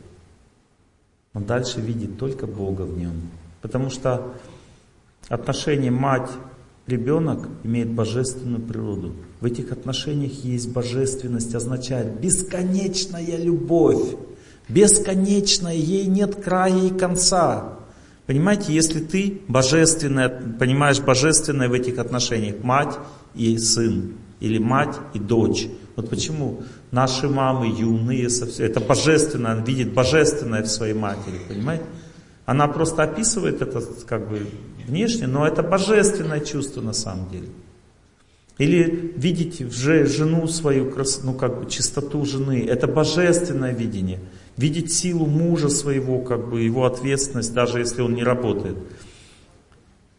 [1.33, 3.13] он дальше видит только Бога в нем.
[3.61, 4.35] Потому что
[5.29, 5.89] отношение
[6.89, 9.13] мать-ребенок имеет божественную природу.
[9.41, 14.15] В этих отношениях есть божественность, означает бесконечная любовь.
[14.67, 17.79] Бесконечная, ей нет края и конца.
[18.25, 22.95] Понимаете, если ты божественная, понимаешь божественное в этих отношениях, мать
[23.33, 25.67] и сын, или мать и дочь.
[25.95, 26.61] Вот почему
[26.91, 28.27] наши мамы юные,
[28.59, 31.83] это божественное, она видит божественное в своей матери, понимаете?
[32.45, 34.39] Она просто описывает это как бы
[34.89, 37.47] внешне, но это божественное чувство на самом деле.
[38.57, 40.93] Или видеть в жену свою,
[41.23, 44.19] ну как бы чистоту жены, это божественное видение–
[44.59, 48.77] видеть силу мужа своего, как бы его ответственность, даже если он не работает.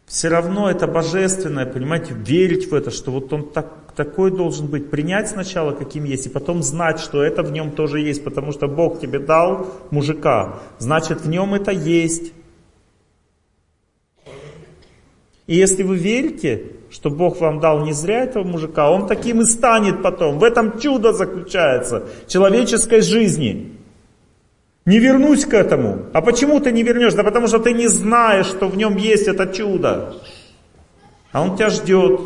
[0.07, 4.89] Все равно это божественное, понимаете, верить в это, что вот он так, такой должен быть,
[4.89, 8.67] принять сначала каким есть, и потом знать, что это в нем тоже есть, потому что
[8.67, 12.33] Бог тебе дал мужика, значит в нем это есть.
[15.47, 19.45] И если вы верите, что Бог вам дал не зря этого мужика, он таким и
[19.45, 20.39] станет потом.
[20.39, 23.77] В этом чудо заключается человеческой жизни.
[24.85, 26.07] Не вернусь к этому.
[26.13, 27.17] А почему ты не вернешься?
[27.17, 30.15] Да потому что ты не знаешь, что в нем есть это чудо.
[31.31, 32.19] А он тебя ждет.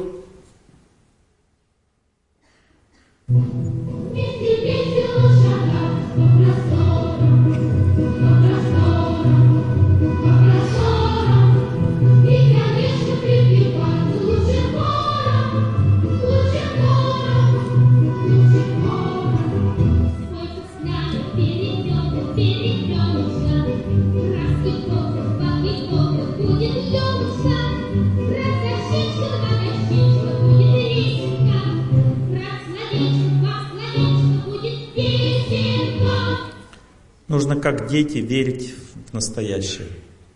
[37.35, 38.73] Нужно как дети верить
[39.09, 39.89] в настоящее.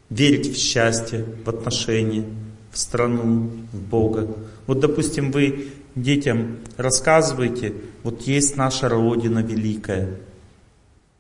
[0.10, 2.26] Верить в счастье, в отношения,
[2.74, 4.36] в страну, в Бога.
[4.68, 10.18] Вот, допустим, вы детям рассказываете, вот есть наша Родина великая.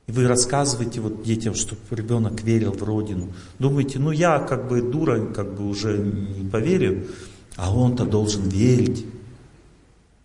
[0.08, 3.30] И вы рассказываете вот детям, чтобы ребенок верил в Родину.
[3.58, 7.08] Думаете, ну я как бы дура, как бы уже не поверю,
[7.56, 9.06] а он-то должен верить.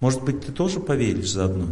[0.00, 1.68] Может быть, ты тоже поверишь заодно?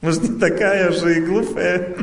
[0.00, 1.96] Может, не такая же и глупая.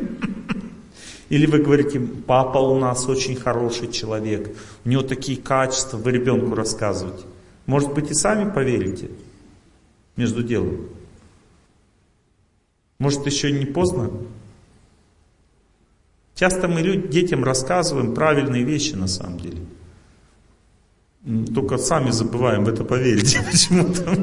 [1.30, 4.56] Или вы говорите, папа у нас очень хороший человек,
[4.86, 7.24] у него такие качества, вы ребенку рассказываете.
[7.66, 9.10] Может быть, и сами поверите
[10.16, 10.90] между делом.
[13.00, 14.12] Может, еще не поздно?
[16.36, 19.66] Часто мы детям рассказываем правильные вещи на самом деле.
[21.54, 24.18] Только сами забываем в это поверить почему-то.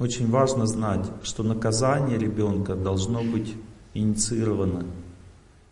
[0.00, 3.52] Очень важно знать, что наказание ребенка должно быть
[3.92, 4.86] инициировано.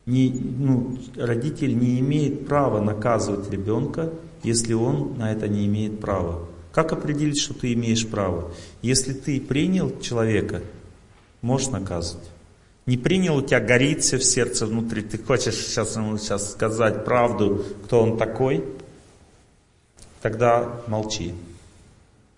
[0.04, 6.46] Не, ну, родитель не имеет права наказывать ребенка, если он на это не имеет права.
[6.72, 8.52] Как определить, что ты имеешь право?
[8.82, 10.60] Если ты принял человека,
[11.40, 12.28] можешь наказывать.
[12.84, 17.06] Не принял, у тебя горит все в сердце внутри, ты хочешь сейчас ему сейчас сказать
[17.06, 18.62] правду, кто он такой,
[20.20, 21.32] тогда молчи.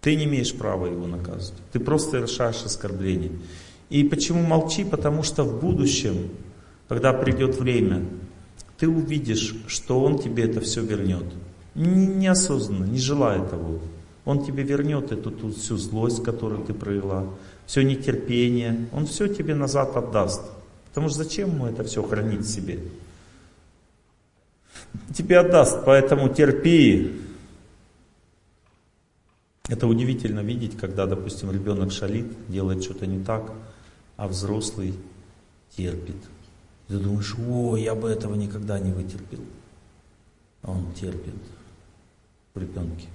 [0.01, 1.61] Ты не имеешь права его наказывать.
[1.73, 3.33] Ты просто совершаешь оскорбление.
[3.91, 4.85] И почему молчи?
[4.85, 6.31] Потому что в будущем,
[6.89, 8.05] когда придет время,
[8.79, 11.25] ты увидишь, что он тебе это все вернет.
[11.75, 13.81] Неосознанно, не желая того.
[14.25, 17.27] Он тебе вернет эту ту, всю злость, которую ты провела,
[17.67, 18.89] все нетерпение.
[18.93, 20.43] Он все тебе назад отдаст.
[20.89, 22.81] Потому что зачем ему это все хранить себе?
[25.15, 27.21] Тебе отдаст, поэтому терпи,
[29.69, 33.53] это удивительно видеть, когда, допустим, ребенок шалит, делает что-то не так,
[34.17, 34.95] а взрослый
[35.77, 36.17] терпит.
[36.89, 39.45] И ты думаешь, о, я бы этого никогда не вытерпел.
[40.63, 41.35] А он терпит
[42.55, 43.07] в ребенке.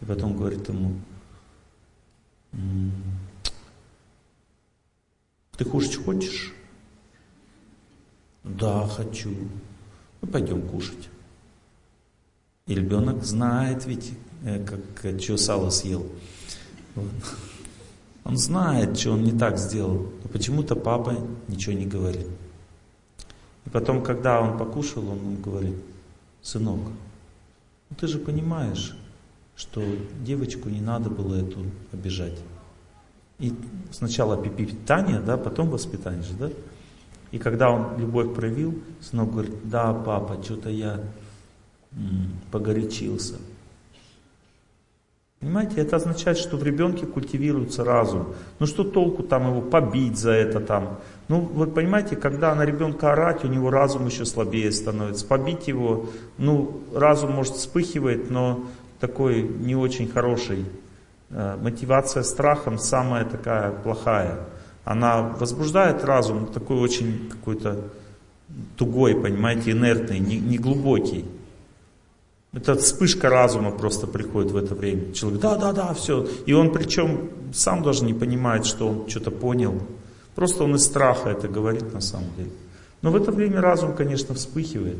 [0.00, 0.96] И потом говорит ему,
[5.56, 6.52] ты кушать хочешь?
[8.42, 9.34] Да, хочу.
[10.20, 11.08] Ну, пойдем кушать.
[12.66, 14.12] И ребенок знает ведь,
[14.44, 16.06] э, как, что сало съел.
[18.24, 21.16] Он знает, что он не так сделал, но почему-то папа
[21.48, 22.28] ничего не говорит.
[23.66, 25.76] И потом, когда он покушал, он ему говорит,
[26.40, 26.80] сынок,
[27.90, 28.96] ну ты же понимаешь,
[29.56, 29.82] что
[30.24, 31.60] девочку не надо было эту
[31.92, 32.38] обижать.
[33.38, 33.52] И
[33.90, 36.50] сначала питание, да, потом воспитание же, да?
[37.32, 41.00] И когда он любовь проявил, сынок говорит, да, папа, что-то я
[42.50, 43.34] погорячился.
[45.42, 48.32] Понимаете, это означает, что в ребенке культивируется разум.
[48.60, 51.00] Ну что толку там его побить за это там?
[51.26, 55.26] Ну, вы понимаете, когда на ребенка орать, у него разум еще слабее становится.
[55.26, 56.06] Побить его,
[56.38, 58.64] ну, разум может вспыхивает, но
[59.00, 60.64] такой не очень хороший.
[61.30, 64.38] Э, мотивация страхом самая такая плохая.
[64.84, 67.80] Она возбуждает разум, такой очень какой-то
[68.76, 71.24] тугой, понимаете, инертный, не, не глубокий.
[72.54, 75.12] Это вспышка разума просто приходит в это время.
[75.14, 76.26] Человек, да, да, да, все.
[76.44, 79.80] И он причем сам даже не понимает, что он что-то понял.
[80.34, 82.50] Просто он из страха это говорит на самом деле.
[83.00, 84.98] Но в это время разум, конечно, вспыхивает.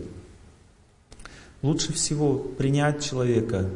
[1.60, 3.68] Лучше всего принять человека.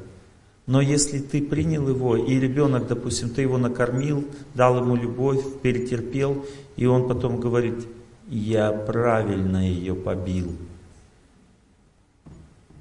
[0.66, 4.24] Но если ты принял его, и ребенок, допустим, ты его накормил,
[4.55, 6.44] дал ему любовь, перетерпел,
[6.76, 7.86] и он потом говорит,
[8.28, 10.56] я правильно ее побил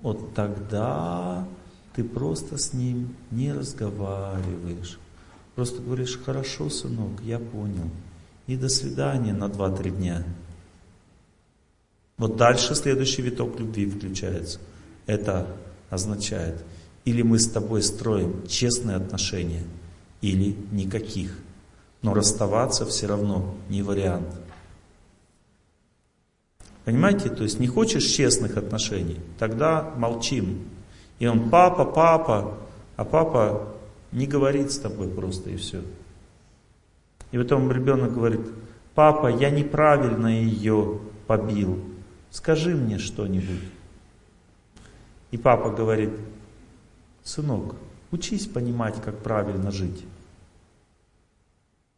[0.05, 1.47] вот тогда
[1.95, 4.99] ты просто с ним не разговариваешь.
[5.55, 7.89] Просто говоришь, хорошо, сынок, я понял.
[8.45, 10.23] И до свидания на 2-3 дня.
[12.19, 14.59] Вот дальше следующий виток любви включается.
[15.07, 15.47] Это
[15.89, 16.63] означает,
[17.03, 19.63] или мы с тобой строим честные отношения,
[20.21, 21.35] или никаких.
[22.03, 24.27] Но расставаться все равно не вариант.
[26.85, 30.59] Понимаете, то есть не хочешь честных отношений, тогда молчим.
[31.17, 32.57] И он папа, папа,
[32.95, 33.67] а папа
[34.11, 35.81] не говорит с тобой просто и все.
[37.31, 38.41] И потом ребенок говорит,
[38.93, 41.83] папа, я неправильно ее побил,
[42.29, 43.63] скажи мне что-нибудь.
[45.31, 46.11] И папа говорит,
[47.23, 47.75] сынок,
[48.11, 50.05] учись понимать, как правильно жить.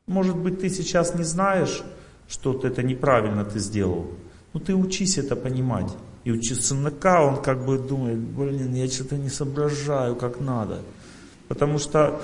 [0.07, 1.83] Может быть, ты сейчас не знаешь,
[2.29, 4.09] что это неправильно ты сделал,
[4.57, 5.91] ну ты учись это понимать.
[6.23, 10.79] И учи сынака, он как бы думает, блин, я что-то не соображаю, как надо.
[11.47, 12.19] Потому что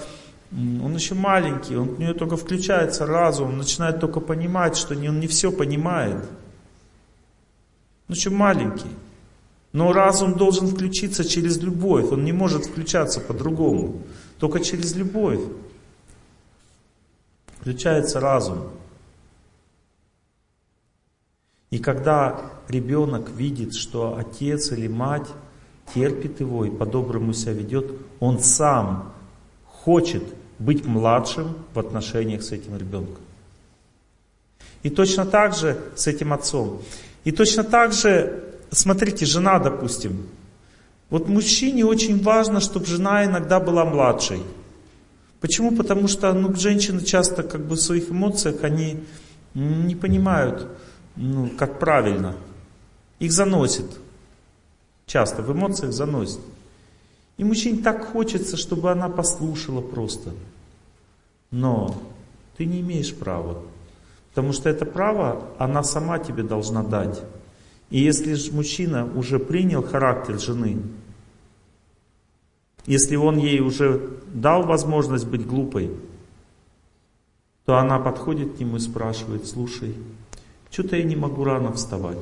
[0.52, 5.20] он еще маленький, он, у него только включается разум, он начинает только понимать, что он
[5.20, 6.24] не все понимает.
[8.10, 8.92] Он еще маленький.
[9.72, 14.02] Но разум должен включиться через любовь, он не может включаться по-другому.
[14.40, 15.40] Только через любовь
[17.60, 18.58] включается разум.
[21.74, 25.26] И когда ребенок видит, что отец или мать
[25.96, 29.12] терпит его и по-доброму себя ведет, он сам
[29.66, 30.22] хочет
[30.60, 33.24] быть младшим в отношениях с этим ребенком.
[34.84, 36.80] И точно так же с этим отцом.
[37.24, 40.28] И точно так же, смотрите, жена, допустим.
[41.10, 44.44] Вот мужчине очень важно, чтобы жена иногда была младшей.
[45.42, 45.76] Почему?
[45.76, 49.00] Потому что ну, женщины часто как бы в своих эмоциях, они
[49.56, 50.68] не понимают,
[51.16, 52.36] ну, как правильно.
[53.20, 53.86] Их заносит.
[55.06, 56.42] Часто в эмоциях заносит.
[57.38, 60.32] И мужчине так хочется, чтобы она послушала просто.
[61.52, 61.96] Но
[62.58, 63.62] ты не имеешь права.
[64.30, 67.22] Потому что это право она сама тебе должна дать.
[67.90, 70.82] И если же мужчина уже принял характер жены,
[72.86, 75.92] если он ей уже дал возможность быть глупой,
[77.66, 79.96] то она подходит к нему и спрашивает, слушай,
[80.74, 82.18] что-то я не могу рано вставать.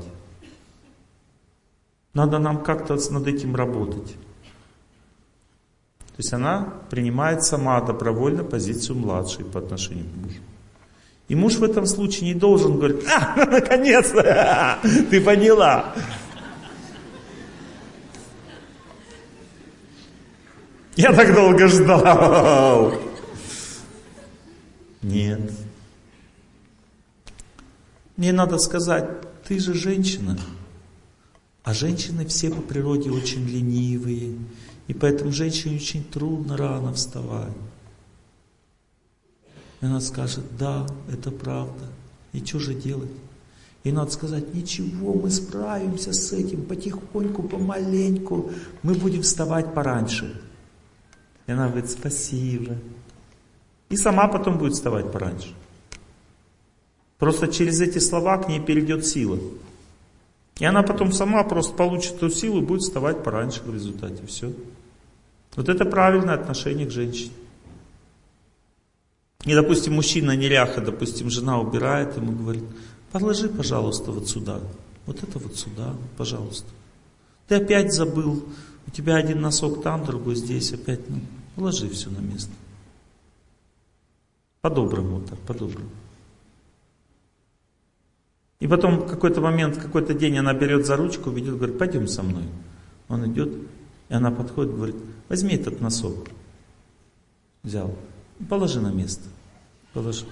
[2.14, 4.12] Надо нам как-то над этим работать.
[6.00, 10.40] То есть она принимает сама добровольно позицию младшей по отношению к мужу.
[11.30, 15.96] И муж в этом случае не должен говорить, а, наконец-то, ты поняла.
[20.98, 22.94] Я так долго ждал.
[25.02, 25.61] Нет.
[28.22, 29.10] Мне надо сказать,
[29.48, 30.38] ты же женщина.
[31.64, 34.38] А женщины все по природе очень ленивые.
[34.88, 37.58] И поэтому женщине очень трудно рано вставать.
[39.82, 41.88] И она скажет, да, это правда.
[42.32, 43.10] И что же делать?
[43.84, 48.52] И надо сказать, ничего, мы справимся с этим потихоньку, помаленьку.
[48.84, 50.40] Мы будем вставать пораньше.
[51.48, 52.76] И она говорит, спасибо.
[53.90, 55.56] И сама потом будет вставать пораньше.
[57.22, 59.38] Просто через эти слова к ней перейдет сила.
[60.58, 64.26] И она потом сама просто получит эту силу и будет вставать пораньше в результате.
[64.26, 64.52] Все.
[65.56, 67.34] Вот это правильное отношение к женщине.
[69.46, 72.64] И, допустим, мужчина неряха, допустим, жена убирает, ему говорит,
[73.12, 74.60] положи, пожалуйста, вот сюда.
[75.06, 76.70] Вот это вот сюда, пожалуйста.
[77.48, 78.44] Ты опять забыл,
[78.88, 81.20] у тебя один носок там, другой здесь, опять, ну,
[81.56, 82.52] положи все на место.
[84.62, 85.92] По-доброму так, по-доброму.
[88.62, 92.08] И потом в какой-то момент, в какой-то день она берет за ручку, ведет, говорит, пойдем
[92.08, 92.44] со мной.
[93.10, 93.50] Он идет,
[94.08, 94.96] и она подходит, говорит,
[95.30, 96.30] возьми этот носок.
[97.64, 97.98] Взял.
[98.48, 99.24] Положи на место.
[99.94, 100.26] Положи.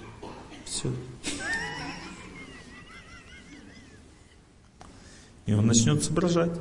[0.64, 0.90] Все.
[5.48, 6.52] И он начнет соображать.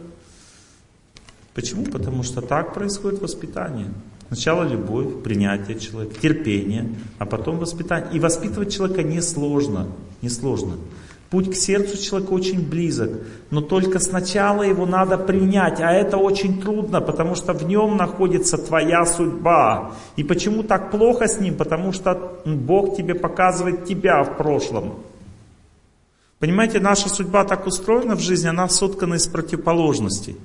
[1.53, 1.85] Почему?
[1.85, 3.93] Потому что так происходит воспитание.
[4.29, 8.11] Сначала любовь, принятие человека, терпение, а потом воспитание.
[8.15, 9.89] И воспитывать человека несложно.
[10.23, 10.79] Несложно.
[11.31, 13.11] Путь к сердцу человека очень близок,
[13.51, 18.57] но только сначала его надо принять, а это очень трудно, потому что в нем находится
[18.57, 19.93] твоя судьба.
[20.17, 21.57] И почему так плохо с ним?
[21.57, 24.95] Потому что Бог тебе показывает тебя в прошлом.
[26.39, 30.37] Понимаете, наша судьба так устроена в жизни, она соткана из противоположностей.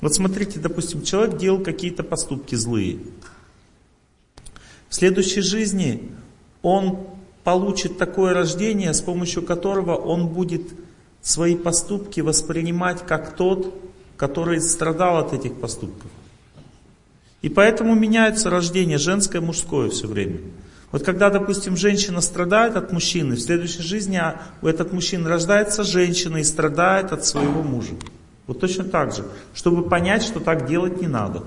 [0.00, 2.98] Вот смотрите, допустим, человек делал какие-то поступки злые.
[4.88, 6.10] В следующей жизни
[6.62, 7.06] он
[7.48, 10.64] получит такое рождение, с помощью которого он будет
[11.22, 13.74] свои поступки воспринимать как тот,
[14.18, 16.10] который страдал от этих поступков.
[17.40, 20.40] И поэтому меняется рождение женское, мужское все время.
[20.92, 26.36] Вот когда, допустим, женщина страдает от мужчины, в следующей жизни а этот мужчина рождается женщина
[26.36, 27.94] и страдает от своего мужа.
[28.46, 31.44] Вот точно так же, чтобы понять, что так делать не надо.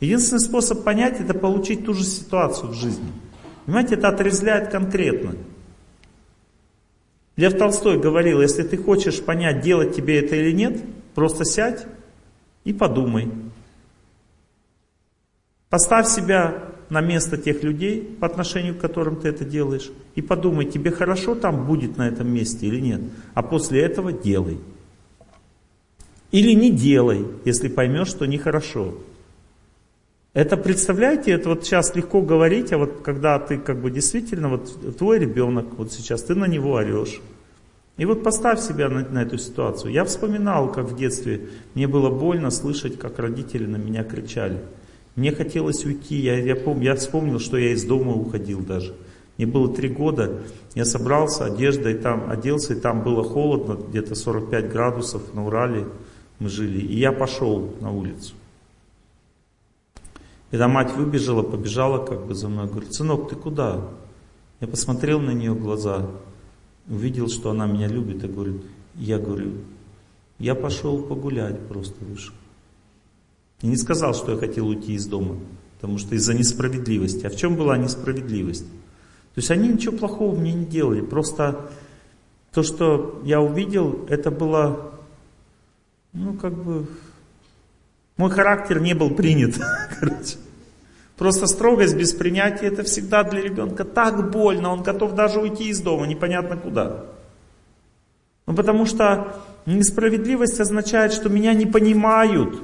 [0.00, 3.12] Единственный способ понять, это получить ту же ситуацию в жизни.
[3.66, 5.36] Понимаете, это отрезвляет конкретно.
[7.36, 10.80] Лев Толстой говорил, если ты хочешь понять, делать тебе это или нет,
[11.14, 11.86] просто сядь
[12.64, 13.30] и подумай.
[15.68, 20.66] Поставь себя на место тех людей, по отношению к которым ты это делаешь, и подумай,
[20.66, 23.00] тебе хорошо там будет на этом месте или нет.
[23.34, 24.60] А после этого делай.
[26.30, 28.94] Или не делай, если поймешь, что нехорошо.
[30.34, 34.96] Это, представляете, это вот сейчас легко говорить, а вот когда ты как бы действительно, вот
[34.98, 37.20] твой ребенок, вот сейчас ты на него орешь.
[37.96, 39.92] И вот поставь себя на, на эту ситуацию.
[39.92, 44.58] Я вспоминал, как в детстве мне было больно слышать, как родители на меня кричали.
[45.14, 48.92] Мне хотелось уйти, я, я, пом, я вспомнил, что я из дома уходил даже.
[49.36, 50.40] Мне было три года,
[50.74, 55.86] я собрался, одежда, и там оделся, и там было холодно, где-то 45 градусов на Урале
[56.40, 56.80] мы жили.
[56.80, 58.34] И я пошел на улицу.
[60.54, 63.88] Когда мать выбежала, побежала как бы за мной, говорит, сынок, ты куда?
[64.60, 66.08] Я посмотрел на нее глаза,
[66.86, 68.62] увидел, что она меня любит, и говорит,
[68.94, 69.54] я говорю,
[70.38, 72.36] я пошел погулять, просто вышел.
[73.62, 75.38] И не сказал, что я хотел уйти из дома,
[75.74, 77.26] потому что из-за несправедливости.
[77.26, 78.68] А в чем была несправедливость?
[78.68, 81.68] То есть они ничего плохого мне не делали, просто
[82.52, 84.92] то, что я увидел, это было,
[86.12, 86.86] ну как бы,
[88.16, 89.56] мой характер не был принят,
[89.98, 90.43] короче.
[91.16, 95.80] Просто строгость без принятия это всегда для ребенка так больно, он готов даже уйти из
[95.80, 97.04] дома, непонятно куда.
[98.46, 102.60] Ну потому что несправедливость означает, что меня не понимают.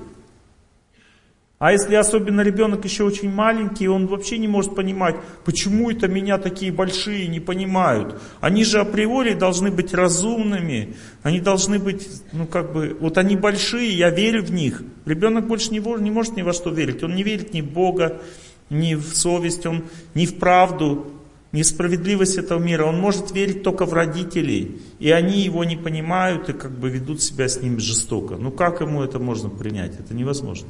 [1.60, 6.38] А если особенно ребенок еще очень маленький, он вообще не может понимать, почему это меня
[6.38, 8.18] такие большие не понимают.
[8.40, 13.94] Они же априори должны быть разумными, они должны быть, ну как бы, вот они большие,
[13.94, 14.82] я верю в них.
[15.04, 18.22] Ребенок больше не, не может ни во что верить, он не верит ни в Бога,
[18.70, 21.12] ни в совесть, он ни в правду,
[21.52, 22.86] ни в справедливость этого мира.
[22.86, 27.20] Он может верить только в родителей, и они его не понимают и как бы ведут
[27.20, 28.36] себя с ним жестоко.
[28.36, 30.00] Ну как ему это можно принять?
[30.00, 30.66] Это невозможно.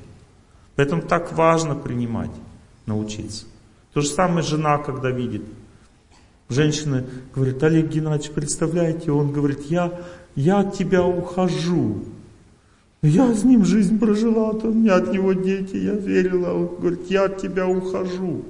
[0.81, 2.31] Поэтому так важно принимать,
[2.87, 3.45] научиться.
[3.93, 5.43] То же самое жена, когда видит.
[6.49, 10.01] Женщина говорит, Олег Геннадьевич, представляете, он говорит, я,
[10.37, 12.03] я от тебя ухожу.
[13.03, 16.55] Я с ним жизнь прожила, то у меня от него дети, я верила.
[16.55, 18.47] Он говорит, я от тебя ухожу.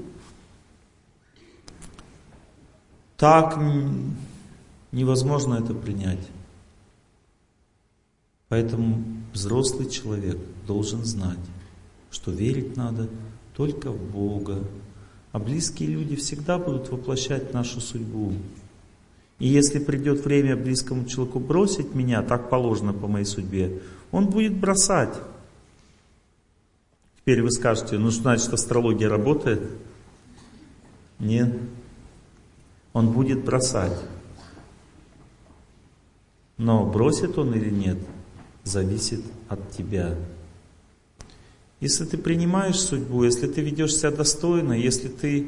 [3.16, 3.58] Так
[4.92, 6.28] невозможно это принять.
[8.48, 9.02] Поэтому
[9.32, 11.40] взрослый человек должен знать,
[12.10, 13.08] что верить надо
[13.56, 14.64] только в Бога.
[15.32, 18.32] А близкие люди всегда будут воплощать нашу судьбу.
[19.38, 23.80] И если придет время близкому человеку бросить меня, так положено по моей судьбе,
[24.10, 25.14] он будет бросать.
[27.20, 29.62] Теперь вы скажете, ну значит астрология работает?
[31.18, 31.56] Нет.
[32.92, 33.96] Он будет бросать.
[36.56, 37.98] Но бросит он или нет,
[38.64, 40.16] зависит от тебя.
[41.80, 45.46] Если ты принимаешь судьбу, если ты ведешь себя достойно, если ты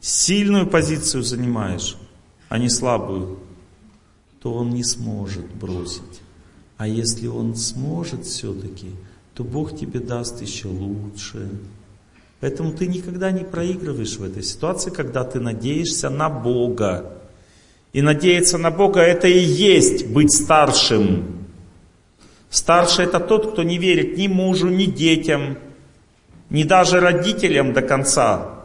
[0.00, 1.96] сильную позицию занимаешь,
[2.48, 3.38] а не слабую,
[4.42, 6.20] то он не сможет бросить.
[6.76, 8.90] А если он сможет все-таки,
[9.34, 11.48] то Бог тебе даст еще лучше.
[12.40, 17.18] Поэтому ты никогда не проигрываешь в этой ситуации, когда ты надеешься на Бога.
[17.92, 21.46] И надеяться на Бога это и есть быть старшим.
[22.48, 25.58] Старший это тот, кто не верит ни мужу, ни детям,
[26.50, 28.60] ни даже родителям до конца,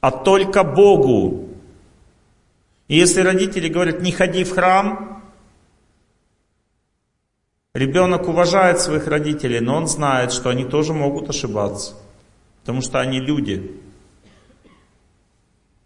[0.00, 1.48] а только Богу.
[2.88, 5.22] И если родители говорят, не ходи в храм,
[7.74, 11.94] ребенок уважает своих родителей, но он знает, что они тоже могут ошибаться,
[12.60, 13.70] потому что они люди.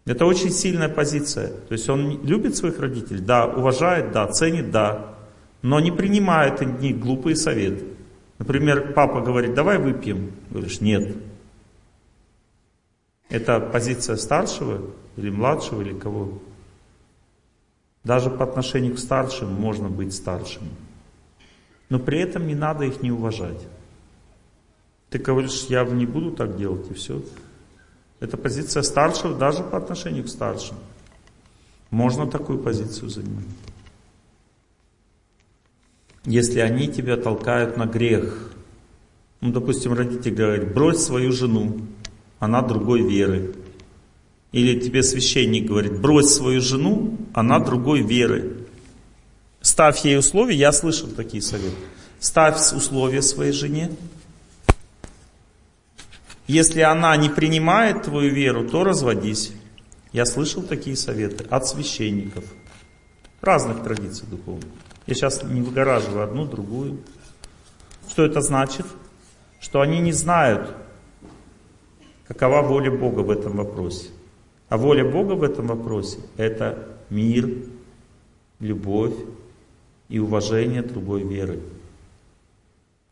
[0.05, 1.49] Это очень сильная позиция.
[1.49, 5.15] То есть он любит своих родителей, да, уважает, да, ценит, да,
[5.61, 7.94] но не принимает них глупые советы.
[8.37, 10.31] Например, папа говорит, давай выпьем.
[10.49, 11.15] Говоришь, нет.
[13.29, 14.81] Это позиция старшего
[15.17, 16.39] или младшего или кого?
[18.03, 20.63] Даже по отношению к старшим можно быть старшим.
[21.89, 23.65] Но при этом не надо их не уважать.
[25.09, 27.21] Ты говоришь, я не буду так делать, и все.
[28.19, 30.77] Это позиция старшего даже по отношению к старшим.
[31.89, 33.45] Можно такую позицию занимать.
[36.25, 38.51] Если они тебя толкают на грех.
[39.41, 41.81] Ну, допустим, родитель говорит, брось свою жену,
[42.39, 43.55] она другой веры.
[44.51, 48.57] Или тебе священник говорит, брось свою жену, она другой веры.
[49.61, 51.75] Ставь ей условия, я слышал такие советы.
[52.19, 53.91] Ставь условия своей жене.
[56.47, 59.51] Если она не принимает твою веру, то разводись.
[60.11, 62.45] Я слышал такие советы от священников.
[63.41, 64.69] Разных традиций духовных.
[65.07, 66.97] Я сейчас не выгораживаю одну, другую.
[68.09, 68.85] Что это значит?
[69.59, 70.75] Что они не знают,
[72.27, 74.09] какова воля Бога в этом вопросе.
[74.69, 77.49] А воля Бога в этом вопросе– это мир,
[78.59, 79.13] любовь
[80.09, 81.59] и уважение другой веры.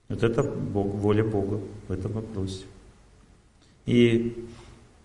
[0.09, 2.65] Вот это Бог, воля Бога в этом вопросе.
[3.85, 4.47] И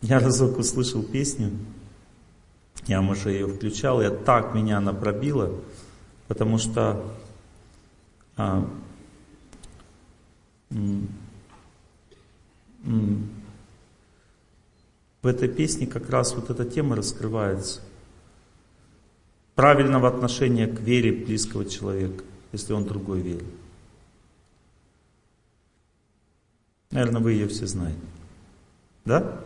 [0.00, 1.50] я разок услышал песню,
[2.86, 5.52] я, может, ее включал, и так меня она пробила,
[6.28, 7.02] потому что
[8.36, 8.64] а,
[15.22, 17.80] в этой песне как раз вот эта тема раскрывается.
[19.54, 23.48] Правильного отношения к вере близкого человека, если он другой верит.
[26.92, 27.98] Наверное, вы ее все знаете.
[29.04, 29.40] Да?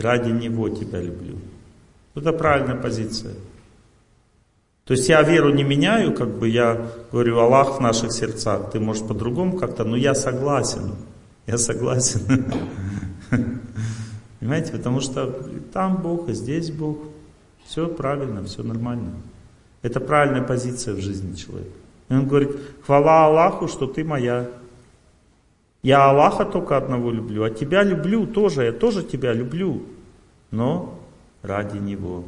[0.00, 1.36] Ради Него тебя люблю.
[2.14, 3.34] Это правильная позиция.
[4.84, 8.80] То есть я веру не меняю, как бы я говорю, Аллах в наших сердцах, ты
[8.80, 10.96] можешь по-другому как-то, но я согласен.
[11.46, 12.52] Я согласен.
[14.40, 15.26] Понимаете, потому что
[15.72, 16.98] там Бог, и здесь Бог.
[17.66, 19.12] Все правильно, все нормально.
[19.82, 21.70] Это правильная позиция в жизни человека.
[22.08, 22.50] И он говорит,
[22.84, 24.48] хвала Аллаху, что ты моя.
[25.82, 29.82] Я Аллаха только одного люблю, а тебя люблю тоже, я тоже тебя люблю,
[30.50, 30.98] но
[31.42, 32.24] ради Него.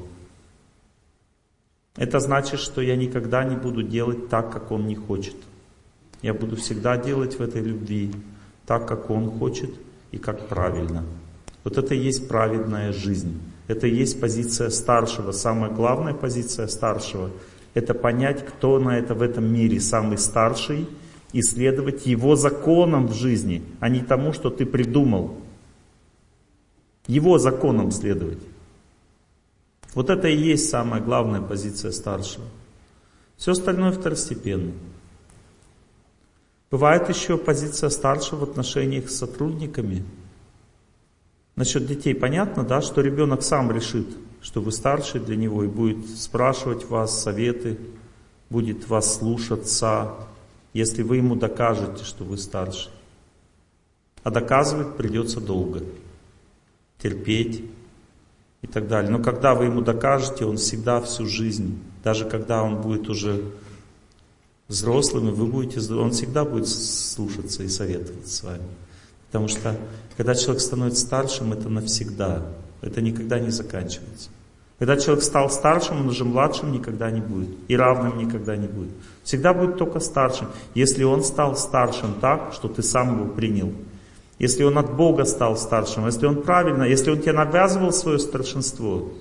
[1.97, 5.37] Это значит, что я никогда не буду делать так, как Он не хочет.
[6.23, 8.13] Я буду всегда делать в этой любви
[8.67, 9.71] так, как Он хочет
[10.13, 11.05] и как правильно.
[11.65, 13.39] Вот это и есть праведная жизнь.
[13.69, 15.33] Это и есть позиция старшего.
[15.33, 17.31] Самая главная позиция старшего–
[17.75, 20.87] это понять, кто на это в этом мире самый старший,
[21.33, 25.37] и следовать его законам в жизни, а не тому, что ты придумал.
[27.07, 28.39] Его законам следовать.
[29.95, 32.45] Вот это и есть самая главная позиция старшего.
[33.37, 34.73] Все остальное второстепенно.
[36.71, 40.05] Бывает еще позиция старшего в отношениях с сотрудниками.
[41.55, 44.07] Насчет детей понятно, да, что ребенок сам решит,
[44.41, 47.79] что вы старший для него и будет спрашивать вас советы,
[48.49, 50.15] будет вас слушаться,
[50.73, 52.91] если вы ему докажете, что вы старший.
[54.23, 55.83] А доказывать придется долго,
[56.99, 57.65] терпеть
[58.63, 59.11] и так далее.
[59.11, 63.53] Но когда вы ему докажете, он всегда всю жизнь, даже когда он будет уже
[64.69, 68.67] взрослым, вы будете, он всегда будет слушаться и советовать с вами.
[69.27, 69.77] Потому что
[70.17, 72.47] когда человек становится старшим, это навсегда,
[72.81, 74.31] это никогда не заканчивается.
[74.83, 77.51] Когда человек стал старшим, он уже младшим никогда не будет.
[77.69, 78.91] И равным никогда не будет.
[79.23, 80.49] Всегда будет только старшим.
[80.75, 83.73] Если он стал старшим так, что ты сам его принял.
[84.41, 86.07] Если он от Бога стал старшим.
[86.07, 89.13] Если он правильно, если он тебе навязывал свое старшинство.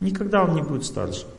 [0.00, 1.30] Никогда он не будет старшим.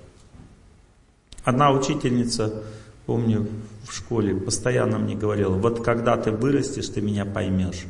[1.43, 2.63] Одна учительница,
[3.05, 3.47] помню,
[3.87, 7.85] в школе постоянно мне говорила, вот когда ты вырастешь, ты меня поймешь.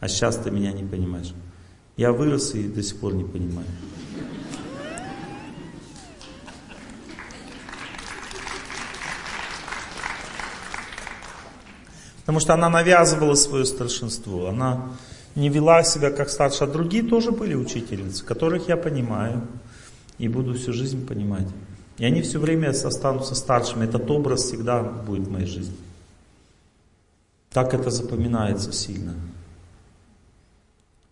[0.00, 1.32] А сейчас ты меня не понимаешь.
[1.96, 3.68] Я вырос и до сих пор не понимаю.
[12.26, 14.48] Потому что она навязывала свое старшинство.
[14.48, 14.88] Она
[15.36, 16.68] не вела себя как старшая.
[16.68, 19.46] А другие тоже были учительницы, которых я понимаю
[20.18, 21.46] и буду всю жизнь понимать.
[21.98, 23.84] И они все время останутся старшими.
[23.84, 25.76] Этот образ всегда будет в моей жизни.
[27.50, 29.14] Так это запоминается сильно.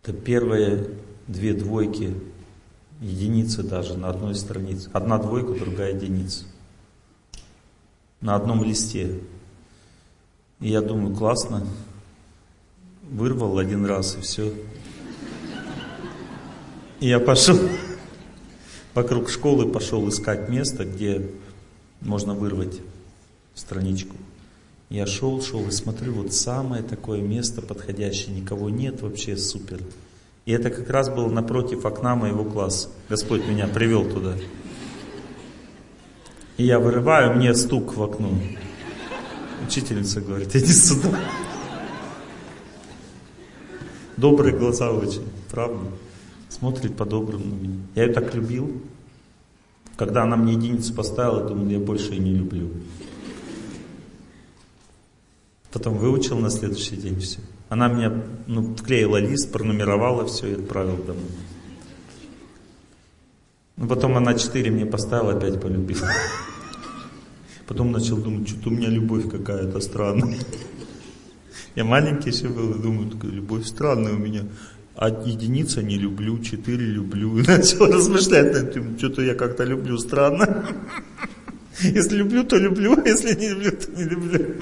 [0.03, 0.91] Это первые
[1.29, 2.13] две двойки,
[3.01, 4.91] единицы даже на одной странице.
[4.93, 6.45] Одна двойка, другая единица.
[8.21, 9.21] На одном листе.
[10.65, 11.63] И я думаю, классно.
[13.11, 14.51] Вырвал один раз и все.
[17.01, 17.59] И я пошел
[18.95, 21.29] вокруг школы, пошел искать место, где
[22.01, 22.81] можно вырвать
[23.55, 24.17] страничку.
[24.89, 29.83] Я шел, шел и смотрю, вот самое такое место подходящее, никого нет, вообще супер.
[30.47, 32.89] И это как раз было напротив окна моего класса.
[33.11, 34.33] Господь меня привел туда.
[36.57, 38.31] И я вырываю, мне стук в окно.
[39.67, 41.19] Учительница говорит, иди сюда.
[44.17, 45.91] Добрые глаза очень, правда?
[46.49, 47.81] Смотрит по-доброму на меня.
[47.95, 48.81] Я ее так любил.
[49.97, 52.71] Когда она мне единицу поставила, думал, я больше ее не люблю.
[55.73, 57.41] Потом выучил на следующий день все.
[57.69, 58.13] Она мне
[58.47, 61.25] ну, вклеила лист, пронумеровала все и отправила домой.
[63.77, 66.09] Ну, потом она 4 мне поставила, опять полюбила.
[67.67, 70.39] Потом начал думать, что-то у меня любовь какая-то странная.
[71.75, 74.45] Я маленький еще был, думаю, любовь странная у меня.
[74.97, 77.39] А единица не люблю, четыре люблю.
[77.39, 80.67] И начал размышлять над этим, что-то я как-то люблю странно.
[81.81, 84.55] Если люблю, то люблю, а если не люблю, то не люблю.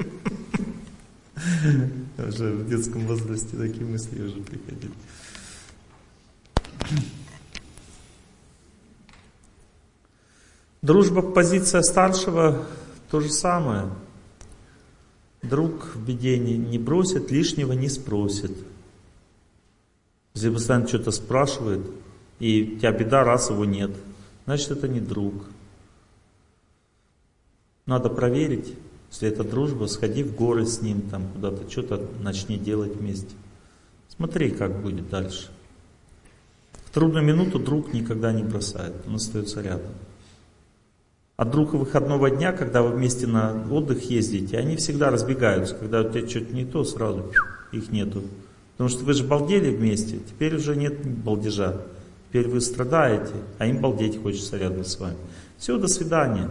[2.28, 4.92] Уже в детском возрасте такие мысли уже приходили.
[10.80, 12.66] Дружба, позиция старшего,
[13.12, 13.90] то же самое.
[15.42, 18.52] Друг в беде не, бросит, лишнего не спросит.
[20.32, 21.82] Если постоянно что-то спрашивает,
[22.38, 23.90] и у тебя беда, раз его нет,
[24.46, 25.34] значит это не друг.
[27.84, 28.72] Надо проверить,
[29.10, 33.34] если это дружба, сходи в горы с ним, там куда-то что-то начни делать вместе.
[34.08, 35.50] Смотри, как будет дальше.
[36.86, 39.92] В трудную минуту друг никогда не бросает, он остается рядом.
[41.42, 45.74] А друг выходного дня, когда вы вместе на отдых ездите, они всегда разбегаются.
[45.74, 47.32] Когда у тебя что-то не то, сразу
[47.72, 48.22] их нету.
[48.76, 51.80] Потому что вы же балдели вместе, теперь уже нет балдежа.
[52.28, 55.16] Теперь вы страдаете, а им балдеть хочется рядом с вами.
[55.58, 56.48] Все, до свидания.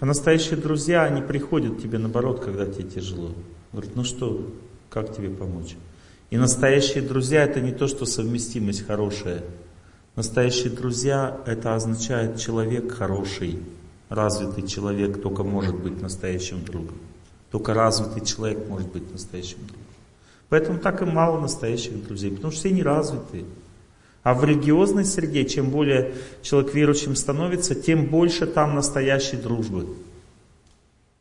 [0.00, 3.30] А настоящие друзья, они приходят тебе наоборот, когда тебе тяжело.
[3.72, 4.52] Говорят, ну что,
[4.90, 5.76] как тебе помочь?
[6.28, 9.44] И настоящие друзья это не то, что совместимость хорошая.
[10.14, 13.60] Настоящие друзья это означает человек хороший.
[14.08, 16.96] Развитый человек только может быть настоящим другом.
[17.50, 19.84] Только развитый человек может быть настоящим другом.
[20.48, 23.44] Поэтому так и мало настоящих друзей, потому что все не развитые.
[24.22, 29.86] А в религиозной среде, чем более человек верующим становится, тем больше там настоящей дружбы.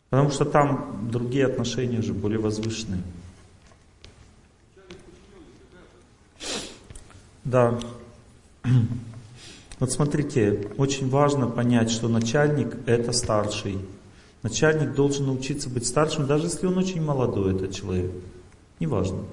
[0.09, 3.01] Потому что там другие отношения уже более возвышенные.
[7.43, 7.79] Да.
[9.79, 13.79] Вот смотрите, очень важно понять, что начальник это старший.
[14.41, 18.11] Начальник должен научиться быть старшим, даже если он очень молодой, этот человек.
[18.79, 19.23] Неважно.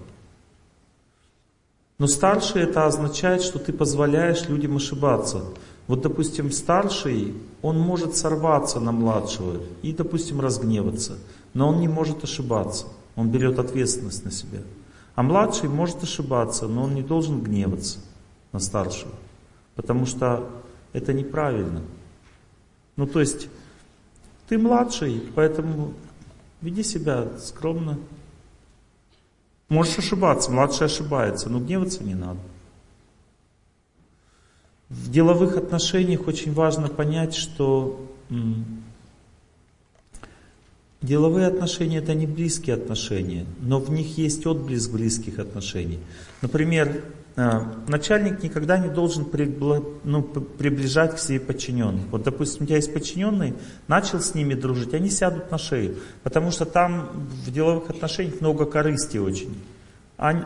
[1.98, 5.44] Но старший это означает, что ты позволяешь людям ошибаться.
[5.86, 11.18] Вот, допустим, старший, он может сорваться на младшего и, допустим, разгневаться,
[11.54, 12.86] но он не может ошибаться.
[13.14, 14.60] Он берет ответственность на себя.
[15.14, 17.98] А младший может ошибаться, но он не должен гневаться
[18.52, 19.12] на старшего,
[19.76, 20.48] потому что
[20.92, 21.82] это неправильно.
[22.96, 23.48] Ну, то есть,
[24.48, 25.94] ты младший, поэтому
[26.60, 27.98] веди себя скромно,
[29.72, 32.40] Можешь ошибаться, младший ошибается, но гневаться не надо.
[34.90, 38.06] В деловых отношениях очень важно понять, что
[41.00, 45.98] Деловые отношения это не близкие отношения, но в них есть отблеск близких отношений.
[46.42, 47.02] Например,
[47.36, 49.26] начальник никогда не должен
[50.04, 52.06] ну, приближать к себе подчиненных.
[52.10, 53.54] Вот, допустим, у тебя есть подчиненный,
[53.88, 57.08] начал с ними дружить, они сядут на шею, потому что там
[57.44, 59.56] в деловых отношениях много корысти очень.
[60.18, 60.42] Они-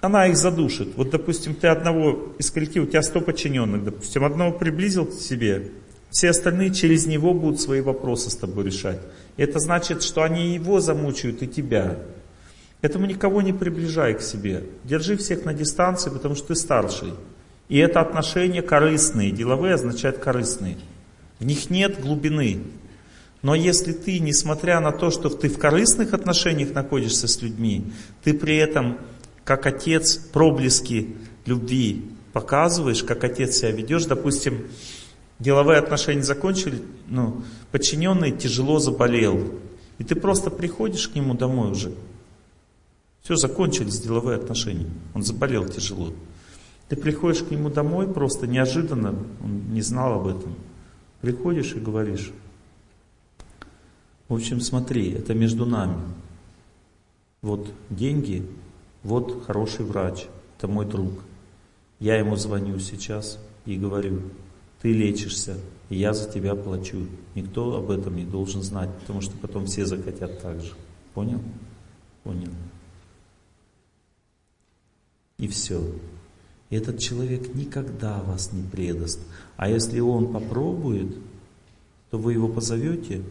[0.00, 0.96] она их задушит.
[0.96, 5.70] Вот, допустим, ты одного из коллектива, у тебя 100 подчиненных, допустим, одного приблизил к себе,
[6.10, 8.98] все остальные через него будут свои вопросы с тобой решать.
[9.36, 11.98] Это значит, что они его замучают и тебя.
[12.80, 14.64] Поэтому никого не приближай к себе.
[14.84, 17.12] Держи всех на дистанции, потому что ты старший.
[17.68, 19.30] И это отношения корыстные.
[19.30, 20.78] Деловые означают корыстные.
[21.38, 22.62] В них нет глубины.
[23.42, 27.90] Но если ты, несмотря на то, что ты в корыстных отношениях находишься с людьми,
[28.22, 28.98] ты при этом,
[29.44, 34.66] как отец, проблески любви показываешь, как отец себя ведешь, допустим,
[35.38, 37.42] деловые отношения закончили, ну,
[37.72, 39.54] подчиненный тяжело заболел,
[39.98, 41.92] и ты просто приходишь к нему домой уже,
[43.22, 44.90] все, закончились деловые отношения.
[45.14, 46.12] Он заболел тяжело.
[46.88, 50.54] Ты приходишь к нему домой просто неожиданно, он не знал об этом.
[51.20, 52.32] Приходишь и говоришь,
[54.28, 56.00] в общем, смотри, это между нами.
[57.42, 58.46] Вот деньги,
[59.02, 60.26] вот хороший врач,
[60.56, 61.12] это мой друг.
[61.98, 64.22] Я ему звоню сейчас и говорю,
[64.80, 65.58] ты лечишься,
[65.90, 67.06] и я за тебя плачу.
[67.34, 70.72] Никто об этом не должен знать, потому что потом все захотят так же.
[71.14, 71.40] Понял?
[72.24, 72.50] Понял.
[75.40, 75.82] И все.
[76.68, 79.18] И этот человек никогда вас не предаст.
[79.56, 81.16] А если он попробует,
[82.10, 83.24] то вы его позовете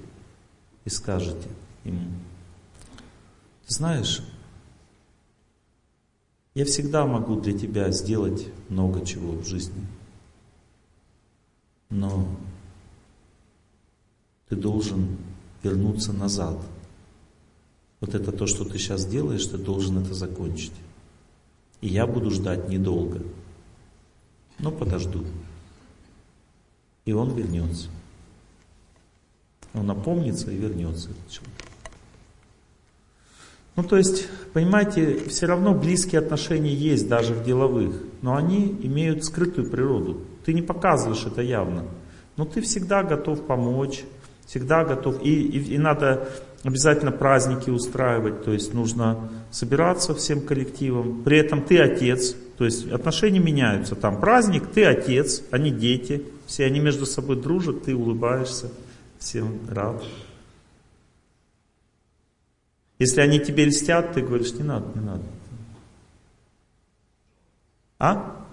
[0.86, 1.48] и скажете
[1.84, 2.10] ему,
[3.68, 4.24] ты знаешь,
[6.56, 9.86] я всегда могу для тебя сделать много чего в жизни.
[11.92, 12.28] Но
[14.48, 15.16] ты должен
[15.62, 16.58] вернуться назад.
[18.00, 20.74] Вот это то, что ты сейчас делаешь, ты должен это закончить.
[21.82, 23.22] И я буду ждать недолго.
[24.59, 25.24] Но подожду.
[27.06, 27.88] И он вернется.
[29.74, 31.09] Он напомнится и вернется.
[33.75, 39.24] Ну, то есть, понимаете, все равно близкие отношения есть даже в деловых, но они имеют
[39.24, 40.22] скрытую природу.
[40.43, 41.85] Ты не показываешь это явно,
[42.35, 44.03] но ты всегда готов помочь,
[44.45, 45.24] всегда готов.
[45.24, 46.27] И, и, и надо
[46.64, 51.24] обязательно праздники устраивать, то есть нужно собираться всем коллективом.
[51.24, 53.96] При этом ты отец, то есть отношения меняются.
[53.96, 58.70] Там праздник, ты отец, они дети, все они между собой дружат, ты улыбаешься,
[59.20, 60.04] всем рад.
[62.98, 65.24] Если они тебе льстят, ты говоришь, не надо, не надо.
[67.98, 68.46] А?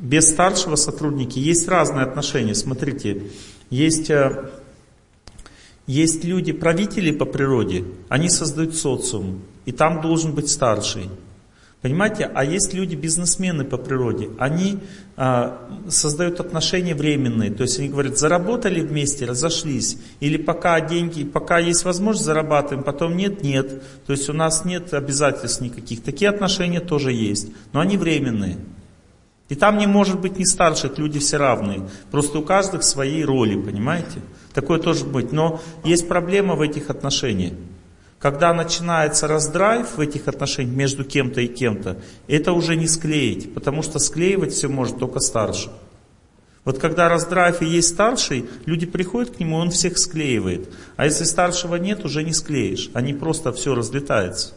[0.00, 2.54] Без старшего сотрудники есть разные отношения.
[2.54, 3.30] Смотрите,
[3.70, 4.50] есть, э,
[5.90, 11.08] есть люди, правители по природе, они создают социум, и там должен быть старший.
[11.82, 12.30] Понимаете?
[12.34, 14.78] А есть люди, бизнесмены по природе, они
[15.16, 17.50] а, создают отношения временные.
[17.50, 19.96] То есть они говорят, заработали вместе, разошлись.
[20.20, 23.82] Или пока деньги, пока есть возможность, зарабатываем, потом нет, нет.
[24.06, 26.02] То есть у нас нет обязательств никаких.
[26.02, 27.48] Такие отношения тоже есть.
[27.72, 28.58] Но они временные.
[29.48, 31.88] И там не может быть ни старших, люди все равные.
[32.10, 34.20] Просто у каждого своей роли, понимаете?
[34.52, 35.32] Такое тоже быть.
[35.32, 37.54] Но есть проблема в этих отношениях.
[38.18, 41.96] Когда начинается раздрайв в этих отношениях между кем-то и кем-то,
[42.28, 45.70] это уже не склеить, потому что склеивать все может только старший.
[46.64, 50.68] Вот когда раздрайв и есть старший, люди приходят к нему, он всех склеивает.
[50.96, 52.90] А если старшего нет, уже не склеишь.
[52.92, 54.52] Они просто все разлетается.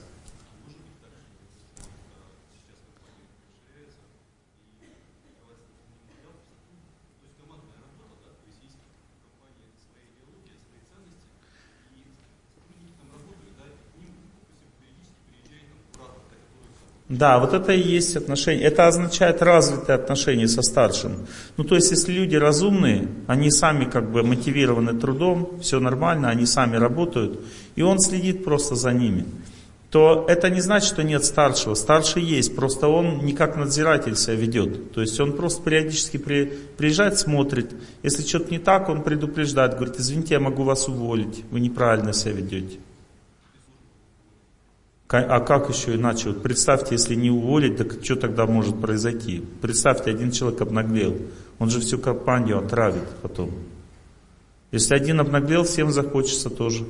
[17.09, 18.63] Да, вот это и есть отношение.
[18.63, 21.27] Это означает развитые отношения со старшим.
[21.57, 26.45] Ну, то есть, если люди разумные, они сами как бы мотивированы трудом, все нормально, они
[26.45, 27.41] сами работают,
[27.75, 29.25] и он следит просто за ними,
[29.91, 31.75] то это не значит, что нет старшего.
[31.75, 34.93] Старший есть, просто он не как надзиратель себя ведет.
[34.93, 36.45] То есть он просто периодически при,
[36.77, 37.75] приезжает, смотрит.
[38.01, 42.31] Если что-то не так, он предупреждает, говорит, извините, я могу вас уволить, вы неправильно себя
[42.31, 42.79] ведете.
[45.19, 46.29] А как еще иначе?
[46.29, 49.45] Вот представьте, если не уволить, так что тогда может произойти?
[49.61, 51.15] Представьте, один человек обнаглел.
[51.59, 53.51] Он же всю компанию отравит потом.
[54.71, 56.83] Если один обнаглел, всем захочется тоже.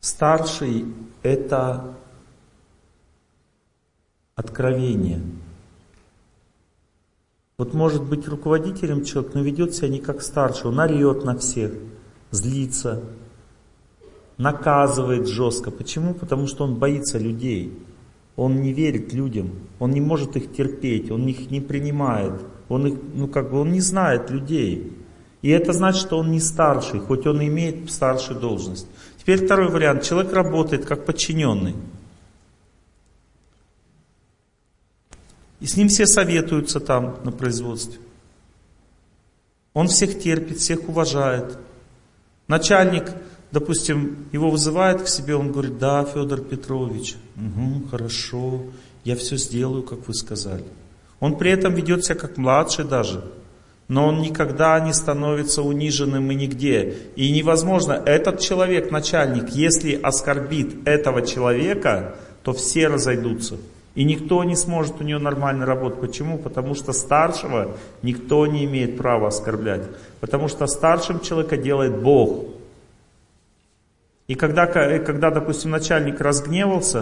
[0.00, 0.86] Старший–
[1.22, 1.94] это
[4.34, 5.20] откровение.
[7.58, 11.72] Вот может быть руководителем человек, но ведет себя не как старший, он орет на всех,
[12.30, 13.02] злится,
[14.40, 15.70] наказывает жестко.
[15.70, 16.14] Почему?
[16.14, 17.78] Потому что он боится людей.
[18.36, 22.98] Он не верит людям, он не может их терпеть, он их не принимает, он их,
[23.14, 24.96] ну как бы, он не знает людей.
[25.42, 28.86] И это значит, что он не старший, хоть он имеет старшую должность.
[29.18, 30.04] Теперь второй вариант.
[30.04, 31.74] Человек работает как подчиненный.
[35.60, 38.00] И с ним все советуются там на производстве.
[39.74, 41.58] Он всех терпит, всех уважает.
[42.48, 43.12] Начальник,
[43.52, 48.62] допустим, его вызывает к себе, он говорит, да, Федор Петрович, угу, хорошо,
[49.04, 50.64] я все сделаю, как вы сказали.
[51.20, 53.24] Он при этом ведет себя как младший даже,
[53.88, 56.94] но он никогда не становится униженным и нигде.
[57.16, 62.14] И невозможно, этот человек, начальник, если оскорбит этого человека,
[62.44, 63.56] то все разойдутся.
[63.96, 66.00] И никто не сможет у нее нормально работать.
[66.00, 66.38] Почему?
[66.38, 69.82] Потому что старшего никто не имеет права оскорблять.
[70.20, 72.44] Потому что старшим человека делает Бог.
[74.30, 77.00] И когда, когда, допустим, начальник разгневался,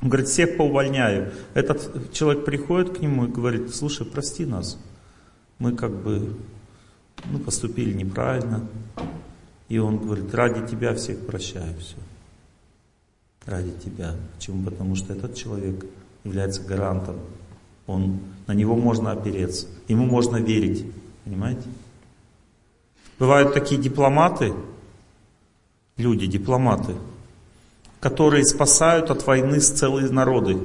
[0.00, 1.34] он говорит, всех поувольняю.
[1.52, 4.78] Этот человек приходит к нему и говорит, слушай, прости нас.
[5.58, 6.34] Мы как бы
[7.26, 8.66] ну, поступили неправильно.
[9.68, 11.96] И он говорит, ради тебя всех прощаю, все
[13.44, 14.14] ради тебя.
[14.34, 14.64] Почему?
[14.64, 15.84] Потому что этот человек
[16.24, 17.16] является гарантом.
[17.86, 20.86] Он, на него можно опереться, ему можно верить.
[21.26, 21.68] Понимаете?
[23.18, 24.54] Бывают такие дипломаты,
[25.98, 26.94] люди, дипломаты,
[28.00, 30.58] которые спасают от войны с целые народы.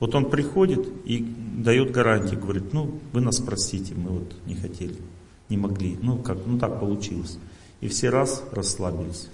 [0.00, 1.18] Вот он приходит и
[1.56, 4.96] дает гарантии, говорит, ну, вы нас простите, мы вот не хотели,
[5.48, 7.38] не могли, ну, как, ну так получилось.
[7.80, 9.28] И все раз расслабились.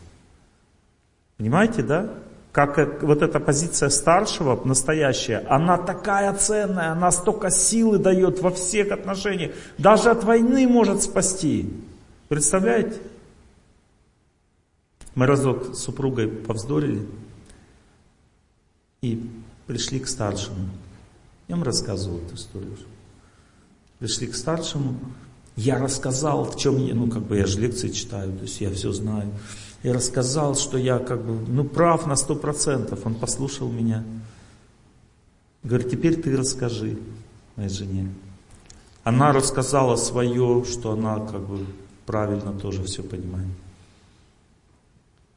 [1.39, 2.11] Понимаете, да?
[2.57, 8.93] как вот эта позиция старшего, настоящая, она такая ценная, она столько силы дает во всех
[8.93, 11.71] отношениях, даже от войны может спасти.
[12.29, 12.97] Представляете?
[15.17, 17.05] Мы разок с супругой повздорили
[19.03, 19.29] и
[19.67, 20.69] пришли к старшему.
[21.49, 22.77] Я вам рассказывал эту историю.
[23.99, 25.01] Пришли к старшему,
[25.57, 28.71] я рассказал, в чем я, ну как бы я же лекции читаю, то есть я
[28.71, 29.33] все знаю
[29.83, 33.07] и рассказал, что я как бы, ну, прав на сто процентов.
[33.07, 34.03] Он послушал меня.
[35.63, 36.99] Говорит, теперь ты расскажи
[37.55, 38.13] моей жене.
[39.05, 41.65] Она рассказала свое, что она как бы
[42.05, 43.47] правильно тоже все понимает.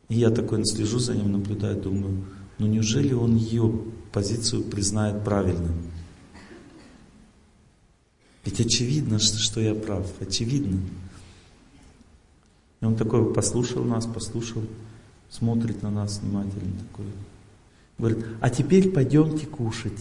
[0.10, 2.26] И я такой слежу за ним, наблюдаю, думаю,
[2.58, 3.72] ну неужели он ее
[4.12, 5.72] позицию признает правильной?
[8.44, 10.80] Ведь очевидно, что, что я прав, очевидно.
[12.82, 14.64] И он такой послушал нас, послушал,
[15.30, 17.06] смотрит на нас внимательно такой.
[18.00, 20.00] Говорит, а теперь пойдемте кушать.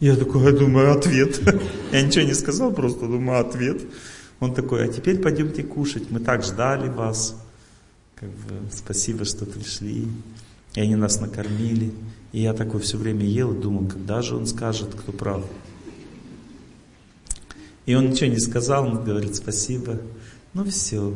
[0.00, 1.40] Я такой, я думаю, ответ.
[1.92, 3.80] Я ничего не сказал, просто думаю, ответ.
[4.44, 6.10] Он такой, а теперь пойдемте кушать.
[6.10, 7.34] Мы так ждали вас.
[8.14, 10.06] Как бы, спасибо, что пришли.
[10.74, 11.94] И они нас накормили.
[12.32, 15.42] И я такой все время ел и думал, когда же он скажет, кто прав.
[17.86, 19.98] И он ничего не сказал, он говорит спасибо.
[20.52, 21.14] Ну все.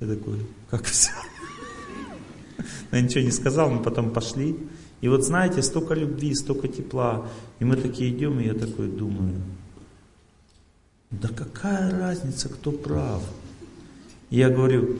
[0.00, 1.10] Я такой, как все?
[2.90, 4.56] Но я ничего не сказал, мы потом пошли.
[5.02, 7.28] И вот знаете, столько любви, столько тепла.
[7.58, 9.42] И мы такие идем, и я такой думаю,
[11.10, 13.22] да какая разница, кто прав?
[14.30, 14.98] Я говорю,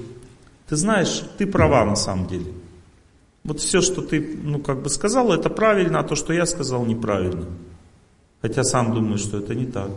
[0.68, 2.52] ты знаешь, ты права на самом деле.
[3.44, 6.84] Вот все, что ты, ну, как бы сказал, это правильно, а то, что я сказал,
[6.86, 7.46] неправильно.
[8.42, 9.90] Хотя сам думаю, что это не так.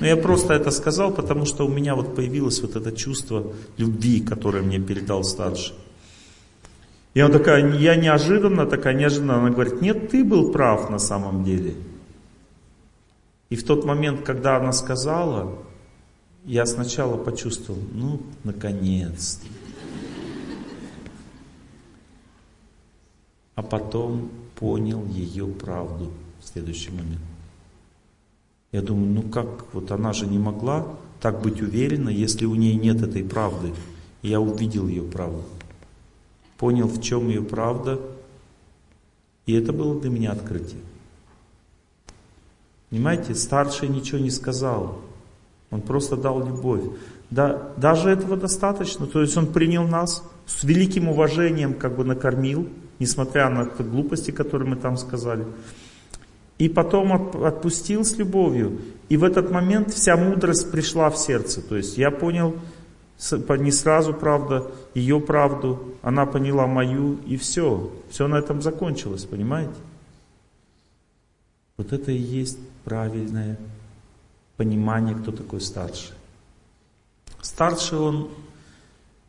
[0.00, 4.20] Но я просто это сказал, потому что у меня вот появилось вот это чувство любви,
[4.20, 5.74] которое мне передал старший.
[7.14, 11.42] И он такая, я неожиданно, такая неожиданно, она говорит, нет, ты был прав на самом
[11.42, 11.74] деле.
[13.50, 15.58] И в тот момент, когда она сказала,
[16.44, 19.46] я сначала почувствовал, ну, наконец-то.
[23.54, 27.20] А потом понял ее правду в следующий момент.
[28.70, 30.86] Я думаю, ну как, вот она же не могла
[31.20, 33.72] так быть уверена, если у нее нет этой правды.
[34.22, 35.42] И я увидел ее правду.
[36.58, 37.98] Понял, в чем ее правда.
[39.46, 40.80] И это было для меня открытие.
[42.90, 44.98] Понимаете, старший ничего не сказал.
[45.70, 46.82] Он просто дал любовь.
[47.30, 49.06] Да, даже этого достаточно.
[49.06, 52.68] То есть он принял нас, с великим уважением как бы накормил,
[52.98, 55.44] несмотря на глупости, которые мы там сказали.
[56.56, 57.12] И потом
[57.44, 58.80] отпустил с любовью.
[59.08, 61.60] И в этот момент вся мудрость пришла в сердце.
[61.60, 62.56] То есть я понял
[63.58, 67.90] не сразу, правда, ее правду, она поняла мою, и все.
[68.10, 69.74] Все на этом закончилось, понимаете?
[71.76, 72.58] Вот это и есть
[72.88, 73.58] правильное
[74.56, 76.14] понимание, кто такой старший.
[77.42, 78.30] Старший он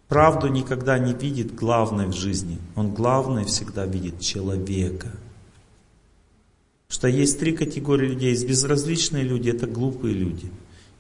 [0.08, 2.58] правду никогда не видит главной в жизни.
[2.78, 5.10] Он главное всегда видит человека.
[6.88, 8.30] Что есть три категории людей.
[8.30, 10.50] Есть безразличные люди, это глупые люди.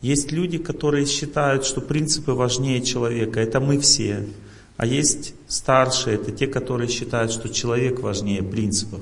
[0.01, 3.39] Есть люди, которые считают, что принципы важнее человека.
[3.39, 4.27] Это мы все.
[4.75, 8.99] А есть старшие, это те, которые считают, что человек важнее принципов.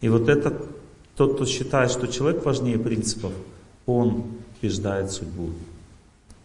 [0.00, 0.85] И вот этот,
[1.16, 3.32] тот, кто считает, что человек важнее принципов,
[3.86, 5.52] он побеждает судьбу.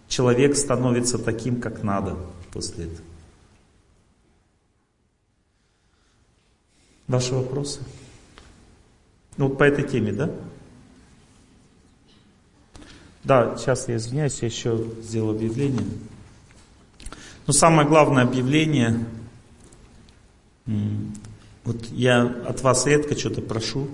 [0.08, 2.17] Человек становится таким, как надо
[2.51, 3.08] после этого.
[7.08, 7.82] Ваши вопросы?
[9.38, 10.32] Ну вот по этой теме, да?
[13.24, 15.85] Да, сейчас я извиняюсь, я еще сделал объявление.
[17.45, 19.06] Но самое главное объявление,
[20.66, 23.90] вот я от вас редко что-то прошу,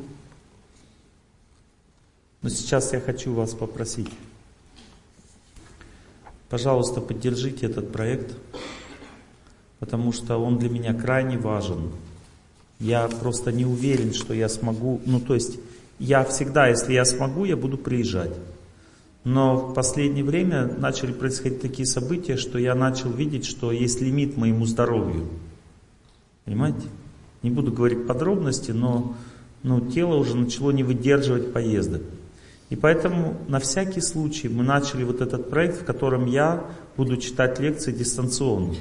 [2.42, 4.10] но сейчас я хочу вас попросить.
[6.50, 8.36] Пожалуйста, поддержите этот проект,
[9.80, 11.92] потому что он для меня крайне важен.
[12.80, 15.60] Я просто не уверен, что я смогу, ну то есть
[16.00, 18.32] я всегда, если я смогу, я буду приезжать.
[19.24, 24.38] Но в последнее время начали происходить такие события, что я начал видеть, что есть лимит
[24.38, 25.28] моему здоровью.
[26.46, 26.88] Понимаете?
[27.44, 29.16] Не буду говорить подробности, но
[29.64, 32.04] ну, тело уже начало не выдерживать поездок.
[32.70, 36.66] И поэтому на всякий случай мы начали вот этот проект, в котором я
[36.98, 38.76] буду читать лекции дистанционно.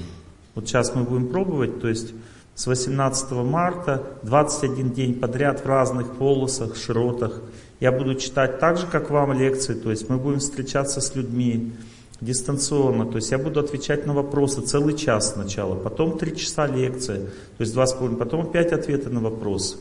[0.55, 2.12] Вот сейчас мы будем пробовать, то есть
[2.55, 7.42] с 18 марта 21 день подряд в разных полосах, широтах.
[7.78, 11.73] Я буду читать так же, как вам лекции, то есть мы будем встречаться с людьми
[12.20, 17.26] дистанционно, то есть я буду отвечать на вопросы целый час сначала, потом три часа лекция,
[17.26, 19.76] то есть два с половиной, потом опять ответы на вопросы.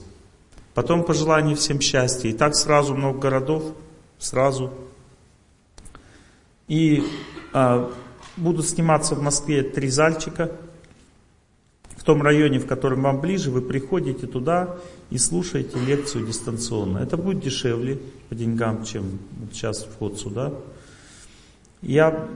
[0.74, 2.28] Потом пожелания всем счастья.
[2.28, 3.64] И так сразу много городов,
[4.20, 4.72] сразу.
[6.68, 7.04] И
[7.54, 7.92] а,
[8.38, 10.52] будут сниматься в Москве три зальчика.
[11.96, 14.78] В том районе, в котором вам ближе, вы приходите туда
[15.10, 17.00] и слушаете лекцию дистанционно.
[17.00, 19.20] Это будет дешевле по деньгам, чем
[19.52, 20.54] сейчас вход сюда.
[21.82, 22.28] Я,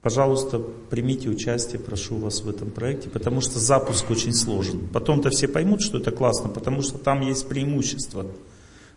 [0.00, 0.60] пожалуйста,
[0.90, 4.88] примите участие, прошу вас в этом проекте, потому что запуск очень сложен.
[4.92, 8.26] Потом-то все поймут, что это классно, потому что там есть преимущество.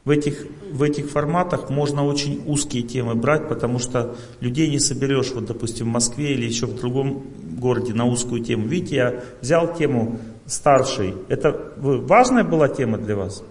[0.06, 5.32] В этих, в этих форматах можно очень узкие темы брать, потому что людей не соберешь,
[5.32, 7.24] вот, допустим, в Москве или еще в другом
[7.60, 8.66] городе на узкую тему.
[8.66, 11.14] Видите, я взял тему старший.
[11.28, 13.44] Это важная была тема для вас?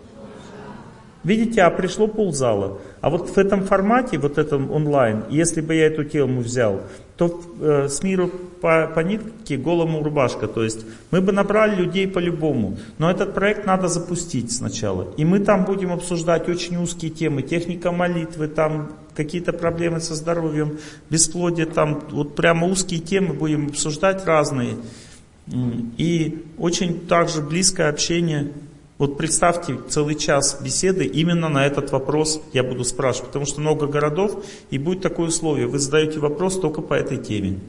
[1.29, 2.79] Видите, а пришло ползала.
[3.03, 6.81] А вот в этом формате, вот этом онлайн, если бы я эту тему взял,
[7.19, 8.31] то э, с миру
[8.63, 10.49] по, по нитке голому рубашка.
[10.49, 12.79] То есть мы бы набрали людей по-любому.
[12.97, 15.13] Но этот проект надо запустить сначала.
[15.19, 17.43] И мы там будем обсуждать очень узкие темы.
[17.43, 20.79] Техника молитвы, там какие-то проблемы со здоровьем,
[21.11, 24.77] бесплодие, там вот прямо узкие темы будем обсуждать разные.
[25.99, 28.51] И очень также близкое общение
[28.99, 33.87] вот представьте целый час беседы именно на этот вопрос я буду спрашивать, потому что много
[33.87, 37.61] городов и будет такое условие, вы задаете вопрос только по этой теме.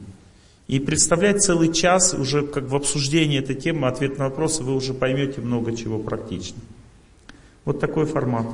[0.66, 4.92] И представлять целый час уже как в обсуждении этой темы, ответ на вопросы, вы уже
[4.92, 6.58] поймете много чего практично.
[7.64, 8.46] Вот такой формат.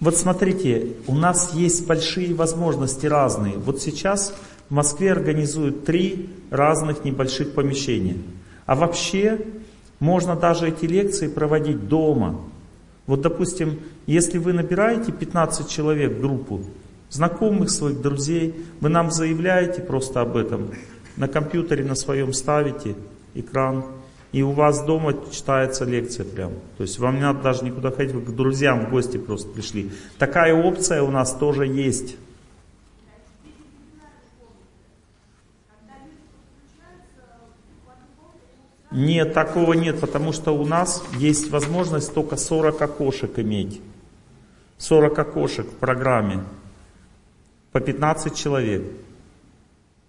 [0.00, 3.58] Вот смотрите, у нас есть большие возможности разные.
[3.58, 4.34] Вот сейчас
[4.70, 8.16] в Москве организуют три разных небольших помещения.
[8.64, 9.38] А вообще
[9.98, 12.40] можно даже эти лекции проводить дома.
[13.06, 16.62] Вот, допустим, если вы набираете 15 человек в группу,
[17.10, 20.70] знакомых своих, друзей, вы нам заявляете просто об этом,
[21.16, 22.94] на компьютере на своем ставите
[23.34, 23.84] экран,
[24.32, 26.52] и у вас дома читается лекция прям.
[26.76, 29.90] То есть вам не надо даже никуда ходить, вы к друзьям в гости просто пришли.
[30.18, 32.16] Такая опция у нас тоже есть.
[38.92, 43.80] Нет, такого нет, потому что у нас есть возможность только 40 окошек иметь.
[44.78, 46.42] 40 окошек в программе.
[47.70, 48.82] По 15 человек.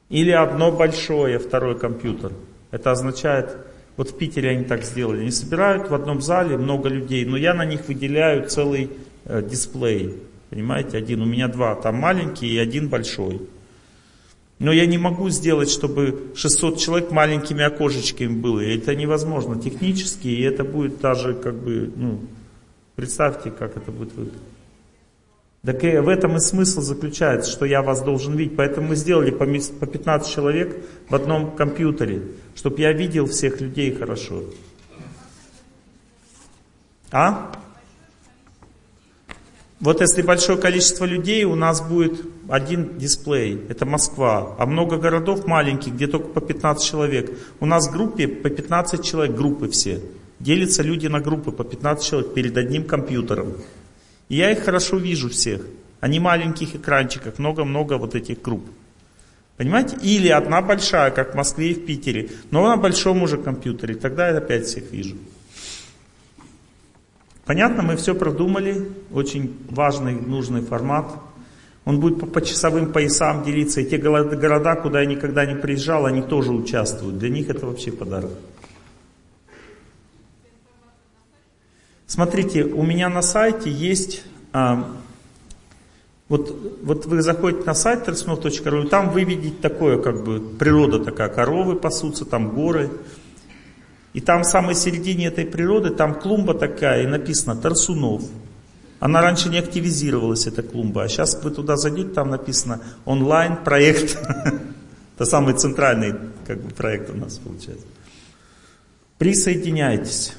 [0.09, 2.33] Или одно большое, второй компьютер.
[2.72, 3.56] Это означает,
[3.98, 5.22] вот в Питере они так сделали.
[5.22, 8.90] Они собирают в одном зале много людей, но я на них выделяю целый
[9.26, 10.16] э, дисплей.
[10.50, 11.22] Понимаете, один.
[11.22, 11.76] У меня два.
[11.76, 13.42] Там маленький и один большой.
[14.60, 18.60] Но я не могу сделать, чтобы 600 человек маленькими окошечками было.
[18.60, 22.22] Это невозможно технически, и это будет даже как бы, ну,
[22.95, 24.51] представьте, как это будет выглядеть.
[25.64, 28.56] Так и в этом и смысл заключается, что я вас должен видеть.
[28.57, 30.75] Поэтому мы сделали по 15 человек
[31.07, 32.23] в одном компьютере,
[32.56, 34.43] чтобы я видел всех людей хорошо.
[37.11, 37.51] А?
[39.80, 45.45] Вот если большое количество людей, у нас будет один дисплей, это Москва, а много городов
[45.48, 47.31] маленьких, где только по 15 человек.
[47.59, 50.01] У нас в группе по 15 человек, группы все.
[50.40, 53.53] Делятся люди на группы по 15 человек перед одним компьютером.
[54.32, 55.61] Я их хорошо вижу всех.
[56.00, 58.66] Они маленьких экранчиках, много-много вот этих групп.
[59.58, 59.98] Понимаете?
[60.01, 63.95] Или одна большая, как в Москве и в Питере, но на большом уже компьютере.
[63.95, 65.18] Тогда я опять всех вижу.
[67.45, 68.88] Понятно, мы все продумали.
[69.11, 71.11] Очень важный, нужный формат.
[71.84, 73.82] Он будет по, по часовым поясам делиться.
[73.82, 77.18] И те города, куда я никогда не приезжал, они тоже участвуют.
[77.18, 78.32] Для них это вообще подарок.
[82.11, 84.98] Смотрите, у меня на сайте есть, а,
[86.27, 91.30] вот, вот вы заходите на сайт трансмов.ру, там вы видите такое, как бы, природа такая,
[91.30, 92.90] коровы пасутся, там горы.
[94.11, 98.23] И там в самой середине этой природы, там клумба такая, и написано Тарсунов.
[98.99, 104.17] Она раньше не активизировалась, эта клумба, а сейчас вы туда зайдете, там написано онлайн-проект.
[105.15, 106.15] Это самый центральный
[106.45, 107.85] как бы, проект у нас получается.
[109.17, 110.33] Присоединяйтесь.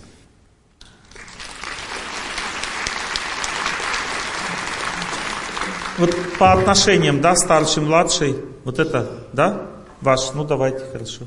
[5.98, 11.24] Вот по отношениям, да, старший, младший, вот это, да, ваш, ну давайте, хорошо.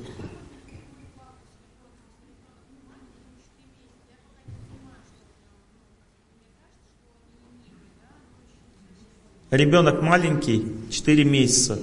[9.51, 11.79] Ребенок маленький, 4 месяца.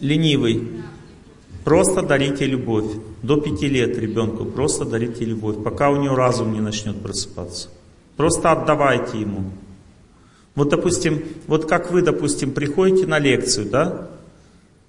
[0.00, 0.82] Ленивый.
[1.64, 2.92] Просто дарите любовь.
[3.22, 7.68] До 5 лет ребенку просто дарите любовь, пока у него разум не начнет просыпаться.
[8.16, 9.50] Просто отдавайте ему.
[10.56, 14.10] Вот, допустим, вот как вы, допустим, приходите на лекцию, да?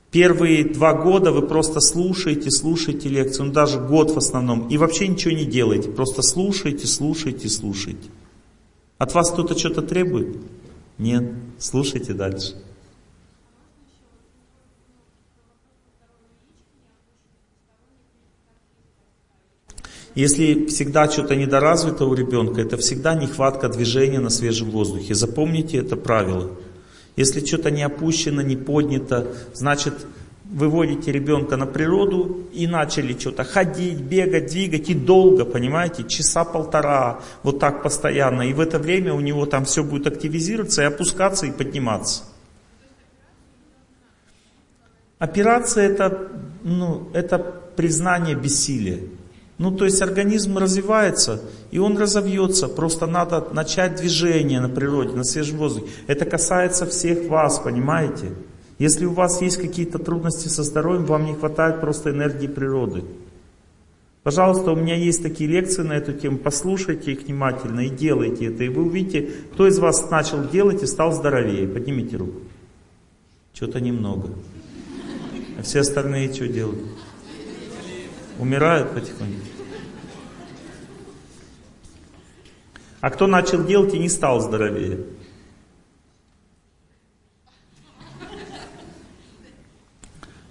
[0.09, 5.09] Первые два года вы просто слушаете, слушаете лекцию, ну даже год в основном, и вообще
[5.09, 8.09] ничего не делаете, просто слушаете, слушаете, слушаете.
[8.97, 10.37] От вас кто-то что-то требует?
[10.97, 12.55] Нет, слушайте дальше.
[20.17, 25.13] Если всегда что-то недоразвито у ребенка, это всегда нехватка движения на свежем воздухе.
[25.13, 26.49] Запомните это правило.
[27.15, 29.93] Если что-то не опущено, не поднято, значит
[30.45, 37.19] выводите ребенка на природу и начали что-то ходить, бегать, двигать и долго, понимаете, часа полтора,
[37.43, 38.41] вот так постоянно.
[38.41, 42.23] И в это время у него там все будет активизироваться и опускаться и подниматься.
[45.19, 46.31] Операция это,
[46.63, 47.37] ну, это
[47.75, 49.01] признание бессилия.
[49.57, 52.67] Ну, то есть организм развивается, и он разовьется.
[52.67, 55.87] Просто надо начать движение на природе, на свежем воздухе.
[56.05, 58.33] Это касается всех вас, понимаете?
[58.77, 63.03] Если у вас есть какие-то трудности со здоровьем, вам не хватает просто энергии природы.
[64.21, 68.63] Пожалуйста, у меня есть такие лекции на эту тему, послушайте их внимательно и делайте это.
[68.65, 71.67] И вы увидите, кто из вас начал делать и стал здоровее.
[71.67, 72.41] Поднимите руку.
[73.53, 74.29] Что-то немного.
[75.57, 76.83] А все остальные что делают?
[78.39, 79.41] Умирают потихоньку.
[83.01, 85.05] А кто начал делать и не стал здоровее?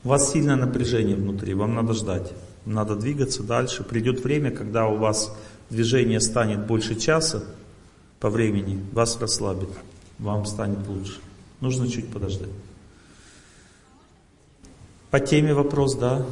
[0.05, 2.33] У вас сильное напряжение внутри, вам надо ждать.
[2.65, 3.83] Надо двигаться дальше.
[3.83, 5.37] Придет время, когда у вас
[5.69, 7.43] движение станет больше часа
[8.21, 9.71] по времени, вас расслабит,
[10.19, 11.19] вам станет лучше.
[11.61, 12.51] Нужно чуть подождать.
[15.11, 16.25] По теме вопрос, да?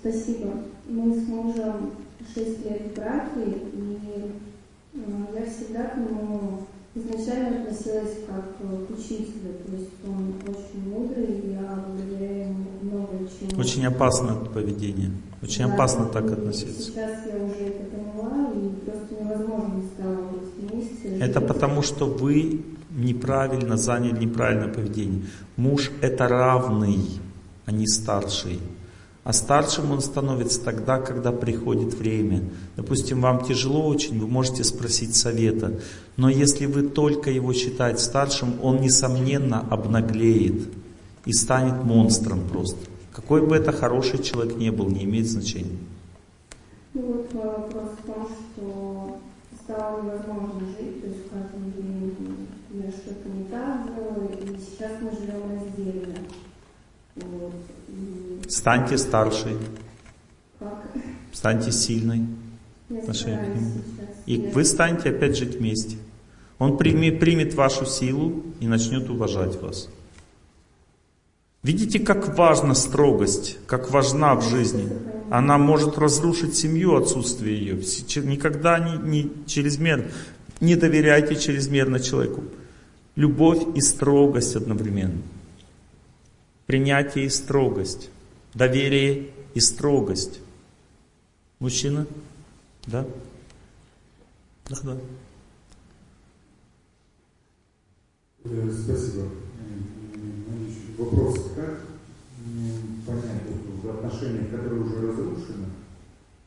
[0.00, 0.52] Спасибо.
[0.88, 1.92] Мы с мужем
[2.34, 3.98] 6 лет в браке, и
[4.94, 4.98] э,
[5.34, 11.52] я всегда к нему изначально относилась как к учителю, то есть он очень мудрый, и
[11.52, 13.60] я благодаря ему много чему.
[13.60, 15.10] Очень опасное поведение,
[15.42, 16.82] очень да, опасно так относиться.
[16.82, 21.18] Сейчас я уже это поняла, и просто невозможно стало быть вместе.
[21.18, 25.22] Это потому, что вы неправильно заняли неправильное поведение.
[25.56, 26.98] Муж это равный,
[27.66, 28.58] а не старший.
[29.24, 32.44] А старшим он становится тогда, когда приходит время.
[32.76, 35.80] Допустим, вам тяжело очень, вы можете спросить совета.
[36.16, 40.68] Но если вы только его считаете старшим, он, несомненно, обнаглеет
[41.26, 42.78] и станет монстром просто.
[43.12, 45.78] Какой бы это хороший человек не был, не имеет значения.
[46.94, 49.18] Ну вот вопрос в том, что
[49.62, 54.92] стало невозможно жить, то есть в каждом день я что-то не так делала, и сейчас
[55.02, 56.14] мы живем раздельно.
[57.16, 57.52] Вот.
[58.48, 59.56] Станьте старшей,
[61.32, 62.26] станьте сильной.
[62.88, 63.72] Я отношении к нему.
[64.26, 65.96] И вы станете опять жить вместе.
[66.58, 69.88] Он прими- примет вашу силу и начнет уважать вас.
[71.62, 74.88] Видите, как важна строгость, как важна в жизни.
[75.30, 77.76] Она может разрушить семью, отсутствие ее.
[78.24, 80.06] Никогда не, не чрезмерно.
[80.60, 82.44] Не доверяйте чрезмерно человеку.
[83.16, 85.20] Любовь и строгость одновременно.
[86.68, 88.10] Принятие и строгость.
[88.52, 90.38] Доверие и строгость.
[91.60, 92.06] Мужчина?
[92.86, 93.06] Да?
[94.68, 94.98] Да, да.
[98.44, 99.28] Э, Спасибо.
[100.98, 101.80] Вопрос, как
[103.06, 103.42] понять
[103.88, 105.68] отношениях, которые уже разрушены,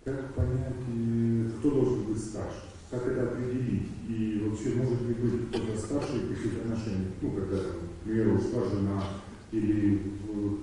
[0.06, 2.62] как понять, э, кто должен быть старше?
[2.92, 3.88] Как это определить?
[4.08, 7.10] И вообще, может ли быть кто-то старше в каких отношениях?
[7.22, 9.04] Ну, когда, к примеру, ушла жена,
[9.52, 10.02] или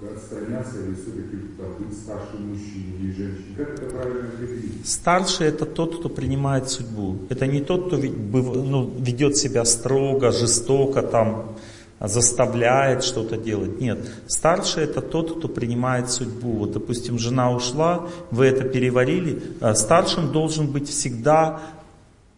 [0.03, 1.37] э, отстраняться, или все-таки
[1.79, 3.55] быть старше мужчине или женщине?
[3.57, 4.89] Как это правильно определить?
[4.89, 7.19] Старший это тот, кто принимает судьбу.
[7.29, 11.57] Это не тот, кто ну, ведет себя строго, жестоко, там,
[12.01, 13.81] заставляет что-то делать.
[13.81, 13.99] Нет.
[14.27, 16.53] Старший это тот, кто принимает судьбу.
[16.53, 19.43] Вот, допустим, жена ушла, вы это переварили.
[19.61, 21.61] А Старшим должен быть всегда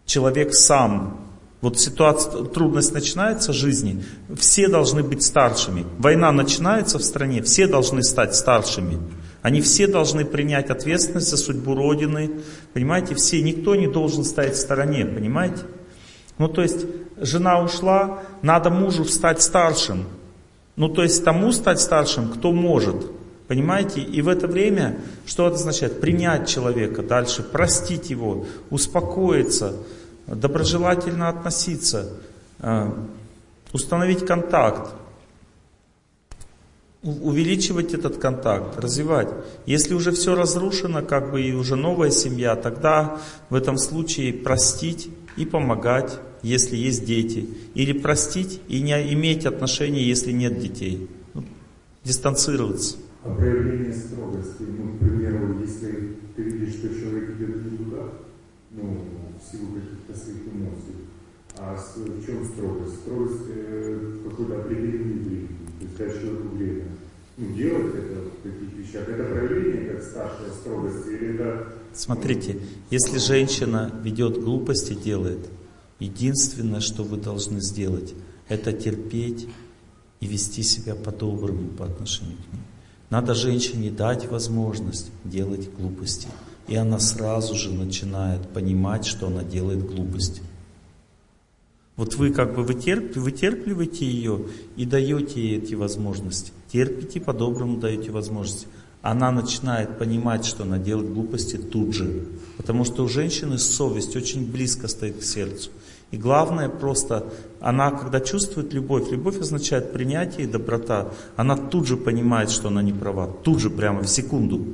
[0.06, 1.29] человек сам.
[1.60, 4.02] Вот ситуация, трудность начинается в жизни,
[4.38, 5.84] все должны быть старшими.
[5.98, 8.98] Война начинается в стране, все должны стать старшими.
[9.42, 12.30] Они все должны принять ответственность за судьбу Родины.
[12.72, 15.62] Понимаете, все, никто не должен стоять в стороне, понимаете?
[16.38, 16.86] Ну, то есть,
[17.18, 20.06] жена ушла, надо мужу стать старшим.
[20.76, 22.96] Ну, то есть, тому стать старшим, кто может.
[23.48, 24.00] Понимаете?
[24.00, 26.00] И в это время, что это означает?
[26.00, 29.74] Принять человека дальше, простить его, успокоиться,
[30.30, 32.10] доброжелательно относиться,
[32.60, 32.90] э,
[33.72, 34.92] установить контакт,
[37.02, 39.28] увеличивать этот контакт, развивать.
[39.64, 45.08] Если уже все разрушено, как бы и уже новая семья, тогда в этом случае простить
[45.36, 47.48] и помогать, если есть дети.
[47.74, 51.08] Или простить и не иметь отношений, если нет детей.
[51.32, 51.44] Ну,
[52.04, 52.96] дистанцироваться.
[53.24, 58.02] А проявление строгости, ну, к примеру, если ты видишь, что человек идет не туда,
[58.72, 59.04] ну,
[59.38, 60.94] в силу каких-то своих эмоций,
[61.62, 62.94] а с- в чем строгость?
[63.00, 65.48] Строгость э, какой-то определенный времени,
[65.78, 66.84] то есть дать человеку время.
[67.36, 71.68] Ну, делать это в таких вещах, это проявление как старшая строгости, или это...
[71.92, 72.58] Смотрите,
[72.90, 75.48] если женщина ведет глупости, делает,
[75.98, 78.14] единственное, что вы должны сделать,
[78.48, 79.48] это терпеть
[80.20, 82.62] и вести себя по-доброму по отношению к ней.
[83.10, 86.28] Надо женщине дать возможность делать глупости.
[86.68, 90.42] И она сразу же начинает понимать, что она делает глупости.
[92.00, 96.50] Вот вы как бы вытерп, вытерпливаете ее и даете ей эти возможности.
[96.72, 98.68] Терпите, по-доброму даете возможности.
[99.02, 102.24] Она начинает понимать, что она делает глупости тут же.
[102.56, 105.68] Потому что у женщины совесть очень близко стоит к сердцу.
[106.10, 107.30] И главное просто,
[107.60, 112.80] она когда чувствует любовь, любовь означает принятие и доброта, она тут же понимает, что она
[112.80, 114.68] не права, тут же прямо в секунду.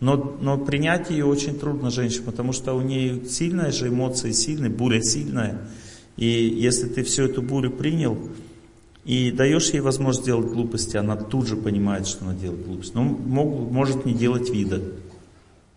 [0.00, 4.68] Но, но принять ее очень трудно женщине, потому что у нее сильная же эмоции, сильная,
[4.68, 5.62] буря сильная.
[6.18, 8.18] И если ты всю эту бурю принял
[9.04, 12.92] и даешь ей возможность делать глупости, она тут же понимает, что она делает глупости.
[12.94, 14.82] Ну, мог- может не делать вида.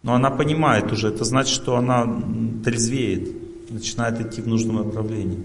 [0.02, 2.24] Но она понимает уже, это значит, что она
[2.66, 5.40] трезвеет, начинает идти в нужном направлении.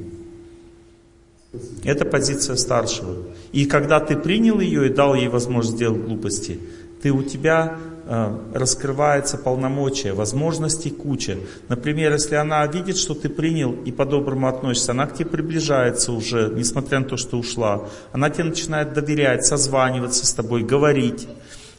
[1.84, 3.18] Это позиция старшего.
[3.52, 6.58] И когда ты принял ее и дал ей возможность сделать глупости,
[7.02, 11.38] ты у тебя раскрывается полномочия, возможностей куча.
[11.68, 16.52] Например, если она видит, что ты принял и по-доброму относишься, она к тебе приближается уже,
[16.54, 17.88] несмотря на то, что ушла.
[18.12, 21.26] Она тебе начинает доверять, созваниваться с тобой, говорить.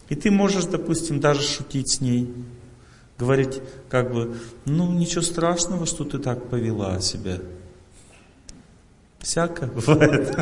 [0.09, 2.33] И ты можешь, допустим, даже шутить с ней.
[3.17, 7.37] Говорить, как бы, ну ничего страшного, что ты так повела себя.
[9.19, 10.37] Всяко бывает.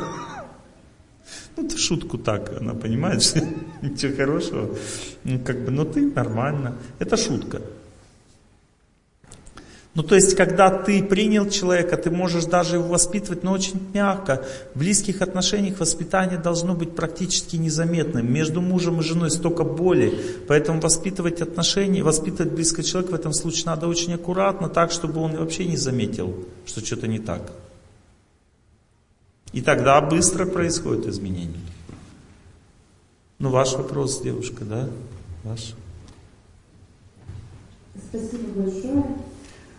[1.57, 3.41] Ну, ты шутку так, она понимает, что
[3.81, 4.75] ничего хорошего.
[5.23, 6.75] Ну, как бы, ну ты нормально.
[6.99, 7.61] Это шутка.
[9.95, 14.43] Ну, то есть, когда ты принял человека, ты можешь даже его воспитывать, но очень мягко.
[14.73, 18.31] В близких отношениях воспитание должно быть практически незаметным.
[18.31, 20.13] Между мужем и женой столько боли,
[20.49, 25.37] поэтому воспитывать отношения, воспитывать близкого человека в этом случае надо очень аккуратно, так, чтобы он
[25.37, 27.53] вообще не заметил, что что-то не так.
[29.55, 31.61] И тогда быстро происходит изменение.
[33.39, 34.89] Ну, ваш вопрос, девушка, да?
[35.45, 35.75] Ваш.
[38.09, 39.05] Спасибо большое.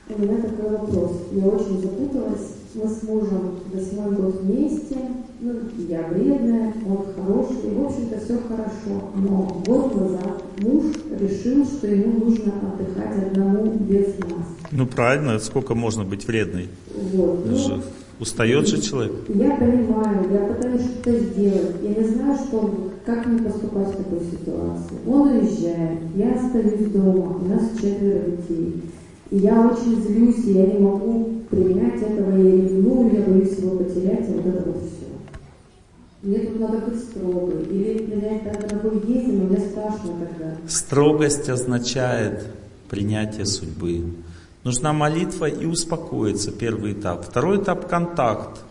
[0.08, 1.10] У меня такой вопрос.
[1.30, 2.52] Я очень запуталась.
[2.72, 4.96] Мы с мужем восьмой год вместе.
[5.40, 5.52] Ну,
[5.90, 7.74] я вредная, он хороший.
[7.74, 9.10] В общем-то, все хорошо.
[9.14, 10.86] Но год назад муж
[11.20, 14.46] решил, что ему нужно отдыхать одному без нас.
[14.70, 16.70] Ну правильно, сколько можно быть вредной?
[17.12, 17.44] Вот.
[17.44, 17.82] Ну,
[18.20, 19.12] устает же человек.
[19.28, 21.76] Я понимаю, я пытаюсь что-то сделать.
[21.82, 24.96] Я не знаю, что, как мне поступать в такой ситуации.
[25.06, 28.82] Он уезжает, я остаюсь дома, у нас четверо детей.
[29.30, 33.76] И я очень злюсь, и я не могу принять этого, я ревную, я боюсь его
[33.76, 35.06] потерять, и вот это вот все.
[36.22, 37.64] Мне тут надо быть строгой.
[37.70, 40.56] Или принять так дорогой есть, но мне страшно тогда.
[40.66, 42.46] Строгость означает
[42.88, 44.04] принятие судьбы.
[44.66, 47.24] Нужна молитва и успокоиться, первый этап.
[47.24, 48.62] Второй этап– контакт.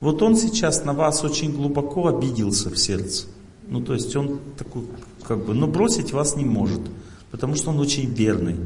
[0.00, 3.28] Вот он сейчас на вас очень глубоко обиделся в сердце.
[3.68, 4.82] Ну, то есть он такой,
[5.22, 6.80] как бы, ну, бросить вас не может,
[7.30, 8.56] потому что он очень верный.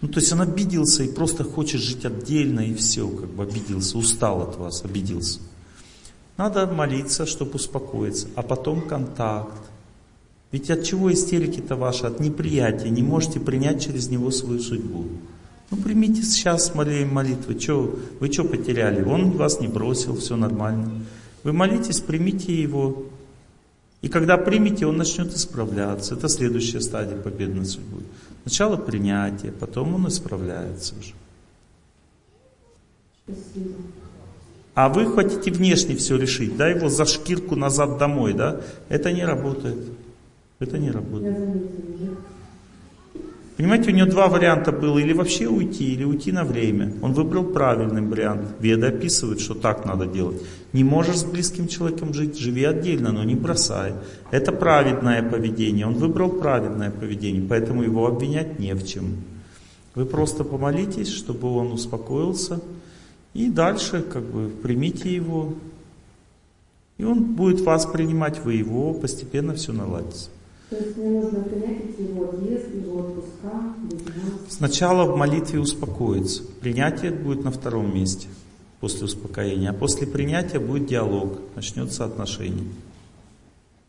[0.00, 3.98] Ну, то есть он обиделся и просто хочет жить отдельно, и все, как бы обиделся,
[3.98, 5.38] устал от вас, обиделся.
[6.38, 9.52] Надо молиться, чтобы успокоиться, а потом контакт.
[10.54, 12.06] Ведь от чего истерики-то ваши?
[12.06, 12.88] От неприятия.
[12.88, 15.06] Не можете принять через него свою судьбу.
[15.72, 17.56] Ну примите сейчас молитвы.
[17.56, 19.02] Че, вы что потеряли?
[19.02, 21.04] Он вас не бросил, все нормально.
[21.42, 23.06] Вы молитесь, примите его.
[24.00, 26.14] И когда примете, он начнет исправляться.
[26.14, 28.04] Это следующая стадия победы над судьбой.
[28.42, 31.14] Сначала принятие, потом он исправляется уже.
[34.76, 38.60] А вы хотите внешне все решить, да, его за шкирку назад домой, да?
[38.88, 39.78] Это не работает.
[40.64, 41.36] Это не работает.
[43.56, 46.92] Понимаете, у него два варианта было, или вообще уйти, или уйти на время.
[47.02, 48.48] Он выбрал правильный вариант.
[48.58, 50.42] Веда описывает, что так надо делать.
[50.72, 53.92] Не можешь с близким человеком жить, живи отдельно, но не бросай.
[54.32, 55.86] Это праведное поведение.
[55.86, 59.18] Он выбрал праведное поведение, поэтому его обвинять не в чем.
[59.94, 62.60] Вы просто помолитесь, чтобы он успокоился,
[63.34, 65.54] и дальше как бы примите его.
[66.98, 70.30] И он будет вас принимать, вы его, постепенно все наладится.
[70.70, 74.34] То есть мне нужно принять эти его отъезд, его отпуска, без нас.
[74.48, 76.42] Сначала в молитве успокоиться.
[76.60, 78.28] Принятие будет на втором месте
[78.80, 79.70] после успокоения.
[79.70, 82.66] А после принятия будет диалог, начнется отношение.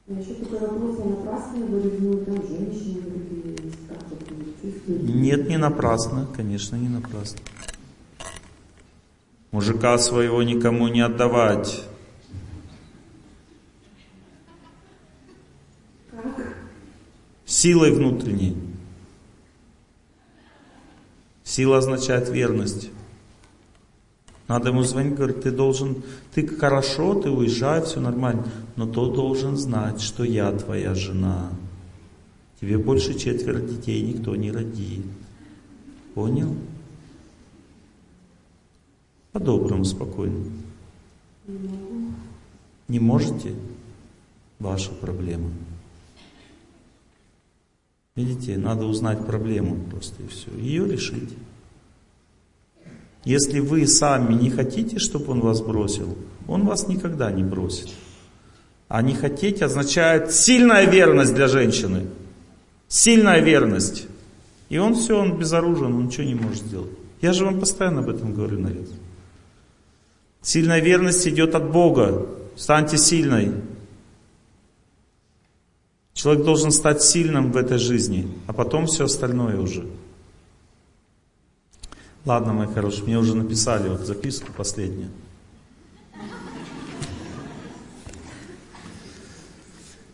[0.07, 5.13] Еще такой вопрос, я напрасно его ревную, там женщины другие есть, как вот вы чувствуете?
[5.13, 7.39] Нет, не напрасно, конечно, не напрасно.
[9.51, 11.83] Мужика своего никому не отдавать.
[17.45, 18.57] Силой внутренней.
[21.43, 22.89] Сила означает верность.
[24.47, 29.57] Надо ему звонить, говорить, ты должен, ты хорошо, ты уезжай, все нормально, но то должен
[29.57, 31.49] знать, что я твоя жена.
[32.61, 35.05] Тебе больше четверо детей никто не родит.
[36.13, 36.55] Понял?
[39.31, 40.45] По-доброму, спокойно.
[42.87, 43.53] Не можете?
[44.59, 45.49] Ваша проблема.
[48.15, 50.49] Видите, надо узнать проблему просто и все.
[50.57, 51.33] Ее решить.
[53.25, 57.89] Если вы сами не хотите, чтобы он вас бросил, он вас никогда не бросит.
[58.87, 62.05] А не хотеть означает сильная верность для женщины.
[62.87, 64.07] Сильная верность.
[64.69, 66.91] И он все, он безоружен, он ничего не может сделать.
[67.21, 68.87] Я же вам постоянно об этом говорю, наряд.
[70.41, 72.27] Сильная верность идет от Бога.
[72.55, 73.51] Станьте сильной.
[76.15, 79.85] Человек должен стать сильным в этой жизни, а потом все остальное уже.
[82.23, 85.09] Ладно, мои хорошие, мне уже написали вот записку последнюю.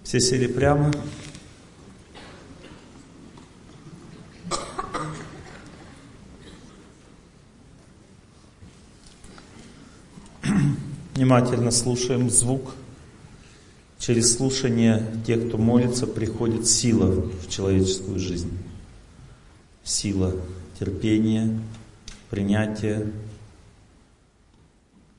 [0.02, 0.92] Все сели прямо.
[11.14, 12.74] Внимательно слушаем звук.
[14.02, 18.52] Через слушание тех, кто молится, приходит сила в человеческую жизнь.
[19.84, 20.36] Сила
[20.80, 21.60] терпения,
[22.32, 23.12] принятия,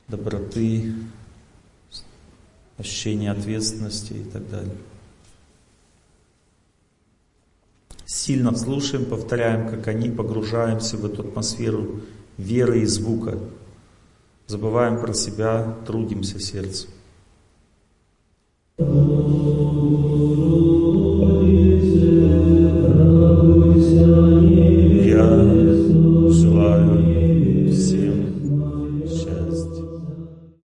[0.09, 0.95] доброты,
[2.77, 4.75] ощущения ответственности и так далее.
[8.05, 12.01] Сильно слушаем, повторяем, как они, погружаемся в эту атмосферу
[12.37, 13.39] веры и звука.
[14.47, 16.89] Забываем про себя, трудимся сердцем.
[18.79, 20.32] Oh.